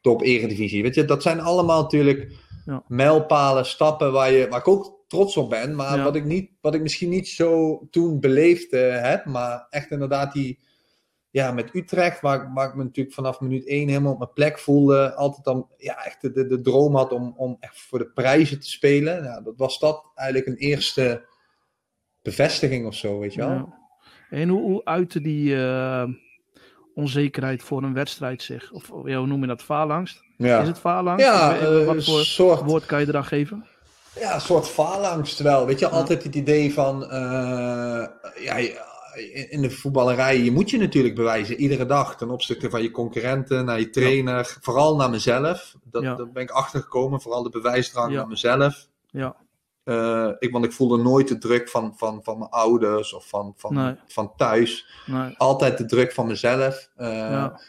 top 0.00 0.22
eredivisie. 0.22 0.82
Weet 0.82 0.94
je, 0.94 1.04
dat 1.04 1.22
zijn 1.22 1.40
allemaal 1.40 1.82
natuurlijk 1.82 2.32
Ja. 2.66 2.82
mijlpalen, 2.88 3.66
stappen 3.66 4.12
waar, 4.12 4.32
je, 4.32 4.48
waar 4.48 4.58
ik 4.58 4.68
ook 4.68 4.96
trots 5.08 5.36
op 5.36 5.50
ben. 5.50 5.74
Maar 5.74 5.96
Ja. 5.96 6.04
wat, 6.04 6.16
ik 6.16 6.24
niet, 6.24 6.50
wat 6.60 6.74
ik 6.74 6.82
misschien 6.82 7.08
niet 7.08 7.28
zo 7.28 7.80
toen 7.90 8.20
beleefd 8.20 8.70
heb. 9.00 9.24
Maar 9.24 9.66
echt 9.70 9.90
inderdaad 9.90 10.32
die... 10.32 10.58
Ja, 11.30 11.52
met 11.52 11.74
Utrecht, 11.74 12.20
waar, 12.20 12.42
ik- 12.42 12.48
waar 12.54 12.68
ik 12.68 12.74
me 12.74 12.82
natuurlijk 12.84 13.14
vanaf 13.14 13.40
minuut 13.40 13.66
1 13.66 13.88
helemaal 13.88 14.12
op 14.12 14.18
mijn 14.18 14.32
plek 14.32 14.58
voelde. 14.58 15.14
Altijd 15.14 15.44
dan 15.44 15.68
ja, 15.76 16.04
echt 16.04 16.20
de, 16.20 16.32
de, 16.32 16.46
de 16.46 16.60
droom 16.60 16.96
had 16.96 17.12
om, 17.12 17.34
om 17.36 17.56
echt 17.60 17.80
voor 17.80 17.98
de 17.98 18.10
prijzen 18.10 18.60
te 18.60 18.70
spelen. 18.70 19.22
Ja, 19.24 19.40
dat 19.40 19.54
was 19.56 19.78
dat 19.78 20.10
eigenlijk 20.14 20.48
een 20.48 20.56
eerste 20.68 21.26
bevestiging 22.22 22.86
of 22.86 22.94
zo, 22.94 23.18
weet 23.18 23.34
je 23.34 23.40
wel. 23.40 23.48
Ja. 23.50 23.78
En 24.30 24.48
hoe, 24.48 24.60
hoe 24.62 24.84
uitte 24.84 25.20
die 25.20 25.56
eh, 25.64 26.04
onzekerheid 26.94 27.62
voor 27.62 27.82
een 27.82 27.92
wedstrijd 27.94 28.42
zich? 28.42 28.72
Of 28.72 28.90
ja, 29.04 29.18
hoe 29.18 29.26
noem 29.26 29.40
je 29.40 29.46
dat? 29.46 29.62
Faalangst? 29.62 30.22
Ja, 30.36 30.60
Is 30.60 30.68
het 30.68 30.78
faalangst? 30.78 31.24
ja 31.26 31.56
eh, 31.58 31.80
eh, 31.80 31.86
wat 31.86 31.94
een 31.96 32.02
voor 32.02 32.20
soort, 32.24 32.60
woord 32.60 32.86
kan 32.86 33.00
je 33.00 33.06
eraan 33.08 33.24
geven? 33.24 33.66
ja, 34.20 34.34
een 34.34 34.40
soort 34.40 34.68
faalangst 34.68 35.38
wel. 35.38 35.66
Weet 35.66 35.78
je, 35.78 35.88
altijd 35.88 36.22
het 36.22 36.34
idee 36.34 36.72
van... 36.72 37.02
eh, 37.10 38.06
ja, 38.44 38.56
in 39.50 39.62
de 39.62 39.70
voetballerij, 39.70 40.38
je 40.40 40.52
moet 40.52 40.70
je 40.70 40.78
natuurlijk 40.78 41.14
bewijzen. 41.14 41.56
Iedere 41.56 41.86
dag 41.86 42.16
ten 42.16 42.30
opzichte 42.30 42.70
van 42.70 42.82
je 42.82 42.90
concurrenten, 42.90 43.64
naar 43.64 43.78
je 43.80 43.90
trainer. 43.90 44.56
Vooral 44.60 44.96
naar 44.96 45.10
mezelf. 45.10 45.74
Dat, 45.84 46.02
Ja. 46.02 46.14
Daar 46.14 46.30
ben 46.32 46.42
ik 46.42 46.50
achtergekomen. 46.50 47.20
Vooral 47.20 47.42
de 47.42 47.50
bewijsdrang 47.50 48.12
naar 48.12 48.26
mezelf. 48.28 48.86
Ja, 49.10 49.36
Eh, 49.84 50.30
ik, 50.38 50.52
want 50.52 50.64
ik 50.64 50.72
voelde 50.72 51.02
nooit 51.02 51.28
de 51.28 51.38
druk 51.38 51.68
van, 51.68 51.94
van, 51.96 52.20
van 52.22 52.38
mijn 52.38 52.50
ouders 52.50 53.12
of 53.14 53.28
van, 53.28 53.54
van, 53.56 53.74
Nee. 53.74 53.94
van 54.06 54.32
thuis. 54.36 54.86
nee. 55.06 55.34
Altijd 55.36 55.78
de 55.78 55.84
druk 55.84 56.12
van 56.12 56.26
mezelf. 56.26 56.90
Eh, 56.96 57.08
Ja. 57.08 57.60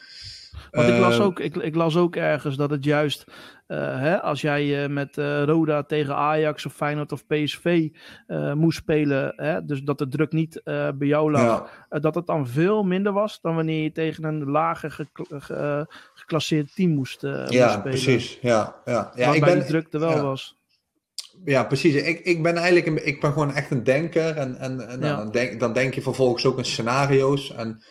Want 0.72 0.88
ik 0.90 0.98
las, 1.00 1.18
eh, 1.18 1.26
ook, 1.26 1.40
ik, 1.40 1.56
ik 1.56 1.76
las 1.76 1.96
ook 1.98 2.16
ergens 2.16 2.56
dat 2.56 2.70
het 2.70 2.84
juist, 2.84 3.24
eh, 3.68 3.78
hè, 4.00 4.22
als 4.22 4.42
jij 4.42 4.84
eh, 4.84 4.90
met 4.90 5.18
Roda 5.46 5.84
tegen 5.84 6.16
Ajax 6.16 6.66
of 6.66 6.74
Feyenoord 6.74 7.12
of 7.12 7.26
PSV 7.28 7.88
moest 8.54 8.78
spelen, 8.78 9.34
hè, 9.36 9.66
dus 9.66 9.82
dat 9.82 9.98
de 9.98 10.08
druk 10.08 10.32
niet 10.32 10.62
bij 10.64 11.08
jou 11.08 11.32
lag, 11.32 11.70
ja, 11.90 12.00
dat 12.00 12.16
het 12.16 12.26
dan 12.28 12.48
veel 12.48 12.84
minder 12.84 13.14
was 13.14 13.42
dan 13.42 13.56
wanneer 13.56 13.84
je 13.84 13.92
tegen 13.92 14.24
een 14.24 14.44
lager 14.50 14.92
ge- 14.92 15.88
geclasseerd 16.14 16.76
team 16.76 16.92
moest, 16.92 17.22
moest 17.24 17.50
ja 17.54 17.68
spelen. 17.70 17.82
precies. 17.90 18.38
Ja, 18.42 18.76
ja. 18.86 19.12
ja, 19.16 19.26
Waarbij 19.26 19.36
ik 19.36 19.44
ben, 19.44 19.54
die 19.60 19.68
druk 19.68 19.94
er 19.94 20.00
wel 20.00 20.10
ja. 20.10 20.22
was. 20.22 20.56
ja, 21.46 21.64
precies. 21.64 21.96
Ik, 21.96 22.20
ik 22.20 22.44
ben 22.44 22.56
eigenlijk 22.56 22.86
een, 22.86 23.08
ik 23.08 23.22
ben 23.22 23.32
gewoon 23.32 23.54
echt 23.54 23.72
een 23.72 23.84
denker. 23.84 24.36
En, 24.38 24.56
en, 24.58 24.88
en 24.88 25.00
Ja. 25.02 25.16
dan, 25.16 25.32
denk, 25.32 25.60
dan 25.60 25.74
denk 25.74 25.94
je 25.94 26.02
vervolgens 26.02 26.46
ook 26.46 26.58
in 26.58 26.66
scenario's. 26.66 27.54
En 27.56 27.84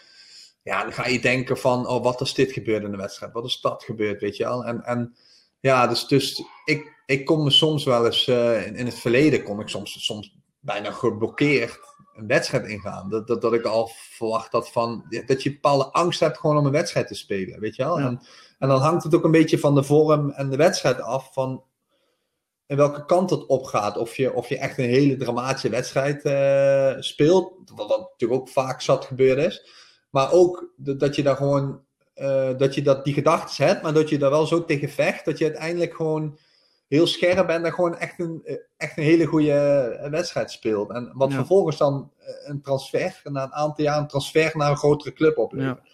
ja, 0.69 0.83
dan 0.83 0.93
ga 0.93 1.07
je 1.07 1.21
denken 1.21 1.59
van, 1.59 1.87
oh, 1.87 2.03
wat 2.03 2.21
is 2.21 2.35
dit 2.35 2.53
gebeurd 2.53 2.85
in 2.85 2.91
de 2.91 2.97
wedstrijd? 2.97 3.33
Wat 3.33 3.45
is 3.45 3.61
dat 3.61 3.85
gebeurd, 3.85 4.21
weet 4.21 4.37
je 4.37 4.45
wel? 4.45 4.65
En, 4.65 4.85
en 4.85 5.17
ja, 5.61 5.87
dus, 5.87 6.07
dus 6.07 6.43
ik, 6.65 7.03
ik 7.07 7.25
kon 7.25 7.45
me 7.45 7.51
soms 7.51 7.85
wel 7.85 8.07
eens, 8.07 8.29
eh, 8.29 8.67
in, 8.67 8.77
in 8.77 8.87
het 8.87 8.99
verleden 8.99 9.43
kon 9.43 9.61
ik 9.61 9.69
soms, 9.69 10.05
soms 10.05 10.37
bijna 10.61 10.91
geblokkeerd 10.91 11.79
een 12.15 12.27
wedstrijd 12.27 12.67
ingaan. 12.67 13.11
Dat, 13.11 13.27
dat, 13.27 13.43
dat 13.43 13.53
ik 13.53 13.65
al 13.65 13.91
verwacht 14.11 14.53
had 14.53 14.71
van, 14.71 15.05
dat 15.27 15.43
je 15.43 15.53
bepaalde 15.53 15.85
angst 15.85 16.21
hebt 16.21 16.39
gewoon 16.39 16.57
om 16.57 16.67
een 16.67 16.73
wedstrijd 16.73 17.07
te 17.07 17.15
spelen, 17.15 17.61
weet 17.61 17.77
je 17.77 17.85
wel? 17.85 17.99
Ja. 17.99 18.07
En, 18.07 18.21
en 18.59 18.69
dan 18.69 18.81
hangt 18.81 19.05
het 19.05 19.15
ook 19.15 19.25
een 19.25 19.31
beetje 19.31 19.59
van 19.59 19.75
de 19.75 19.83
vorm 19.83 20.31
en 20.31 20.51
de 20.51 20.57
wedstrijd 20.57 21.01
af 21.01 21.33
van 21.33 21.65
in 22.67 22.77
welke 22.77 23.05
kant 23.05 23.31
het 23.31 23.47
opgaat. 23.47 23.97
Of 23.97 24.17
je, 24.17 24.33
of 24.33 24.49
je 24.49 24.59
echt 24.59 24.79
een 24.79 24.89
hele 24.89 25.17
dramatische 25.17 25.69
wedstrijd 25.69 26.23
eh, 26.23 27.01
speelt, 27.03 27.53
wat, 27.75 27.89
wat 27.89 28.01
natuurlijk 28.01 28.41
ook 28.41 28.49
vaak 28.49 28.81
zat 28.81 29.05
gebeurd 29.05 29.39
is. 29.39 29.87
Maar 30.11 30.33
ook 30.33 30.71
dat 30.77 31.17
je 31.17 31.23
daar 31.23 31.37
gewoon, 31.37 31.81
eh, 32.15 32.51
dat 32.57 32.75
je 32.75 32.83
dat, 32.83 33.05
die 33.05 33.15
gedachten 33.15 33.67
hebt, 33.67 33.83
maar 33.83 33.93
dat 33.93 34.09
je 34.09 34.19
daar 34.19 34.31
wel 34.31 34.47
zo 34.47 34.65
tegen 34.65 34.89
vecht, 34.89 35.25
dat 35.25 35.39
je 35.39 35.45
uiteindelijk 35.45 35.95
gewoon 35.95 36.39
heel 36.89 37.07
scherp 37.07 37.47
bent 37.47 37.65
en 37.65 37.73
gewoon 37.73 37.97
echt 37.97 38.19
een, 38.19 38.41
eh, 38.45 38.57
echt 38.77 38.97
een 38.97 39.05
hele 39.05 39.27
goede 39.27 39.53
eh, 39.53 40.11
wedstrijd 40.11 40.51
speelt. 40.51 40.91
En 40.91 41.11
wat 41.15 41.31
Ja. 41.31 41.37
vervolgens 41.37 41.77
dan 41.77 42.13
een 42.45 42.61
transfer, 42.63 43.21
na 43.25 43.43
een 43.43 43.53
aantal 43.53 43.85
jaar 43.85 43.99
een 43.99 44.07
transfer 44.09 44.51
naar 44.57 44.71
een 44.71 44.77
grotere 44.77 45.13
club 45.13 45.39
oplevert. 45.39 45.79
Ja, 45.83 45.91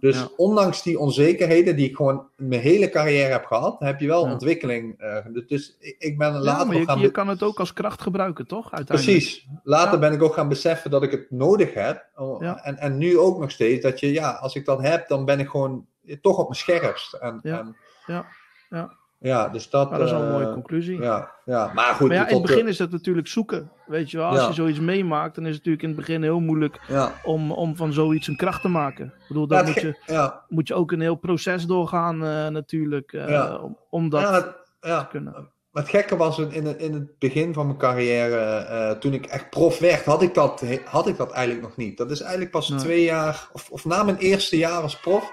Dus 0.00 0.16
ja. 0.18 0.28
ondanks 0.36 0.82
die 0.82 0.98
onzekerheden 0.98 1.76
die 1.76 1.88
ik 1.88 1.96
gewoon 1.96 2.28
mijn 2.36 2.60
hele 2.60 2.88
carrière 2.88 3.32
heb 3.32 3.44
gehad, 3.44 3.76
heb 3.80 4.00
je 4.00 4.06
wel 4.06 4.26
Ja. 4.26 4.32
ontwikkeling. 4.32 4.94
eh, 5.00 5.16
dus- 5.32 5.46
dus 5.46 5.76
ik, 5.80 5.96
ik 5.98 6.18
ben 6.18 6.32
Ja, 6.32 6.38
later 6.40 6.66
maar 6.66 6.76
je, 6.76 6.84
gaan... 6.84 6.98
je 6.98 7.10
kan 7.10 7.28
het 7.28 7.42
ook 7.42 7.58
als 7.60 7.72
kracht 7.72 8.02
gebruiken, 8.02 8.46
toch? 8.46 8.72
Uiteindelijk. 8.72 9.18
Precies. 9.18 9.46
Later 9.62 9.92
Ja. 9.92 9.98
ben 9.98 10.12
ik 10.12 10.22
ook 10.22 10.34
gaan 10.34 10.48
beseffen 10.48 10.90
dat 10.90 11.02
ik 11.02 11.10
het 11.10 11.30
nodig 11.30 11.74
heb. 11.74 12.06
Oh, 12.14 12.42
Ja. 12.42 12.64
En, 12.64 12.76
en 12.78 12.98
nu 12.98 13.18
ook 13.18 13.38
nog 13.38 13.50
steeds. 13.50 13.82
Dat 13.82 14.00
je, 14.00 14.12
ja, 14.12 14.30
als 14.30 14.54
ik 14.54 14.64
dat 14.64 14.80
heb, 14.82 15.08
dan 15.08 15.24
ben 15.24 15.38
ik 15.40 15.48
gewoon 15.48 15.86
toch 16.20 16.38
op 16.38 16.48
mijn 16.48 16.60
scherpst. 16.60 17.12
En, 17.12 17.38
Ja. 17.42 17.58
en- 17.58 17.76
Ja. 18.06 18.26
Ja. 18.70 18.92
Ja, 19.18 19.48
dus 19.48 19.70
dat... 19.70 19.88
Nou, 19.90 19.98
dat 19.98 20.06
is 20.08 20.14
wel 20.14 20.22
een 20.22 20.32
eh, 20.32 20.32
mooie 20.40 20.52
conclusie. 20.52 21.00
Ja, 21.00 21.30
ja, 21.44 21.70
maar 21.74 21.94
goed. 21.94 22.08
Maar 22.08 22.16
ja, 22.16 22.28
in 22.28 22.34
het 22.36 22.46
de- 22.46 22.52
begin 22.52 22.68
is 22.68 22.78
het 22.78 22.90
natuurlijk 22.90 23.26
zoeken. 23.26 23.70
Weet 23.86 24.10
je 24.10 24.16
wel, 24.16 24.26
als 24.26 24.38
Ja. 24.40 24.46
je 24.46 24.52
zoiets 24.52 24.80
meemaakt, 24.80 25.34
dan 25.34 25.44
is 25.46 25.54
het 25.54 25.64
natuurlijk 25.64 25.82
in 25.82 25.88
het 25.88 25.98
begin 25.98 26.22
heel 26.22 26.40
moeilijk 26.40 26.80
Ja, 26.88 27.12
om, 27.24 27.52
om 27.52 27.76
van 27.76 27.92
zoiets 27.92 28.26
een 28.28 28.36
kracht 28.36 28.60
te 28.60 28.68
maken. 28.68 29.06
Ik 29.06 29.24
bedoel, 29.28 29.48
het 29.48 29.66
moet 29.66 29.80
je, 29.80 30.32
moet 30.48 30.68
je 30.68 30.74
ook 30.74 30.92
een 30.92 31.00
heel 31.00 31.14
proces 31.14 31.64
doorgaan 31.66 32.24
eh, 32.24 32.48
natuurlijk. 32.48 33.12
eh, 33.12 33.28
Ja. 33.28 33.56
om, 33.56 33.78
om 33.90 34.08
dat 34.08 34.20
ja, 34.20 34.32
het- 34.32 34.54
ja. 34.80 35.00
te 35.00 35.06
kunnen. 35.08 35.32
Maar 35.70 35.82
het 35.84 35.94
gekke 35.94 36.16
was 36.16 36.38
in 36.38 36.66
het, 36.66 36.76
in 36.80 36.92
het 36.94 37.18
begin 37.18 37.54
van 37.54 37.66
mijn 37.66 37.78
carrière, 37.78 38.36
eh, 38.36 38.90
toen 38.90 39.12
ik 39.12 39.26
echt 39.26 39.50
prof 39.50 39.78
werd, 39.78 40.04
had 40.04 40.22
ik, 40.22 40.34
dat, 40.34 40.64
had 40.84 41.06
ik 41.08 41.16
dat 41.16 41.32
eigenlijk 41.32 41.66
nog 41.66 41.76
niet. 41.76 41.96
Dat 41.98 42.10
is 42.10 42.20
eigenlijk 42.20 42.50
pas 42.50 42.68
Nee. 42.68 42.78
twee 42.78 43.04
jaar, 43.04 43.48
of, 43.52 43.70
of 43.70 43.84
na 43.84 44.02
mijn 44.02 44.16
eerste 44.16 44.56
jaar 44.56 44.82
als 44.82 45.00
prof. 45.00 45.32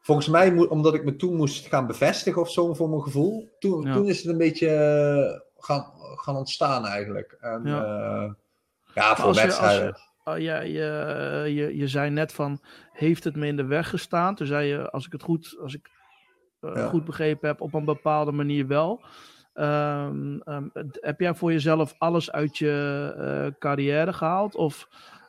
Volgens 0.00 0.28
mij, 0.28 0.52
moet- 0.52 0.68
omdat 0.68 0.94
ik 0.94 1.04
me 1.04 1.16
toen 1.16 1.36
moest 1.36 1.66
gaan 1.68 1.86
bevestigen 1.86 2.40
of 2.40 2.50
zo 2.50 2.74
voor 2.74 2.88
mijn 2.88 3.02
gevoel. 3.02 3.48
Toen, 3.58 3.82
Ja. 3.86 3.92
toen 3.92 4.06
is 4.08 4.16
het 4.22 4.26
een 4.26 4.38
beetje 4.38 4.68
eh, 4.68 5.40
gaan, 5.58 5.86
gaan 6.16 6.36
ontstaan 6.36 6.86
eigenlijk. 6.86 7.36
En, 7.40 7.60
Ja. 7.64 8.36
ja 8.94 9.16
voor 9.16 9.34
wedstrijden. 9.34 9.96
Oh, 10.24 10.38
ja, 10.38 10.60
je, 10.60 11.44
je, 11.54 11.76
je 11.76 11.88
zei 11.88 12.10
net 12.10 12.32
van, 12.32 12.60
heeft 12.92 13.24
het 13.24 13.36
me 13.36 13.46
in 13.46 13.56
de 13.56 13.64
weg 13.64 13.88
gestaan? 13.88 14.34
Toen 14.34 14.46
zei 14.46 14.66
je, 14.66 14.90
als 14.90 15.06
ik 15.06 15.12
het 15.12 15.22
goed, 15.22 15.56
als 15.62 15.74
ik, 15.74 15.90
eh, 16.60 16.70
Ja. 16.74 16.88
goed 16.88 17.04
begrepen 17.04 17.48
heb, 17.48 17.60
op 17.60 17.74
een 17.74 17.84
bepaalde 17.84 18.32
manier 18.32 18.66
wel. 18.66 19.02
Ehm, 19.54 20.38
ehm, 20.44 20.64
heb 20.92 21.20
jij 21.20 21.34
voor 21.34 21.52
jezelf 21.52 21.94
alles 21.98 22.32
uit 22.32 22.58
je 22.58 23.12
eh, 23.18 23.58
carrière 23.58 24.12
gehaald? 24.12 24.54
Of 24.54 24.88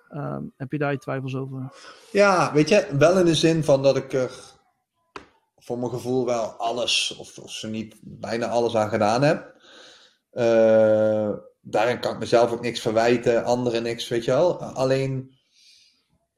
ehm, 0.09 0.43
heb 0.57 0.71
je 0.71 0.77
daar 0.77 0.91
je 0.91 0.97
twijfels 0.97 1.35
over? 1.35 1.73
Ja, 2.11 2.53
weet 2.53 2.69
je, 2.69 2.87
wel 2.97 3.19
in 3.19 3.25
de 3.25 3.35
zin 3.35 3.63
van 3.63 3.83
dat 3.83 3.97
ik 3.97 4.13
er 4.13 4.31
voor 5.63 5.79
mijn 5.79 5.91
gevoel 5.91 6.25
wel 6.25 6.43
alles, 6.43 7.15
of, 7.17 7.37
of 7.37 7.51
zo 7.51 7.67
niet 7.67 7.95
bijna 8.01 8.47
alles 8.47 8.75
aan 8.75 8.89
gedaan 8.89 9.21
heb. 9.21 9.55
Eh, 10.31 11.29
daarin 11.61 11.99
kan 11.99 12.13
ik 12.13 12.19
mezelf 12.19 12.51
ook 12.51 12.61
niks 12.61 12.79
verwijten, 12.79 13.43
anderen 13.43 13.83
niks, 13.83 14.07
weet 14.07 14.25
je 14.25 14.31
wel. 14.31 14.61
Alleen, 14.61 15.39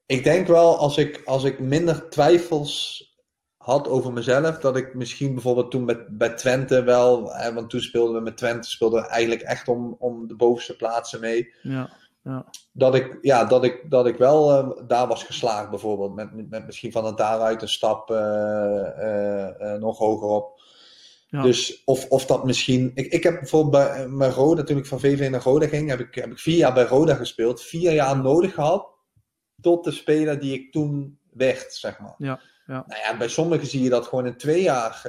ik 0.06 0.24
denk 0.24 0.48
wel 0.48 0.78
als 0.78 0.98
ik, 0.98 1.22
als 1.26 1.44
ik 1.44 1.60
minder 1.60 2.10
twijfels 2.10 3.02
had 3.58 3.88
over 3.88 4.14
mezelf, 4.14 4.60
dat 4.60 4.78
ik 4.78 4.94
misschien 4.94 5.34
bijvoorbeeld 5.34 5.72
toen 5.72 5.86
met, 5.86 6.18
bij 6.18 6.34
Twente 6.34 6.84
wel, 6.84 7.34
hè, 7.34 7.54
want 7.54 7.70
toen 7.70 7.82
speelden 7.82 8.16
we 8.16 8.22
met 8.22 8.38
Twente, 8.38 8.70
speelden 8.70 9.02
we 9.02 9.08
eigenlijk 9.08 9.42
echt 9.42 9.68
om, 9.68 9.96
om 10.00 10.28
de 10.28 10.36
bovenste 10.36 10.76
plaatsen 10.76 11.20
mee. 11.20 11.54
Ja, 11.62 11.90
Ja. 12.24 12.46
Dat, 12.72 12.96
ik, 12.96 13.18
ja, 13.22 13.46
dat, 13.46 13.64
ik, 13.64 13.90
dat 13.90 14.08
ik 14.08 14.18
wel 14.18 14.52
eh, 14.52 14.88
daar 14.88 15.08
was 15.08 15.24
geslaagd, 15.24 15.70
bijvoorbeeld. 15.70 16.16
Met, 16.16 16.50
met 16.50 16.66
misschien 16.66 16.92
van 16.92 17.06
het 17.06 17.18
daaruit 17.18 17.62
een 17.62 17.68
stap 17.68 18.12
eh, 18.12 19.74
eh, 19.74 19.80
nog 19.80 19.98
hoger 19.98 20.28
op. 20.28 20.62
Ja. 21.28 21.42
Dus 21.42 21.84
of, 21.86 22.10
of 22.10 22.26
dat 22.26 22.44
misschien. 22.44 22.92
Ik, 22.94 23.12
ik 23.12 23.24
heb 23.24 23.40
bijvoorbeeld 23.40 23.72
bij, 23.72 24.10
bij 24.10 24.30
Roda, 24.30 24.64
toen 24.64 24.78
ik 24.78 24.86
van 24.86 25.00
VV 25.00 25.30
naar 25.30 25.44
Roda 25.44 25.68
ging, 25.68 25.90
heb 25.90 26.00
ik, 26.00 26.16
heb 26.16 26.32
ik 26.32 26.40
vier 26.40 26.58
jaar 26.58 26.74
bij 26.74 26.86
Roda 26.86 27.16
gespeeld. 27.16 27.62
Vier 27.62 27.94
jaar 27.94 28.18
nodig 28.18 28.54
gehad 28.54 28.88
tot 29.62 29.84
de 29.84 29.92
speler 29.92 30.40
die 30.40 30.54
ik 30.54 30.72
toen 30.72 31.20
werd, 31.34 31.74
zeg 31.74 32.00
maar. 32.00 32.16
Ja, 32.18 32.40
ja. 32.66 32.84
Nou 32.88 33.02
ja, 33.02 33.18
bij 33.18 33.28
sommigen 33.28 33.68
zie 33.68 33.84
je 33.84 33.90
dat 33.90 34.08
gewoon 34.08 34.26
in 34.26 34.38
twee 34.38 34.62
jaar. 34.62 35.02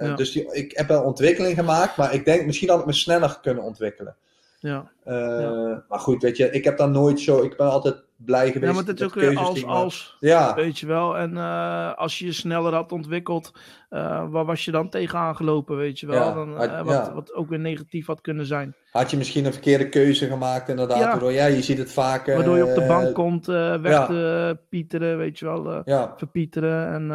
Ja. 0.00 0.14
Dus 0.14 0.32
die, 0.32 0.52
ik 0.52 0.76
heb 0.76 0.88
wel 0.88 1.02
ontwikkeling 1.02 1.54
gemaakt, 1.54 1.96
maar 1.96 2.14
ik 2.14 2.24
denk 2.24 2.46
misschien 2.46 2.68
had 2.68 2.80
ik 2.80 2.86
me 2.86 2.92
sneller 2.92 3.38
kunnen 3.42 3.64
ontwikkelen. 3.64 4.16
Ja. 4.60 4.90
Eh, 5.04 5.14
Ja. 5.14 5.84
Maar 5.88 5.98
goed, 5.98 6.22
weet 6.22 6.36
je, 6.36 6.50
ik 6.50 6.64
heb 6.64 6.76
dan 6.78 6.92
nooit 6.92 7.20
zo. 7.20 7.42
Ik 7.42 7.56
ben 7.56 7.70
altijd 7.70 8.04
blij 8.16 8.52
geweest. 8.52 8.72
ja, 8.72 8.78
maar 8.78 8.88
het 8.88 9.00
is 9.00 9.06
ook 9.06 9.14
weer 9.14 9.38
als, 9.38 9.64
als, 9.64 10.16
Ja, 10.20 10.54
weet 10.54 10.78
je 10.78 10.86
wel. 10.86 11.16
En 11.18 11.36
eh, 11.36 11.94
als 11.94 12.18
je 12.18 12.24
je 12.24 12.32
sneller 12.32 12.74
had 12.74 12.92
ontwikkeld, 12.92 13.52
eh, 13.88 14.24
waar 14.30 14.44
was 14.44 14.64
je 14.64 14.70
dan 14.70 14.88
tegenaan 14.88 15.36
gelopen, 15.36 15.76
weet 15.76 16.00
je 16.00 16.06
wel. 16.06 16.16
Ja, 16.28 16.34
dan, 16.34 16.54
wat, 16.54 16.70
ja. 16.70 17.12
wat 17.14 17.34
ook 17.34 17.48
weer 17.48 17.58
negatief 17.58 18.06
had 18.06 18.20
kunnen 18.20 18.46
zijn. 18.46 18.74
had 18.90 19.10
je 19.10 19.16
misschien 19.16 19.44
een 19.44 19.52
verkeerde 19.52 19.88
keuze 19.88 20.26
gemaakt, 20.26 20.68
inderdaad. 20.68 20.98
Ja. 20.98 21.08
Waardoor, 21.10 21.32
ja, 21.32 21.46
je 21.46 21.62
ziet 21.62 21.78
het 21.78 21.92
vaak. 21.92 22.26
eh, 22.26 22.34
Waardoor 22.34 22.56
je 22.56 22.66
op 22.66 22.74
de 22.74 22.86
bank 22.86 23.14
komt, 23.14 23.46
weg 23.46 24.06
te 24.06 24.58
pieteren, 24.68 25.18
weet 25.18 25.38
je 25.38 25.44
wel. 25.44 25.82
verpieteren. 26.16 26.88
En 26.92 27.06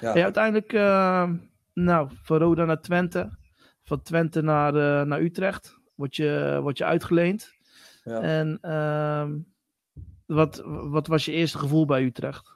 ja. 0.00 0.12
uiteindelijk, 0.22 0.72
nou, 1.74 2.08
van 2.22 2.38
Roda 2.38 2.64
naar 2.64 2.80
Twente. 2.80 3.28
Van 3.84 4.02
Twente 4.02 4.42
naar, 4.42 4.72
naar 5.06 5.20
Utrecht. 5.20 5.78
Word 6.00 6.16
je, 6.16 6.58
word 6.62 6.78
je 6.78 6.84
uitgeleend. 6.84 7.52
ja. 8.04 8.20
En 8.20 8.58
ehm, 8.60 9.36
wat, 10.26 10.62
wat 10.64 11.06
was 11.06 11.24
je 11.24 11.32
eerste 11.32 11.58
gevoel 11.58 11.84
bij 11.86 12.02
Utrecht? 12.02 12.52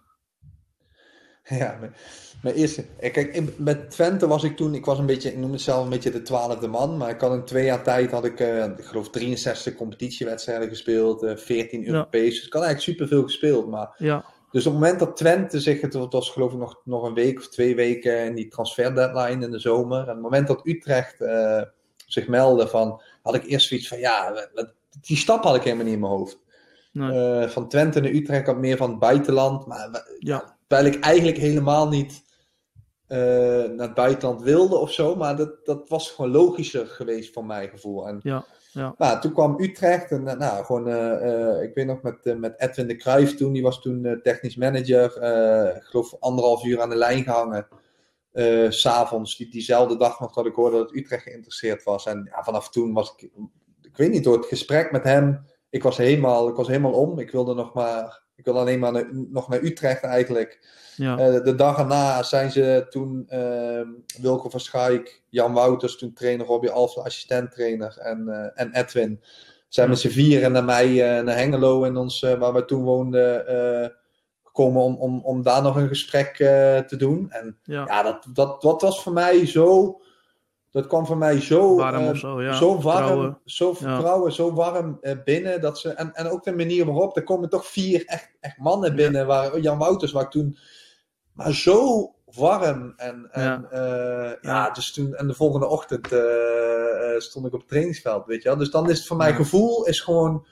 Ja, 1.45 1.77
mijn, 1.81 1.95
mijn 2.43 2.55
eerste. 2.55 2.85
eh, 3.01 3.13
Kijk, 3.13 3.59
met 3.59 3.91
Twente 3.91 4.27
was 4.27 4.43
ik 4.45 4.57
toen, 4.57 4.75
ik 4.75 4.85
was 4.85 4.99
een 4.99 5.07
beetje, 5.07 5.31
ik 5.33 5.37
noem 5.39 5.53
het 5.53 5.61
zelf 5.61 5.85
een 5.85 5.91
beetje 5.91 6.11
de 6.11 6.23
twaalfde 6.23 6.67
man, 6.69 6.97
maar 6.97 7.11
ik 7.11 7.21
had 7.21 7.33
in 7.33 7.45
twee 7.45 7.65
jaar 7.65 7.83
tijd, 7.83 8.11
had 8.11 8.25
ik, 8.25 8.41
eh, 8.41 8.65
ik 8.65 8.85
geloof 8.85 9.11
63 9.11 9.75
competitiewedstrijden 9.75 10.69
gespeeld, 10.69 11.23
eh 11.23 11.37
14 11.37 11.81
Ja. 11.81 11.87
Europees, 11.87 12.35
dus 12.35 12.47
ik 12.47 12.53
had 12.53 12.63
eigenlijk 12.63 12.99
superveel 12.99 13.23
gespeeld, 13.23 13.69
maar 13.69 13.95
Ja, 13.99 14.25
dus 14.51 14.67
op 14.67 14.73
het 14.73 14.81
moment 14.83 14.99
dat 14.99 15.17
Twente 15.17 15.61
zich, 15.61 15.81
het 15.81 15.95
was 15.95 16.31
geloof 16.31 16.53
ik 16.53 16.59
nog, 16.59 16.81
nog 16.85 17.03
een 17.03 17.15
week 17.15 17.39
of 17.39 17.49
twee 17.49 17.75
weken 17.75 18.25
in 18.25 18.35
die 18.35 18.49
transfer 18.49 18.95
deadline 18.95 19.45
in 19.45 19.51
de 19.51 19.59
zomer, 19.59 19.97
en 19.99 20.03
op 20.03 20.09
het 20.15 20.21
moment 20.23 20.47
dat 20.47 20.67
Utrecht 20.67 21.21
eh, 21.21 21.63
zich 22.07 22.29
meldde 22.29 22.69
van, 22.69 23.03
had 23.25 23.35
ik 23.35 23.47
eerst 23.47 23.69
zoiets 23.69 23.89
van, 23.89 23.99
ja, 23.99 24.35
die 25.01 25.17
stap 25.17 25.43
had 25.45 25.57
ik 25.57 25.63
helemaal 25.63 25.85
niet 25.85 25.95
in 25.95 26.01
mijn 26.01 26.13
hoofd. 26.13 26.39
nee. 26.93 27.41
Eh, 27.43 27.49
van 27.49 27.69
Twente 27.69 28.01
naar 28.01 28.11
Utrecht 28.11 28.47
had 28.47 28.57
meer 28.57 28.77
van 28.77 28.91
het 28.91 28.99
buitenland. 28.99 29.67
Maar 29.67 30.07
Ja. 30.19 30.57
terwijl 30.67 30.95
ik 30.95 31.01
eigenlijk 31.05 31.37
helemaal 31.37 31.89
niet 31.89 32.23
eh, 33.07 33.19
naar 33.65 33.87
het 33.87 33.95
buitenland 33.95 34.43
wilde 34.43 34.77
of 34.77 34.93
zo. 34.93 35.17
Maar 35.17 35.37
dat, 35.37 35.65
dat 35.67 35.89
was 35.89 36.11
gewoon 36.11 36.31
logischer 36.31 36.87
geweest 36.87 37.33
voor 37.33 37.45
mijn 37.45 37.69
gevoel. 37.69 38.09
En, 38.09 38.21
Ja, 38.23 38.45
ja. 38.73 38.95
Nou, 38.99 39.21
toen 39.21 39.33
kwam 39.33 39.61
Utrecht. 39.61 40.11
En 40.11 40.29
eh, 40.29 40.37
nou, 40.37 40.65
gewoon, 40.65 40.89
ik 41.63 41.75
weet 41.75 41.87
nog 41.87 42.03
met, 42.03 42.39
met 42.39 42.55
Edwin 42.61 42.87
de 42.87 42.97
Cruijff 42.97 43.35
toen. 43.37 43.53
Die 43.53 43.63
was 43.63 43.81
toen 43.83 44.21
technisch 44.23 44.57
manager. 44.57 45.05
ik 45.77 45.83
geloof 45.83 46.15
anderhalf 46.21 46.65
uur 46.65 46.81
aan 46.81 46.91
de 46.91 46.97
lijn 46.97 47.23
gehangen. 47.25 47.67
S 48.69 48.81
S'avonds, 48.81 49.37
die, 49.37 49.51
diezelfde 49.51 49.97
dag 49.97 50.21
nog 50.21 50.33
dat 50.33 50.47
ik 50.47 50.55
hoorde 50.55 50.77
dat 50.77 50.95
Utrecht 50.95 51.23
geïnteresseerd 51.23 51.83
was. 51.83 52.07
En 52.07 52.29
ja, 52.31 52.43
vanaf 52.45 52.71
toen 52.71 52.93
was 52.93 53.15
ik, 53.17 53.31
ik 53.83 53.97
weet 53.97 54.11
niet, 54.11 54.25
door 54.25 54.37
het 54.37 54.47
gesprek 54.47 54.93
met 54.93 55.05
hem, 55.05 55.47
ik 55.71 55.83
was 55.83 55.97
helemaal, 55.97 56.49
ik 56.49 56.55
was 56.57 56.67
helemaal 56.67 56.93
om. 56.93 57.19
Ik 57.19 57.31
wilde 57.31 57.55
nog 57.55 57.75
maar, 57.75 58.23
ik 58.37 58.45
wilde 58.45 58.61
alleen 58.61 58.79
maar 58.79 58.93
naar, 58.93 59.09
nog 59.13 59.49
naar 59.49 59.63
Utrecht 59.63 60.03
eigenlijk. 60.03 60.67
ja. 60.97 61.19
Eh, 61.19 61.45
de 61.45 61.55
dag 61.55 61.79
erna 61.79 62.23
zijn 62.23 62.51
ze 62.51 62.87
toen, 62.91 63.25
ehm 63.29 63.89
Wilco 64.21 64.49
van 64.49 64.61
Schaik, 64.61 65.23
Jan 65.29 65.53
Wouters, 65.53 65.97
toen 65.97 66.13
trainer, 66.13 66.47
Robbie 66.47 66.71
Alphen, 66.71 67.03
assistent 67.03 67.53
trainer 67.53 67.99
en, 67.99 68.29
eh, 68.29 68.63
en 68.63 68.73
Edwin. 68.73 69.21
Zijn 69.69 69.87
Ja. 69.87 69.93
met 69.93 70.03
z'n 70.03 70.09
vieren 70.09 70.53
naar 70.53 70.65
mij, 70.65 71.23
naar 71.23 71.37
Hengelo, 71.37 71.85
in 71.85 71.97
ons, 71.97 72.21
waar 72.21 72.53
we 72.53 72.65
toen 72.65 72.83
woonden, 72.83 73.47
gekomen 74.55 74.83
om, 74.83 74.95
om, 74.97 75.21
om 75.25 75.43
daar 75.43 75.63
nog 75.63 75.77
een 75.77 75.89
gesprek 75.89 76.39
eh, 76.39 76.79
te 76.79 76.97
doen. 76.97 77.31
En 77.31 77.59
ja. 77.63 77.85
ja, 77.87 78.03
dat, 78.03 78.27
dat, 78.33 78.63
dat 78.63 78.83
was 78.83 79.03
voor 79.03 79.13
mij 79.13 79.47
zo. 79.47 80.01
Dat 80.71 80.87
kwam 80.87 81.07
voor 81.07 81.17
mij 81.17 81.41
zo. 81.41 81.77
Warm 81.77 82.09
eh, 82.09 82.15
zo, 82.15 82.43
ja. 82.43 82.53
Zo 82.53 82.67
warm, 82.81 82.81
Vertrouwen. 82.83 83.39
zo 83.45 83.73
vertrouwen, 83.73 84.33
zo 84.33 84.53
warm 84.53 84.99
eh, 85.01 85.17
binnen. 85.25 85.61
Dat 85.61 85.79
ze, 85.79 85.91
en, 85.91 86.15
en 86.15 86.29
ook 86.29 86.45
de 86.45 86.53
manier 86.53 86.85
waarop. 86.87 87.17
Er 87.17 87.25
komen 87.25 87.49
toch 87.49 87.67
vier 87.67 88.05
echt, 88.07 88.37
echt 88.41 88.59
mannen 88.59 88.97
binnen. 88.97 89.27
Waar, 89.27 89.61
Jan 89.61 89.79
Wouters, 89.79 90.13
waar 90.13 90.23
ik 90.23 90.31
toen. 90.31 90.59
Maar 91.33 91.53
zo 91.53 92.11
warm. 92.25 92.93
En, 92.97 93.29
en, 93.31 93.69
Ja. 94.41 94.71
dus 94.71 94.93
toen. 94.93 95.15
En 95.15 95.27
de 95.27 95.35
volgende 95.35 95.67
ochtend 95.67 96.07
stond 97.23 97.47
ik 97.47 97.53
op 97.53 97.61
het 97.61 97.69
trainingsveld. 97.69 98.27
Weet 98.27 98.43
je 98.43 98.49
wel. 98.49 98.59
Dus 98.59 98.71
dan 98.71 98.91
is 98.91 98.99
het 98.99 99.07
voor 99.07 99.17
mij 99.17 99.35
gevoel 99.35 99.87
is 99.87 100.01
gewoon. 100.01 100.47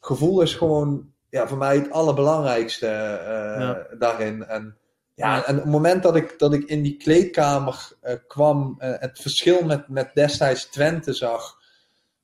Gevoel 0.00 0.40
is 0.40 0.54
gewoon. 0.54 1.11
Ja, 1.32 1.48
voor 1.48 1.58
mij 1.58 1.76
het 1.76 1.90
allerbelangrijkste 1.90 2.86
eh, 2.86 3.60
Ja. 3.60 3.86
daarin. 3.98 4.44
En 4.44 4.76
ja, 5.14 5.36
Ja. 5.36 5.44
en 5.46 5.56
op 5.56 5.62
het 5.62 5.70
moment 5.72 6.02
dat 6.02 6.16
ik, 6.16 6.38
dat 6.38 6.52
ik 6.52 6.64
in 6.64 6.82
die 6.82 6.96
kleedkamer 6.96 7.92
eh, 8.00 8.14
kwam, 8.26 8.74
eh, 8.78 8.90
het 8.98 9.18
verschil 9.20 9.64
met, 9.64 9.88
met 9.88 10.10
destijds 10.14 10.64
Twente 10.66 11.12
zag, 11.12 11.56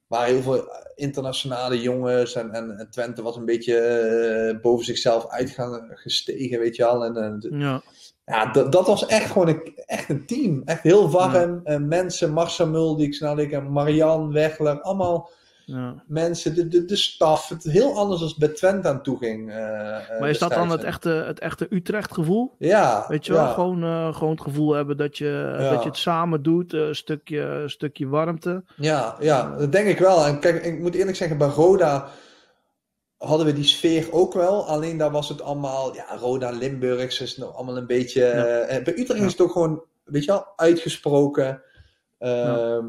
waar 0.06 0.26
heel 0.26 0.42
veel 0.42 0.64
internationale 0.94 1.80
jongens 1.80 2.34
en, 2.34 2.50
en, 2.50 2.78
en 2.78 2.90
Twente 2.90 3.22
was 3.22 3.36
een 3.36 3.44
beetje 3.44 4.58
boven 4.62 4.84
zichzelf 4.84 5.28
uitgaan 5.28 5.88
gestegen, 5.90 6.58
weet 6.58 6.76
je 6.76 6.82
wel. 6.82 7.04
En, 7.04 7.16
en 7.16 7.58
ja. 7.58 7.82
ja, 8.26 8.52
dat, 8.52 8.72
dat 8.72 8.86
was 8.86 9.06
echt 9.06 9.30
gewoon 9.30 9.48
een, 9.48 9.72
echt 9.86 10.08
een 10.08 10.26
team. 10.26 10.62
Echt 10.64 10.82
heel 10.82 11.10
warm. 11.10 11.60
Eh, 11.64 11.78
mensen, 11.78 12.32
Marcel 12.32 12.66
Muldiks, 12.68 13.18
nou, 13.20 13.40
ik, 13.40 13.62
Marian 13.68 14.32
Wegler, 14.32 14.80
allemaal 14.80 15.30
ja. 15.76 16.02
mensen, 16.06 16.54
de, 16.54 16.68
de, 16.68 16.84
de 16.84 16.96
staf. 16.96 17.48
Het 17.48 17.64
heel 17.64 17.96
anders 17.98 18.22
als 18.22 18.34
bij 18.34 18.48
Twente 18.48 18.88
aan 18.88 19.02
toe 19.02 19.18
ging. 19.18 19.50
eh, 19.50 19.96
eh, 19.96 20.20
Maar 20.20 20.28
is 20.28 20.38
dat 20.38 20.50
dan 20.52 20.70
het 20.70 20.84
echte, 20.84 21.08
het 21.08 21.38
echte 21.38 21.66
Utrecht 21.70 22.12
gevoel? 22.14 22.54
Ja. 22.58 23.04
Weet 23.08 23.26
je 23.26 23.32
wel, 23.32 23.44
ja. 23.44 23.52
gewoon, 23.52 23.82
eh, 23.82 24.14
gewoon 24.14 24.32
het 24.32 24.40
gevoel 24.42 24.72
hebben 24.74 24.96
dat 24.96 25.18
je, 25.18 25.56
Ja. 25.58 25.70
dat 25.70 25.82
je 25.82 25.88
het 25.88 25.98
samen 25.98 26.42
doet, 26.42 26.72
een 26.72 26.94
stukje, 26.96 27.40
een 27.40 27.70
stukje 27.70 28.08
warmte. 28.08 28.64
Ja, 28.76 29.16
ja, 29.20 29.56
dat 29.56 29.72
denk 29.72 29.88
ik 29.88 29.98
wel. 29.98 30.24
En 30.26 30.40
kijk, 30.40 30.64
ik 30.64 30.78
moet 30.80 30.94
eerlijk 30.94 31.16
zeggen, 31.16 31.38
bij 31.38 31.48
Roda 31.48 32.08
hadden 33.16 33.46
we 33.46 33.52
die 33.52 33.64
sfeer 33.64 34.12
ook 34.12 34.34
wel. 34.34 34.66
Alleen 34.66 34.96
daar 34.98 35.10
was 35.10 35.28
het 35.28 35.42
allemaal, 35.42 35.94
ja, 35.94 36.16
Roda 36.16 36.50
Limburgs 36.50 37.20
is 37.20 37.36
nog 37.36 37.54
allemaal 37.56 37.76
een 37.76 37.86
beetje. 37.86 38.20
Bij 38.84 38.98
Utrecht 38.98 39.22
is 39.24 39.32
het 39.32 39.40
ook 39.40 39.52
gewoon, 39.52 39.82
weet 40.04 40.24
je 40.24 40.30
wel, 40.30 40.46
uitgesproken. 40.56 41.62
Ehm, 42.18 42.86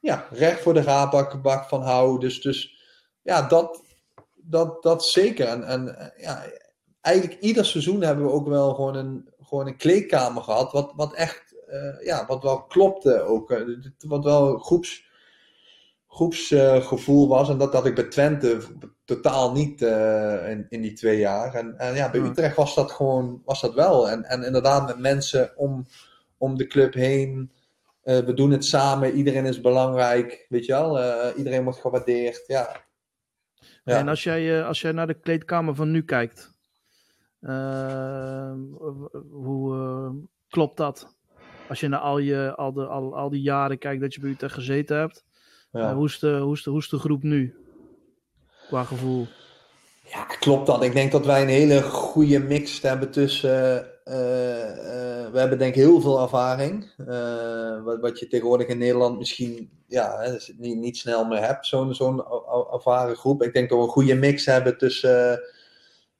ja. 0.00 0.26
recht 0.30 0.60
voor 0.60 0.74
de 0.74 0.82
raadbak 0.82 1.42
bak 1.42 1.68
van 1.68 1.82
houden. 1.82 2.20
Dus, 2.20 2.40
dus 2.40 2.78
ja, 3.22 3.42
dat, 3.42 3.82
dat, 4.36 4.82
dat 4.82 5.04
zeker. 5.04 5.46
En, 5.46 5.64
en 5.64 5.98
eh, 5.98 6.22
ja, 6.22 6.44
eigenlijk 7.00 7.40
ieder 7.40 7.64
seizoen 7.64 8.00
hebben 8.00 8.24
we 8.24 8.32
ook 8.32 8.48
wel 8.48 8.74
gewoon 8.74 8.94
een, 8.94 9.28
gewoon 9.40 9.66
een 9.66 9.76
kleedkamer 9.76 10.42
gehad. 10.42 10.72
Wat, 10.72 10.92
wat 10.96 11.14
echt, 11.14 11.54
eh, 11.66 12.04
ja, 12.04 12.26
wat 12.26 12.42
wel 12.42 12.62
klopte 12.62 13.22
ook. 13.22 13.50
eh, 13.50 13.66
wat 13.98 14.24
wel 14.24 14.58
groeps 14.58 15.08
groepsgevoel 16.10 17.28
was. 17.28 17.48
En 17.48 17.58
dat 17.58 17.72
had 17.72 17.86
ik 17.86 17.94
bij 17.94 18.08
Twente 18.08 18.58
totaal 19.04 19.52
niet 19.52 19.82
eh, 19.82 20.50
in, 20.50 20.66
in 20.68 20.80
die 20.80 20.92
twee 20.92 21.18
jaar. 21.18 21.54
En, 21.54 21.78
en 21.78 21.94
ja, 21.94 22.10
bij. 22.10 22.20
Utrecht 22.20 22.56
was 22.56 22.74
dat 22.74 22.90
gewoon 22.90 23.42
was 23.44 23.60
dat 23.60 23.74
wel. 23.74 24.10
En, 24.10 24.24
en 24.24 24.42
inderdaad 24.42 24.86
met 24.86 24.98
mensen 24.98 25.52
om, 25.56 25.86
om 26.38 26.56
de 26.56 26.66
club 26.66 26.94
heen. 26.94 27.52
Eh, 28.02 28.18
we 28.18 28.34
doen 28.34 28.50
het 28.50 28.64
samen, 28.64 29.12
iedereen 29.12 29.46
is 29.46 29.60
belangrijk. 29.60 30.46
Weet 30.48 30.66
je 30.66 30.72
wel, 30.72 30.98
Eh, 30.98 31.38
iedereen 31.38 31.64
wordt 31.64 31.80
gewaardeerd. 31.80 32.44
Ja. 32.46 32.84
Ja. 33.84 33.98
En 33.98 34.08
als 34.08 34.22
jij, 34.22 34.58
eh, 34.60 34.66
als 34.66 34.80
jij 34.80 34.92
naar 34.92 35.06
de 35.06 35.20
kleedkamer 35.20 35.74
van 35.74 35.90
nu 35.90 36.02
kijkt, 36.04 36.50
hoe 39.30 40.12
klopt 40.48 40.76
dat? 40.76 41.16
Als 41.68 41.80
je 41.80 41.88
naar 41.88 42.00
al, 42.00 42.18
je, 42.18 42.54
al, 42.56 42.72
de, 42.72 42.86
al, 42.86 43.16
al 43.16 43.30
die 43.30 43.42
jaren 43.42 43.78
kijkt 43.78 44.00
dat 44.00 44.14
je 44.14 44.20
bij 44.20 44.30
Utrecht 44.30 44.54
gezeten 44.54 44.96
hebt, 44.98 45.24
Ja. 45.72 45.94
hoe, 45.94 46.06
is 46.06 46.18
de, 46.18 46.38
hoe, 46.38 46.54
is 46.54 46.62
de, 46.62 46.70
hoe 46.70 46.78
is 46.78 46.88
de 46.88 46.98
groep 46.98 47.22
nu? 47.22 47.54
Qua 48.66 48.84
gevoel. 48.84 49.26
Ja, 50.04 50.24
klopt 50.24 50.66
dat. 50.66 50.82
Ik 50.84 50.92
denk 50.92 51.12
dat 51.12 51.26
wij 51.26 51.42
een 51.42 51.48
hele 51.48 51.82
goede 51.82 52.38
mix 52.38 52.82
hebben 52.82 53.10
tussen. 53.10 53.89
Eh, 54.04 54.68
eh, 55.24 55.32
we 55.32 55.38
hebben 55.38 55.58
denk 55.58 55.74
ik 55.74 55.80
heel 55.82 56.00
veel 56.00 56.20
ervaring. 56.20 56.90
eh, 57.06 57.82
wat, 57.82 58.00
wat 58.00 58.18
je 58.18 58.26
tegenwoordig 58.28 58.66
in 58.66 58.78
Nederland 58.78 59.18
misschien 59.18 59.70
ja, 59.86 60.20
hè, 60.20 60.30
dus 60.32 60.52
niet, 60.58 60.76
niet 60.76 60.96
snel 60.96 61.24
meer 61.24 61.44
hebt, 61.46 61.66
zo'n 61.66 61.94
zo'n 61.94 62.24
ervaren 62.72 63.16
groep. 63.16 63.42
Ik 63.42 63.52
denk 63.52 63.68
dat 63.68 63.78
we 63.78 63.84
een 63.84 63.90
goede 63.90 64.14
mix 64.14 64.46
hebben 64.46 64.78
tussen 64.78 65.40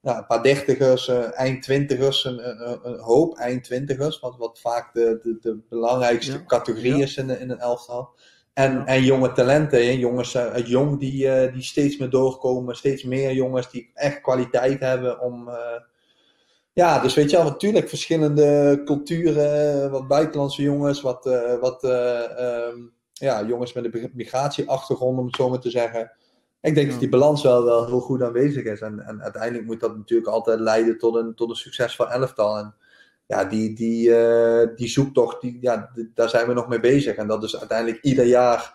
ja, 0.00 0.18
een 0.18 0.26
paar 0.26 0.42
dertigers, 0.42 1.08
eh, 1.08 1.38
eind 1.38 1.62
twintigers, 1.62 2.24
een, 2.24 2.48
een, 2.88 2.98
hoop 2.98 3.36
eind 3.36 3.64
twintigers, 3.64 4.20
wat, 4.20 4.36
wat 4.36 4.60
vaak 4.60 4.94
de, 4.94 5.18
de, 5.22 5.38
de 5.40 5.58
belangrijkste 5.68 6.32
Ja. 6.32 6.44
categorie 6.46 6.96
Ja. 6.96 7.02
is 7.02 7.16
in, 7.16 7.40
in 7.40 7.50
een 7.50 7.58
elftal. 7.58 8.08
En, 8.52 8.86
en 8.86 9.02
jonge 9.02 9.32
talenten, 9.32 9.84
hè? 9.86 9.90
jongens 9.90 10.36
uit 10.36 10.68
jong 10.68 10.98
die, 11.00 11.50
die 11.50 11.62
steeds 11.62 11.96
meer 11.96 12.10
doorkomen, 12.10 12.76
steeds 12.76 13.02
meer 13.04 13.32
jongens 13.32 13.70
die 13.70 13.90
echt 13.94 14.20
kwaliteit 14.20 14.80
hebben 14.80 15.20
om. 15.20 15.50
Ja, 16.72 16.98
dus 16.98 17.14
weet 17.14 17.30
je 17.30 17.36
wel, 17.36 17.44
natuurlijk 17.46 17.88
verschillende 17.88 18.80
culturen, 18.84 19.90
wat 19.90 20.08
buitenlandse 20.08 20.62
jongens, 20.62 21.00
wat, 21.00 21.26
eh, 21.26 21.58
wat 21.58 21.84
eh, 21.84 22.38
ehm, 22.38 22.78
ja, 23.12 23.44
jongens 23.44 23.72
met 23.72 23.94
een 23.94 24.10
migratieachtergrond, 24.14 25.18
om 25.18 25.26
het 25.26 25.36
zo 25.36 25.48
maar 25.48 25.58
te 25.58 25.70
zeggen. 25.70 26.12
Ik 26.60 26.74
denk 26.74 26.86
Ja. 26.86 26.92
dat 26.92 27.00
die 27.00 27.08
balans 27.08 27.42
wel, 27.42 27.64
wel 27.64 27.86
heel 27.86 28.00
goed 28.00 28.22
aanwezig 28.22 28.64
is. 28.64 28.80
En, 28.80 29.00
en 29.00 29.22
uiteindelijk 29.22 29.64
moet 29.66 29.80
dat 29.80 29.96
natuurlijk 29.96 30.28
altijd 30.28 30.60
leiden 30.60 30.98
tot 30.98 31.14
een, 31.16 31.34
tot 31.34 31.50
een 31.50 31.56
succesvol 31.56 32.10
elftal. 32.10 32.56
En 32.58 32.74
ja, 33.26 33.44
die, 33.44 33.74
die, 33.74 34.16
eh, 34.16 34.76
die 34.76 34.88
zoektocht, 34.88 35.40
die, 35.40 35.58
ja, 35.60 35.90
daar 36.14 36.28
zijn 36.28 36.46
we 36.46 36.52
nog 36.52 36.68
mee 36.68 36.80
bezig. 36.80 37.16
En 37.16 37.26
dat 37.26 37.42
is 37.42 37.58
uiteindelijk 37.58 38.02
ieder 38.04 38.24
jaar, 38.24 38.74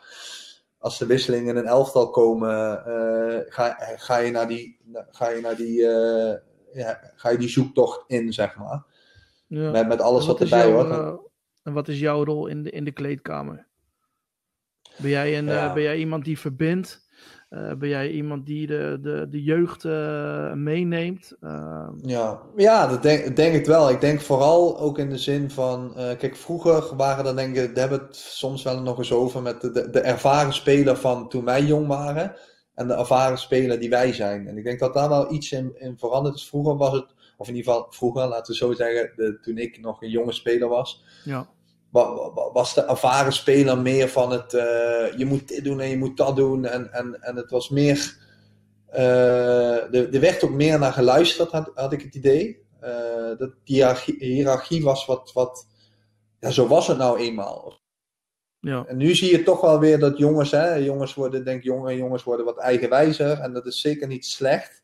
als 0.78 0.98
de 0.98 1.06
wisselingen 1.06 1.48
in 1.48 1.56
een 1.56 1.68
elftal 1.68 2.10
komen, 2.10 2.84
ga, 3.50 3.78
ga 3.96 4.18
je 4.18 4.32
naar 4.32 4.48
die, 4.48 4.80
ga 5.12 5.30
je 5.30 5.42
naar 5.42 5.56
die, 5.56 5.88
ja, 6.76 7.00
ga 7.16 7.30
je 7.30 7.38
die 7.38 7.50
zoektocht 7.50 8.04
in, 8.08 8.34
zeg 8.34 8.58
maar. 8.58 8.84
Ja. 9.48 9.72
Met, 9.72 9.88
met 9.88 10.02
alles 10.02 10.26
wat, 10.26 10.42
erbij 10.42 10.70
jouw, 10.70 10.72
hoort. 10.72 10.90
eh, 10.90 11.14
en 11.64 11.74
wat 11.74 11.88
is 11.88 12.00
jouw 12.00 12.24
rol 12.24 12.48
in 12.48 12.64
de, 12.64 12.70
in 12.70 12.84
de 12.84 12.92
kleedkamer? 12.92 13.68
Ben 14.98 15.10
jij, 15.10 15.38
een, 15.38 15.50
eh, 15.50 15.74
ben 15.74 15.84
jij 15.84 15.98
iemand 15.98 16.26
die 16.26 16.40
verbindt? 16.40 17.04
Eh, 17.50 17.74
ben 17.74 17.90
jij 17.90 18.12
iemand 18.12 18.46
die 18.46 18.68
de, 18.68 18.98
de, 19.02 19.28
de 19.30 19.44
jeugd 19.44 19.84
meeneemt? 20.58 21.36
Eh, 21.40 21.88
Ja, 22.02 22.42
ja 22.56 22.88
dat 22.88 23.02
denk, 23.04 23.36
denk 23.36 23.56
ik 23.56 23.66
wel. 23.66 23.90
Ik 23.90 24.02
denk 24.02 24.22
vooral 24.22 24.80
ook 24.80 24.98
in 25.00 25.10
de 25.10 25.18
zin 25.18 25.50
van, 25.50 25.94
kijk, 25.96 26.36
vroeger 26.36 26.96
waren 26.96 27.26
er 27.26 27.36
denk 27.36 27.56
ik, 27.56 27.76
daar 27.76 27.90
hebben 27.90 28.00
we 28.00 28.06
het 28.06 28.16
soms 28.16 28.64
wel 28.64 28.82
nog 28.82 28.98
eens 28.98 29.12
over 29.14 29.42
met 29.42 29.62
de, 29.62 29.72
de, 29.72 29.90
de 29.90 30.00
ervaren 30.00 30.54
speler 30.54 30.98
van 30.98 31.30
toen 31.30 31.46
wij 31.46 31.64
jong 31.64 31.88
waren 31.88 32.36
en 32.76 32.88
de 32.88 32.94
ervaren 32.94 33.38
speler 33.38 33.80
die 33.80 33.90
wij 33.90 34.14
zijn. 34.14 34.48
En 34.48 34.58
ik 34.58 34.64
denk 34.64 34.80
dat 34.80 34.94
daar 34.94 35.10
wel 35.10 35.34
iets 35.34 35.52
in, 35.52 35.76
in 35.80 35.98
veranderd 35.98 36.36
is. 36.36 36.48
Vroeger 36.48 36.78
was 36.78 36.94
het, 36.94 37.06
of 37.38 37.48
in 37.48 37.56
ieder 37.56 37.72
geval 37.74 37.88
vroeger, 37.90 38.28
laten 38.28 38.52
we 38.52 38.58
zo 38.58 38.74
zeggen, 38.74 39.12
de, 39.16 39.40
toen 39.42 39.58
ik 39.58 39.80
nog 39.82 40.02
een 40.02 40.10
jonge 40.10 40.32
speler 40.32 40.68
was, 40.68 41.04
ja. 41.24 41.48
wa- 41.90 42.14
wa- 42.34 42.52
was 42.52 42.74
de 42.74 42.82
ervaren 42.82 43.34
speler 43.34 43.78
meer 43.78 44.10
van 44.10 44.32
het 44.32 44.54
eh, 44.54 45.18
je 45.18 45.26
moet 45.26 45.48
dit 45.48 45.64
doen 45.64 45.80
en 45.80 45.90
je 45.90 45.98
moet 45.98 46.18
dat 46.18 46.36
doen. 46.36 46.66
En, 46.66 46.94
en, 46.94 47.22
en 47.22 47.36
het 47.36 47.50
was 47.52 47.70
meer. 47.70 48.18
eh, 48.88 49.94
er, 49.94 50.14
er 50.14 50.20
werd 50.20 50.44
ook 50.44 50.50
meer 50.52 50.80
naar 50.80 50.94
geluisterd, 50.94 51.52
had, 51.52 51.72
had 51.76 51.94
ik 51.94 52.02
het 52.02 52.16
idee. 52.16 52.64
Eh, 52.80 52.92
dat 53.38 53.52
die 53.64 53.76
hiërarchie, 53.76 54.16
hiërarchie 54.20 54.84
was 54.84 55.06
wat. 55.06 55.32
wat 55.34 55.68
ja, 56.40 56.50
zo 56.52 56.68
was 56.68 56.88
het 56.88 56.98
nou 56.98 57.20
eenmaal. 57.20 57.80
Ja. 58.66 58.86
En 58.86 58.98
nu 58.98 59.16
zie 59.16 59.32
je 59.32 59.44
toch 59.44 59.62
wel 59.62 59.80
weer 59.80 60.00
dat 60.00 60.18
jongens, 60.18 60.52
hè, 60.52 60.74
jongens 60.76 61.14
worden, 61.14 61.46
denk 61.46 61.58
ik, 61.58 61.64
jonge 61.64 61.96
jongens 61.96 62.24
worden 62.24 62.46
wat 62.46 62.58
eigenwijzer. 62.58 63.40
En 63.40 63.54
dat 63.54 63.66
is 63.66 63.82
zeker 63.82 64.08
niet 64.08 64.26
slecht. 64.26 64.84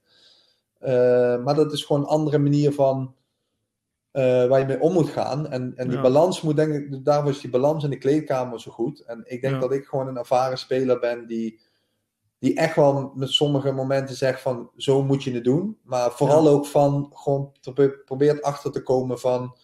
Eh, 0.80 1.44
maar 1.44 1.56
dat 1.56 1.74
is 1.74 1.84
gewoon 1.84 2.02
een 2.02 2.08
andere 2.08 2.38
manier 2.38 2.74
van 2.74 3.16
eh, 4.12 4.46
waar 4.48 4.60
je 4.60 4.66
mee 4.66 4.80
om 4.80 4.94
moet 4.94 5.10
gaan. 5.10 5.48
En, 5.48 5.74
en 5.76 5.88
die 5.88 5.96
Ja. 5.98 6.02
balans 6.04 6.42
moet, 6.42 6.56
denk 6.56 6.74
ik, 6.74 7.06
daarvoor 7.06 7.32
is 7.32 7.40
die 7.40 7.50
balans 7.50 7.84
in 7.84 7.90
de 7.90 7.98
kleedkamer 7.98 8.60
zo 8.62 8.72
goed. 8.72 9.00
En 9.00 9.24
ik 9.26 9.42
denk 9.42 9.54
Ja. 9.54 9.60
dat 9.60 9.72
ik 9.72 9.86
gewoon 9.86 10.08
een 10.08 10.18
ervaren 10.18 10.58
speler 10.58 11.00
ben 11.00 11.28
die, 11.28 11.60
die 12.40 12.56
echt 12.56 12.76
wel 12.76 13.12
met 13.16 13.30
sommige 13.30 13.72
momenten 13.72 14.16
zegt 14.16 14.42
van 14.42 14.70
zo 14.78 15.04
moet 15.04 15.24
je 15.24 15.34
het 15.34 15.44
doen. 15.44 15.78
Maar 15.84 16.12
vooral 16.12 16.48
ook 16.48 16.66
van 16.66 17.12
gewoon 17.14 17.52
probe- 17.62 18.02
probeert 18.06 18.42
achter 18.42 18.72
te 18.72 18.84
komen 18.84 19.20
van 19.20 19.56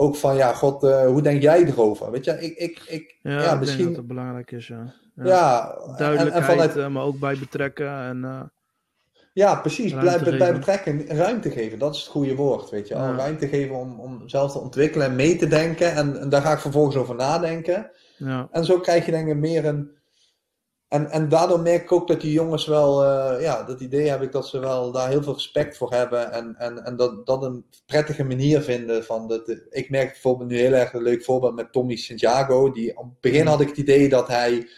ook 0.00 0.16
van 0.16 0.36
ja, 0.36 0.52
god, 0.52 0.82
eh, 0.84 1.06
hoe 1.06 1.22
denk 1.22 1.42
jij 1.42 1.64
erover? 1.64 2.10
Weet 2.10 2.24
je, 2.24 2.40
ik, 2.40 2.56
ik, 2.56 2.82
ik 2.88 3.16
Ja, 3.22 3.30
ja, 3.42 3.52
ik 3.52 3.58
misschien. 3.58 3.78
denk 3.78 3.88
dat 3.88 3.98
het 3.98 4.06
belangrijk 4.06 4.50
is. 4.50 4.66
Ja. 4.66 4.94
Ja. 5.14 5.24
Ja, 5.24 5.74
en, 5.74 5.90
en 5.90 5.96
Duidelijkheid, 5.96 6.44
vanuit, 6.44 6.76
eh, 6.76 6.88
maar 6.88 7.02
ook 7.02 7.18
bij 7.18 7.36
betrekken. 7.38 7.88
En, 8.02 8.24
eh, 8.24 8.40
ja, 9.32 9.54
precies. 9.54 9.92
Blijf 9.92 10.38
bij 10.38 10.52
betrekken, 10.52 11.06
ruimte 11.06 11.50
geven. 11.50 11.78
Dat 11.78 11.94
is 11.94 12.00
het 12.00 12.10
goede 12.10 12.34
woord, 12.34 12.70
weet 12.70 12.88
je. 12.88 12.94
Ja. 12.94 13.14
Ruimte 13.16 13.48
geven 13.48 13.76
om, 13.76 14.00
om 14.00 14.28
zelf 14.28 14.52
te 14.52 14.58
ontwikkelen 14.58 15.06
en 15.06 15.16
mee 15.16 15.36
te 15.36 15.46
denken. 15.46 15.94
En, 15.94 16.20
en 16.20 16.28
daar 16.28 16.42
ga 16.42 16.52
ik 16.52 16.58
vervolgens 16.58 16.96
over 16.96 17.14
nadenken. 17.14 17.90
ja. 18.16 18.48
En 18.50 18.64
zo 18.64 18.80
krijg 18.80 19.04
je 19.04 19.10
denk 19.10 19.28
ik 19.28 19.36
meer 19.36 19.64
een... 19.64 19.98
En, 20.90 21.10
en 21.10 21.28
daardoor 21.28 21.60
merk 21.60 21.82
ik 21.82 21.92
ook 21.92 22.08
dat 22.08 22.20
die 22.20 22.32
jongens 22.32 22.66
wel... 22.66 23.04
eh, 23.04 23.42
ja, 23.42 23.62
dat 23.62 23.80
idee 23.80 24.08
heb 24.08 24.22
ik 24.22 24.32
dat 24.32 24.48
ze 24.48 24.58
wel 24.58 24.92
daar 24.92 25.08
heel 25.08 25.22
veel 25.22 25.32
respect 25.34 25.76
voor 25.76 25.92
hebben. 25.92 26.32
En, 26.32 26.56
en, 26.56 26.84
en 26.84 26.96
dat, 26.96 27.26
dat 27.26 27.42
een 27.42 27.64
prettige 27.86 28.24
manier 28.24 28.60
vinden. 28.60 29.04
Van 29.04 29.28
dat, 29.28 29.48
ik 29.70 29.90
merk 29.90 30.08
bijvoorbeeld 30.10 30.48
nu 30.50 30.56
heel 30.58 30.72
erg 30.72 30.92
een 30.92 31.02
leuk 31.02 31.24
voorbeeld 31.24 31.54
met 31.54 31.72
Tommy 31.72 31.96
Santiago. 31.96 32.72
Die, 32.72 32.96
op 32.96 33.04
het 33.04 33.20
begin 33.20 33.46
had 33.46 33.60
ik 33.60 33.68
het 33.68 33.76
idee 33.76 34.08
dat 34.08 34.28
hij... 34.28 34.68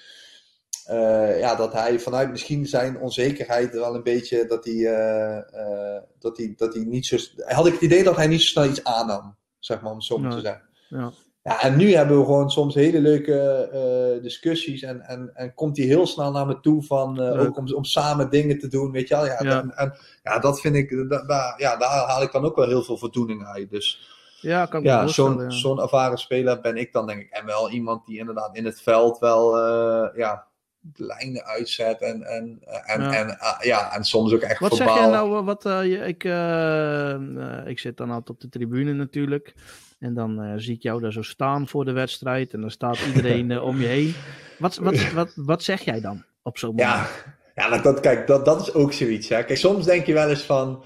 eh, 0.85 1.39
ja, 1.39 1.55
dat 1.55 1.73
hij 1.73 1.99
vanuit 1.99 2.31
misschien 2.31 2.67
zijn 2.67 3.01
onzekerheid 3.01 3.73
wel 3.73 3.95
een 3.95 4.03
beetje 4.03 4.47
dat 4.47 4.65
hij, 4.65 4.87
eh, 4.87 6.03
dat 6.19 6.37
hij, 6.37 6.53
dat 6.57 6.75
hij 6.75 6.85
niet 6.85 7.07
zo. 7.07 7.17
Had 7.37 7.67
ik 7.67 7.73
het 7.73 7.83
idee 7.83 8.03
dat 8.05 8.17
hij 8.17 8.27
niet 8.27 8.41
zo 8.43 8.47
snel 8.47 8.65
iets 8.71 8.85
aannam, 8.85 9.37
zeg 9.59 9.81
maar, 9.81 9.91
om 9.91 9.97
het 9.97 10.07
zo 10.07 10.19
maar 10.19 10.31
te 10.31 10.41
zeggen. 10.41 10.69
Ja. 10.89 11.13
Ja, 11.43 11.63
en 11.63 11.77
nu 11.77 11.95
hebben 11.95 12.19
we 12.19 12.25
gewoon 12.25 12.51
soms 12.51 12.75
hele 12.75 13.01
leuke 13.01 13.39
eh, 13.73 14.23
discussies 14.23 14.83
en, 14.83 15.01
en, 15.01 15.31
en 15.35 15.55
komt 15.55 15.77
hij 15.77 15.87
heel 15.87 16.07
snel 16.07 16.31
naar 16.31 16.47
me 16.47 16.61
toe 16.61 16.83
van, 16.83 17.21
eh, 17.23 17.41
ook 17.41 17.57
om, 17.57 17.75
om 17.75 17.85
samen 17.85 18.31
dingen 18.31 18.59
te 18.59 18.69
doen, 18.69 18.91
weet 18.91 19.09
je 19.09 19.15
wel. 19.15 19.27
Ja, 19.27 19.37
Ja. 19.43 19.61
En, 19.61 19.77
en, 19.77 19.95
ja 20.23 20.39
dat 20.39 20.61
vind 20.61 20.77
ik, 20.77 21.09
da- 21.09 21.55
ja, 21.57 21.77
daar 21.77 21.91
haal 22.07 22.23
ik 22.23 22.33
dan 22.33 22.45
ook 22.45 22.57
wel 22.57 22.67
heel 22.69 22.83
veel 22.83 22.99
voldoening 22.99 23.47
uit. 23.47 23.71
Dus 23.71 24.11
ja, 24.41 24.67
kan 24.67 24.81
ik 24.81 24.87
ja, 24.87 25.07
zo'n 25.07 25.41
ja. 25.41 25.51
zo'n 25.51 25.81
ervaren 25.81 26.19
speler 26.19 26.61
ben 26.61 26.77
ik 26.77 26.93
dan 26.93 27.07
denk 27.07 27.21
ik. 27.21 27.31
En 27.31 27.47
wel 27.47 27.71
iemand 27.71 28.07
die 28.07 28.19
inderdaad 28.19 28.57
in 28.57 28.65
het 28.65 28.81
veld 28.83 29.19
wel, 29.19 29.59
eh, 29.59 30.17
ja, 30.17 30.47
lijnen 30.95 31.45
uitzet 31.45 32.01
en, 32.01 32.23
en, 32.23 32.59
en, 32.85 33.01
Ja. 33.01 33.13
en, 33.15 33.39
ah, 33.39 33.61
ja, 33.63 33.95
en 33.97 34.05
soms 34.05 34.33
ook 34.33 34.41
echt 34.41 34.59
Wat 34.61 34.77
verbaal. 34.77 34.95
zeg 34.97 35.05
jij 35.05 35.13
nou? 35.13 35.39
eh, 35.39 35.45
Wat, 35.45 35.67
eh, 35.67 35.85
je, 35.85 35.97
ik, 35.99 36.25
eh, 36.25 37.13
eh, 37.13 37.67
ik 37.67 37.79
zit 37.79 37.97
dan 37.97 38.11
altijd 38.11 38.31
op 38.31 38.41
de 38.41 38.49
tribune 38.49 38.93
natuurlijk. 38.93 39.55
En 39.99 40.15
dan 40.15 40.43
eh, 40.43 40.53
zie 40.57 40.75
ik 40.75 40.83
jou 40.83 41.01
daar 41.01 41.13
zo 41.13 41.23
staan 41.23 41.69
voor 41.69 41.85
de 41.85 41.93
wedstrijd. 41.93 42.53
En 42.53 42.61
dan 42.61 42.71
staat 42.71 42.99
iedereen 43.07 43.51
eh, 43.51 43.65
om 43.65 43.81
je 43.81 43.87
heen. 43.87 44.15
Wat, 44.59 44.77
wat, 44.77 45.13
wat, 45.13 45.33
wat 45.37 45.63
zeg 45.63 45.81
jij 45.81 46.01
dan 46.01 46.25
op 46.43 46.59
zo'n 46.59 46.75
moment? 46.75 46.89
Ja, 46.97 47.09
ja 47.55 47.69
dat, 47.69 47.83
dat, 47.83 48.01
kijk, 48.01 48.27
dat, 48.27 48.45
dat 48.45 48.61
is 48.61 48.75
ook 48.75 48.93
zoiets. 48.93 49.29
Hè. 49.29 49.45
Kijk, 49.45 49.59
soms 49.59 49.85
denk 49.85 50.07
je 50.07 50.13
wel 50.13 50.29
eens 50.29 50.43
van. 50.43 50.85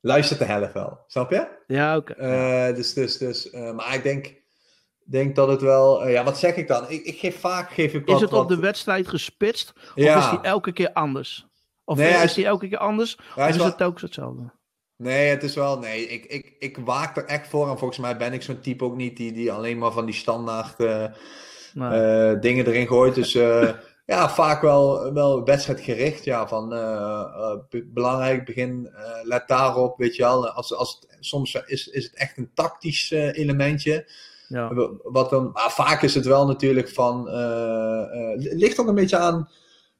luistert 0.00 0.38
de 0.38 0.44
helft 0.44 0.72
wel, 0.72 0.98
snap 1.06 1.30
je? 1.30 1.46
Ja, 1.66 1.96
oké. 1.96 2.12
Eh, 2.12 2.74
dus, 2.74 2.92
dus, 2.92 3.18
dus, 3.18 3.50
eh, 3.50 3.72
maar 3.72 3.94
ik 3.94 4.02
denk, 4.02 4.34
denk 5.04 5.34
dat 5.36 5.48
het 5.48 5.60
wel. 5.60 6.04
eh, 6.04 6.12
ja, 6.12 6.24
wat 6.24 6.38
zeg 6.38 6.54
ik 6.56 6.68
dan? 6.68 6.84
Ik, 6.90 7.04
ik 7.04 7.18
geef 7.18 7.40
vaak. 7.40 7.70
Geef 7.72 7.92
ik 7.94 8.08
Is 8.08 8.14
het 8.20 8.22
op 8.24 8.30
wat- 8.30 8.48
de 8.48 8.58
wedstrijd 8.58 9.08
gespitst? 9.08 9.72
Of 9.76 10.04
is 10.04 10.30
die 10.30 10.40
elke 10.42 10.72
keer 10.72 10.92
anders? 10.92 11.46
Of 11.84 11.96
Nee, 11.96 12.22
is 12.22 12.34
die 12.34 12.46
elke 12.46 12.68
keer 12.68 12.78
anders? 12.78 13.16
of 13.16 13.36
is 13.36 13.48
is 13.48 13.56
wel- 13.56 13.66
het 13.66 13.76
telkens 13.76 14.02
hetzelfde? 14.02 14.52
Nee, 14.96 15.28
het 15.28 15.42
is 15.42 15.54
wel. 15.54 15.78
Nee, 15.78 16.06
ik, 16.08 16.24
ik, 16.24 16.56
ik 16.58 16.76
waak 16.84 17.16
er 17.16 17.24
echt 17.24 17.48
voor. 17.48 17.70
En 17.70 17.78
volgens 17.78 17.98
mij 17.98 18.16
ben 18.16 18.32
ik 18.32 18.42
zo'n 18.42 18.60
type 18.60 18.84
ook 18.84 18.96
niet 18.96 19.16
die, 19.16 19.32
die 19.32 19.52
alleen 19.52 19.78
maar 19.78 19.92
van 19.92 20.04
die 20.04 20.14
standaard. 20.14 20.74
eh, 20.80 21.04
eh, 21.74 22.40
dingen 22.40 22.66
erin 22.66 22.86
gooit. 22.86 23.14
Dus 23.14 23.32
ja, 24.06 24.28
vaak 24.30 24.62
wel, 24.62 25.12
wel 25.12 25.44
wedstrijdgericht. 25.44 26.24
Ja, 26.24 26.48
van 26.48 26.68
be- 27.68 27.86
belangrijk 27.92 28.44
begin, 28.44 28.90
let 29.22 29.48
daarop, 29.48 29.98
weet 29.98 30.16
je 30.16 30.22
wel. 30.22 30.48
Als, 30.48 30.74
als 30.74 30.98
het, 31.00 31.16
soms 31.20 31.54
is, 31.66 31.86
is 31.88 32.04
het 32.04 32.14
echt 32.14 32.36
een 32.36 32.50
tactisch 32.54 33.10
elementje. 33.10 34.08
Ja. 34.48 34.74
Wa- 34.74 34.90
Wat 35.02 35.30
dan, 35.30 35.50
maar 35.52 35.70
vaak 35.70 36.02
is 36.02 36.14
het 36.14 36.24
wel 36.26 36.46
natuurlijk 36.46 36.88
van. 36.88 37.28
eh, 37.28 38.02
eh, 38.02 38.42
het 38.42 38.52
ligt 38.52 38.80
ook 38.80 38.88
een 38.88 38.94
beetje 38.94 39.16
aan 39.16 39.48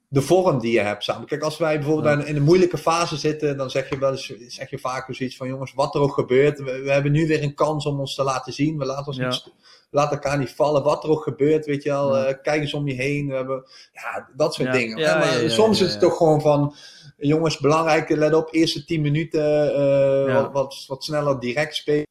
de 0.09 0.23
vorm 0.23 0.59
die 0.59 0.73
je 0.73 0.81
hebt 0.81 1.05
samen. 1.05 1.27
Kijk, 1.27 1.43
als 1.43 1.59
wij 1.59 1.79
bijvoorbeeld 1.79 2.21
Ja. 2.21 2.25
in, 2.27 2.37
een 2.37 2.43
moeilijke 2.43 2.79
fase 2.79 3.17
zitten, 3.17 3.57
dan 3.57 3.71
zeg 3.71 3.89
je 3.89 3.99
wel 3.99 4.11
eens, 4.11 4.33
zeg 4.47 4.71
je 4.71 4.79
vaak 4.79 5.15
zoiets 5.15 5.37
van: 5.37 5.49
jongens, 5.49 5.75
wat 5.75 5.95
er 5.95 6.01
ook 6.01 6.13
gebeurt, 6.15 6.59
we, 6.59 6.81
we 6.85 6.91
hebben 6.91 7.13
nu 7.13 7.27
weer 7.27 7.43
een 7.43 7.55
kans 7.55 7.87
om 7.87 8.01
ons 8.01 8.15
te 8.15 8.23
laten 8.23 8.53
zien. 8.53 8.79
We 8.79 8.85
laten, 8.85 9.07
ons 9.07 9.17
Ja. 9.17 9.29
niet, 9.29 9.53
laten 9.91 10.13
elkaar 10.13 10.39
niet 10.39 10.51
vallen. 10.55 10.83
Wat 10.83 11.05
er 11.05 11.11
ook 11.11 11.23
gebeurt, 11.23 11.67
weet 11.67 11.83
je 11.83 11.89
wel. 11.91 12.17
Ja. 12.17 12.25
eh, 12.25 12.35
kijk 12.43 12.61
eens 12.61 12.75
om 12.75 12.89
je 12.89 12.95
heen. 12.95 13.29
We 13.29 13.35
hebben, 13.35 13.65
ja, 13.93 14.29
dat 14.37 14.55
soort 14.55 14.73
dingen. 14.73 14.99
Ja, 14.99 15.19
maar 15.19 15.51
soms 15.51 15.81
is 15.81 15.91
het 15.91 16.01
toch 16.01 16.17
gewoon 16.17 16.41
van. 16.41 16.75
Jongens, 17.17 17.59
belangrijk, 17.59 18.09
let 18.09 18.35
op, 18.35 18.49
eerste 18.55 18.85
10 18.85 19.01
minuten 19.01 20.53
wat, 20.53 20.85
wat 20.87 21.05
sneller 21.05 21.41
direct 21.41 21.75
spelen. 21.75 22.07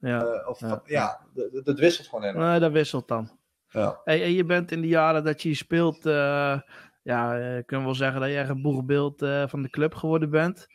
Ja. 0.00 0.24
eh, 0.24 0.48
of, 0.48 0.60
Ja. 0.60 0.82
ja, 0.84 1.20
dat- 1.64 1.78
wisselt 1.78 2.08
gewoon 2.08 2.24
helemaal. 2.24 2.50
Nee, 2.50 2.60
dat 2.60 2.72
wisselt 2.72 3.08
dan. 3.08 3.38
Ja. 3.68 4.00
Hey, 4.04 4.22
en 4.22 4.32
je 4.32 4.44
bent 4.44 4.70
in 4.72 4.80
de 4.80 4.88
jaren 4.88 5.24
dat 5.24 5.42
je 5.42 5.54
speelt, 5.54 6.06
eh, 6.06 6.60
ja, 7.02 7.32
eh, 7.38 7.40
kunnen 7.64 7.66
we 7.66 7.84
wel 7.84 7.94
zeggen 7.94 8.20
dat 8.20 8.30
je 8.30 8.36
echt 8.38 8.48
een 8.48 8.62
boegbeeld 8.62 9.18
van 9.46 9.62
de 9.62 9.70
club 9.70 9.94
geworden 9.94 10.30
bent. 10.30 10.66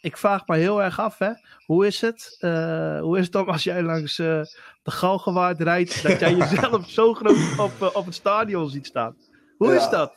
Ik 0.00 0.16
vraag 0.16 0.46
me 0.46 0.56
heel 0.56 0.82
erg 0.82 1.00
af, 1.00 1.18
hè. 1.18 1.30
Hoe 1.66 1.86
is 1.86 2.00
het? 2.00 2.36
Hoe 3.00 3.18
is 3.18 3.24
het 3.24 3.32
dan 3.32 3.46
als 3.46 3.64
jij 3.64 3.82
langs 3.82 4.16
de 4.16 4.46
Galgenwaard 4.84 5.60
rijdt, 5.60 6.02
dat 6.02 6.20
jij 6.20 6.34
jezelf 6.36 6.88
zo 6.90 7.14
groot 7.14 7.58
op, 7.58 7.90
op 7.94 8.04
het 8.04 8.14
stadion 8.14 8.70
ziet 8.70 8.86
staan? 8.86 9.16
Hoe 9.58 9.74
is 9.74 9.88
dat? 9.88 10.14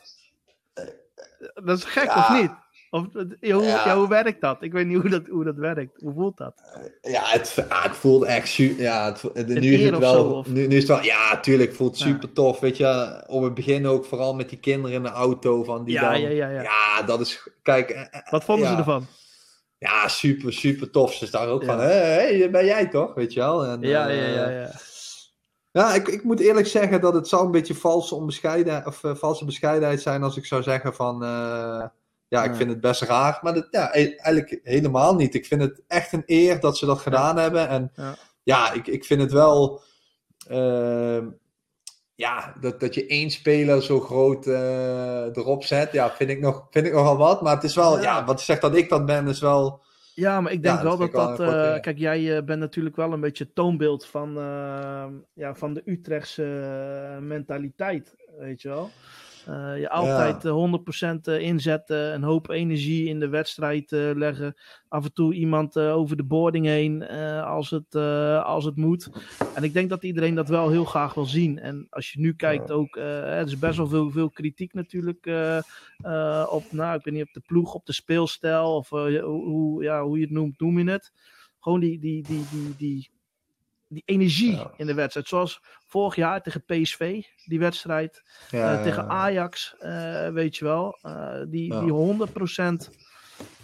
Dat 1.54 1.78
is 1.78 1.84
gek, 1.84 2.04
Ja. 2.04 2.16
of 2.18 2.40
niet? 2.40 2.50
Of, 2.90 3.06
ja, 3.40 3.54
hoe, 3.54 3.64
Ja. 3.64 3.96
hoe 3.96 4.08
werkt 4.08 4.40
dat? 4.40 4.62
Ik 4.62 4.72
weet 4.72 4.86
niet 4.86 5.00
hoe 5.00 5.10
dat, 5.10 5.22
hoe 5.28 5.44
dat 5.44 5.56
werkt. 5.56 6.00
Hoe 6.00 6.12
voelt 6.12 6.36
dat? 6.36 6.52
Ja, 7.00 7.22
het, 7.24 7.64
ah, 7.68 7.82
het 7.82 7.96
voelt 7.96 8.24
echt 8.24 8.48
super. 8.48 8.82
Ja, 8.82 9.04
het, 9.06 9.22
het- 9.34 9.48
nu, 9.48 9.74
is 9.74 9.84
het 9.90 9.98
wel, 9.98 10.44
zo, 10.44 10.50
nu, 10.52 10.66
nu 10.66 10.76
is 10.76 10.82
het 10.82 10.88
wel. 10.88 11.02
Ja, 11.02 11.40
tuurlijk, 11.40 11.68
het 11.68 11.76
voelt 11.78 11.98
super 11.98 12.32
tof. 12.32 12.60
Weet 12.60 12.76
je, 12.76 13.22
op 13.26 13.42
het 13.42 13.54
begin 13.54 13.86
ook 13.86 14.04
vooral 14.04 14.34
met 14.34 14.48
die 14.48 14.58
kinderen 14.58 14.96
in 14.96 15.02
de 15.02 15.08
auto. 15.08 15.64
Van 15.64 15.84
die 15.84 15.94
Ja, 15.94 16.10
dan, 16.10 16.20
ja, 16.20 16.28
ja, 16.28 16.48
ja. 16.48 16.62
ja, 16.62 17.02
dat 17.02 17.20
is. 17.20 17.48
Kijk, 17.62 17.90
eh, 17.90 18.00
eh, 18.00 18.30
Wat 18.30 18.44
vonden 18.44 18.68
ze 18.68 18.74
ervan? 18.76 19.06
Ja, 19.78 20.08
super, 20.08 20.52
super 20.52 20.90
tof. 20.90 21.12
Ze 21.14 21.26
staan 21.26 21.48
ook 21.48 21.64
van, 21.64 21.78
hé, 21.78 21.86
hey, 22.38 22.50
ben 22.50 22.64
jij 22.64 22.86
toch? 22.88 23.14
Weet 23.14 23.32
je 23.32 23.40
wel? 23.40 23.64
En, 23.64 23.80
Ja, 23.80 24.08
eh, 24.08 24.34
ja, 24.34 24.48
ja, 24.48 24.48
ja. 24.60 24.70
Ja, 25.72 25.94
ik, 25.94 26.08
ik 26.08 26.24
moet 26.24 26.40
eerlijk 26.40 26.66
zeggen 26.66 27.00
dat 27.00 27.14
het 27.14 27.28
zou 27.28 27.44
een 27.44 27.50
beetje 27.50 27.74
valse, 27.74 28.14
onbescheiden, 28.14 28.86
of, 28.86 29.04
eh, 29.04 29.14
valse 29.14 29.44
bescheidenheid 29.44 30.00
zijn 30.02 30.22
als 30.22 30.36
ik 30.36 30.46
zou 30.46 30.62
zeggen 30.62 30.94
van... 30.94 31.24
eh, 31.24 31.84
ja, 32.30 32.44
ik 32.44 32.54
vind 32.54 32.70
het 32.70 32.80
best 32.80 33.02
raar. 33.02 33.38
Maar 33.42 33.54
dat, 33.54 33.66
ja, 33.70 33.94
e- 33.96 34.14
eigenlijk 34.16 34.60
helemaal 34.62 35.14
niet. 35.14 35.34
Ik 35.34 35.46
vind 35.46 35.60
het 35.62 35.82
echt 35.86 36.12
een 36.12 36.22
eer 36.26 36.60
dat 36.60 36.78
ze 36.78 36.86
dat 36.86 36.98
gedaan 36.98 37.36
hebben. 37.36 37.68
En 37.68 37.92
Ja. 38.42 38.72
ik, 38.72 38.86
ik 38.86 39.04
vind 39.04 39.20
het 39.20 39.32
wel... 39.32 39.82
ehm, 40.48 41.26
ja, 42.14 42.54
dat, 42.60 42.80
dat 42.80 42.94
je 42.94 43.06
één 43.06 43.30
speler 43.30 43.82
zo 43.82 44.00
groot 44.00 44.46
eh, 44.46 45.36
erop 45.36 45.64
zet, 45.64 45.92
ja, 45.92 46.10
vind 46.10 46.30
ik, 46.30 46.40
nog, 46.40 46.66
vind 46.70 46.86
ik 46.86 46.92
nogal 46.92 47.16
wat. 47.16 47.42
Maar 47.42 47.54
het 47.54 47.64
is 47.64 47.74
wel, 47.74 47.96
Ja. 47.96 48.02
ja, 48.02 48.24
wat 48.24 48.40
zegt 48.40 48.60
dat 48.60 48.76
ik 48.76 48.88
dat 48.88 49.06
ben, 49.06 49.28
is 49.28 49.40
wel... 49.40 49.82
Ja, 50.14 50.40
maar 50.40 50.52
ik 50.52 50.62
denk 50.62 50.76
Ja, 50.76 50.82
wel 50.84 50.96
dat 50.96 51.12
dat 51.12 51.40
eh, 51.40 51.80
kijk, 51.80 51.98
jij 51.98 52.36
eh, 52.36 52.44
bent 52.44 52.60
natuurlijk 52.60 52.96
wel 52.96 53.12
een 53.12 53.20
beetje 53.20 53.52
toonbeeld 53.52 54.06
van, 54.06 54.34
ja, 55.34 55.54
van 55.54 55.74
de 55.74 55.82
Utrechtse 55.84 56.42
mentaliteit. 57.20 58.14
Weet 58.38 58.62
je 58.62 58.68
wel? 58.68 58.90
Eh, 59.50 59.78
je 59.78 59.90
altijd 59.90 60.44
eh, 60.44 60.50
100% 60.52 61.20
eh, 61.28 61.40
inzetten, 61.40 62.14
een 62.14 62.22
hoop 62.22 62.48
energie 62.50 63.08
in 63.08 63.20
de 63.20 63.28
wedstrijd 63.28 63.92
eh, 63.92 64.10
leggen. 64.14 64.54
Af 64.88 65.04
en 65.04 65.12
toe 65.12 65.34
iemand 65.34 65.76
eh, 65.76 65.96
over 65.96 66.16
de 66.16 66.24
boarding 66.24 66.66
heen 66.66 67.02
eh, 67.02 67.44
als, 67.46 67.70
het, 67.70 67.94
eh, 67.94 68.44
als 68.44 68.64
het 68.64 68.76
moet. 68.76 69.10
En 69.54 69.62
ik 69.62 69.72
denk 69.72 69.88
dat 69.88 70.02
iedereen 70.04 70.34
dat 70.34 70.48
wel 70.48 70.70
heel 70.70 70.84
graag 70.84 71.14
wil 71.14 71.24
zien. 71.26 71.58
En 71.58 71.86
als 71.90 72.12
je 72.12 72.20
nu 72.20 72.34
kijkt 72.34 72.70
ook, 72.70 72.96
eh, 72.96 73.38
er 73.38 73.46
is 73.46 73.58
best 73.58 73.76
wel 73.76 73.88
veel, 73.88 74.10
veel 74.10 74.30
kritiek 74.30 74.74
natuurlijk 74.74 75.26
eh, 75.26 75.56
eh, 75.98 76.46
op, 76.50 76.64
nou, 76.70 76.98
ik 76.98 77.04
weet 77.04 77.14
niet, 77.14 77.26
op 77.26 77.32
de 77.32 77.42
ploeg, 77.46 77.74
op 77.74 77.86
de 77.86 77.92
speelstijl 77.92 78.74
of 78.76 78.92
eh, 78.92 78.98
hoe, 79.22 79.44
hoe- 79.44 79.82
ja, 79.82 80.02
hoe 80.02 80.16
je 80.18 80.24
het 80.24 80.32
noemt, 80.32 80.60
noem 80.60 80.78
je 80.78 80.90
het. 80.90 81.12
Gewoon 81.60 81.80
die, 81.80 81.98
die, 81.98 82.22
die, 82.22 82.44
die, 82.50 82.74
die, 82.78 83.10
die 83.92 84.02
energie 84.04 84.52
Ja. 84.56 84.70
in 84.76 84.86
de 84.86 84.94
wedstrijd. 84.94 85.28
Zoals 85.28 85.60
vorig 85.86 86.14
jaar 86.16 86.42
tegen 86.42 86.64
PSV, 86.64 87.22
die 87.44 87.58
wedstrijd. 87.58 88.22
Ja, 88.50 88.76
Eh, 88.76 88.82
tegen 88.82 89.08
Ajax, 89.08 89.74
eh, 89.78 90.28
weet 90.28 90.56
je 90.56 90.64
wel. 90.64 90.98
eh, 91.02 91.40
die, 91.48 91.72
Ja. 91.72 91.80
die 91.80 91.92
100%. 91.92 92.90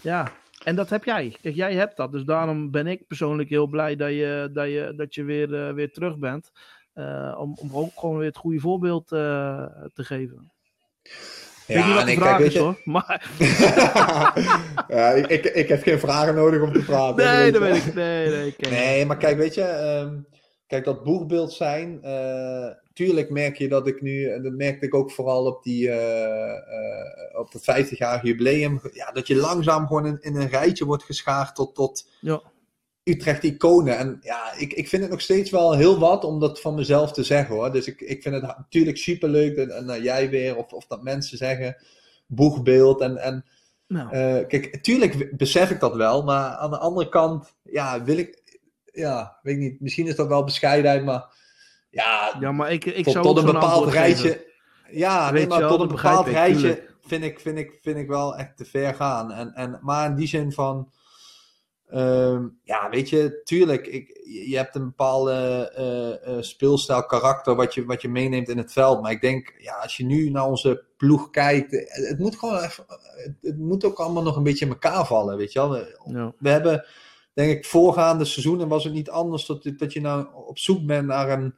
Ja, 0.00 0.32
en 0.64 0.76
dat 0.76 0.90
heb 0.90 1.04
jij. 1.04 1.36
Kijk, 1.42 1.54
jij 1.54 1.74
hebt 1.74 1.96
dat. 1.96 2.12
Dus 2.12 2.24
daarom 2.24 2.70
ben 2.70 2.86
ik 2.86 3.06
persoonlijk 3.06 3.48
heel 3.48 3.66
blij 3.66 3.96
dat 3.96 4.10
je, 4.10 4.50
dat 4.52 4.66
je, 4.68 4.92
dat 4.96 5.14
je 5.14 5.24
weer, 5.24 5.74
weer 5.74 5.92
terug 5.92 6.18
bent. 6.18 6.50
Om, 7.38 7.54
om 7.54 7.70
ook 7.72 7.92
gewoon 7.98 8.16
weer 8.16 8.26
het 8.26 8.36
goede 8.36 8.60
voorbeeld 8.60 9.06
te 9.08 9.92
geven. 9.94 10.52
Ik 11.66 11.74
weet 11.74 11.84
niet 11.84 11.94
wat 11.94 12.00
de 12.00 12.06
nee, 12.06 12.16
vraag 12.16 12.36
kijk, 12.36 12.46
is 12.48 12.52
je- 12.52 12.58
hoor. 12.58 12.80
Maar, 12.84 13.30
ja, 14.88 15.10
ik, 15.10 15.26
ik, 15.26 15.44
ik 15.44 15.68
heb 15.68 15.82
geen 15.82 15.98
vragen 15.98 16.34
nodig 16.34 16.62
om 16.62 16.72
te 16.72 16.78
praten. 16.84 17.24
nee, 17.24 17.52
dat 17.52 17.62
weet 17.62 17.86
ik. 17.86 17.94
Nee, 17.94 18.28
nee, 18.28 18.46
ik. 18.46 18.70
Nee, 18.70 19.06
maar 19.06 19.16
kijk, 19.16 19.36
weet 19.36 19.54
je, 19.54 19.62
ehm, 19.62 20.14
kijk 20.66 20.84
dat 20.84 21.04
boegbeeld 21.04 21.52
zijn. 21.52 21.98
eh, 22.02 22.66
tuurlijk 22.92 23.30
merk 23.30 23.56
je 23.58 23.68
dat 23.68 23.86
ik 23.86 24.02
nu, 24.02 24.28
en 24.30 24.42
dat 24.42 24.52
merkte 24.52 24.86
ik 24.86 24.94
ook 24.94 25.10
vooral 25.10 25.46
op 25.46 25.62
die 25.62 25.90
eh, 25.90 26.50
eh, 26.50 27.38
op 27.38 27.52
het 27.52 27.62
50-jarige 27.62 28.26
jubileum, 28.26 28.80
ja, 28.92 29.10
dat 29.12 29.26
je 29.26 29.36
langzaam 29.36 29.86
gewoon 29.86 30.06
in, 30.06 30.18
in 30.20 30.36
een 30.36 30.48
rijtje 30.48 30.84
wordt 30.84 31.02
geschaard 31.04 31.54
tot, 31.54 31.74
tot 31.74 32.08
Ja. 32.20 32.40
Utrecht 33.08 33.42
iconen. 33.42 33.98
En 33.98 34.18
ja, 34.22 34.52
ik, 34.56 34.72
ik 34.72 34.88
vind 34.88 35.02
het 35.02 35.10
nog 35.10 35.20
steeds 35.20 35.50
wel 35.50 35.72
heel 35.72 35.98
wat 35.98 36.24
om 36.24 36.40
dat 36.40 36.60
van 36.60 36.74
mezelf 36.74 37.12
te 37.12 37.22
zeggen 37.22 37.54
hoor. 37.54 37.72
Dus 37.72 37.86
ik, 37.86 38.00
ik 38.00 38.22
vind 38.22 38.34
het 38.34 38.44
natuurlijk 38.44 38.96
superleuk 38.96 39.56
en, 39.56 39.70
en 39.70 39.84
nou, 39.84 40.02
jij 40.02 40.30
weer, 40.30 40.56
of, 40.56 40.72
of 40.72 40.86
dat 40.86 41.02
mensen 41.02 41.38
zeggen, 41.38 41.76
boegbeeld 42.26 43.00
en, 43.00 43.16
en 43.16 43.44
Nou, 43.86 44.10
eh, 44.10 44.46
kijk, 44.46 44.82
tuurlijk 44.82 45.36
besef 45.36 45.70
ik 45.70 45.80
dat 45.80 45.94
wel, 45.94 46.22
maar 46.22 46.50
aan 46.50 46.70
de 46.70 46.78
andere 46.78 47.08
kant, 47.08 47.54
ja, 47.62 48.04
wil 48.04 48.18
ik, 48.18 48.60
ja, 48.92 49.38
weet 49.42 49.54
ik 49.54 49.60
niet, 49.60 49.80
misschien 49.80 50.06
is 50.06 50.16
dat 50.16 50.28
wel 50.28 50.44
bescheidenheid, 50.44 51.04
maar 51.04 51.24
ja, 51.90 52.36
ja, 52.40 52.52
maar 52.52 52.72
ik, 52.72 52.84
ik 52.84 53.04
tot, 53.04 53.12
zou 53.12 53.24
tot 53.24 53.38
een 53.38 53.44
bepaald 53.44 53.92
rijtje, 53.92 54.28
geven. 54.28 54.44
ja, 54.90 55.32
Weet 55.32 55.40
nee, 55.40 55.48
maar 55.48 55.58
je 55.58 55.64
wel, 55.64 55.72
tot 55.72 55.80
een 55.80 55.88
dat 55.88 55.96
bepaald 55.96 56.26
rijtje 56.26 56.84
vind 57.06 57.24
ik, 57.24 57.40
vind, 57.40 57.58
ik, 57.58 57.78
vind 57.82 57.96
ik 57.96 58.08
wel 58.08 58.36
echt 58.36 58.56
te 58.56 58.64
ver 58.64 58.94
gaan. 58.94 59.32
En, 59.32 59.54
en, 59.54 59.78
maar 59.82 60.10
in 60.10 60.14
die 60.14 60.26
zin 60.26 60.52
van, 60.52 60.90
ehm, 61.88 62.46
ja, 62.62 62.88
weet 62.90 63.08
je, 63.08 63.40
tuurlijk, 63.44 63.86
ik, 63.86 64.20
je 64.24 64.56
hebt 64.56 64.74
een 64.74 64.84
bepaalde 64.84 65.32
eh, 65.74 66.36
eh, 66.36 66.42
speelstijl, 66.42 67.06
karakter 67.06 67.54
wat 67.54 67.74
je, 67.74 67.84
wat 67.84 68.02
je 68.02 68.08
meeneemt 68.08 68.48
in 68.48 68.58
het 68.58 68.72
veld. 68.72 69.02
Maar 69.02 69.10
ik 69.10 69.20
denk, 69.20 69.54
ja, 69.58 69.74
als 69.74 69.96
je 69.96 70.04
nu 70.04 70.30
naar 70.30 70.46
onze 70.46 70.84
ploeg 70.96 71.30
kijkt, 71.30 71.72
eh, 71.72 72.08
het 72.08 72.18
moet 72.18 72.36
gewoon 72.36 72.58
even, 72.58 72.84
het, 72.88 73.34
het 73.40 73.58
moet 73.58 73.84
ook 73.84 73.98
allemaal 73.98 74.22
nog 74.22 74.36
een 74.36 74.42
beetje 74.42 74.64
in 74.64 74.70
elkaar 74.70 75.06
vallen, 75.06 75.36
weet 75.36 75.52
je 75.52 75.58
wel. 75.58 75.70
We, 75.70 75.98
Ja. 76.12 76.32
we 76.38 76.48
hebben, 76.48 76.84
denk 77.34 77.56
ik, 77.56 77.64
voorgaande 77.64 78.24
seizoenen 78.24 78.68
was 78.68 78.84
het 78.84 78.92
niet 78.92 79.10
anders 79.10 79.46
dat, 79.46 79.72
dat 79.76 79.92
je 79.92 80.00
nou 80.00 80.26
op 80.34 80.58
zoek 80.58 80.86
bent 80.86 81.06
naar 81.06 81.30
een, 81.30 81.54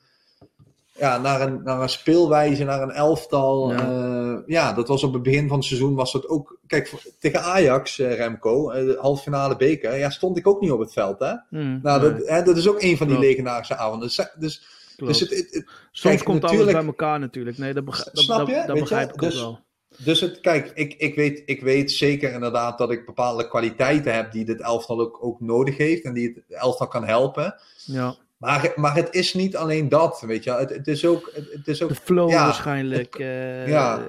ja, 0.99 1.19
naar 1.19 1.41
een, 1.41 1.63
naar 1.63 1.83
een 1.83 1.89
speelwijze, 1.89 2.65
naar 2.65 2.83
een 2.83 2.91
elftal. 2.91 3.71
Ja. 3.73 3.77
Ja. 3.83 4.43
ja, 4.47 4.73
dat 4.73 4.89
was 4.89 5.03
op 5.03 5.13
het 5.13 5.23
begin 5.23 5.49
van 5.49 5.57
het 5.57 5.67
seizoen 5.67 5.95
was 5.95 6.13
dat 6.13 6.29
ook. 6.29 6.59
Kijk, 6.67 6.93
tegen 7.19 7.43
Ajax, 7.43 7.99
eh, 7.99 8.15
Remco, 8.17 8.71
eh, 8.71 8.85
de 8.85 8.97
halve 9.01 9.23
finale 9.23 9.57
beker, 9.57 9.97
ja, 9.99 10.11
stond 10.11 10.37
ik 10.39 10.47
ook 10.47 10.61
niet 10.61 10.71
op 10.71 10.79
het 10.81 10.93
veld. 10.93 11.19
Hè? 11.19 11.33
Hm, 11.51 11.79
Nou, 11.83 12.01
nee, 12.03 12.13
dat, 12.13 12.29
hè, 12.29 12.43
dat 12.43 12.57
is 12.57 12.69
ook 12.69 12.83
een 12.83 12.97
van 12.97 13.07
die 13.07 13.17
Klopt. 13.17 13.31
legendarische 13.31 13.77
avonden. 13.77 14.09
Dus, 14.09 14.17
dus, 14.39 14.63
dus, 14.97 15.21
het, 15.21 15.31
het, 15.31 15.49
het- 15.51 15.67
Soms 15.93 16.15
kijk, 16.15 16.25
komt 16.25 16.45
alles 16.45 16.73
bij 16.73 16.85
elkaar 16.85 17.19
natuurlijk. 17.19 17.59
Nee, 17.59 17.75
dat, 17.75 17.87
dat, 17.87 18.11
Snap 18.13 18.49
je? 18.49 18.55
dat 18.67 18.75
je? 18.77 18.81
begrijp 18.83 19.13
ik 19.13 19.21
Dus- 19.21 19.35
ook 19.37 19.41
wel. 19.41 19.61
dus 20.05 20.21
het, 20.21 20.41
kijk, 20.41 20.71
ik, 20.75 20.95
ik, 20.99 21.15
weet, 21.15 21.43
ik 21.47 21.61
weet 21.61 21.93
zeker 21.93 22.33
inderdaad 22.33 22.79
dat 22.79 22.91
ik 22.91 23.07
bepaalde 23.07 23.49
kwaliteiten 23.49 24.15
heb 24.15 24.33
die 24.33 24.45
dit 24.45 24.61
elftal 24.61 25.01
ook, 25.01 25.19
ook 25.25 25.41
nodig 25.41 25.77
heeft 25.77 26.05
en 26.05 26.13
die 26.15 26.33
het 26.47 26.57
elftal 26.59 26.89
kan 26.89 27.05
helpen. 27.05 27.55
Ja. 27.85 28.15
Maar, 28.39 28.73
maar 28.77 28.95
het 28.95 29.15
is 29.15 29.35
niet 29.35 29.57
alleen 29.57 29.89
dat, 29.89 30.21
weet 30.27 30.45
je. 30.45 30.51
Het, 30.53 30.71
het 30.71 30.87
is 30.89 31.07
ook. 31.07 31.31
Het, 31.35 31.53
het 31.53 31.69
is 31.69 31.83
ook 31.83 31.89
De 31.89 31.95
flow 31.95 32.31
Ja, 32.31 32.45
waarschijnlijk. 32.45 33.15
eh, 33.15 33.69
ja. 33.69 34.01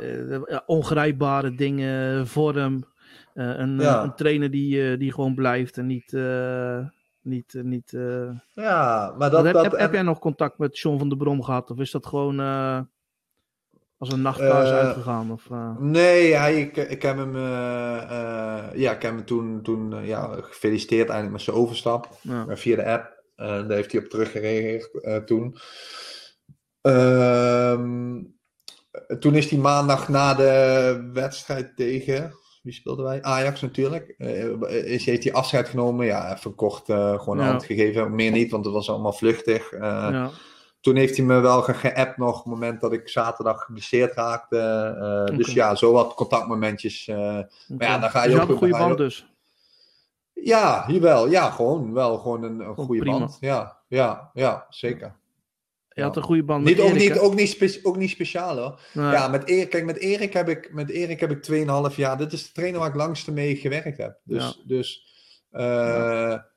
ja, 0.48 0.64
ongrijpbare 0.66 1.56
dingen, 1.56 2.28
vorm. 2.28 2.84
een, 3.34 3.80
Ja. 3.80 4.04
een 4.04 4.16
trainer 4.16 4.52
die, 4.52 4.98
die 4.98 5.14
gewoon 5.14 5.36
blijft 5.36 5.78
en 5.78 5.86
niet. 5.86 6.12
niet, 7.22 7.54
niet 7.64 7.92
ja, 8.54 9.14
maar 9.18 9.30
dat. 9.30 9.44
heb, 9.44 9.54
dat 9.54 9.64
heb, 9.64 9.80
heb 9.80 9.94
jij 9.94 10.02
nog 10.02 10.20
contact 10.20 10.58
met 10.58 10.80
John 10.80 10.98
van 10.98 11.10
der 11.10 11.18
Brom 11.18 11.44
gehad? 11.44 11.72
Of 11.72 11.78
is 11.80 11.92
dat 11.92 12.06
gewoon 12.06 12.40
als 13.98 14.12
een 14.12 14.22
nachtkaars 14.22 14.70
uitgegaan? 14.70 15.32
Of, 15.32 15.50
Nee, 15.80 16.34
hij, 16.36 16.62
ik, 16.62 16.78
ik 16.78 17.02
heb 17.02 17.18
hem, 17.18 17.38
ja, 17.38 18.92
ik 18.92 19.02
heb 19.02 19.16
hem 19.16 19.26
toen, 19.26 19.62
toen 19.64 20.06
ja, 20.06 20.30
gefeliciteerd 20.42 21.10
eigenlijk 21.10 21.32
met 21.32 21.42
zijn 21.42 21.56
overstap 21.56 22.10
via 22.48 22.76
de 22.76 22.86
app. 22.86 23.18
Eh, 23.40 23.48
daar 23.48 23.72
heeft 23.78 23.92
hij 23.92 24.02
op 24.02 24.08
teruggereageerd 24.10 25.02
eh, 25.04 25.16
toen. 25.18 25.56
Ehm, 26.82 28.22
toen 29.20 29.36
is 29.36 29.50
hij 29.50 29.60
maandag 29.60 30.10
na 30.10 30.34
de 30.34 31.10
wedstrijd 31.14 31.76
tegen, 31.76 32.34
wie 32.64 32.74
speelden 32.74 33.06
wij? 33.06 33.22
Ajax 33.22 33.62
natuurlijk. 33.62 34.14
Eh, 34.18 34.84
is, 34.94 35.06
heeft 35.06 35.24
hij 35.24 35.34
afscheid 35.34 35.70
genomen, 35.70 36.06
ja, 36.06 36.36
even 36.36 36.56
kort 36.56 36.90
eh, 36.90 37.20
gewoon 37.20 37.38
Ja. 37.40 37.46
hand 37.46 37.66
gegeven. 37.66 38.16
Meer 38.16 38.32
niet, 38.32 38.52
want 38.52 38.66
het 38.66 38.74
was 38.74 38.90
allemaal 38.90 39.14
vluchtig. 39.14 39.72
Ja. 39.72 40.30
Toen 40.82 40.96
heeft 40.96 41.18
hij 41.18 41.26
me 41.26 41.40
wel 41.40 41.62
ge- 41.62 41.74
geappt 41.74 42.18
nog, 42.18 42.30
op 42.38 42.44
het 42.44 42.54
moment 42.54 42.82
dat 42.82 42.94
ik 42.94 43.10
zaterdag 43.10 43.64
geblesseerd 43.64 44.14
raakte. 44.14 44.58
Eh, 45.30 45.38
Dus 45.38 45.54
ja, 45.54 45.76
zo 45.76 45.92
wat 45.92 46.14
contactmomentjes. 46.14 47.08
eh, 47.08 47.38
oké. 47.70 47.86
ja, 47.86 47.98
dan 47.98 48.10
ga 48.10 48.22
je 48.24 48.26
Dus 48.30 48.34
ook- 48.36 48.42
had 48.42 48.50
een 48.50 48.58
goede 48.58 48.78
band 48.78 48.98
dus. 48.98 49.34
Ja, 50.44 50.86
jawel. 50.88 51.30
Ja, 51.30 51.50
gewoon 51.50 51.94
wel 51.94 52.18
gewoon 52.18 52.44
een, 52.44 52.76
goede 52.76 53.02
prima. 53.02 53.18
band. 53.20 53.38
Ja, 53.40 53.78
ja, 53.88 54.30
ja 54.34 54.66
zeker. 54.70 55.18
Je 55.90 56.02
had 56.06 56.16
een 56.18 56.24
goede 56.24 56.44
band 56.44 56.64
met 56.64 56.74
Niet, 56.74 56.82
ook, 56.82 56.90
Erik, 56.90 57.10
niet, 57.10 57.20
ook, 57.20 57.36
niet 57.36 57.50
spe- 57.50 57.80
ook 57.84 57.98
niet 57.98 58.10
speciaal 58.10 58.58
hoor. 58.58 58.80
Nee. 58.94 59.12
Ja, 59.12 59.28
met 59.28 59.46
Erik, 59.48 59.70
kijk, 59.70 59.86
met 59.86 59.98
Erik 59.98 60.34
heb 60.34 60.50
ik, 60.50 60.74
met 60.74 60.90
Erik 60.90 61.20
heb 61.20 61.32
ik 61.32 61.44
2,5 61.92 61.96
jaar. 61.96 62.18
Dit 62.18 62.34
is 62.34 62.46
de 62.46 62.52
trainer 62.52 62.80
waar 62.80 62.90
ik 62.90 62.96
langste 62.96 63.32
mee 63.32 63.56
gewerkt 63.56 63.98
heb. 63.98 64.20
Dus, 64.24 64.44
Ja. 64.44 64.54
dus 64.68 65.08
eh, 65.52 65.64
ja, 65.66 66.48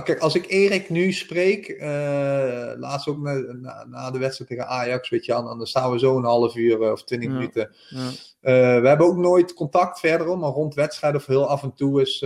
kijk, 0.00 0.18
als 0.18 0.34
ik 0.34 0.46
Erik 0.48 0.90
nu 0.90 1.12
spreek, 1.12 1.68
eh, 1.68 2.72
laatst 2.76 3.08
ook 3.08 3.18
na, 3.18 3.34
na, 3.34 3.84
na 3.84 4.10
de 4.10 4.18
wedstrijd 4.18 4.50
tegen 4.50 4.66
Ajax, 4.66 5.08
weet 5.08 5.24
je, 5.24 5.32
dan, 5.32 5.44
dan 5.58 5.66
staan 5.66 5.90
we 5.90 5.98
zo 5.98 6.16
een 6.16 6.24
half 6.24 6.56
uur 6.56 6.82
eh, 6.82 6.90
of 6.90 7.04
20 7.04 7.28
Ja. 7.28 7.34
minuten. 7.34 7.74
Ja. 7.88 8.08
Eh, 8.40 8.80
we 8.80 8.88
hebben 8.88 9.06
ook 9.06 9.16
nooit 9.16 9.54
contact 9.54 10.00
verder 10.00 10.38
maar 10.38 10.50
rond 10.50 10.74
wedstrijden 10.74 11.20
of 11.20 11.26
heel 11.26 11.48
af 11.48 11.62
en 11.62 11.74
toe 11.74 12.00
is 12.00 12.18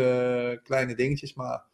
kleine 0.62 0.94
dingetjes. 0.94 1.34
Maar 1.34 1.64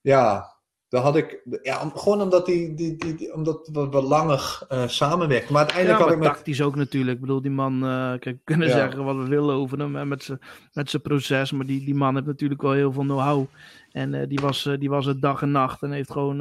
ja, 0.00 0.55
daar 0.88 1.02
had 1.02 1.16
ik, 1.16 1.40
ja, 1.62 1.82
om- 1.82 1.96
gewoon 1.96 2.20
omdat, 2.22 2.46
die, 2.46 2.74
die, 2.74 2.96
die, 2.96 3.14
die- 3.14 3.34
omdat 3.34 3.68
we, 3.72 3.88
we 3.88 4.02
langer 4.02 4.58
eh 4.68 4.88
samenwerken. 4.88 5.52
Maar 5.52 5.62
uiteindelijk 5.62 5.98
ja, 5.98 6.04
had 6.04 6.14
maar 6.14 6.22
ik 6.22 6.28
met, 6.28 6.36
tactisch 6.36 6.62
ook 6.62 6.76
natuurlijk. 6.76 7.14
Ik 7.14 7.20
bedoel, 7.20 7.40
die 7.42 7.50
man, 7.50 7.82
eh, 7.84 8.08
kijk, 8.08 8.24
we 8.24 8.40
kunnen 8.44 8.68
Ja. 8.68 8.74
zeggen 8.74 9.04
wat 9.04 9.16
we 9.16 9.26
willen 9.28 9.54
over 9.54 9.78
hem 9.78 9.96
en 9.96 10.08
met 10.08 10.22
zijn 10.22 10.38
met 10.72 10.90
zijn 10.90 11.02
proces. 11.02 11.52
Maar 11.52 11.66
die, 11.66 11.84
die 11.84 11.94
man 11.94 12.14
heeft 12.14 12.26
natuurlijk 12.26 12.62
wel 12.62 12.72
heel 12.72 12.92
veel 12.92 13.02
know-how. 13.02 13.46
En 13.92 14.14
eh, 14.14 14.28
die, 14.28 14.38
was, 14.40 14.68
die 14.78 14.90
was 14.90 15.06
het 15.06 15.20
dag 15.20 15.42
en 15.42 15.50
nacht 15.50 15.82
en 15.82 15.90
heeft 15.90 16.10
gewoon 16.12 16.36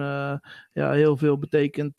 ja, 0.73 0.91
heel 0.91 1.17
veel 1.17 1.37
betekend 1.37 1.93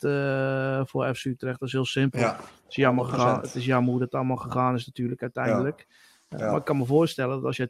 voor 0.89 1.15
FC 1.15 1.25
Utrecht. 1.25 1.59
Dat 1.59 1.67
is 1.67 1.73
heel 1.73 1.85
simpel. 1.85 2.19
ja, 2.19 2.35
Het, 2.35 2.65
is 2.69 2.75
jammer 2.75 3.05
100%. 3.05 3.09
gegaan, 3.09 3.41
het 3.41 3.55
is 3.55 3.65
jammer 3.65 3.91
hoe 3.91 3.99
dat 3.99 4.13
allemaal 4.13 4.35
gegaan 4.37 4.75
is 4.75 4.85
natuurlijk 4.85 5.21
uiteindelijk. 5.21 5.87
Ja. 6.29 6.37
Maar 6.47 6.57
ik 6.57 6.63
kan 6.65 6.77
me 6.77 6.85
voorstellen 6.85 7.35
dat 7.35 7.43
als 7.45 7.57
jij 7.57 7.67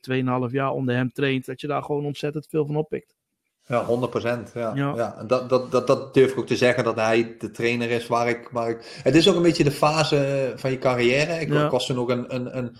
2,5 0.48 0.52
jaar 0.52 0.72
onder 0.72 0.96
hem 0.96 1.12
traint, 1.12 1.46
dat 1.46 1.62
je 1.62 1.68
daar 1.68 1.84
gewoon 1.84 2.06
ontzettend 2.06 2.48
veel 2.50 2.66
van 2.66 2.76
oppikt. 2.76 3.16
Ja, 3.68 3.84
100 3.86 4.12
procent. 4.12 4.52
Ja. 4.54 4.72
Ja. 4.76 5.24
Dat, 5.28 5.50
dat, 5.50 5.72
dat, 5.72 5.88
dat 5.88 6.14
durf 6.14 6.32
ik 6.32 6.38
ook 6.40 6.48
te 6.48 6.56
zeggen 6.56 6.84
dat 6.84 6.96
hij 6.96 7.36
de 7.40 7.52
trainer 7.52 7.90
is 7.90 8.08
waar 8.08 8.30
ik, 8.30 8.50
waar 8.52 8.70
ik. 8.70 9.00
Het 9.04 9.16
is 9.16 9.30
ook 9.30 9.36
een 9.36 9.42
beetje 9.42 9.64
de 9.64 9.72
fase 9.72 10.54
van 10.56 10.72
je 10.72 10.78
carrière. 10.78 11.34
Ik, 11.40 11.50
Ja. 11.54 11.66
ik 11.66 11.72
was 11.72 11.86
toen 11.86 11.98
ook 11.98 12.10
een, 12.10 12.36
een, 12.36 12.58
een 12.58 12.76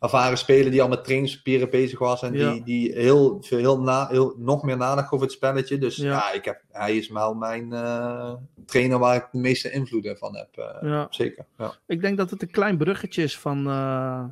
ervaren 0.00 0.38
speler 0.38 0.70
die 0.70 0.82
al 0.82 0.88
met 0.88 1.04
trainingspapieren 1.04 1.70
bezig 1.70 1.98
was 1.98 2.22
en 2.22 2.32
die, 2.32 2.62
die 2.64 2.92
heel, 2.92 3.38
veel, 3.40 3.58
heel, 3.58 3.80
na, 3.80 4.06
heel 4.08 4.34
nog 4.38 4.62
meer 4.62 4.76
nadacht 4.76 5.12
over 5.12 5.26
het 5.26 5.34
spelletje. 5.34 5.78
Dus 5.78 5.96
Ja. 5.96 6.32
ik 6.32 6.44
heb, 6.44 6.60
hij 6.70 6.96
is 6.96 7.08
wel 7.08 7.34
mijn 7.34 7.72
eh, 7.72 8.32
trainer 8.66 8.98
waar 8.98 9.16
ik 9.16 9.26
de 9.32 9.38
meeste 9.38 9.70
invloeden 9.70 10.16
van 10.16 10.36
heb. 10.36 10.48
eh, 10.56 10.88
Ja. 10.90 11.06
Zeker. 11.10 11.44
Ja. 11.58 11.72
Ik 11.86 12.00
denk 12.00 12.16
dat 12.16 12.30
het 12.30 12.42
een 12.42 12.50
klein 12.50 12.76
bruggetje 12.76 13.22
is 13.22 13.38
van 13.38 13.66
eh, 13.66 14.24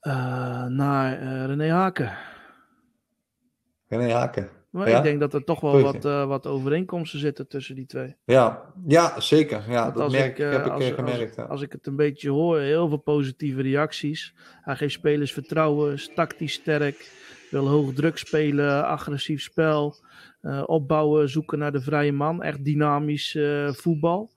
eh, 0.00 0.64
naar 0.66 1.18
eh, 1.20 1.46
René 1.46 1.70
Haken. 1.70 2.12
René 3.96 4.12
Haken. 4.12 4.48
Maar 4.70 4.88
Ja? 4.88 4.96
ik 4.96 5.02
denk 5.02 5.20
dat 5.20 5.34
er 5.34 5.44
toch 5.44 5.60
wel 5.60 5.80
wat, 5.80 6.04
eh, 6.04 6.26
wat 6.26 6.46
overeenkomsten 6.46 7.18
zitten 7.18 7.48
tussen 7.48 7.74
die 7.74 7.86
twee. 7.86 8.16
Ja. 8.24 8.62
ja, 8.86 9.20
zeker. 9.20 9.62
Ja, 9.68 9.82
Want 9.84 9.96
dat 9.96 10.10
merk, 10.10 10.38
ik, 10.38 10.44
eh, 10.44 10.50
heb 10.50 10.66
ik 10.66 10.72
als- 10.72 10.88
eh, 10.88 10.94
gemerkt. 10.94 11.38
Als, 11.38 11.48
als 11.48 11.62
ik 11.62 11.72
het 11.72 11.86
een 11.86 11.96
beetje 11.96 12.30
hoor, 12.30 12.58
heel 12.58 12.88
veel 12.88 12.96
positieve 12.96 13.62
reacties. 13.62 14.34
Hij 14.62 14.76
geeft 14.76 14.92
spelers 14.92 15.32
vertrouwen, 15.32 15.92
is 15.92 16.10
tactisch 16.14 16.52
sterk, 16.52 17.10
wil 17.50 17.68
hoog 17.68 17.92
druk 17.92 18.18
spelen, 18.18 18.86
agressief 18.86 19.42
spel, 19.42 19.96
eh, 20.40 20.62
opbouwen, 20.66 21.28
zoeken 21.28 21.58
naar 21.58 21.72
de 21.72 21.80
vrije 21.80 22.12
man. 22.12 22.42
Echt 22.42 22.64
dynamisch 22.64 23.34
eh, 23.34 23.72
voetbal. 23.72 24.30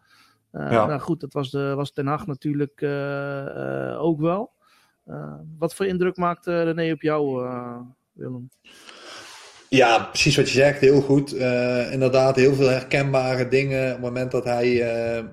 Eh, 0.52 0.72
Ja. 0.72 0.86
Nou 0.86 1.00
goed, 1.00 1.20
dat 1.20 1.34
was, 1.34 1.52
de, 1.52 1.74
was 1.76 1.92
Ten 1.92 2.08
Hag 2.08 2.28
natuurlijk 2.28 2.82
eh, 2.82 3.90
eh, 3.92 4.02
ook 4.02 4.20
wel. 4.20 4.52
Eh, 5.06 5.34
wat 5.58 5.76
voor 5.76 5.86
indruk 5.86 6.18
maakte 6.18 6.64
René 6.64 6.92
op 6.92 7.02
jou, 7.02 7.46
eh, 7.46 7.78
Willem? 8.12 8.50
Ja, 9.76 10.04
precies 10.04 10.36
wat 10.36 10.50
je 10.50 10.54
zegt. 10.54 10.80
Heel 10.80 11.02
goed. 11.02 11.34
Eh, 11.34 11.92
inderdaad, 11.92 12.36
heel 12.36 12.54
veel 12.54 12.70
herkenbare 12.70 13.48
dingen. 13.48 13.86
Op 13.86 13.92
het 13.92 14.02
moment 14.02 14.32
dat 14.32 14.44
hij 14.44 14.82
eh, 14.82 15.24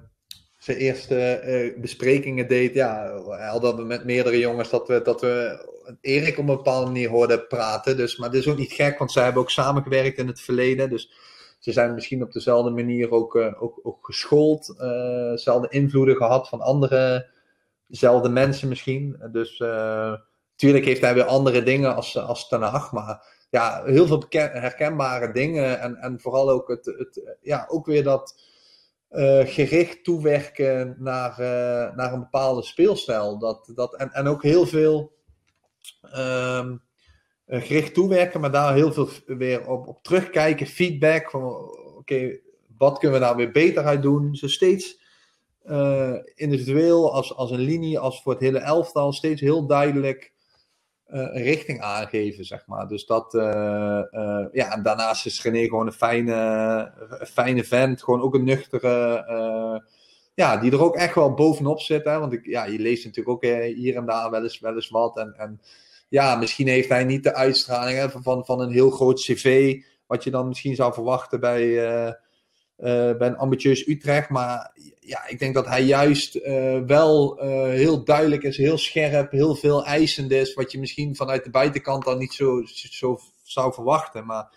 zijn 0.58 0.76
eerste 0.76 1.16
eh, 1.18 1.80
besprekingen 1.80 2.48
deed. 2.48 2.74
Ja, 2.74 3.12
hadden 3.50 3.76
we 3.76 3.82
met 3.82 4.04
meerdere 4.04 4.38
jongens 4.38 4.70
dat 4.70 4.88
we, 4.88 5.02
dat 5.02 5.20
we 5.20 5.66
Erik 6.00 6.38
op 6.38 6.48
een 6.48 6.56
bepaalde 6.56 6.86
manier 6.86 7.08
hoorden 7.08 7.46
praten. 7.46 7.96
Dus, 7.96 8.16
maar 8.16 8.30
dat 8.30 8.40
is 8.40 8.48
ook 8.48 8.58
niet 8.58 8.72
gek, 8.72 8.98
want 8.98 9.12
zij 9.12 9.24
hebben 9.24 9.42
ook 9.42 9.50
samengewerkt 9.50 10.18
in 10.18 10.26
het 10.26 10.40
verleden. 10.40 10.90
Dus 10.90 11.12
ze 11.58 11.72
zijn 11.72 11.94
misschien 11.94 12.22
op 12.22 12.32
dezelfde 12.32 12.70
manier 12.70 13.10
ook, 13.10 13.36
ook, 13.36 13.80
ook 13.82 13.98
geschoold. 14.00 14.74
dezelfde 15.30 15.68
invloeden 15.68 16.16
gehad 16.16 16.48
van 16.48 16.60
andere, 16.60 17.30
dezelfde 17.86 18.28
mensen 18.28 18.68
misschien. 18.68 19.16
Dus 19.32 19.58
natuurlijk 20.50 20.84
heeft 20.84 21.00
hij 21.00 21.14
weer 21.14 21.24
andere 21.24 21.62
dingen 21.62 21.94
als, 21.94 22.18
als 22.18 22.48
Ten 22.48 22.62
Hag, 22.62 22.92
maar 22.92 23.40
ja, 23.52 23.82
heel 23.84 24.06
veel 24.06 24.24
herkenbare 24.30 25.32
dingen. 25.32 25.80
En, 25.80 25.96
en 25.96 26.20
vooral 26.20 26.50
ook, 26.50 26.68
het, 26.68 26.84
het, 26.84 27.36
ja, 27.40 27.66
ook 27.68 27.86
weer 27.86 28.04
dat 28.04 28.50
eh, 29.08 29.46
gericht 29.46 30.04
toewerken 30.04 30.96
naar, 30.98 31.30
eh, 31.30 31.96
naar 31.96 32.12
een 32.12 32.20
bepaalde 32.20 32.62
speelstijl. 32.62 33.38
Dat, 33.38 33.72
dat, 33.74 33.96
en, 33.96 34.12
en 34.12 34.26
ook 34.26 34.42
heel 34.42 34.66
veel 34.66 35.12
ehm, 36.02 36.76
eh, 37.44 37.62
gericht 37.62 37.94
toewerken, 37.94 38.40
maar 38.40 38.50
daar 38.50 38.74
heel 38.74 38.92
veel 38.92 39.08
weer 39.26 39.68
op, 39.68 39.86
op 39.86 40.02
terugkijken. 40.02 40.66
Feedback 40.66 41.30
van, 41.30 41.42
oké, 41.96 42.38
wat 42.78 42.98
kunnen 42.98 43.20
we 43.20 43.24
daar 43.24 43.36
weer 43.36 43.50
beter 43.50 43.84
uit 43.84 44.02
doen? 44.02 44.34
Zo 44.34 44.48
steeds 44.48 45.00
individueel, 46.34 47.12
als, 47.14 47.34
als 47.34 47.50
een 47.50 47.58
linie, 47.58 47.98
als 47.98 48.22
voor 48.22 48.32
het 48.32 48.42
hele 48.42 48.58
elftal, 48.58 49.12
steeds 49.12 49.40
heel 49.40 49.66
duidelijk 49.66 50.32
een 51.12 51.42
richting 51.42 51.80
aangeven, 51.80 52.44
zeg 52.44 52.66
maar. 52.66 52.88
Dus 52.88 53.06
dat, 53.06 53.34
eh, 53.34 53.98
eh, 53.98 54.46
ja, 54.52 54.72
en 54.72 54.82
daarnaast 54.82 55.26
is 55.26 55.42
René 55.42 55.64
gewoon 55.64 55.86
een 55.86 55.92
fijne, 55.92 56.92
fijne 57.26 57.64
vent, 57.64 58.02
gewoon 58.02 58.22
ook 58.22 58.34
een 58.34 58.44
nuchtere, 58.44 59.24
eh, 59.26 59.88
ja, 60.34 60.56
die 60.56 60.72
er 60.72 60.82
ook 60.82 60.96
echt 60.96 61.14
wel 61.14 61.34
bovenop 61.34 61.80
zit, 61.80 62.04
hè, 62.04 62.18
want 62.18 62.32
ik, 62.32 62.46
ja, 62.46 62.64
je 62.64 62.78
leest 62.78 63.04
natuurlijk 63.04 63.36
ook 63.36 63.42
eh, 63.42 63.74
hier 63.74 63.96
en 63.96 64.06
daar 64.06 64.30
wel 64.30 64.42
eens, 64.42 64.60
wel 64.60 64.74
eens 64.74 64.88
wat, 64.88 65.18
en, 65.18 65.34
en 65.36 65.60
ja, 66.08 66.36
misschien 66.36 66.68
heeft 66.68 66.88
hij 66.88 67.04
niet 67.04 67.22
de 67.22 67.34
uitstraling 67.34 68.12
van, 68.22 68.44
van 68.44 68.60
een 68.60 68.72
heel 68.72 68.90
groot 68.90 69.20
cv, 69.20 69.76
wat 70.06 70.24
je 70.24 70.30
dan 70.30 70.48
misschien 70.48 70.74
zou 70.74 70.92
verwachten 70.92 71.40
bij, 71.40 71.62
eh, 71.62 72.08
eh, 72.08 72.14
bij 73.18 73.26
een 73.26 73.36
ambitieus 73.36 73.86
Utrecht, 73.86 74.28
maar 74.28 74.72
ja, 75.04 75.28
ik 75.28 75.38
denk 75.38 75.54
dat 75.54 75.66
hij 75.66 75.82
juist 75.82 76.34
eh, 76.34 76.78
wel 76.86 77.38
eh, 77.38 77.48
heel 77.62 78.04
duidelijk 78.04 78.42
is, 78.42 78.56
heel 78.56 78.78
scherp, 78.78 79.30
heel 79.30 79.54
veel 79.54 79.84
eisend 79.84 80.30
is, 80.30 80.54
wat 80.54 80.72
je 80.72 80.78
misschien 80.78 81.16
vanuit 81.16 81.44
de 81.44 81.50
buitenkant 81.50 82.04
dan 82.04 82.18
niet 82.18 82.32
zo, 82.32 82.62
zo 82.90 83.20
zou 83.42 83.72
verwachten. 83.72 84.26
Maar 84.26 84.50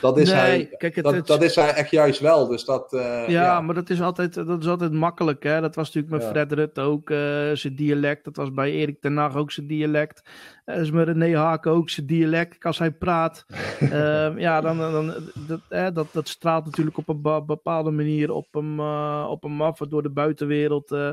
dat 0.00 0.18
is, 0.18 0.30
Nee, 0.30 0.38
hij, 0.40 0.74
kijk, 0.78 0.94
het- 0.94 1.04
dat, 1.04 1.14
het- 1.14 1.26
dat 1.26 1.42
is 1.42 1.54
hij 1.54 1.72
echt 1.74 1.90
juist 1.90 2.20
wel. 2.20 2.46
Dus 2.48 2.64
dat, 2.64 2.92
eh, 2.92 3.00
Ja, 3.28 3.42
ja, 3.42 3.60
maar 3.60 3.74
dat 3.74 3.90
is, 3.90 4.00
altijd, 4.00 4.34
dat 4.34 4.60
is 4.60 4.66
altijd 4.68 4.92
makkelijk. 4.92 5.42
Hè? 5.42 5.60
Dat 5.60 5.74
was 5.74 5.86
natuurlijk 5.86 6.12
met 6.12 6.22
Ja. 6.22 6.28
Fred 6.30 6.52
Rutte 6.52 6.80
ook 6.80 7.10
eh, 7.10 7.50
zijn 7.52 7.74
dialect. 7.74 8.24
Dat 8.24 8.36
was 8.36 8.52
bij 8.52 8.70
Erik 8.72 9.00
ten 9.00 9.16
Hag 9.16 9.36
ook 9.36 9.50
zijn 9.50 9.66
dialect. 9.66 10.22
Dat 10.64 10.76
is 10.78 10.90
met 10.90 11.08
René 11.08 11.36
Haken 11.36 11.72
ook 11.72 11.90
zijn 11.90 12.06
dialect. 12.06 12.64
Als 12.64 12.78
hij 12.78 12.90
praat, 12.90 13.44
ehm, 13.80 14.38
ja, 14.38 14.60
dan, 14.60 14.78
dan, 14.78 15.14
dat, 15.46 15.60
hè, 15.68 15.92
dat, 15.92 16.06
dat 16.12 16.28
straalt 16.28 16.64
natuurlijk 16.64 16.96
op 16.98 17.08
een 17.08 17.46
bepaalde 17.46 17.90
manier 17.90 18.30
op 18.32 18.46
hem, 18.50 18.80
eh, 18.80 19.26
op 19.30 19.42
hem 19.42 19.62
af. 19.62 19.78
Waardoor 19.78 20.02
de 20.02 20.10
buitenwereld 20.10 20.92
eh, 20.92 21.08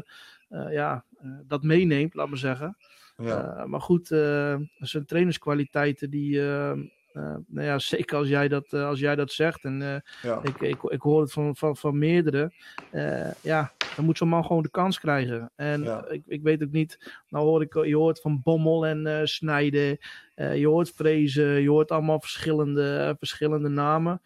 eh, 0.49 0.72
ja, 0.72 1.03
eh, 1.22 1.30
dat 1.48 1.64
meeneemt, 1.64 2.14
laat 2.14 2.27
maar 2.30 2.38
zeggen. 2.38 2.77
ja. 3.18 3.56
Eh, 3.57 3.65
maar 3.65 3.81
goed, 3.81 4.11
eh, 4.11 4.56
zijn 4.77 5.06
trainerskwaliteiten 5.06 6.10
die... 6.10 6.41
eh, 7.18 7.35
nou 7.48 7.68
ja, 7.68 7.80
zeker 7.95 8.18
als 8.18 8.27
jij 8.27 8.48
dat, 8.48 8.73
eh, 8.73 8.88
als 8.88 8.99
jij 8.99 9.15
dat 9.15 9.31
zegt. 9.31 9.64
En 9.64 9.81
eh, 9.81 9.99
ja. 10.22 10.39
ik, 10.44 10.61
ik, 10.61 10.84
ik 10.84 11.02
hoor 11.02 11.22
het 11.22 11.31
van, 11.31 11.56
van, 11.56 11.77
van 11.77 11.98
meerdere. 11.98 12.52
Ja, 13.41 13.72
dan 13.95 14.06
moet 14.06 14.18
zo'n 14.18 14.27
man 14.27 14.45
gewoon 14.45 14.64
de 14.64 14.69
kans 14.69 14.99
krijgen. 14.99 15.52
En 15.56 15.84
Ja. 15.84 16.07
ik, 16.07 16.23
ik 16.26 16.41
weet 16.41 16.64
ook 16.64 16.72
niet. 16.72 17.14
Nou 17.30 17.45
hoor 17.45 17.61
ik, 17.61 17.73
je 17.85 17.95
hoort 17.95 18.22
van 18.22 18.41
Bommel 18.44 18.85
en 18.85 19.27
Snijden. 19.27 19.98
je 20.35 20.68
hoort 20.68 20.91
Vrezen. 20.91 21.61
Je 21.61 21.69
hoort 21.69 21.91
allemaal 21.91 22.19
verschillende, 22.19 23.15
verschillende 23.19 23.69
namen. 23.69 24.22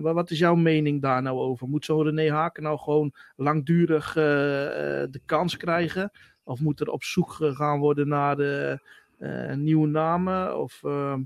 Maar 0.00 0.14
wat 0.14 0.30
is 0.30 0.38
jouw 0.38 0.54
mening 0.54 1.02
daar 1.02 1.22
nou 1.22 1.38
over? 1.38 1.68
Moet 1.68 1.84
zo'n 1.84 2.02
René 2.02 2.30
Haken 2.30 2.62
nou 2.62 2.78
gewoon 2.78 3.12
langdurig 3.36 4.12
de 4.12 5.20
kans 5.26 5.56
krijgen? 5.56 6.10
Of 6.44 6.60
moet 6.60 6.80
er 6.80 6.90
op 6.90 7.02
zoek 7.02 7.32
gegaan 7.32 7.78
worden 7.78 8.08
naar 8.08 8.36
de, 8.36 8.78
nieuwe 9.54 9.88
namen? 9.88 10.58
Of, 10.58 10.80
ehm, 10.84 11.20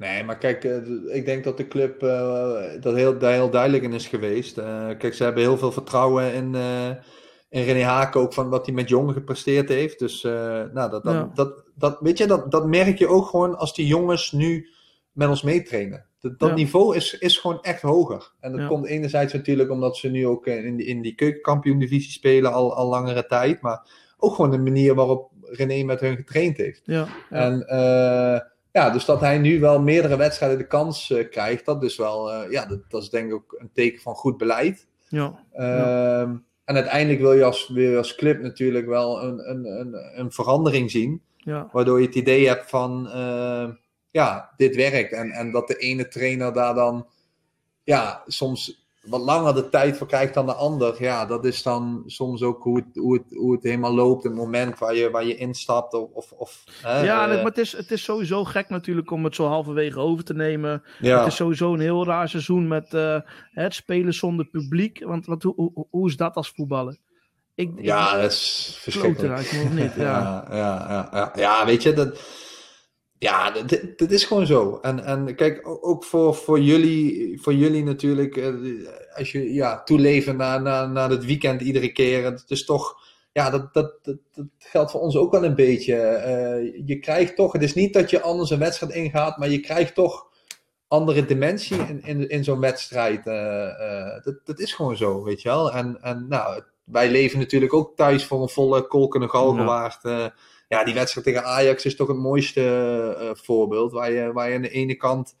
Nee, 0.00 0.24
maar 0.24 0.38
kijk, 0.38 0.64
eh, 0.64 0.76
ik 1.16 1.24
denk 1.24 1.44
dat 1.44 1.56
de 1.56 1.68
club 1.68 2.02
eh, 2.02 2.62
dat 2.80 2.94
heel, 2.94 3.18
daar 3.18 3.32
heel 3.32 3.50
duidelijk 3.50 3.82
in 3.82 3.92
is 3.92 4.06
geweest. 4.06 4.58
Eh, 4.58 4.88
kijk, 4.98 5.14
ze 5.14 5.22
hebben 5.24 5.42
heel 5.42 5.58
veel 5.58 5.72
vertrouwen 5.72 6.32
in, 6.34 6.54
in 7.48 7.62
René 7.64 7.82
Haken, 7.82 8.20
ook 8.20 8.32
van 8.32 8.48
wat 8.48 8.66
hij 8.66 8.74
met 8.74 8.88
jongen 8.88 9.14
gepresteerd 9.14 9.68
heeft. 9.68 9.98
Dus, 9.98 10.22
nou, 10.22 10.90
dat, 10.90 11.04
dat, 11.04 11.14
Ja. 11.14 11.30
dat, 11.34 11.64
dat, 11.74 11.96
weet 12.00 12.18
je, 12.18 12.26
dat, 12.26 12.50
dat 12.50 12.66
merk 12.66 12.98
je 12.98 13.06
ook 13.08 13.26
gewoon 13.26 13.58
als 13.58 13.74
die 13.74 13.86
jongens 13.86 14.32
nu 14.32 14.68
met 15.12 15.28
ons 15.28 15.42
meetrainen. 15.42 16.06
Dat, 16.20 16.38
dat 16.38 16.48
Ja. 16.48 16.54
niveau 16.54 16.96
is, 16.96 17.18
is 17.18 17.38
gewoon 17.38 17.62
echt 17.62 17.82
hoger. 17.82 18.32
En 18.40 18.50
dat 18.52 18.60
Ja. 18.60 18.66
komt 18.66 18.86
enerzijds 18.86 19.32
natuurlijk 19.32 19.70
omdat 19.70 19.96
ze 19.96 20.08
nu 20.08 20.26
ook 20.26 20.46
in 20.46 20.76
die, 20.76 20.86
in 20.86 21.02
die 21.02 21.14
keukenkampioen-divisie 21.14 22.12
spelen 22.12 22.52
al, 22.52 22.74
al 22.76 22.88
langere 22.88 23.26
tijd. 23.26 23.60
Maar 23.60 23.86
ook 24.18 24.34
gewoon 24.34 24.50
de 24.50 24.58
manier 24.58 24.94
waarop 24.94 25.30
René 25.42 25.84
met 25.84 26.00
hun 26.00 26.16
getraind 26.16 26.56
heeft. 26.56 26.82
ja, 26.84 27.06
ja, 27.30 27.36
En 27.36 27.64
ja, 28.72 28.90
dus 28.90 29.04
dat 29.04 29.20
hij 29.20 29.38
nu 29.38 29.60
wel 29.60 29.80
meerdere 29.80 30.16
wedstrijden 30.16 30.58
de 30.58 30.66
kans 30.66 31.10
eh, 31.10 31.30
krijgt, 31.30 31.64
dat 31.64 31.82
is 31.82 31.96
wel, 31.96 32.32
eh, 32.32 32.50
ja, 32.50 32.66
dat, 32.66 32.78
dat 32.88 33.02
is 33.02 33.10
denk 33.10 33.26
ik 33.28 33.34
ook 33.34 33.56
een 33.58 33.70
teken 33.72 34.00
van 34.00 34.14
goed 34.14 34.36
beleid. 34.36 34.86
ja, 35.08 35.44
Ehm, 35.52 36.36
En 36.64 36.76
uiteindelijk 36.76 37.20
wil 37.20 37.32
je 37.32 37.44
als, 37.44 37.68
wil 37.68 37.90
je 37.90 37.96
als 37.96 38.14
club 38.14 38.40
natuurlijk 38.40 38.86
wel 38.86 39.22
een, 39.22 39.50
een, 39.50 39.64
een, 39.64 40.18
een 40.18 40.32
verandering 40.32 40.90
zien, 40.90 41.22
ja. 41.36 41.68
waardoor 41.72 42.00
je 42.00 42.06
het 42.06 42.14
idee 42.14 42.46
hebt 42.46 42.70
van, 42.70 43.10
eh, 43.10 43.68
ja, 44.10 44.52
dit 44.56 44.76
werkt. 44.76 45.12
En, 45.12 45.30
en 45.30 45.50
dat 45.50 45.68
de 45.68 45.76
ene 45.76 46.08
trainer 46.08 46.52
daar 46.52 46.74
dan, 46.74 47.06
ja, 47.84 48.22
soms 48.26 48.79
wat 49.00 49.20
langer 49.20 49.54
de 49.54 49.68
tijd 49.68 49.96
voor 49.96 50.06
krijgt 50.06 50.34
dan 50.34 50.46
de 50.46 50.54
ander, 50.54 51.02
ja, 51.02 51.26
dat 51.26 51.44
is 51.44 51.62
dan 51.62 52.02
soms 52.06 52.42
ook 52.42 52.62
hoe 52.62 52.76
het, 52.76 52.96
hoe 52.96 53.14
het, 53.14 53.24
hoe 53.36 53.52
het 53.52 53.62
helemaal 53.62 53.94
loopt. 53.94 54.24
Het 54.24 54.34
moment 54.34 54.78
waar 54.78 54.94
je, 54.94 55.10
waar 55.10 55.24
je 55.24 55.36
instapt. 55.36 55.94
Of, 55.94 56.32
of, 56.32 56.64
hè, 56.82 57.02
Ja, 57.02 57.28
eh, 57.28 57.34
maar 57.34 57.44
het 57.44 57.58
is, 57.58 57.72
het 57.72 57.90
is 57.90 58.02
sowieso 58.02 58.44
gek 58.44 58.68
natuurlijk 58.68 59.10
om 59.10 59.24
het 59.24 59.34
zo 59.34 59.46
halverwege 59.46 59.98
over 59.98 60.24
te 60.24 60.34
nemen. 60.34 60.82
ja. 60.98 61.18
Het 61.18 61.26
is 61.26 61.36
sowieso 61.36 61.72
een 61.72 61.80
heel 61.80 62.04
raar 62.04 62.28
seizoen 62.28 62.68
met 62.68 62.94
eh, 62.94 63.20
het 63.50 63.74
spelen 63.74 64.14
zonder 64.14 64.46
publiek. 64.46 65.04
Want 65.04 65.26
wat, 65.26 65.42
hoe, 65.90 66.08
is 66.08 66.16
dat 66.16 66.34
als 66.34 66.52
voetballer? 66.56 66.96
Ik, 67.54 67.70
ja, 67.76 68.20
dat 68.20 68.30
is 68.30 68.78
verschrikkelijk. 68.80 69.52
niet? 69.72 69.94
Ja, 70.06 70.46
ja, 70.50 71.08
ja. 71.12 71.32
ja, 71.34 71.66
weet 71.66 71.82
je, 71.82 71.92
dat, 71.92 72.20
ja, 73.20 73.50
dat, 73.96 74.10
is 74.10 74.24
gewoon 74.24 74.46
zo. 74.46 74.78
En, 74.82 75.04
en 75.04 75.34
kijk, 75.34 75.60
ook 75.64 76.04
voor, 76.04 76.34
voor, 76.34 76.60
jullie, 76.60 77.40
voor 77.42 77.54
jullie 77.54 77.84
natuurlijk, 77.84 78.36
eh, 78.36 78.54
als 79.14 79.32
je 79.32 79.52
ja, 79.52 79.82
toeleven 79.82 80.36
naar, 80.36 80.62
naar, 80.62 80.90
naar 80.90 81.10
het 81.10 81.24
weekend 81.24 81.60
iedere 81.60 81.92
keer, 81.92 82.24
het 82.24 82.44
is 82.46 82.64
toch, 82.64 82.96
ja, 83.32 83.50
dat, 83.50 83.74
dat, 83.74 83.98
dat, 84.02 84.16
dat 84.34 84.46
geldt 84.58 84.90
voor 84.90 85.00
ons 85.00 85.16
ook 85.16 85.32
wel 85.32 85.44
een 85.44 85.54
beetje. 85.54 85.96
Eh, 85.96 86.86
je 86.86 86.98
krijgt 86.98 87.36
toch, 87.36 87.52
het 87.52 87.62
is 87.62 87.74
niet 87.74 87.92
dat 87.92 88.10
je 88.10 88.20
anders 88.20 88.50
een 88.50 88.58
wedstrijd 88.58 88.92
ingaat, 88.92 89.38
maar 89.38 89.48
je 89.48 89.60
krijgt 89.60 89.94
toch 89.94 90.28
andere 90.88 91.24
dimensie 91.24 91.78
in, 91.78 92.02
in, 92.02 92.28
in 92.28 92.44
zo'n 92.44 92.60
wedstrijd. 92.60 93.26
Eh, 93.26 94.24
dat, 94.24 94.34
dat 94.44 94.58
is 94.58 94.72
gewoon 94.72 94.96
zo, 94.96 95.22
weet 95.22 95.42
je 95.42 95.48
wel. 95.48 95.72
En, 95.72 96.02
en 96.02 96.26
nou, 96.28 96.62
wij 96.84 97.10
leven 97.10 97.38
natuurlijk 97.38 97.74
ook 97.74 97.96
thuis 97.96 98.24
voor 98.24 98.42
een 98.42 98.48
volle 98.48 98.86
kolkende 98.86 99.28
galgenwaard. 99.28 100.04
Eh, 100.04 100.26
ja, 100.70 100.84
die 100.84 100.94
wedstrijd 100.94 101.26
tegen 101.26 101.44
Ajax 101.44 101.84
is 101.84 101.96
toch 101.96 102.08
het 102.08 102.16
mooiste 102.16 102.60
eh, 103.20 103.30
voorbeeld. 103.34 103.92
Waar 103.92 104.12
je, 104.12 104.32
waar 104.32 104.48
je 104.48 104.54
aan 104.54 104.62
de 104.62 104.70
ene 104.70 104.94
kant 104.94 105.36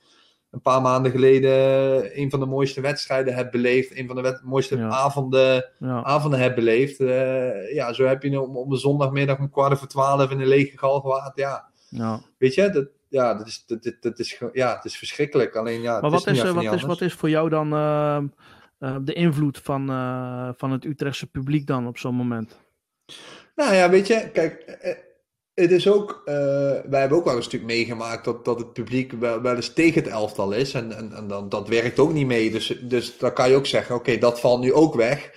een 0.50 0.60
paar 0.62 0.80
maanden 0.82 1.10
geleden 1.10 2.18
een 2.20 2.30
van 2.30 2.40
de 2.40 2.46
mooiste 2.46 2.80
wedstrijden 2.80 3.34
hebt 3.34 3.50
beleefd. 3.50 3.96
Een 3.98 4.06
van 4.06 4.16
de 4.16 4.40
mooiste 4.44 4.76
Ja. 4.76 4.88
avonden, 4.88 5.70
Ja. 5.78 6.02
avonden 6.02 6.40
hebt 6.40 6.54
beleefd. 6.54 7.00
Eh, 7.00 7.74
ja, 7.74 7.92
zo 7.92 8.04
heb 8.04 8.22
je 8.22 8.40
om, 8.40 8.56
om 8.56 8.72
een 8.72 8.78
zondagmiddag 8.78 9.38
om 9.38 9.50
kwart 9.50 9.72
over 9.72 9.88
twaalf 9.88 10.30
in 10.30 10.40
een 10.40 10.46
lege 10.46 10.78
galgenwaard. 10.78 11.36
Ja, 11.36 11.68
Ja. 11.88 12.20
weet 12.38 12.54
je, 12.54 12.70
dat, 12.70 12.88
ja, 13.08 13.34
dat 13.34 13.46
is, 13.46 13.64
dat, 13.66 13.92
dat, 14.00 14.18
is, 14.18 14.40
ja, 14.52 14.74
het 14.76 14.84
is 14.84 14.98
verschrikkelijk. 14.98 15.56
Alleen 15.56 15.80
ja, 15.80 15.92
Maar 15.92 16.02
het 16.10 16.24
wat 16.24 16.34
is, 16.34 16.42
eh, 16.42 16.52
wat, 16.52 16.72
is, 16.72 16.82
wat 16.82 17.00
is 17.00 17.14
voor 17.14 17.30
jou 17.30 17.48
dan 17.48 17.72
ehm, 17.72 18.26
eh, 18.78 18.96
de 19.02 19.12
invloed 19.12 19.58
van, 19.58 19.90
eh, 19.90 20.48
van 20.56 20.70
het 20.70 20.84
Utrechtse 20.84 21.26
publiek 21.26 21.66
dan 21.66 21.86
op 21.86 21.98
zo'n 21.98 22.14
moment? 22.14 22.58
Nou 23.54 23.74
ja, 23.74 23.90
weet 23.90 24.06
je, 24.06 24.30
kijk, 24.32 24.60
eh, 24.60 24.94
het 25.60 25.70
is 25.70 25.88
ook, 25.88 26.22
eh, 26.24 26.34
wij 26.84 27.00
hebben 27.00 27.18
ook 27.18 27.24
wel 27.24 27.36
een 27.36 27.42
stuk 27.42 27.62
meegemaakt 27.62 28.24
dat, 28.24 28.44
dat 28.44 28.58
het 28.58 28.72
publiek 28.72 29.12
wel, 29.12 29.54
eens 29.54 29.72
tegen 29.72 30.02
het 30.02 30.12
elftal 30.12 30.52
is. 30.52 30.74
En, 30.74 30.96
en, 30.96 31.12
en 31.12 31.28
dan, 31.28 31.48
dat 31.48 31.68
werkt 31.68 31.98
ook 31.98 32.12
niet 32.12 32.26
mee. 32.26 32.50
Dus, 32.50 32.78
dus 32.82 33.18
dan 33.18 33.32
kan 33.32 33.50
je 33.50 33.56
ook 33.56 33.66
zeggen, 33.66 33.94
oké, 33.94 34.18
dat 34.18 34.40
valt 34.40 34.60
nu 34.60 34.72
ook 34.72 34.94
weg. 34.94 35.30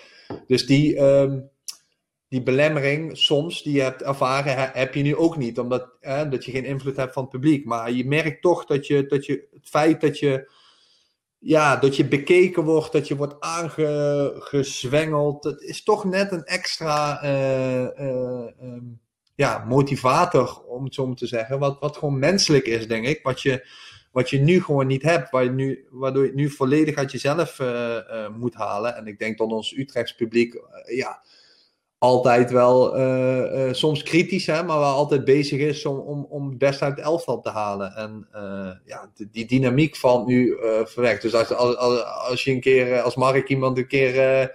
Dus 0.48 0.66
die, 0.66 0.96
ehm, 0.96 1.40
die 2.28 2.44
belemmering 2.44 3.18
soms 3.18 3.64
die 3.64 3.74
je 3.74 3.82
hebt 3.82 4.02
ervaren, 4.02 4.56
he- 4.56 4.80
heb 4.80 4.94
je 4.94 5.04
nu 5.04 5.16
ook 5.16 5.38
niet. 5.38 5.60
Omdat 5.60 5.88
dat 6.30 6.46
je 6.46 6.52
geen 6.52 6.66
invloed 6.66 6.96
hebt 6.96 7.14
van 7.14 7.24
het 7.24 7.32
publiek. 7.32 7.66
Maar 7.66 7.92
je 7.92 8.06
merkt 8.06 8.42
toch 8.42 8.66
dat 8.66 8.88
je, 8.88 9.06
dat 9.06 9.26
je 9.26 9.48
het 9.52 9.70
feit 9.70 10.02
dat 10.02 10.20
je 10.20 10.52
ja, 11.44 11.76
dat 11.76 11.96
je 11.96 12.06
bekeken 12.06 12.64
wordt, 12.64 12.92
dat 12.92 13.08
je 13.08 13.16
wordt 13.16 13.36
aangezwengeld. 13.40 15.44
Dat 15.44 15.62
is 15.62 15.84
toch 15.84 16.06
net 16.06 16.32
een 16.32 16.44
extra 16.44 17.22
ehm, 17.22 18.82
ja, 19.36 19.64
motivator, 19.68 20.64
om 20.68 20.84
het 20.84 20.94
zo 20.94 21.08
maar 21.08 21.16
te 21.16 21.28
zeggen. 21.28 21.60
Wat, 21.60 21.78
wat 21.80 21.98
gewoon 21.98 22.20
menselijk 22.20 22.66
is, 22.66 22.88
denk 22.88 23.06
ik. 23.06 23.20
Wat 23.24 23.42
je, 23.42 23.68
wat 24.12 24.30
je 24.30 24.40
nu 24.40 24.62
gewoon 24.62 24.88
niet 24.88 25.04
hebt. 25.04 25.30
Waar 25.30 25.44
je 25.44 25.50
nu, 25.50 25.88
waardoor 25.90 26.22
je 26.22 26.28
het 26.28 26.38
nu 26.38 26.50
volledig 26.50 26.96
uit 26.96 27.12
jezelf 27.12 27.60
eh, 27.60 27.98
eh, 27.98 28.30
moet 28.36 28.54
halen. 28.54 28.96
En 28.96 29.08
ik 29.08 29.20
denk 29.20 29.38
dat 29.38 29.52
ons 29.52 29.78
Utrechts 29.78 30.16
publiek, 30.16 30.54
eh, 30.54 30.98
ja, 30.98 31.24
altijd 31.98 32.52
wel 32.52 32.96
soms 33.74 34.04
kritisch, 34.04 34.46
hè, 34.46 34.64
maar 34.64 34.80
wel 34.80 34.94
altijd 34.94 35.26
bezig 35.26 35.60
is 35.60 35.86
om, 35.86 35.98
om, 35.98 36.26
om 36.30 36.50
het 36.50 36.58
best 36.58 36.82
uit 36.82 37.00
elftal 37.00 37.42
te 37.42 37.50
halen. 37.50 37.96
En 37.96 38.28
ja, 38.86 39.12
die, 39.32 39.46
dynamiek 39.46 39.96
valt 39.96 40.28
nu 40.28 40.58
verwekt. 40.84 41.22
Dus 41.22 41.34
als, 41.34 41.54
als, 41.54 42.04
als, 42.04 42.44
je 42.44 42.52
een 42.52 42.60
keer, 42.60 43.02
als 43.02 43.16
Mark 43.16 43.50
iemand 43.50 43.78
een 43.78 43.88
keer 43.88 44.52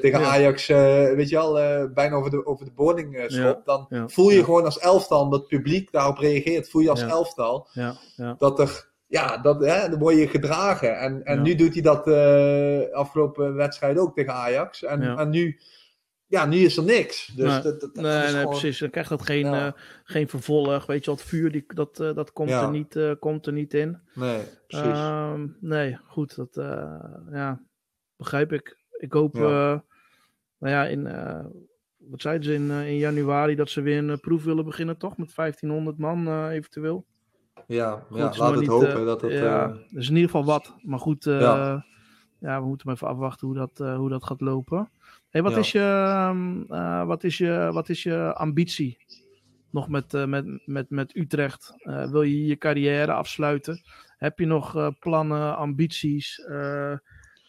tegen 0.00 0.20
Ja. 0.20 0.26
Ajax, 0.26 0.68
eh, 0.68 1.12
weet 1.12 1.28
je 1.28 1.36
wel, 1.36 1.58
eh, 1.60 1.84
bijna 1.94 2.16
over 2.16 2.30
de, 2.30 2.46
over 2.46 2.64
de 2.64 2.72
boarding 2.72 3.16
eh, 3.16 3.24
schopt, 3.28 3.66
dan 3.66 3.86
voel 4.10 4.30
je 4.30 4.44
gewoon 4.44 4.64
als 4.64 4.78
elftal, 4.78 5.32
het 5.32 5.46
publiek 5.46 5.92
daarop 5.92 6.18
reageert, 6.18 6.68
voel 6.70 6.82
je 6.82 6.90
als 6.90 7.02
elftal 7.02 7.68
Ja, 7.72 7.94
ja. 8.16 8.34
dat 8.38 8.58
er, 8.58 8.90
ja, 9.06 9.38
dat, 9.38 9.64
hè, 9.64 9.88
dan 9.88 9.98
word 9.98 10.16
je 10.16 10.28
gedragen. 10.28 10.98
En, 10.98 11.24
en 11.24 11.36
Ja. 11.36 11.42
nu 11.42 11.54
doet 11.54 11.72
hij 11.72 11.82
dat 11.82 12.06
eh 12.06 12.92
afgelopen 12.92 13.54
wedstrijd 13.54 13.98
ook 13.98 14.14
tegen 14.14 14.32
Ajax. 14.34 14.82
En, 14.84 15.00
Ja. 15.02 15.16
en 15.16 15.30
nu, 15.30 15.60
ja, 16.26 16.46
nu 16.46 16.56
is 16.56 16.76
er 16.76 16.84
niks. 16.84 17.26
Dus 17.36 17.52
Nee, 17.52 17.62
dat, 17.62 17.80
dat, 17.80 17.94
dat 17.94 18.04
Nee, 18.04 18.16
is 18.24 18.32
nee, 18.32 18.40
gewoon- 18.40 18.58
precies. 18.58 18.78
Dan 18.78 18.90
krijgt 18.90 19.10
dat 19.10 19.22
geen, 19.22 19.46
Ja. 19.46 19.66
eh, 19.66 19.72
geen 20.04 20.28
vervolg. 20.28 20.86
Weet 20.86 21.04
je 21.04 21.10
wel, 21.10 21.14
het 21.14 21.24
vuur 21.28 21.52
die, 21.52 21.64
dat, 21.66 22.00
eh, 22.00 22.14
dat 22.14 22.32
komt, 22.32 22.50
er 22.50 22.70
niet, 22.70 22.96
eh, 22.96 23.12
komt 23.18 23.46
er 23.46 23.52
niet 23.52 23.74
in. 23.74 23.98
Nee, 24.14 24.40
precies. 24.66 24.86
Ehm, 24.86 25.46
nee, 25.60 25.98
goed. 26.06 26.36
Dat 26.36 26.56
eh, 26.56 26.94
ja, 27.32 27.60
begrijp 28.16 28.52
ik. 28.52 28.82
Ik 28.98 29.12
hoop, 29.12 29.36
Ja. 29.36 29.42
eh, 29.72 29.78
nou 30.58 30.74
ja, 30.74 30.84
in, 30.86 31.06
eh, 31.06 31.44
wat 31.96 32.20
zeiden 32.20 32.44
ze 32.44 32.54
in, 32.54 32.70
eh, 32.70 32.88
in 32.88 32.96
januari, 32.96 33.54
dat 33.54 33.70
ze 33.70 33.80
weer 33.80 33.98
een 34.08 34.20
proef 34.20 34.44
willen 34.44 34.64
beginnen, 34.64 34.96
toch? 34.98 35.16
Met 35.16 35.34
1500 35.34 35.98
man 35.98 36.48
eventueel. 36.48 37.04
ja, 37.66 38.04
Goed, 38.08 38.16
ja 38.18 38.32
laat 38.36 38.50
het 38.50 38.60
niet, 38.60 38.68
hopen 38.68 39.04
dat 39.06 39.20
het... 39.20 39.32
ja, 39.32 39.76
is 39.90 40.08
in 40.08 40.14
ieder 40.14 40.30
geval 40.30 40.44
wat. 40.44 40.74
Maar 40.82 40.98
goed, 40.98 41.24
Ja. 41.24 41.84
ja. 42.40 42.60
we 42.60 42.66
moeten 42.66 42.86
maar 42.86 42.94
even 42.96 43.08
afwachten 43.08 43.46
hoe 43.46 43.56
dat, 43.56 43.78
hoe 43.96 44.08
dat 44.08 44.24
gaat 44.24 44.40
lopen. 44.40 44.90
Hey, 45.30 45.42
wat, 45.42 45.52
Ja. 45.52 45.58
is 45.58 45.72
je, 45.72 45.80
ehm, 45.80 46.62
eh, 46.72 47.06
wat, 47.06 47.24
is 47.24 47.38
je, 47.38 47.70
wat 47.72 47.88
is 47.88 48.02
je 48.02 48.34
ambitie 48.34 48.96
nog 49.70 49.88
met, 49.88 50.26
met, 50.26 50.62
met, 50.66 50.90
met 50.90 51.16
Utrecht? 51.16 51.74
Wil 51.84 52.22
je 52.22 52.46
je 52.46 52.56
carrière 52.56 53.12
afsluiten? 53.12 53.82
Heb 54.16 54.38
je 54.38 54.46
nog 54.46 54.92
plannen, 54.98 55.56
ambities, 55.56 56.44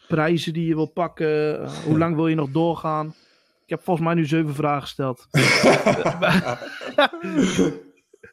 prijzen 0.08 0.52
die 0.52 0.68
je 0.68 0.74
wil 0.74 0.86
pakken? 0.90 1.62
Eh, 1.62 1.72
hoe 1.84 1.98
lang 1.98 2.14
wil 2.14 2.28
je 2.28 2.34
nog 2.34 2.50
doorgaan? 2.50 3.14
Ik 3.64 3.70
heb 3.72 3.82
volgens 3.82 4.06
mij 4.06 4.14
nu 4.14 4.26
zeven 4.26 4.54
vragen 4.54 4.82
gesteld. 4.82 5.26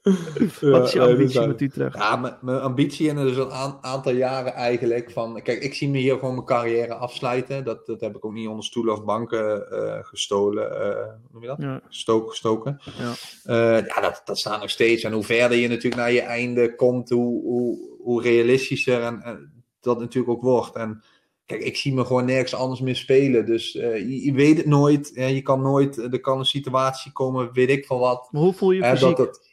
wat 0.62 0.86
is 0.88 0.92
je 0.92 1.00
nee, 1.00 1.10
ambitie 1.10 1.48
met 1.48 1.62
Utrecht? 1.62 1.98
Ja, 1.98 2.16
mijn, 2.16 2.38
mijn 2.42 2.60
ambitie 2.62 3.10
en 3.10 3.16
dus 3.16 3.38
een 3.38 3.52
aan- 3.52 3.78
aantal 3.82 4.12
jaren 4.14 4.54
eigenlijk 4.54 5.12
van... 5.12 5.42
Kijk, 5.42 5.64
ik 5.64 5.74
zie 5.74 5.90
me 5.90 5.98
hier 5.98 6.14
gewoon 6.14 6.34
mijn 6.34 6.46
carrière 6.46 6.94
afsluiten. 6.94 7.64
Dat, 7.64 7.86
dat 7.86 8.02
heb 8.02 8.16
ik 8.16 8.26
ook 8.26 8.34
niet 8.34 8.48
onder 8.48 8.66
stoelen 8.66 8.94
of 8.94 9.04
banken 9.04 9.72
eh, 9.72 10.00
gestolen. 10.02 10.82
eh, 10.82 10.96
hoe 11.06 11.30
noem 11.32 11.42
je 11.42 11.48
dat? 11.48 11.58
Ja, 11.62 11.82
Stoken, 11.90 12.30
gestoken. 12.30 12.82
ja. 12.98 13.14
Eh, 13.44 13.86
ja, 13.86 14.02
dat, 14.02 14.22
dat 14.26 14.38
staat 14.38 14.60
nog 14.60 14.70
steeds. 14.70 15.04
En 15.04 15.12
hoe 15.14 15.24
verder 15.24 15.58
je 15.58 15.68
natuurlijk 15.68 15.96
naar 15.96 16.12
je 16.12 16.22
einde 16.22 16.76
komt, 16.76 17.10
hoe, 17.10 17.42
hoe, 17.44 17.80
hoe 18.00 18.22
realistischer 18.22 19.02
en, 19.02 19.22
en 19.22 19.64
dat 19.82 20.00
natuurlijk 20.00 20.34
ook 20.34 20.42
wordt. 20.42 20.76
En 20.76 21.04
kijk, 21.46 21.62
ik 21.62 21.78
zie 21.78 21.94
me 21.94 22.06
gewoon 22.06 22.26
nergens 22.26 22.56
anders 22.56 22.82
meer 22.82 22.96
spelen. 22.96 23.46
Dus 23.46 23.76
eh, 23.76 23.98
je, 23.98 24.26
je 24.26 24.34
weet 24.34 24.58
het 24.58 24.66
nooit. 24.66 25.12
Ja, 25.14 25.26
je 25.26 25.42
kan 25.42 25.62
nooit, 25.62 25.98
er 25.98 26.20
kan 26.20 26.40
een 26.40 26.46
situatie 26.46 27.12
komen, 27.12 27.54
weet 27.54 27.70
ik 27.70 27.86
van 27.86 28.00
wat. 28.00 28.28
Maar 28.32 28.42
hoe 28.42 28.54
voel 28.54 28.72
je 28.72 28.78
je 28.78 28.84
Eh, 28.84 28.92
fysiek? 28.92 29.18
dat 29.18 29.28
het, 29.28 29.52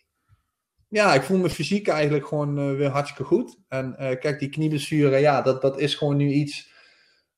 ja, 0.89 1.15
ik 1.15 1.23
voel 1.23 1.39
me 1.39 1.51
fysiek 1.51 1.89
eigenlijk 1.89 2.27
gewoon 2.27 2.59
eh, 2.59 2.77
weer 2.77 2.89
hartstikke 2.89 3.25
goed. 3.25 3.59
En 3.69 3.97
eh, 3.99 4.19
kijk, 4.19 4.39
die 4.39 4.49
knieblessure, 4.49 5.19
ja, 5.19 5.43
dat, 5.43 5.63
dat 5.63 5.79
is 5.79 5.95
gewoon 5.95 6.17
nu 6.17 6.31
iets 6.31 6.69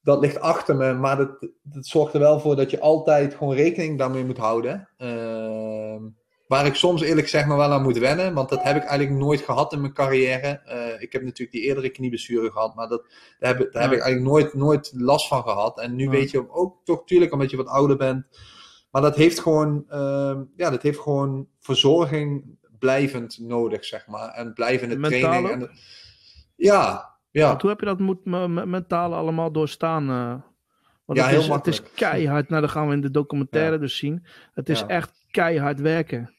dat 0.03 0.21
ligt 0.21 0.41
achter 0.41 0.77
me. 0.77 0.93
Maar 0.93 1.17
dat, 1.17 1.49
dat 1.63 1.87
zorgt 1.87 2.15
er 2.15 2.21
wel 2.21 2.41
voor 2.41 2.57
dat 2.57 2.71
je 2.71 2.81
altijd 2.81 3.35
gewoon 3.35 3.55
rekening 3.55 3.99
daarmee 3.99 4.25
moet 4.25 4.39
houden. 4.39 4.89
Ehm, 4.97 6.03
waar 6.53 6.67
ik 6.67 6.75
soms 6.75 7.01
eerlijk 7.03 7.29
zeg 7.29 7.47
nog 7.47 7.57
wel 7.57 7.73
aan 7.73 7.83
moet 7.83 7.99
wennen. 7.99 8.35
Want 8.35 8.49
dat 8.49 8.63
heb 8.63 8.77
ik 8.77 8.83
eigenlijk 8.85 9.21
nooit 9.21 9.41
gehad 9.41 9.73
in 9.73 9.81
mijn 9.81 9.93
carrière. 9.93 10.49
Eh, 10.65 11.03
ik 11.03 11.13
heb 11.13 11.23
natuurlijk 11.23 11.51
die 11.53 11.63
eerdere 11.63 11.89
knieblessure 11.91 12.51
gehad. 12.51 12.75
Maar 12.75 12.89
dat, 12.89 13.03
daar, 13.39 13.57
heb, 13.57 13.73
daar 13.73 13.83
heb 13.83 13.93
ik 13.93 14.01
eigenlijk 14.01 14.33
nooit, 14.33 14.55
nooit 14.55 14.93
last 14.97 15.29
van 15.29 15.43
gehad. 15.43 15.81
En 15.81 15.95
nu 15.95 16.05
Ja. 16.05 16.11
weet 16.11 16.31
je 16.31 16.51
ook 16.51 16.85
toch 16.85 17.05
tuurlijk 17.05 17.33
omdat 17.33 17.51
je 17.51 17.57
wat 17.57 17.67
ouder 17.67 17.97
bent. 17.97 18.27
Maar 18.91 19.03
dat 19.03 19.17
heeft 19.17 19.41
gewoon, 19.41 19.85
ehm, 19.89 20.43
ja, 20.57 20.71
dat 20.71 20.83
heeft 20.83 20.99
gewoon 20.99 21.47
verzorging 21.61 22.59
blijvend 22.79 23.39
nodig, 23.41 23.85
zeg 23.85 24.07
maar. 24.07 24.29
En 24.29 24.53
blijvende 24.53 24.97
Mentaal 24.99 25.21
training. 25.21 25.53
En, 25.63 25.71
ja, 26.57 27.11
ja. 27.31 27.49
Want 27.49 27.61
hoe 27.61 27.71
heb 27.71 27.81
je 27.81 27.87
dat 27.87 27.99
moet, 27.99 28.25
me- 28.25 28.49
me- 28.49 28.67
mentaal 28.67 29.15
allemaal 29.15 29.53
doorstaan? 29.53 30.11
eh? 30.11 30.35
Want 31.05 31.19
Ja, 31.19 31.25
het, 31.25 31.33
heel 31.35 31.41
is, 31.41 31.49
het 31.57 31.67
is 31.67 31.83
keihard, 31.95 32.49
nou, 32.49 32.61
dat 32.63 32.71
gaan 32.71 32.89
we 32.89 32.95
in 32.95 33.01
de 33.01 33.11
documentaire 33.11 33.73
Ja. 33.73 33.79
dus 33.79 33.97
zien. 33.97 34.27
Het 34.55 34.69
is 34.69 34.81
Ja. 34.81 34.87
echt 34.87 35.11
keihard 35.31 35.81
werken. 35.81 36.35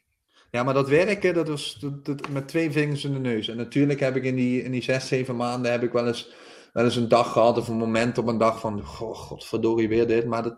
Ja, 0.55 0.63
maar 0.63 0.73
dat 0.73 0.89
werken, 0.89 1.33
dat 1.33 1.47
was 1.47 1.77
dat, 1.79 2.05
dat- 2.05 2.29
met 2.29 2.47
twee 2.47 2.71
vingers 2.71 3.03
in 3.03 3.13
de 3.13 3.19
neus. 3.19 3.47
En 3.47 3.57
natuurlijk 3.57 3.99
heb 3.99 4.15
ik 4.15 4.23
in 4.23 4.35
die, 4.35 4.63
in 4.63 4.71
die 4.71 4.83
zes, 4.83 5.07
zeven 5.07 5.35
maanden 5.35 5.71
heb 5.71 5.83
ik 5.83 5.91
wel 5.91 6.07
eens, 6.07 6.31
wel 6.73 6.83
eens 6.83 6.95
een 6.95 7.07
dag 7.07 7.31
gehad 7.31 7.57
of 7.57 7.67
een 7.67 7.77
moment 7.77 8.17
op 8.17 8.27
een 8.27 8.37
dag 8.37 8.59
van, 8.59 8.83
goh, 8.83 9.15
godverdorie 9.15 9.87
weer 9.87 10.07
dit. 10.07 10.25
Maar 10.25 10.43
dat, 10.43 10.55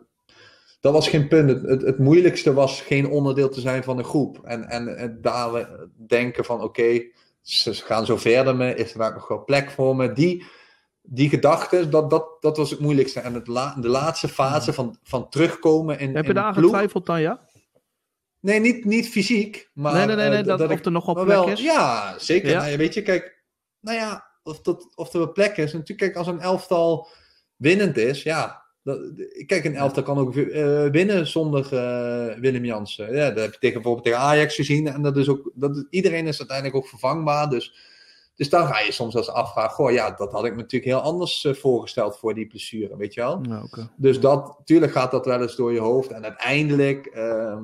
dat 0.79 0.93
was 0.93 1.09
geen 1.09 1.27
punt. 1.27 1.49
Het, 1.49 1.61
het, 1.61 1.81
het 1.81 1.99
moeilijkste 1.99 2.53
was 2.53 2.81
geen 2.81 3.09
onderdeel 3.09 3.49
te 3.49 3.59
zijn 3.59 3.83
van 3.83 3.97
een 3.97 4.03
groep. 4.03 4.39
En, 4.43 4.69
en, 4.69 4.97
en 4.97 5.17
daar 5.21 5.53
eh, 5.53 5.65
denken 6.07 6.45
van, 6.45 6.61
oké, 6.61 7.01
ze 7.41 7.73
gaan 7.73 8.05
zo 8.05 8.17
verder 8.17 8.55
me, 8.55 8.75
is 8.75 8.91
er 8.93 8.99
daar 8.99 9.13
nog 9.13 9.27
wel 9.27 9.43
plek 9.43 9.71
voor 9.71 9.95
me? 9.95 10.11
Die, 10.13 10.45
die 11.01 11.29
gedachte, 11.29 11.89
dat, 11.89 12.09
dat, 12.09 12.27
dat 12.39 12.57
was 12.57 12.69
het 12.69 12.79
moeilijkste. 12.79 13.19
En 13.19 13.33
het 13.33 13.47
la, 13.47 13.75
de 13.79 13.89
laatste 13.89 14.27
fase 14.27 14.73
van, 14.73 14.97
van 15.03 15.29
terugkomen 15.29 15.99
in 15.99 16.15
Heb 16.15 16.23
je 16.23 16.29
in 16.29 16.35
daar 16.35 16.53
getwijfeld 16.53 17.05
dan, 17.05 17.21
ja? 17.21 17.44
Nee, 18.45 18.59
niet, 18.59 18.85
niet 18.85 19.09
fysiek. 19.09 19.69
Maar, 19.73 19.93
nee, 19.93 20.05
nee, 20.05 20.15
nee, 20.15 20.29
nee 20.29 20.37
eh, 20.37 20.45
dat, 20.45 20.59
dat 20.59 20.71
of 20.71 20.85
er 20.85 20.91
nog 20.91 21.07
op 21.07 21.15
maar 21.15 21.25
plek 21.25 21.37
wel, 21.37 21.47
is. 21.49 21.61
Ja, 21.61 22.15
zeker. 22.19 22.49
Ja. 22.49 22.57
Nou, 22.57 22.71
ja, 22.71 22.77
weet 22.77 22.93
je, 22.93 23.01
kijk, 23.01 23.43
nou 23.79 23.97
ja, 23.97 24.25
of, 24.43 24.61
dat, 24.61 24.87
of 24.95 25.13
er 25.13 25.21
een 25.21 25.31
plek 25.31 25.57
is. 25.57 25.73
Natuurlijk, 25.73 25.99
kijk, 25.99 26.15
als 26.15 26.27
een 26.27 26.39
elftal 26.39 27.07
winnend 27.55 27.97
is, 27.97 28.23
ja. 28.23 28.63
Dat, 28.83 28.99
kijk, 29.45 29.63
een 29.63 29.75
elftal 29.75 30.03
kan 30.03 30.17
ook 30.17 30.35
eh, 30.35 30.85
winnen 30.87 31.27
zonder 31.27 31.63
eh, 31.73 32.39
Willem 32.39 32.65
Jansen. 32.65 33.15
Ja, 33.15 33.29
dat 33.29 33.43
heb 33.43 33.53
je 33.53 33.59
tegen, 33.59 33.73
bijvoorbeeld 33.73 34.05
tegen 34.05 34.19
Ajax 34.19 34.55
gezien. 34.55 34.87
En 34.87 35.01
dat 35.01 35.17
is 35.17 35.29
ook, 35.29 35.51
dat, 35.53 35.85
iedereen 35.89 36.27
is 36.27 36.39
uiteindelijk 36.39 36.77
ook 36.77 36.87
vervangbaar. 36.87 37.49
Dus, 37.49 37.75
dus 38.35 38.49
dan 38.49 38.67
ga 38.67 38.79
je 38.79 38.91
soms 38.91 39.15
als 39.15 39.29
afvragen, 39.29 39.75
goh, 39.75 39.91
ja, 39.91 40.11
dat 40.11 40.31
had 40.31 40.45
ik 40.45 40.51
me 40.51 40.61
natuurlijk 40.61 40.91
heel 40.91 41.01
anders 41.01 41.47
voorgesteld 41.51 42.17
voor 42.17 42.33
die 42.33 42.47
blessure, 42.47 42.97
weet 42.97 43.13
je 43.13 43.21
wel. 43.21 43.39
Ja. 43.49 43.89
Dus 43.97 44.19
dat, 44.19 44.57
natuurlijk 44.57 44.91
gaat 44.91 45.11
dat 45.11 45.25
wel 45.25 45.41
eens 45.41 45.55
door 45.55 45.73
je 45.73 45.79
hoofd. 45.79 46.11
En 46.11 46.23
uiteindelijk 46.23 47.05
ehm, 47.05 47.63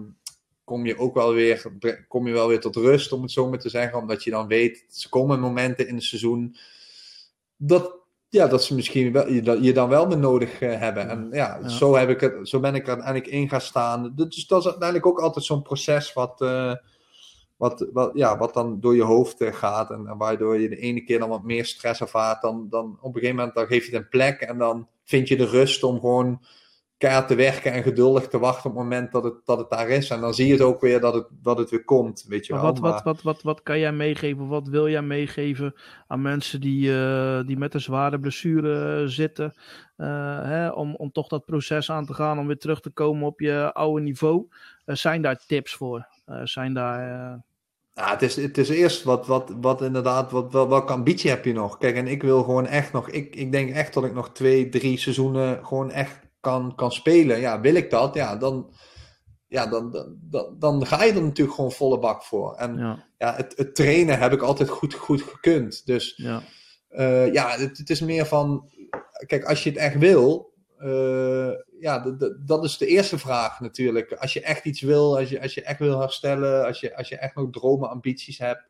kom 0.71 0.85
je 0.85 0.97
ook 0.97 1.13
wel 1.13 1.33
weer, 1.33 1.71
kom 2.07 2.27
je 2.27 2.33
wel 2.33 2.47
weer 2.47 2.59
tot 2.59 2.75
rust, 2.75 3.11
om 3.11 3.21
het 3.21 3.31
zo 3.31 3.49
maar 3.49 3.59
te 3.59 3.69
zeggen. 3.69 3.99
Omdat 3.99 4.23
je 4.23 4.31
dan 4.31 4.47
weet, 4.47 5.01
er 5.03 5.09
komen 5.09 5.39
momenten 5.39 5.87
in 5.87 5.95
het 5.95 6.03
seizoen 6.03 6.55
dat, 7.57 7.95
ja, 8.29 8.47
dat 8.47 8.63
ze 8.63 8.75
misschien 8.75 9.11
wel, 9.11 9.27
je, 9.27 9.57
je 9.61 9.73
dan 9.73 9.89
wel 9.89 10.07
meer 10.07 10.17
nodig 10.17 10.61
eh, 10.61 10.79
hebben. 10.79 11.09
En 11.09 11.27
ja, 11.31 11.59
Ja. 11.61 11.69
Zo, 11.69 11.95
heb 11.95 12.09
ik 12.09 12.19
het, 12.19 12.49
zo 12.49 12.59
ben 12.59 12.75
ik 12.75 12.81
er 12.81 12.87
uiteindelijk 12.87 13.31
in 13.31 13.49
gaan 13.49 13.61
staan. 13.61 14.13
Dus 14.15 14.47
dat 14.47 14.59
is 14.59 14.65
uiteindelijk 14.65 15.05
ook 15.05 15.19
altijd 15.19 15.45
zo'n 15.45 15.61
proces 15.61 16.13
wat, 16.13 16.41
eh, 16.41 16.73
wat, 17.57 17.87
wat, 17.93 18.11
ja, 18.13 18.37
wat 18.37 18.53
dan 18.53 18.79
door 18.79 18.95
je 18.95 19.03
hoofd 19.03 19.41
eh, 19.41 19.53
gaat. 19.53 19.91
En, 19.91 20.07
en 20.07 20.17
waardoor 20.17 20.59
je 20.59 20.69
de 20.69 20.77
ene 20.77 21.03
keer 21.03 21.19
dan 21.19 21.29
wat 21.29 21.43
meer 21.43 21.65
stress 21.65 22.01
ervaart. 22.01 22.41
Dan, 22.41 22.67
dan 22.69 22.97
op 23.01 23.15
een 23.15 23.19
gegeven 23.19 23.35
moment 23.35 23.55
dan 23.55 23.67
geef 23.67 23.85
je 23.85 23.91
het 23.91 24.01
een 24.01 24.09
plek. 24.09 24.41
En 24.41 24.57
dan 24.57 24.87
vind 25.03 25.27
je 25.27 25.37
de 25.37 25.47
rust 25.47 25.83
om 25.83 25.99
gewoon 25.99 26.41
keihard 27.01 27.27
te 27.27 27.35
werken 27.35 27.71
en 27.71 27.83
geduldig 27.83 28.27
te 28.27 28.39
wachten 28.39 28.69
op 28.69 28.75
het 28.75 28.83
moment 28.83 29.11
dat 29.11 29.23
het, 29.23 29.33
dat 29.45 29.57
het 29.57 29.69
daar 29.69 29.89
is. 29.89 30.09
En 30.09 30.21
dan 30.21 30.33
zie 30.33 30.45
je 30.47 30.51
het 30.53 30.61
ook 30.61 30.81
weer 30.81 30.99
dat 30.99 31.13
het, 31.13 31.27
dat 31.31 31.57
het 31.57 31.69
weer 31.69 31.83
komt. 31.83 32.25
Weet 32.27 32.45
je 32.45 32.53
wel. 32.53 32.61
wat, 32.61 32.79
Maar- 32.79 32.91
wat, 32.91 33.03
wat, 33.03 33.21
wat, 33.21 33.41
wat 33.41 33.63
kan 33.63 33.79
jij 33.79 33.91
meegeven? 33.91 34.47
Wat 34.47 34.67
wil 34.67 34.89
jij 34.89 35.01
meegeven 35.01 35.73
aan 36.07 36.21
mensen 36.21 36.61
die, 36.61 36.93
eh, 37.03 37.39
die 37.45 37.57
met 37.57 37.73
een 37.73 37.81
zware 37.81 38.19
blessure 38.19 39.07
zitten? 39.07 39.53
eh, 39.97 40.41
hè, 40.43 40.69
om, 40.69 40.95
om 40.95 41.11
toch 41.11 41.27
dat 41.27 41.45
proces 41.45 41.91
aan 41.91 42.05
te 42.05 42.13
gaan, 42.13 42.39
om 42.39 42.47
weer 42.47 42.57
terug 42.57 42.79
te 42.81 42.89
komen 42.89 43.27
op 43.27 43.39
je 43.39 43.73
oude 43.73 44.01
niveau. 44.01 44.47
Eh, 44.85 44.95
zijn 44.95 45.21
daar 45.21 45.37
tips 45.47 45.73
voor? 45.73 46.07
Eh, 46.25 46.41
zijn 46.43 46.73
daar. 46.73 46.99
eh, 47.31 47.37
Ja, 47.93 48.09
het 48.11 48.21
is, 48.21 48.35
het 48.35 48.57
is 48.57 48.69
eerst 48.69 49.03
wat, 49.03 49.27
wat, 49.27 49.53
wat 49.61 49.81
inderdaad, 49.81 50.31
wat, 50.31 50.51
wel- 50.53 50.69
welke 50.69 50.93
ambitie 50.93 51.29
heb 51.29 51.45
je 51.45 51.53
nog? 51.53 51.77
Kijk, 51.77 51.95
en 51.95 52.07
ik 52.07 52.21
wil 52.21 52.43
gewoon 52.43 52.65
echt 52.67 52.91
nog, 52.93 53.09
ik, 53.09 53.35
ik 53.35 53.51
denk 53.51 53.69
echt 53.69 53.93
dat 53.93 54.03
ik 54.03 54.13
nog 54.13 54.29
twee, 54.31 54.69
drie 54.69 54.97
seizoenen 54.97 55.65
gewoon 55.65 55.91
echt 55.91 56.20
kan, 56.41 56.75
kan 56.75 56.91
spelen. 56.91 57.39
Ja, 57.39 57.61
wil 57.61 57.75
ik 57.75 57.89
dat? 57.89 58.13
Ja, 58.13 58.35
dan, 58.35 58.73
ja, 59.47 59.67
dan, 59.67 60.15
dan, 60.21 60.55
dan, 60.59 60.85
ga 60.85 61.03
je 61.03 61.13
er 61.13 61.21
natuurlijk 61.21 61.55
gewoon 61.55 61.71
volle 61.71 61.99
bak 61.99 62.23
voor. 62.23 62.55
En 62.55 62.77
ja, 62.77 63.05
ja, 63.17 63.35
het, 63.35 63.53
het 63.57 63.75
trainen 63.75 64.19
heb 64.19 64.31
ik 64.31 64.41
altijd 64.41 64.69
goed, 64.69 64.93
goed 64.93 65.21
gekund. 65.21 65.85
Dus 65.85 66.13
ja, 66.15 66.43
eh, 66.87 67.33
ja, 67.33 67.49
het, 67.49 67.77
het 67.77 67.89
is 67.89 68.01
meer 68.01 68.25
van, 68.25 68.69
kijk, 69.25 69.43
als 69.43 69.63
je 69.63 69.69
het 69.69 69.79
echt 69.79 69.97
wil, 69.97 70.53
eh, 70.77 71.51
ja, 71.79 72.15
dat 72.45 72.63
is 72.63 72.77
de 72.77 72.87
eerste 72.87 73.17
vraag 73.17 73.59
natuurlijk. 73.59 74.13
Als 74.13 74.33
je 74.33 74.41
echt 74.41 74.65
iets 74.65 74.81
wil, 74.81 75.17
als 75.17 75.29
je, 75.29 75.41
als 75.41 75.53
je 75.53 75.61
echt 75.61 75.79
wil 75.79 75.99
herstellen, 75.99 76.65
als 76.65 76.79
je, 76.79 76.95
als 76.97 77.09
je 77.09 77.17
echt 77.17 77.35
nog 77.35 77.49
dromen, 77.51 77.89
ambities 77.89 78.37
hebt. 78.37 78.69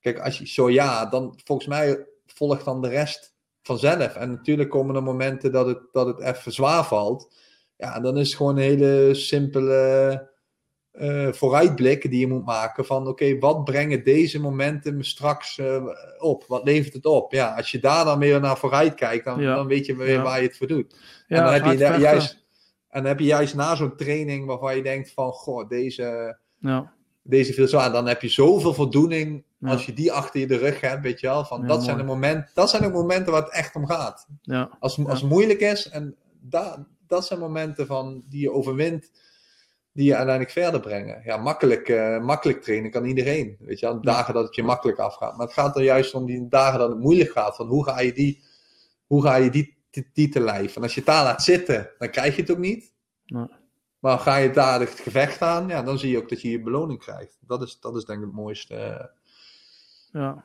Kijk, 0.00 0.18
als 0.18 0.38
je 0.38 0.46
zo 0.46 0.70
ja, 0.70 1.06
dan 1.06 1.38
volgens 1.44 1.68
mij 1.68 2.06
volgt 2.26 2.64
dan 2.64 2.82
de 2.82 2.88
rest 2.88 3.29
vanzelf. 3.62 4.14
En 4.14 4.30
natuurlijk 4.30 4.70
komen 4.70 4.94
er 4.96 5.02
momenten 5.02 5.52
dat 5.52 5.66
het, 5.66 5.78
dat 5.92 6.06
het 6.06 6.20
even 6.20 6.52
zwaar 6.52 6.84
valt. 6.84 7.34
Ja, 7.76 7.94
en 7.96 8.02
dan 8.02 8.18
is 8.18 8.26
het 8.26 8.36
gewoon 8.36 8.56
een 8.56 8.62
hele 8.62 9.14
simpele 9.14 10.28
eh, 10.90 11.32
vooruitblik 11.32 12.10
die 12.10 12.20
je 12.20 12.26
moet 12.26 12.44
maken 12.44 12.84
van 12.84 13.06
oké, 13.06 13.38
wat 13.38 13.64
brengen 13.64 14.04
deze 14.04 14.40
momenten 14.40 14.96
me 14.96 15.04
straks 15.04 15.58
eh, 15.58 15.84
op? 16.18 16.44
Wat 16.46 16.64
levert 16.64 16.94
het 16.94 17.06
op? 17.06 17.32
Ja, 17.32 17.54
als 17.54 17.70
je 17.70 17.78
daar 17.78 18.04
dan 18.04 18.18
weer 18.18 18.40
naar 18.40 18.56
vooruit 18.58 18.94
kijkt, 18.94 19.24
dan, 19.24 19.40
Ja. 19.40 19.54
dan 19.54 19.66
weet 19.66 19.86
je 19.86 19.96
weer 19.96 20.08
Ja. 20.08 20.22
waar 20.22 20.40
je 20.40 20.46
het 20.46 20.56
voor 20.56 20.66
doet. 20.66 20.96
ja. 21.28 21.36
en 21.36 21.44
dan 21.44 21.52
heb 21.52 21.94
je 21.94 22.00
juist 22.00 22.38
en 22.88 23.00
dan 23.02 23.10
heb 23.10 23.18
je 23.18 23.26
juist 23.26 23.54
na 23.54 23.74
zo'n 23.74 23.96
training 23.96 24.46
waarvan 24.46 24.76
je 24.76 24.82
denkt 24.82 25.12
van 25.12 25.32
goh, 25.32 25.68
deze, 25.68 26.38
Ja, 26.58 26.92
deze 27.22 27.52
viel 27.52 27.68
zwaar. 27.68 27.92
Dan 27.92 28.06
heb 28.06 28.22
je 28.22 28.28
zoveel 28.28 28.74
voldoening 28.74 29.44
Ja. 29.58 29.70
als 29.70 29.86
je 29.86 29.92
die 29.92 30.12
achter 30.12 30.40
je 30.40 30.46
de 30.46 30.56
rug 30.56 30.80
hebt, 30.80 31.02
weet 31.02 31.20
je 31.20 31.26
wel. 31.26 31.44
Van, 31.44 31.60
Ja, 31.60 31.66
dat, 31.66 31.82
zijn 31.84 31.96
de 31.96 32.02
momenten, 32.02 32.50
dat 32.54 32.70
zijn 32.70 32.82
de 32.82 32.90
momenten 32.90 33.32
waar 33.32 33.42
het 33.42 33.52
echt 33.52 33.74
om 33.74 33.86
gaat. 33.86 34.26
ja, 34.42 34.76
Als, 34.80 35.04
als 35.06 35.20
het 35.20 35.30
moeilijk 35.30 35.60
is, 35.60 35.88
en 35.88 36.16
da, 36.40 36.86
dat 37.06 37.26
zijn 37.26 37.40
momenten 37.40 37.86
van, 37.86 38.24
die 38.28 38.40
je 38.40 38.52
overwint, 38.52 39.10
die 39.92 40.04
je 40.04 40.16
uiteindelijk 40.16 40.50
verder 40.56 40.80
brengen. 40.80 41.20
Ja, 41.24 41.36
makkelijk, 41.36 41.88
eh, 41.88 42.20
makkelijk 42.20 42.62
trainen 42.62 42.90
kan 42.90 43.04
iedereen. 43.04 43.56
Weet 43.60 43.78
je 43.78 43.86
wel, 43.86 44.00
dagen 44.00 44.34
dat 44.34 44.44
het 44.44 44.54
je 44.54 44.62
makkelijk 44.62 44.98
afgaat. 44.98 45.36
Maar 45.36 45.46
het 45.46 45.54
gaat 45.54 45.76
er 45.76 45.82
juist 45.82 46.14
om 46.14 46.26
die 46.26 46.48
dagen 46.48 46.78
dat 46.78 46.88
het 46.88 46.98
moeilijk 46.98 47.30
gaat. 47.30 47.56
Van 47.56 47.66
hoe 47.66 47.84
ga 47.84 48.00
je 48.00 48.12
die, 48.12 48.42
hoe 49.06 49.22
ga 49.22 49.34
je 49.36 49.50
die, 49.50 49.76
die, 49.90 50.10
die 50.12 50.28
te 50.28 50.40
lijf? 50.40 50.76
En 50.76 50.82
als 50.82 50.94
je 50.94 51.00
het 51.00 51.08
daar 51.08 51.24
laat 51.24 51.42
zitten, 51.42 51.90
dan 51.98 52.10
krijg 52.10 52.34
je 52.36 52.40
het 52.42 52.50
ook 52.50 52.58
niet. 52.58 52.92
Maar 54.00 54.18
ga 54.18 54.36
je 54.36 54.50
daar 54.50 54.80
het 54.80 55.00
gevecht 55.00 55.42
aan, 55.42 55.68
ja, 55.68 55.82
dan 55.82 55.98
zie 55.98 56.10
je 56.10 56.18
ook 56.18 56.28
dat 56.28 56.40
je 56.42 56.50
je 56.50 56.60
beloning 56.62 56.98
krijgt. 56.98 57.38
Dat 57.46 57.62
is, 57.62 57.80
dat 57.80 57.96
is 57.96 58.04
denk 58.04 58.18
ik 58.18 58.24
het 58.24 58.34
mooiste. 58.34 58.74
eh, 58.74 59.04
ja. 60.12 60.44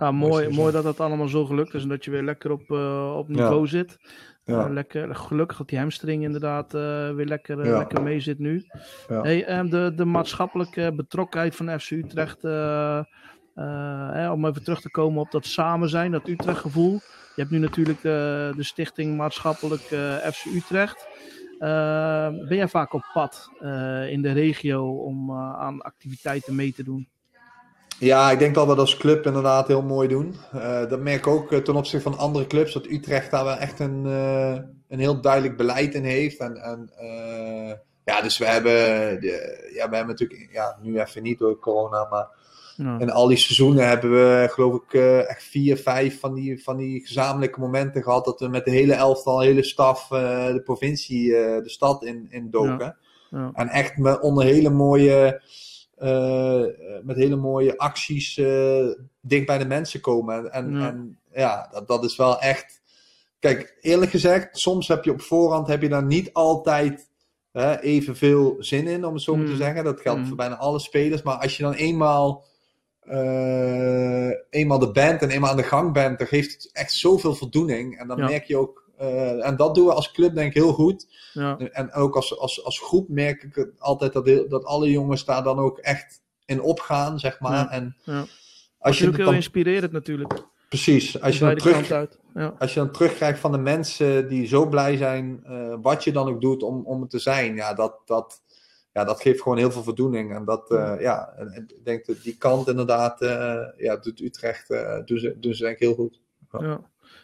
ja, 0.00 0.10
mooi, 0.10 0.44
zo. 0.44 0.50
mooi 0.50 0.72
dat 0.72 0.84
dat 0.84 1.00
allemaal 1.00 1.28
zo 1.28 1.44
gelukt 1.46 1.74
is 1.74 1.82
en 1.82 1.88
dat 1.88 2.04
je 2.04 2.10
weer 2.10 2.22
lekker 2.22 2.50
op, 2.50 2.70
eh, 2.70 3.14
op 3.16 3.28
niveau 3.28 3.66
zit. 3.66 3.98
Ja. 4.44 4.64
Eh, 4.64 4.72
lekker, 4.72 5.14
gelukkig 5.16 5.56
dat 5.56 5.68
die 5.68 5.78
hamstring 5.78 6.22
inderdaad 6.22 6.72
weer 6.72 7.26
lekker, 7.26 7.66
Ja. 7.66 7.78
lekker 7.78 8.02
mee 8.02 8.20
zit 8.20 8.38
nu. 8.38 8.64
Ja. 9.08 9.20
Hey, 9.20 9.44
ehm, 9.44 9.68
de, 9.68 9.92
de 9.96 10.04
maatschappelijke 10.04 10.92
betrokkenheid 10.96 11.56
van 11.56 11.80
FC 11.80 11.90
Utrecht, 11.90 12.44
om 14.32 14.44
even 14.46 14.62
terug 14.64 14.80
te 14.80 14.90
komen 14.90 15.20
op 15.20 15.30
dat 15.30 15.46
samen 15.46 15.88
zijn, 15.88 16.10
dat 16.10 16.28
Utrecht-gevoel. 16.28 16.92
Je 17.34 17.44
hebt 17.44 17.50
nu 17.50 17.58
natuurlijk 17.58 18.00
de, 18.02 18.52
de 18.56 18.62
stichting 18.62 19.16
Maatschappelijk 19.16 19.80
FC 20.32 20.44
Utrecht. 20.54 21.06
Eh, 21.58 22.28
ben 22.28 22.56
jij 22.56 22.68
vaak 22.68 22.92
op 22.92 23.10
pad 23.12 23.50
eh, 23.60 24.10
in 24.10 24.22
de 24.22 24.32
regio 24.32 24.90
om 24.90 25.30
eh, 25.30 25.36
aan 25.36 25.80
activiteiten 25.80 26.54
mee 26.54 26.72
te 26.72 26.82
doen? 26.82 27.08
Ja, 27.98 28.30
ik 28.30 28.38
denk 28.38 28.54
dat 28.54 28.62
we 28.62 28.70
dat 28.70 28.78
als 28.78 28.96
club 28.96 29.26
inderdaad 29.26 29.66
heel 29.66 29.82
mooi 29.82 30.08
doen. 30.08 30.34
Eh, 30.52 30.88
dat 30.88 31.00
merk 31.00 31.18
ik 31.18 31.26
ook 31.26 31.54
ten 31.54 31.76
opzichte 31.76 32.10
van 32.10 32.18
andere 32.18 32.46
clubs, 32.46 32.72
dat 32.72 32.86
Utrecht 32.86 33.30
daar 33.30 33.44
wel 33.44 33.56
echt 33.56 33.80
een, 33.80 34.04
een 34.88 34.98
heel 34.98 35.20
duidelijk 35.20 35.56
beleid 35.56 35.94
in 35.94 36.04
heeft. 36.04 36.38
En, 36.38 36.90
ja, 38.04 38.20
dus 38.20 38.38
we 38.38 38.46
hebben, 38.46 38.72
de, 39.20 39.68
ja, 39.74 39.88
we 39.88 39.96
hebben 39.96 40.16
natuurlijk, 40.16 40.48
ja, 40.52 40.78
nu 40.82 41.00
even 41.00 41.22
niet 41.22 41.38
door 41.38 41.58
corona, 41.58 42.06
maar 42.10 42.28
Ja. 42.82 42.98
in 42.98 43.10
al 43.10 43.26
die 43.26 43.36
seizoenen 43.36 43.88
hebben 43.88 44.10
we, 44.10 44.48
geloof 44.50 44.74
ik, 44.74 44.94
eh, 44.94 45.30
echt 45.30 45.42
vier, 45.42 45.76
vijf 45.76 46.20
van 46.20 46.34
die, 46.34 46.62
van 46.62 46.76
die 46.76 47.06
gezamenlijke 47.06 47.60
momenten 47.60 48.02
gehad. 48.02 48.24
Dat 48.24 48.40
we 48.40 48.48
met 48.48 48.64
de 48.64 48.70
hele 48.70 48.92
elftal, 48.94 49.38
de 49.38 49.44
hele 49.44 49.62
staf, 49.62 50.10
eh, 50.10 50.46
de 50.46 50.60
provincie, 50.64 51.36
eh, 51.36 51.62
de 51.62 51.68
stad 51.70 52.04
in, 52.04 52.26
in 52.30 52.50
doken. 52.50 52.96
Ja. 53.30 53.50
En 53.54 53.68
echt 53.68 53.96
met, 53.96 54.20
onder 54.20 54.44
hele 54.44 54.70
mooie, 54.70 55.42
met 57.02 57.16
hele 57.16 57.36
mooie 57.36 57.78
acties 57.78 58.34
dicht 59.20 59.46
bij 59.46 59.58
de 59.58 59.64
mensen 59.66 60.00
komen. 60.00 60.52
En, 60.52 60.64
en 60.64 60.72
Ja. 60.80 60.88
en, 60.88 61.18
ja 61.32 61.68
dat, 61.72 61.88
dat 61.88 62.04
is 62.04 62.16
wel 62.16 62.40
echt. 62.40 62.80
Kijk, 63.38 63.76
eerlijk 63.80 64.10
gezegd, 64.10 64.58
soms 64.58 64.88
heb 64.88 65.04
je 65.04 65.10
op 65.10 65.20
voorhand 65.20 65.66
heb 65.66 65.82
je 65.82 65.88
daar 65.88 66.04
niet 66.04 66.32
altijd 66.32 67.08
evenveel 67.80 68.56
zin 68.58 68.86
in, 68.86 69.04
om 69.04 69.12
het 69.14 69.22
zo 69.22 69.36
maar 69.36 69.44
te 69.46 69.50
Mm. 69.50 69.56
zeggen. 69.56 69.84
Dat 69.84 70.00
geldt 70.00 70.20
Mm. 70.20 70.26
voor 70.26 70.36
bijna 70.36 70.56
alle 70.56 70.78
spelers. 70.78 71.22
Maar 71.22 71.36
als 71.36 71.56
je 71.56 71.62
dan 71.62 71.72
eenmaal, 71.72 72.44
eh, 73.08 74.30
eenmaal 74.50 74.78
de 74.78 74.90
band 74.90 75.22
en 75.22 75.30
eenmaal 75.30 75.50
aan 75.50 75.56
de 75.56 75.62
gang 75.62 75.92
bent, 75.92 76.18
dan 76.18 76.26
geeft 76.26 76.52
het 76.52 76.70
echt 76.72 76.92
zoveel 76.92 77.34
voldoening. 77.34 77.98
En 77.98 78.08
dan 78.08 78.16
Ja. 78.18 78.24
merk 78.28 78.44
je 78.44 78.56
ook. 78.56 78.86
eh, 78.98 79.46
en 79.46 79.56
dat 79.56 79.74
doen 79.74 79.86
we 79.86 79.92
als 79.92 80.10
club 80.12 80.34
denk 80.34 80.48
ik 80.48 80.54
heel 80.54 80.72
goed. 80.72 81.06
Ja. 81.32 81.58
En 81.58 81.92
ook 81.92 82.16
als, 82.16 82.38
als, 82.38 82.64
als 82.64 82.78
groep 82.80 83.08
merk 83.08 83.42
ik 83.42 83.70
altijd 83.78 84.12
dat, 84.12 84.26
heel- 84.26 84.48
dat 84.48 84.64
alle 84.64 84.90
jongens 84.90 85.24
daar 85.24 85.42
dan 85.42 85.58
ook 85.58 85.78
echt 85.78 86.20
in 86.44 86.60
opgaan, 86.62 87.18
zeg 87.18 87.40
maar. 87.40 87.52
Ja, 87.52 87.70
En 87.70 87.96
ja. 88.04 88.24
als 88.78 88.98
je 88.98 89.08
ook 89.08 89.16
heel 89.16 89.24
dan, 89.24 89.34
inspirerend 89.34 89.92
natuurlijk. 89.92 90.32
precies, 90.68 91.20
als 91.20 91.38
je, 91.38 91.44
dan 91.44 91.56
terug. 91.56 91.88
Ja. 92.34 92.54
als 92.58 92.74
je 92.74 92.80
dan 92.80 92.90
terugkrijgt 92.90 93.38
van 93.40 93.52
de 93.52 93.58
mensen 93.58 94.28
die 94.28 94.46
zo 94.46 94.66
blij 94.68 94.96
zijn, 94.96 95.40
eh, 95.44 95.74
wat 95.82 96.04
je 96.04 96.12
dan 96.12 96.28
ook 96.28 96.40
doet 96.40 96.62
om, 96.62 96.82
om 96.86 97.00
het 97.00 97.10
te 97.10 97.18
zijn, 97.18 97.54
ja 97.54 97.74
dat, 97.74 97.94
dat, 98.04 98.42
ja, 98.98 99.04
dat 99.04 99.20
geeft 99.20 99.42
gewoon 99.42 99.58
heel 99.58 99.70
veel 99.70 99.82
voldoening. 99.82 100.34
En 100.34 100.44
dat, 100.44 100.70
eh, 100.70 100.94
ja, 101.00 101.32
en, 101.36 101.48
en 101.48 101.62
ik 101.62 101.84
denk 101.84 102.06
dat 102.06 102.22
die 102.22 102.36
kant 102.36 102.68
inderdaad, 102.68 103.20
eh, 103.20 103.64
ja, 103.76 103.96
doet 103.96 104.20
Utrecht, 104.20 104.70
eh 104.70 104.98
doen, 105.04 105.18
ze, 105.18 105.36
doen 105.38 105.54
ze 105.54 105.62
denk 105.62 105.74
ik 105.74 105.82
heel 105.82 105.94
goed. 105.94 106.20
Ja. 106.50 106.80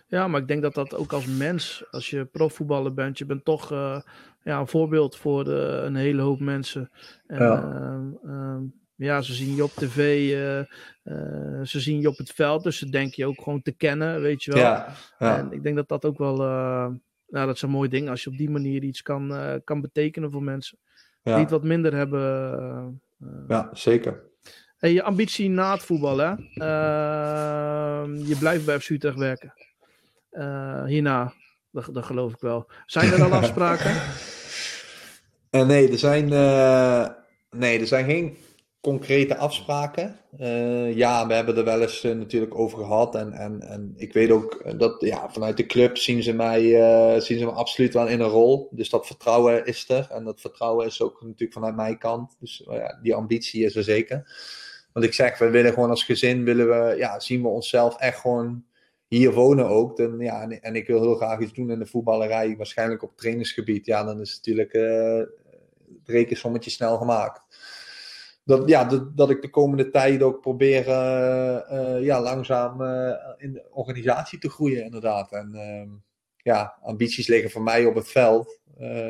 ja, 0.06 0.28
maar 0.28 0.40
ik 0.40 0.48
denk 0.48 0.62
dat 0.62 0.74
dat 0.74 0.94
ook 0.94 1.12
als 1.12 1.26
mens, 1.26 1.84
als 1.90 2.10
je 2.10 2.24
profvoetballer 2.24 2.94
bent, 2.94 3.18
je 3.18 3.26
bent 3.26 3.44
toch 3.44 3.72
eh, 3.72 4.00
ja, 4.42 4.60
een 4.60 4.68
voorbeeld 4.68 5.16
voor 5.16 5.44
de, 5.44 5.82
een 5.84 5.96
hele 5.96 6.22
hoop 6.22 6.40
mensen. 6.40 6.90
En, 7.26 7.42
Ja. 7.42 7.62
ehm, 8.24 8.62
ja, 8.96 9.20
ze 9.22 9.34
zien 9.34 9.54
je 9.54 9.64
op 9.64 9.70
tv, 9.70 9.98
uh, 9.98 10.58
uh, 11.14 11.62
ze 11.62 11.80
zien 11.80 12.00
je 12.00 12.08
op 12.08 12.16
het 12.16 12.30
veld, 12.32 12.62
dus 12.62 12.78
ze 12.78 12.90
denken 12.90 13.14
je 13.16 13.26
ook 13.26 13.42
gewoon 13.42 13.62
te 13.62 13.72
kennen, 13.72 14.20
weet 14.20 14.42
je 14.44 14.52
wel. 14.52 14.60
Ja, 14.60 14.94
ja. 15.18 15.38
En 15.38 15.52
ik 15.52 15.62
denk 15.62 15.76
dat 15.76 15.88
dat 15.88 16.04
ook 16.04 16.18
wel, 16.18 16.40
uh, 16.40 16.86
nou, 17.26 17.46
dat 17.46 17.54
is 17.54 17.62
een 17.62 17.70
mooi 17.70 17.88
ding 17.88 18.08
als 18.08 18.24
je 18.24 18.30
op 18.30 18.36
die 18.36 18.50
manier 18.50 18.82
iets 18.82 19.02
kan, 19.02 19.32
kan 19.64 19.80
betekenen 19.80 20.30
voor 20.30 20.42
mensen 20.42 20.78
die 21.24 21.34
het 21.34 21.50
wat 21.50 21.62
minder 21.62 21.94
hebben. 21.94 23.02
ja, 23.48 23.70
zeker. 23.72 24.22
Hey, 24.76 24.92
je 24.92 25.02
ambitie 25.02 25.50
na 25.50 25.72
het 25.72 25.82
voetbal, 25.82 26.18
hè? 26.18 26.34
Ehm, 26.54 28.14
je 28.14 28.36
blijft 28.38 28.64
bij 28.64 28.80
FC 28.80 28.88
Utrecht 28.88 29.16
werken. 29.18 29.54
hierna, 30.86 31.32
dat, 31.70 31.88
dat 31.92 32.04
geloof 32.04 32.32
ik 32.32 32.40
wel. 32.40 32.70
Zijn 32.86 33.12
er 33.12 33.22
al 33.22 33.32
afspraken? 33.42 33.92
nee, 35.50 35.90
er 35.90 35.98
zijn, 35.98 36.28
nee, 37.50 37.80
er 37.80 37.86
zijn 37.86 38.04
geen 38.04 38.36
concrete 38.84 39.36
afspraken. 39.36 40.16
Uh, 40.40 40.96
ja, 40.96 41.26
we 41.26 41.34
hebben 41.34 41.56
er 41.56 41.64
wel 41.64 41.80
eens 41.80 42.04
uh, 42.04 42.14
natuurlijk 42.14 42.58
over 42.58 42.78
gehad. 42.78 43.14
En, 43.14 43.32
en, 43.32 43.60
en 43.62 43.92
ik 43.96 44.12
weet 44.12 44.30
ook 44.30 44.78
dat 44.78 45.00
ja, 45.00 45.30
vanuit 45.30 45.56
de 45.56 45.66
club 45.66 45.96
zien 45.96 46.22
ze, 46.22 46.32
mij, 46.32 46.60
zien 47.20 47.38
ze 47.38 47.44
me 47.44 47.50
absoluut 47.50 47.94
wel 47.94 48.06
in 48.06 48.20
een 48.20 48.28
rol. 48.28 48.68
Dus 48.70 48.90
dat 48.90 49.06
vertrouwen 49.06 49.66
is 49.66 49.88
er. 49.88 50.08
En 50.10 50.24
dat 50.24 50.40
vertrouwen 50.40 50.86
is 50.86 51.02
ook 51.02 51.22
natuurlijk 51.22 51.52
vanuit 51.52 51.76
mijn 51.76 51.98
kant. 51.98 52.36
Dus 52.40 52.64
ja, 52.70 52.98
die 53.02 53.14
ambitie 53.14 53.64
is 53.64 53.76
er 53.76 53.84
zeker. 53.84 54.32
Want 54.92 55.06
ik 55.06 55.14
zeg, 55.14 55.38
we 55.38 55.50
willen 55.50 55.72
gewoon 55.72 55.90
als 55.90 56.04
gezin, 56.04 56.44
willen 56.44 56.68
we, 56.68 56.96
ja, 56.96 57.20
zien 57.20 57.42
we 57.42 57.48
onszelf 57.48 57.96
echt 57.96 58.18
gewoon 58.18 58.64
hier 59.08 59.32
wonen 59.32 59.68
ook. 59.68 59.96
Dan, 59.96 60.18
ja, 60.18 60.42
en, 60.42 60.62
en 60.62 60.76
ik 60.76 60.86
wil 60.86 61.00
heel 61.00 61.16
graag 61.16 61.40
iets 61.40 61.52
doen 61.52 61.70
in 61.70 61.78
de 61.78 61.86
voetballerij. 61.86 62.56
Waarschijnlijk 62.56 63.02
op 63.02 63.16
trainingsgebied. 63.16 63.86
Ja, 63.86 64.04
dan 64.04 64.20
is 64.20 64.28
het 64.28 64.36
natuurlijk 64.36 64.72
het 64.72 66.08
rekensommetje 66.14 66.70
snel 66.70 66.96
gemaakt 66.96 67.43
dat, 68.44 68.68
ja, 68.68 68.84
dat, 68.84 69.16
dat 69.16 69.30
ik 69.30 69.42
de 69.42 69.50
komende 69.50 69.90
tijd 69.90 70.22
ook 70.22 70.40
probeer 70.40 70.88
uh, 70.88 72.04
ja, 72.04 72.20
langzaam 72.20 72.80
uh, 72.80 73.12
in 73.36 73.52
de 73.52 73.66
organisatie 73.70 74.38
te 74.38 74.50
groeien, 74.50 74.84
inderdaad. 74.84 75.32
En 75.32 75.54
ehm, 75.54 75.88
ja, 76.36 76.78
ambities 76.82 77.26
liggen 77.26 77.50
voor 77.50 77.62
mij 77.62 77.84
op 77.84 77.94
het 77.94 78.08
veld. 78.08 78.60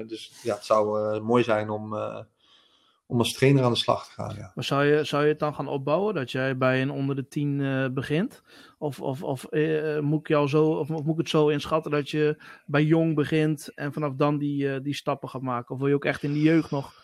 dus 0.07 0.41
ja, 0.43 0.55
het 0.55 0.65
zou 0.65 1.21
mooi 1.21 1.43
zijn 1.43 1.71
om, 1.71 1.95
om 3.07 3.19
als 3.19 3.33
trainer 3.33 3.65
aan 3.65 3.73
de 3.73 3.79
slag 3.79 4.07
te 4.07 4.13
gaan. 4.13 4.35
Ja. 4.37 4.53
Maar 4.55 4.65
zou 4.65 4.85
je, 4.85 5.05
zou 5.05 5.23
je 5.23 5.29
het 5.29 5.39
dan 5.39 5.55
gaan 5.55 5.69
opbouwen 5.69 6.15
dat 6.15 6.31
jij 6.31 6.57
bij 6.57 6.83
een 6.83 6.91
onder 6.91 7.17
de 7.17 7.29
tien 7.29 7.91
begint? 7.95 8.43
Of, 8.79 9.01
of, 9.01 9.23
of, 9.23 9.47
moet 10.01 10.21
ik 10.21 10.29
jou 10.29 10.49
zo, 10.49 10.65
of, 10.65 10.89
moet 10.89 11.09
ik 11.09 11.17
het 11.17 11.29
zo 11.29 11.49
inschatten 11.49 11.91
dat 11.91 12.11
je 12.11 12.43
bij 12.67 12.85
jong 12.85 13.15
begint 13.15 13.75
en 13.75 13.93
vanaf 13.93 14.15
dan 14.15 14.39
die, 14.39 14.81
die 14.81 14.95
stappen 14.95 15.29
gaat 15.29 15.43
maken? 15.43 15.75
Of 15.75 15.79
wil 15.81 15.89
je 15.89 15.95
ook 15.95 16.05
echt 16.05 16.23
in 16.23 16.33
de 16.33 16.43
jeugd 16.43 16.71
nog 16.71 17.03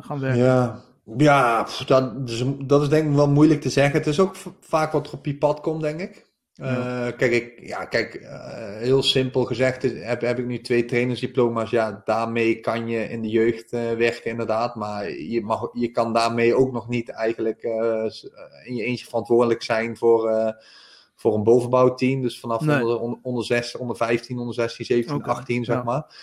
gaan 0.00 0.20
werken? 0.20 0.42
Ja, 0.42 0.82
ja, 1.16 1.68
dat, 1.86 2.26
dus, 2.26 2.44
dat 2.58 2.82
is 2.82 2.88
denk 2.88 3.08
ik 3.08 3.14
wel 3.14 3.28
moeilijk 3.28 3.60
te 3.60 3.70
zeggen. 3.70 3.98
Het 3.98 4.06
is 4.06 4.20
ook 4.20 4.36
vaak 4.60 4.92
wat 4.92 5.06
er 5.06 5.12
op 5.12 5.26
je 5.26 5.36
pad 5.36 5.60
komt, 5.60 5.80
denk 5.82 6.00
ik. 6.00 6.32
Ja. 6.52 7.06
Uh, 7.06 7.16
kijk, 7.16 7.32
ik, 7.32 7.66
ja, 7.66 7.84
kijk 7.84 8.14
uh, 8.14 8.76
heel 8.78 9.02
simpel 9.02 9.44
gezegd 9.44 9.82
heb, 9.82 10.20
heb 10.20 10.38
ik 10.38 10.46
nu 10.46 10.60
twee 10.60 10.84
trainersdiploma's. 10.84 11.70
Ja, 11.70 12.02
daarmee 12.04 12.60
kan 12.60 12.88
je 12.88 13.08
in 13.08 13.22
de 13.22 13.28
jeugd 13.28 13.72
uh, 13.72 13.92
werken, 13.92 14.30
inderdaad. 14.30 14.74
Maar 14.74 15.10
je, 15.10 15.40
mag, 15.40 15.68
je 15.72 15.90
kan 15.90 16.12
daarmee 16.12 16.54
ook 16.54 16.72
nog 16.72 16.88
niet 16.88 17.08
eigenlijk 17.08 17.62
in 18.64 18.74
je 18.74 18.84
eentje 18.84 19.04
verantwoordelijk 19.04 19.62
zijn 19.62 19.96
voor, 19.96 20.54
voor 21.14 21.34
een 21.34 21.44
bovenbouwteam. 21.44 22.22
Dus 22.22 22.40
vanaf 22.40 22.60
nee. 22.60 22.84
onder, 22.98 23.18
onder, 23.22 23.44
6, 23.44 23.76
onder 23.76 23.96
15, 23.96 24.38
onder 24.38 24.54
16, 24.54 24.84
17, 24.84 25.14
okay. 25.14 25.34
18, 25.34 25.64
zeg 25.64 25.76
ja. 25.76 25.82
maar. 25.82 26.16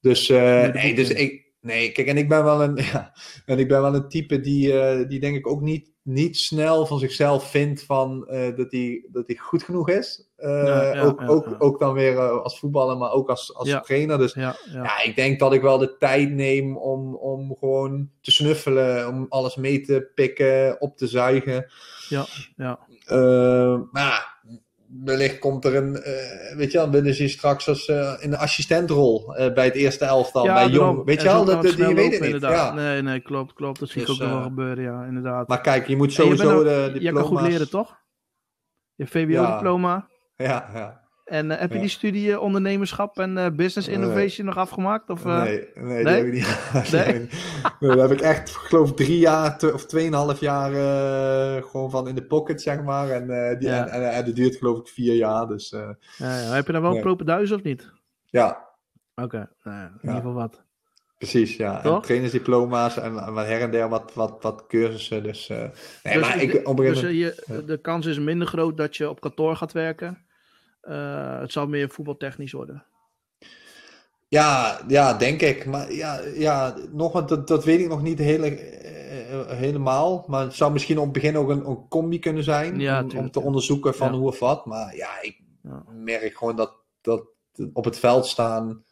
Dus, 0.00 0.28
nee, 0.28 0.94
dus 0.94 1.10
ik 1.10 1.49
Nee, 1.60 1.92
kijk, 1.92 2.06
en 2.06 2.16
ik 2.16 2.28
ben 2.28 2.44
wel 2.44 2.62
een, 2.62 2.76
ja, 2.92 3.12
en 3.46 3.58
ik 3.58 3.68
ben 3.68 3.80
wel 3.80 3.94
een 3.94 4.08
type 4.08 4.40
die, 4.40 4.72
uh, 4.72 5.08
die 5.08 5.20
denk 5.20 5.36
ik 5.36 5.46
ook 5.46 5.60
niet, 5.60 5.90
niet 6.02 6.36
snel 6.36 6.86
van 6.86 6.98
zichzelf 6.98 7.50
vindt 7.50 7.82
van, 7.82 8.28
uh, 8.30 8.56
dat 8.56 8.72
hij 8.72 9.06
dat 9.12 9.26
hij 9.26 9.36
goed 9.36 9.62
genoeg 9.62 9.88
is. 9.88 10.28
Uh, 10.38 10.48
ja, 10.66 10.94
ja, 10.94 11.02
ook, 11.02 11.20
ook, 11.26 11.54
ook 11.58 11.78
dan 11.78 11.92
weer 11.92 12.18
als 12.18 12.58
voetballer, 12.58 12.96
maar 12.96 13.12
ook 13.12 13.28
als, 13.28 13.54
als 13.54 13.78
trainer. 13.82 14.18
Dus 14.18 14.34
ja, 14.34 14.56
ik 15.04 15.12
denk 15.16 15.38
dat 15.38 15.52
ik 15.52 15.62
wel 15.62 15.78
de 15.78 15.96
tijd 15.96 16.30
neem 16.30 16.76
om, 16.76 17.14
om 17.14 17.56
gewoon 17.56 18.10
te 18.20 18.30
snuffelen, 18.30 19.08
om 19.08 19.26
alles 19.28 19.56
mee 19.56 19.80
te 19.80 20.10
pikken, 20.14 20.80
op 20.80 20.96
te 20.96 21.06
zuigen. 21.06 21.70
Ja, 22.08 22.26
ja. 22.56 22.78
maar 23.92 24.29
wellicht 25.04 25.38
komt 25.38 25.64
er 25.64 25.76
een, 25.76 25.92
uh, 25.92 26.56
weet 26.56 26.72
je 26.72 26.78
wel, 26.78 26.90
willen 26.90 27.14
ze 27.14 27.28
straks 27.28 27.68
als 27.68 27.88
uh, 27.88 28.16
in 28.20 28.30
de 28.30 28.36
assistentrol 28.36 29.38
uh, 29.38 29.52
bij 29.52 29.64
het 29.64 29.74
eerste 29.74 30.04
elftal, 30.04 30.44
ja, 30.44 30.54
bij 30.54 30.68
Jong. 30.68 31.04
Weet 31.04 31.22
je 31.22 31.28
wel, 31.28 31.44
dat, 31.44 31.74
je 31.74 31.94
weet 31.94 32.18
het 32.18 32.32
niet. 32.32 32.40
Ja. 32.40 32.72
Nee, 32.72 33.02
nee, 33.02 33.20
klopt, 33.20 33.52
klopt. 33.52 33.80
Dat 33.80 33.88
zie 33.88 34.00
ik 34.00 34.06
dus, 34.06 34.22
ook 34.22 34.28
wel 34.28 34.42
gebeuren, 34.42 34.84
ja, 34.84 35.04
inderdaad. 35.04 35.48
Maar 35.48 35.60
kijk, 35.60 35.86
je 35.86 35.96
moet 35.96 36.12
sowieso 36.12 36.62
de 36.62 36.90
diploma's... 36.92 37.02
Je 37.02 37.12
kan 37.12 37.24
goed 37.24 37.40
leren, 37.40 37.70
toch? 37.70 37.98
Je 38.94 39.06
VWO-diploma. 39.06 40.08
Ja, 40.36 40.70
ja. 40.74 41.08
En 41.30 41.50
uh, 41.50 41.58
heb 41.58 41.72
je 41.72 41.78
die 41.78 41.88
studie 41.88 42.40
ondernemerschap 42.40 43.18
en 43.18 43.36
uh, 43.36 43.46
business 43.52 43.88
innovation 43.88 44.46
nog 44.46 44.56
afgemaakt? 44.56 45.10
Of, 45.10 45.24
nee, 45.24 45.68
nee, 45.74 46.04
heb 46.04 46.26
ik 46.26 46.32
niet. 46.32 46.90
nee? 46.92 47.28
dat 47.80 48.08
heb 48.08 48.10
ik 48.10 48.20
echt, 48.20 48.50
geloof 48.50 48.94
drie 48.94 49.18
jaar 49.18 49.72
of 49.72 49.86
tweeënhalf 49.86 50.40
jaar 50.40 50.72
gewoon 51.62 51.90
van 51.90 52.08
in 52.08 52.14
de 52.14 52.22
pocket, 52.22 52.62
zeg 52.62 52.82
maar. 52.82 53.10
En, 53.10 53.58
die, 53.58 53.70
en, 53.70 54.24
dat 54.24 54.34
duurt 54.34 54.56
geloof 54.56 54.78
ik 54.78 54.88
vier 54.88 55.14
jaar. 55.14 55.46
Dus, 55.46 55.70
ja, 55.70 55.96
ja. 56.18 56.54
Heb 56.54 56.66
je 56.66 56.72
daar 56.72 56.82
wel 56.82 56.92
nee. 56.92 57.16
duizen 57.16 57.56
of 57.56 57.62
niet? 57.62 57.92
Ja. 58.24 58.68
Oké, 59.14 59.50
nou, 59.62 59.86
in 59.86 59.98
ieder 60.02 60.16
geval 60.16 60.32
wat. 60.34 60.62
Precies, 61.18 61.56
ja. 61.56 61.84
En 61.84 62.00
trainersdiploma's 62.00 62.96
en, 62.96 63.18
en 63.18 63.34
her 63.34 63.60
en 63.60 63.70
der 63.70 63.88
wat, 63.88 64.14
wat, 64.14 64.36
wat 64.40 64.66
cursussen. 64.66 65.22
Dus, 65.22 65.48
nee, 65.48 65.70
dus, 66.02 66.20
maar 66.20 66.42
ik, 66.42 66.68
op 66.68 66.76
dus 66.76 67.00
je, 67.00 67.62
de 67.66 67.78
kans 67.80 68.06
is 68.06 68.18
minder 68.18 68.46
groot 68.46 68.76
dat 68.76 68.96
je 68.96 69.08
op 69.08 69.20
kantoor 69.20 69.56
gaat 69.56 69.72
werken? 69.72 70.28
Uh, 70.82 71.40
het 71.40 71.52
zal 71.52 71.66
meer 71.66 71.90
voetbaltechnisch 71.90 72.52
worden. 72.52 72.84
Ja, 74.28 74.80
ja, 74.88 75.14
denk 75.14 75.40
ik. 75.42 75.66
Maar 75.66 75.92
ja, 75.92 76.20
ja 76.34 76.76
nog, 76.92 77.24
dat, 77.24 77.48
dat 77.48 77.64
weet 77.64 77.80
ik 77.80 77.88
nog 77.88 78.02
niet 78.02 78.18
hele, 78.18 78.50
uh, 78.50 79.50
helemaal. 79.50 80.24
Maar 80.28 80.44
het 80.44 80.54
zou 80.54 80.72
misschien 80.72 80.98
op 80.98 81.04
het 81.04 81.12
begin 81.12 81.36
ook 81.36 81.48
een, 81.48 81.66
een 81.66 81.88
combi 81.88 82.18
kunnen 82.18 82.44
zijn. 82.44 82.80
Ja, 82.80 83.02
om, 83.02 83.08
tuurlijk, 83.08 83.26
om, 83.26 83.30
te 83.30 83.40
onderzoeken 83.40 83.94
van 83.94 84.12
ja. 84.12 84.18
hoe 84.18 84.26
of 84.26 84.38
wat. 84.38 84.66
Maar 84.66 84.96
ja, 84.96 85.22
ik 85.22 85.40
merk 85.94 86.36
gewoon 86.36 86.56
dat, 86.56 86.74
dat 87.00 87.22
op 87.72 87.84
het 87.84 87.98
veld 87.98 88.26
staan. 88.26 88.84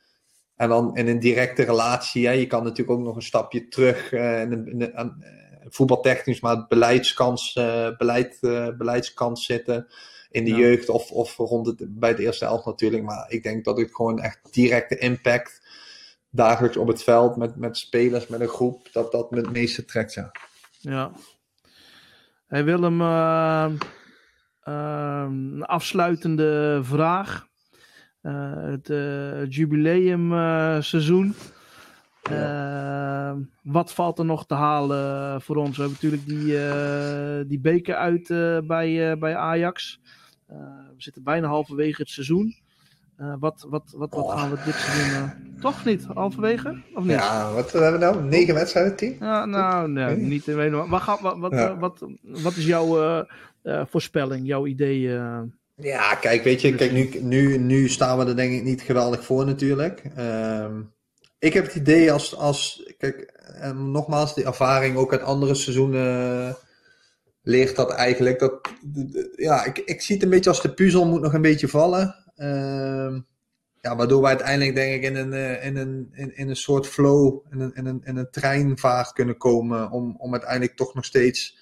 En 0.56 0.68
dan 0.68 0.96
in 0.96 1.08
een 1.08 1.20
directe 1.20 1.62
relatie. 1.62 2.26
Hè, 2.26 2.32
je 2.32 2.46
kan 2.46 2.62
natuurlijk 2.62 2.98
ook 2.98 3.04
nog 3.04 3.16
een 3.16 3.22
stapje 3.22 3.68
terug. 3.68 4.12
Uh, 4.12 4.40
in 4.40 4.52
een, 4.52 4.66
in 4.66 4.90
een, 4.94 5.24
voetbaltechnisch, 5.70 6.40
maar 6.40 6.66
beleidskans, 6.66 7.52
beleid, 7.98 8.38
beleidskant 8.78 9.38
zitten 9.38 9.86
in 10.30 10.44
de 10.44 10.50
ja. 10.50 10.56
jeugd 10.56 10.88
of, 10.88 11.10
of 11.10 11.36
rond 11.36 11.66
het, 11.66 11.98
bij 11.98 12.14
de 12.14 12.22
eerste 12.22 12.44
elf 12.44 12.64
natuurlijk. 12.64 13.02
Maar 13.02 13.26
ik 13.28 13.42
denk 13.42 13.64
dat 13.64 13.78
het 13.78 13.94
gewoon 13.94 14.20
echt 14.20 14.38
directe 14.50 14.98
impact 14.98 15.66
dagelijks 16.30 16.76
op 16.76 16.88
het 16.88 17.02
veld 17.02 17.36
met, 17.36 17.56
met 17.56 17.76
spelers, 17.76 18.26
met 18.26 18.40
een 18.40 18.48
groep, 18.48 18.88
dat 18.92 19.12
dat 19.12 19.30
me 19.30 19.36
het 19.36 19.50
meeste 19.52 19.84
trekt, 19.84 20.14
ja. 20.14 20.30
Ja. 20.80 21.12
Hey 22.46 22.64
Willem, 22.64 23.00
uh, 23.00 23.70
uh, 24.64 25.24
een 25.28 25.64
afsluitende 25.64 26.80
vraag. 26.82 27.46
Uh, 28.22 28.64
het 28.64 28.86
jubileumseizoen. 29.54 31.34
Ja. 32.22 33.30
Uh, 33.30 33.36
wat 33.62 33.92
valt 33.92 34.18
er 34.18 34.24
nog 34.24 34.46
te 34.46 34.54
halen 34.54 35.42
voor 35.42 35.56
ons? 35.56 35.76
We 35.76 35.82
hebben 35.82 35.98
natuurlijk 36.02 36.26
die, 36.26 36.52
uh, 36.54 37.48
die 37.48 37.60
beker 37.60 37.94
uit 37.94 38.28
uh, 38.28 38.58
bij, 38.58 39.18
bij 39.18 39.36
Ajax. 39.36 40.00
We 40.48 40.94
zitten 40.96 41.22
bijna 41.22 41.48
halverwege 41.48 42.00
het 42.00 42.10
seizoen. 42.10 42.56
wat, 43.16 43.66
wat, 43.68 43.92
wat, 43.96 44.14
wat 44.14 44.30
gaan 44.38 44.50
we 44.50 44.56
dit 44.64 44.74
seizoen... 44.74 45.30
toch 45.60 45.84
niet? 45.84 46.04
Halverwege? 46.04 46.82
Of 46.94 47.04
niet? 47.04 47.12
Ja, 47.12 47.52
wat 47.52 47.72
hebben 47.72 47.92
we 47.92 47.98
nou? 47.98 48.22
Negen 48.22 48.54
wedstrijden, 48.54 48.96
tien? 48.96 49.16
Ja, 49.20 49.44
nou, 49.44 49.88
nee, 49.88 50.16
nee. 50.16 50.16
niet 50.16 50.46
in 50.46 50.70
wat, 50.88 51.20
wat, 51.20 51.38
wat, 51.38 51.52
ja. 51.52 51.76
wat, 51.78 52.06
wat 52.22 52.56
is 52.56 52.64
jouw 52.64 53.26
voorspelling, 53.64 54.46
jouw 54.46 54.66
idee... 54.66 55.00
ja, 55.74 56.14
kijk, 56.14 56.44
weet 56.44 56.60
je, 56.60 56.74
kijk, 56.74 56.92
nu, 56.92 57.10
nu, 57.20 57.58
nu 57.58 57.88
staan 57.88 58.18
we 58.18 58.24
er 58.24 58.36
denk 58.36 58.52
ik 58.52 58.62
niet 58.62 58.82
geweldig 58.82 59.24
voor 59.24 59.46
natuurlijk. 59.46 60.02
Um, 60.18 60.92
ik 61.38 61.52
heb 61.52 61.64
het 61.64 61.74
idee 61.74 62.12
als, 62.12 62.36
als 62.36 62.92
kijk, 62.98 63.20
en 63.60 63.90
nogmaals, 63.90 64.34
die 64.34 64.44
ervaring 64.44 64.96
ook 64.96 65.12
uit 65.12 65.22
andere 65.22 65.54
seizoenen 65.54 66.56
leert 67.48 67.76
dat 67.76 67.90
eigenlijk. 67.90 68.38
Dat, 68.38 68.68
ja, 69.36 69.64
ik, 69.64 69.78
ik 69.78 70.00
zie 70.02 70.14
het 70.14 70.24
een 70.24 70.30
beetje 70.30 70.50
als 70.50 70.62
de 70.62 70.74
puzzel 70.74 71.06
moet 71.06 71.20
nog 71.20 71.32
een 71.32 71.42
beetje 71.42 71.68
vallen. 71.68 72.14
Uh, 72.36 73.16
ja, 73.80 73.96
waardoor 73.96 74.20
we 74.20 74.26
uiteindelijk 74.26 74.74
denk 74.74 74.94
ik 74.94 75.02
in 75.02 75.16
een, 75.16 75.62
in 75.62 75.76
een, 75.76 76.08
in, 76.12 76.48
een 76.48 76.56
soort 76.56 76.86
flow, 76.86 77.46
in 77.50 77.60
een, 77.60 77.74
in, 77.74 77.86
een, 77.86 78.00
in 78.04 78.16
een 78.16 78.30
treinvaart 78.30 79.12
kunnen 79.12 79.36
komen. 79.36 79.90
Om, 79.90 80.16
om 80.18 80.32
uiteindelijk 80.32 80.76
toch 80.76 80.94
nog 80.94 81.04
steeds 81.04 81.58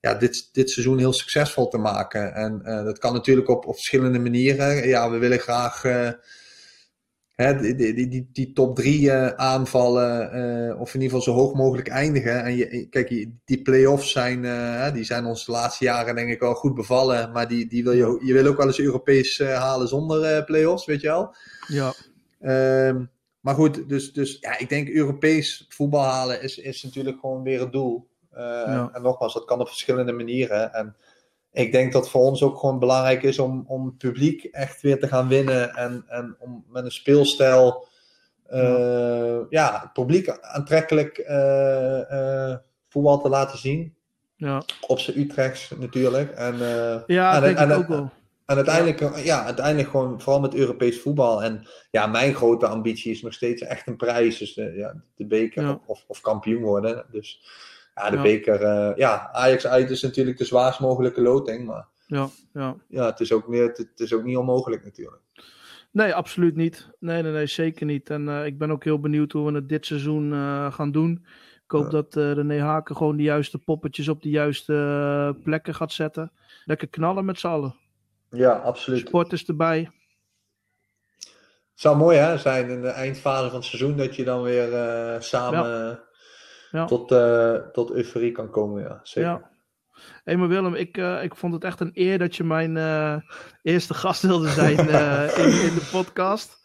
ja, 0.00 0.14
dit, 0.14 0.48
dit 0.52 0.70
seizoen 0.70 0.98
heel 0.98 1.12
succesvol 1.12 1.68
te 1.68 1.78
maken. 1.78 2.34
En 2.34 2.62
uh, 2.64 2.84
dat 2.84 2.98
kan 2.98 3.12
natuurlijk 3.12 3.48
op, 3.48 3.66
op 3.66 3.74
verschillende 3.74 4.18
manieren. 4.18 4.88
Ja, 4.88 5.10
we 5.10 5.18
willen 5.18 5.38
graag... 5.38 5.84
Uh, 5.84 6.10
hè, 7.40 7.56
die, 7.60 7.94
die, 7.94 8.08
die, 8.08 8.28
die 8.32 8.52
top 8.52 8.76
drie 8.76 9.10
eh, 9.10 9.26
aanvallen, 9.26 10.32
eh, 10.32 10.80
of 10.80 10.94
in 10.94 11.00
ieder 11.00 11.16
geval 11.18 11.34
zo 11.34 11.40
hoog 11.40 11.54
mogelijk 11.54 11.88
eindigen. 11.88 12.44
En 12.44 12.56
je, 12.56 12.86
kijk, 12.90 13.26
die 13.44 13.62
play-offs 13.62 14.10
zijn, 14.10 14.44
eh, 14.44 14.92
die 14.92 15.04
zijn 15.04 15.24
ons 15.24 15.44
de 15.44 15.52
laatste 15.52 15.84
jaren 15.84 16.14
denk 16.14 16.30
ik 16.30 16.40
wel 16.40 16.54
goed 16.54 16.74
bevallen. 16.74 17.32
Maar 17.32 17.48
die, 17.48 17.66
die 17.66 17.84
wil 17.84 17.92
je, 17.92 18.20
je 18.24 18.32
wil 18.32 18.46
ook 18.46 18.56
wel 18.56 18.66
eens 18.66 18.80
Europees 18.80 19.38
halen 19.38 19.88
zonder 19.88 20.44
play-offs, 20.44 20.86
weet 20.86 21.00
je 21.00 21.06
wel. 21.06 21.34
Ja. 21.66 21.92
Ehm, 22.40 23.04
maar 23.40 23.54
goed, 23.54 23.88
dus, 23.88 24.12
dus 24.12 24.36
ja, 24.40 24.58
ik 24.58 24.68
denk 24.68 24.88
Europees 24.88 25.66
voetbal 25.68 26.04
halen 26.04 26.42
is, 26.42 26.58
is 26.58 26.82
natuurlijk 26.82 27.20
gewoon 27.20 27.42
weer 27.42 27.60
het 27.60 27.72
doel. 27.72 28.08
Ja. 28.34 28.90
En 28.92 29.02
nogmaals, 29.02 29.34
dat 29.34 29.44
kan 29.44 29.60
op 29.60 29.68
verschillende 29.68 30.12
manieren. 30.12 30.72
En 30.72 30.96
ik 31.52 31.72
denk 31.72 31.92
dat 31.92 32.10
voor 32.10 32.22
ons 32.22 32.42
ook 32.42 32.58
gewoon 32.58 32.78
belangrijk 32.78 33.22
is 33.22 33.38
om, 33.38 33.64
om 33.66 33.86
het 33.86 33.98
publiek 33.98 34.44
echt 34.44 34.82
weer 34.82 35.00
te 35.00 35.08
gaan 35.08 35.28
winnen. 35.28 35.74
En, 35.74 36.04
en 36.08 36.36
om 36.38 36.64
met 36.68 36.84
een 36.84 36.90
speelstijl 36.90 37.88
uh, 38.52 39.38
ja. 39.48 39.80
het 39.82 39.92
publiek 39.92 40.38
aantrekkelijk 40.40 41.18
uh, 41.18 42.56
voetbal 42.88 43.20
te 43.20 43.28
laten 43.28 43.58
zien. 43.58 43.94
Ja. 44.36 44.62
Op 44.86 44.98
zijn 44.98 45.18
Utrechts 45.18 45.72
natuurlijk. 45.78 46.30
En, 46.30 46.58
ja, 47.06 47.34
en, 47.34 47.42
denk 47.42 47.58
en, 47.58 47.70
ik 47.70 47.76
ook 47.76 47.88
wel. 47.88 48.10
En 48.46 48.56
uiteindelijk, 48.56 49.00
ja. 49.00 49.16
ja. 49.16 49.44
uiteindelijk 49.44 49.88
gewoon 49.88 50.20
vooral 50.20 50.40
met 50.40 50.54
Europees 50.54 51.00
voetbal. 51.00 51.42
En 51.42 51.66
ja, 51.90 52.06
mijn 52.06 52.34
grote 52.34 52.66
ambitie 52.66 53.12
is 53.12 53.22
nog 53.22 53.32
steeds 53.32 53.62
echt 53.62 53.86
een 53.86 53.96
prijs. 53.96 54.38
Dus 54.38 54.54
de, 54.54 54.72
ja, 54.76 54.94
de 55.16 55.26
beker 55.26 55.78
of, 55.86 56.04
of 56.06 56.20
kampioen 56.20 56.62
worden. 56.62 57.04
Dus 57.10 57.42
ja, 58.04 58.10
de 58.10 58.16
ja. 58.16 58.22
beker, 58.22 58.62
uh, 58.62 58.96
ja, 58.96 59.28
Ajax 59.32 59.66
uit 59.66 59.90
is 59.90 60.02
natuurlijk 60.02 60.38
de 60.38 60.44
zwaarst 60.44 60.80
mogelijke 60.80 61.22
loting, 61.22 61.66
maar 61.66 61.88
ja, 62.06 62.28
ja. 62.52 62.76
ja 62.88 63.06
het, 63.06 63.20
is 63.20 63.32
ook 63.32 63.48
niet, 63.48 63.76
het 63.76 64.00
is 64.00 64.12
ook 64.12 64.24
niet 64.24 64.36
onmogelijk 64.36 64.84
natuurlijk. 64.84 65.22
Nee, 65.90 66.14
absoluut 66.14 66.56
niet. 66.56 66.90
Nee, 66.98 67.22
nee, 67.22 67.32
nee 67.32 67.46
zeker 67.46 67.86
niet. 67.86 68.10
En 68.10 68.26
uh, 68.28 68.46
ik 68.46 68.58
ben 68.58 68.70
ook 68.70 68.84
heel 68.84 69.00
benieuwd 69.00 69.32
hoe 69.32 69.46
we 69.46 69.54
het 69.54 69.68
dit 69.68 69.86
seizoen 69.86 70.32
uh, 70.32 70.72
gaan 70.72 70.92
doen. 70.92 71.26
Ik 71.64 71.70
hoop 71.70 71.84
ja. 71.84 71.90
dat 71.90 72.16
uh, 72.16 72.32
René 72.32 72.60
Haken 72.60 72.96
gewoon 72.96 73.16
de 73.16 73.22
juiste 73.22 73.58
poppetjes 73.58 74.08
op 74.08 74.22
de 74.22 74.30
juiste 74.30 75.36
plekken 75.44 75.74
gaat 75.74 75.92
zetten. 75.92 76.32
Lekker 76.64 76.88
knallen 76.88 77.24
met 77.24 77.38
z'n 77.38 77.46
allen. 77.46 77.74
Ja, 78.30 78.52
absoluut. 78.52 79.06
Sporters 79.06 79.46
erbij. 79.46 79.90
Het 81.70 81.88
zou 81.88 81.96
mooi 81.96 82.18
hè, 82.18 82.38
zijn 82.38 82.70
in 82.70 82.82
de 82.82 82.88
eindfase 82.88 83.46
van 83.46 83.58
het 83.58 83.64
seizoen 83.64 83.96
dat 83.96 84.16
je 84.16 84.24
dan 84.24 84.42
weer 84.42 84.68
samen... 85.22 85.68
Ja 85.68 86.08
ja. 86.70 86.84
tot, 86.84 87.12
uh, 87.12 87.54
tot 87.54 87.90
euforie 87.90 88.32
kan 88.32 88.50
komen. 88.50 88.82
Ja, 88.82 89.00
zeker. 89.02 89.30
Ja. 89.30 89.50
Hey, 90.24 90.36
maar 90.36 90.48
Willem, 90.48 90.74
ik, 90.74 90.96
uh, 90.96 91.22
ik 91.22 91.36
vond 91.36 91.52
het 91.52 91.64
echt 91.64 91.80
een 91.80 91.90
eer 91.94 92.18
dat 92.18 92.36
je 92.36 92.44
mijn 92.44 92.76
uh, 92.76 93.16
eerste 93.62 93.94
gast 93.94 94.22
wilde 94.22 94.48
zijn 94.48 94.78
in, 95.42 95.52
in 95.68 95.74
de 95.74 95.88
podcast. 95.92 96.58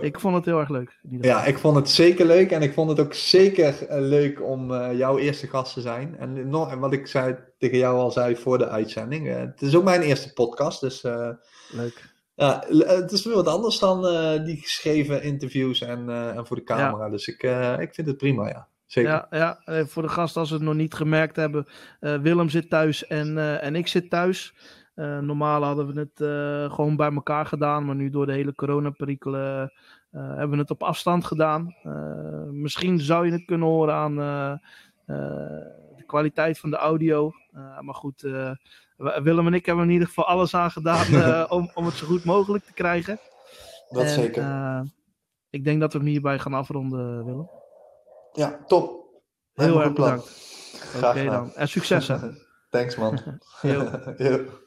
ik 0.00 0.20
vond 0.20 0.34
het 0.34 0.44
heel 0.44 0.58
erg 0.58 0.68
leuk. 0.68 0.98
Ja, 1.20 1.44
ik 1.44 1.58
vond 1.58 1.76
het 1.76 1.90
zeker 1.90 2.26
leuk. 2.26 2.50
En 2.50 2.62
ik 2.62 2.72
vond 2.72 2.90
het 2.90 3.00
ook 3.00 3.14
zeker 3.14 3.86
leuk 3.88 4.42
om 4.42 4.92
jouw 4.92 5.18
eerste 5.18 5.46
gast 5.46 5.74
te 5.74 5.80
zijn. 5.80 6.16
En, 6.18 6.48
nog, 6.48 6.70
en 6.70 6.78
wat 6.78 6.92
ik 6.92 7.06
zei, 7.06 7.36
tegen 7.58 7.78
jou 7.78 7.98
al 7.98 8.10
zei 8.10 8.36
voor 8.36 8.58
de 8.58 8.68
uitzending. 8.68 9.28
het 9.28 9.62
is 9.62 9.76
ook 9.76 9.84
mijn 9.84 10.02
eerste 10.02 10.32
podcast. 10.32 10.80
Dus, 10.80 11.02
leuk. 11.70 12.16
Ja, 12.34 12.64
het 12.68 13.12
is 13.12 13.24
weer 13.24 13.34
wat 13.34 13.48
anders 13.48 13.78
dan 13.78 14.00
die 14.44 14.56
geschreven 14.56 15.22
interviews 15.22 15.80
en, 15.80 16.10
en 16.10 16.46
voor 16.46 16.56
de 16.56 16.62
camera. 16.62 17.04
Ja. 17.04 17.10
Dus 17.10 17.26
ik, 17.26 17.42
ik 17.80 17.94
vind 17.94 18.06
het 18.06 18.16
prima, 18.16 18.48
ja. 18.48 18.68
Zeker. 18.88 19.26
Ja, 19.30 19.58
ja, 19.66 19.84
voor 19.86 20.02
de 20.02 20.08
gasten 20.08 20.40
als 20.40 20.48
ze 20.48 20.54
het 20.54 20.64
nog 20.64 20.74
niet 20.74 20.94
gemerkt 20.94 21.36
hebben. 21.36 21.66
Uh, 22.00 22.16
Willem 22.16 22.48
zit 22.48 22.70
thuis 22.70 23.06
en, 23.06 23.36
uh, 23.36 23.64
en 23.64 23.76
ik 23.76 23.86
zit 23.86 24.10
thuis. 24.10 24.54
Uh, 24.94 25.18
normaal 25.18 25.62
hadden 25.62 25.94
we 25.94 26.00
het 26.00 26.72
gewoon 26.72 26.96
bij 26.96 27.12
elkaar 27.12 27.46
gedaan. 27.46 27.84
Maar 27.84 27.94
nu 27.94 28.10
door 28.10 28.26
de 28.26 28.32
hele 28.32 28.54
coronaperikelen 28.54 29.72
hebben 30.10 30.50
we 30.50 30.56
het 30.56 30.70
op 30.70 30.82
afstand 30.82 31.24
gedaan. 31.24 31.74
misschien 32.50 33.00
zou 33.00 33.26
je 33.26 33.32
het 33.32 33.44
kunnen 33.44 33.68
horen 33.68 33.94
aan 33.94 34.16
de 35.96 36.04
kwaliteit 36.06 36.58
van 36.58 36.70
de 36.70 36.76
audio. 36.76 37.32
maar 37.80 37.94
goed, 37.94 38.22
Willem 38.96 39.46
en 39.46 39.54
ik 39.54 39.66
hebben 39.66 39.84
in 39.84 39.90
ieder 39.90 40.06
geval 40.06 40.26
alles 40.26 40.54
aan 40.54 40.70
gedaan 40.70 41.06
om, 41.58 41.70
om 41.74 41.84
het 41.84 41.94
zo 41.94 42.06
goed 42.06 42.24
mogelijk 42.24 42.64
te 42.64 42.72
krijgen. 42.72 43.18
Dat 43.88 44.02
en, 44.02 44.08
zeker. 44.08 44.44
ik 45.50 45.64
denk 45.64 45.80
dat 45.80 45.92
we 45.92 45.98
hem 45.98 46.08
hierbij 46.08 46.38
gaan 46.38 46.54
afronden, 46.54 47.24
Willem. 47.24 47.57
Ja, 48.32 48.58
top. 48.66 49.06
Heel 49.54 49.82
erg 49.82 49.92
bedankt. 49.92 50.30
Oké 50.96 51.06
okay, 51.06 51.24
dan. 51.24 51.54
En 51.54 51.68
succes 51.68 52.08
hè. 52.08 52.16
Thanks 52.70 52.96
man. 52.96 53.18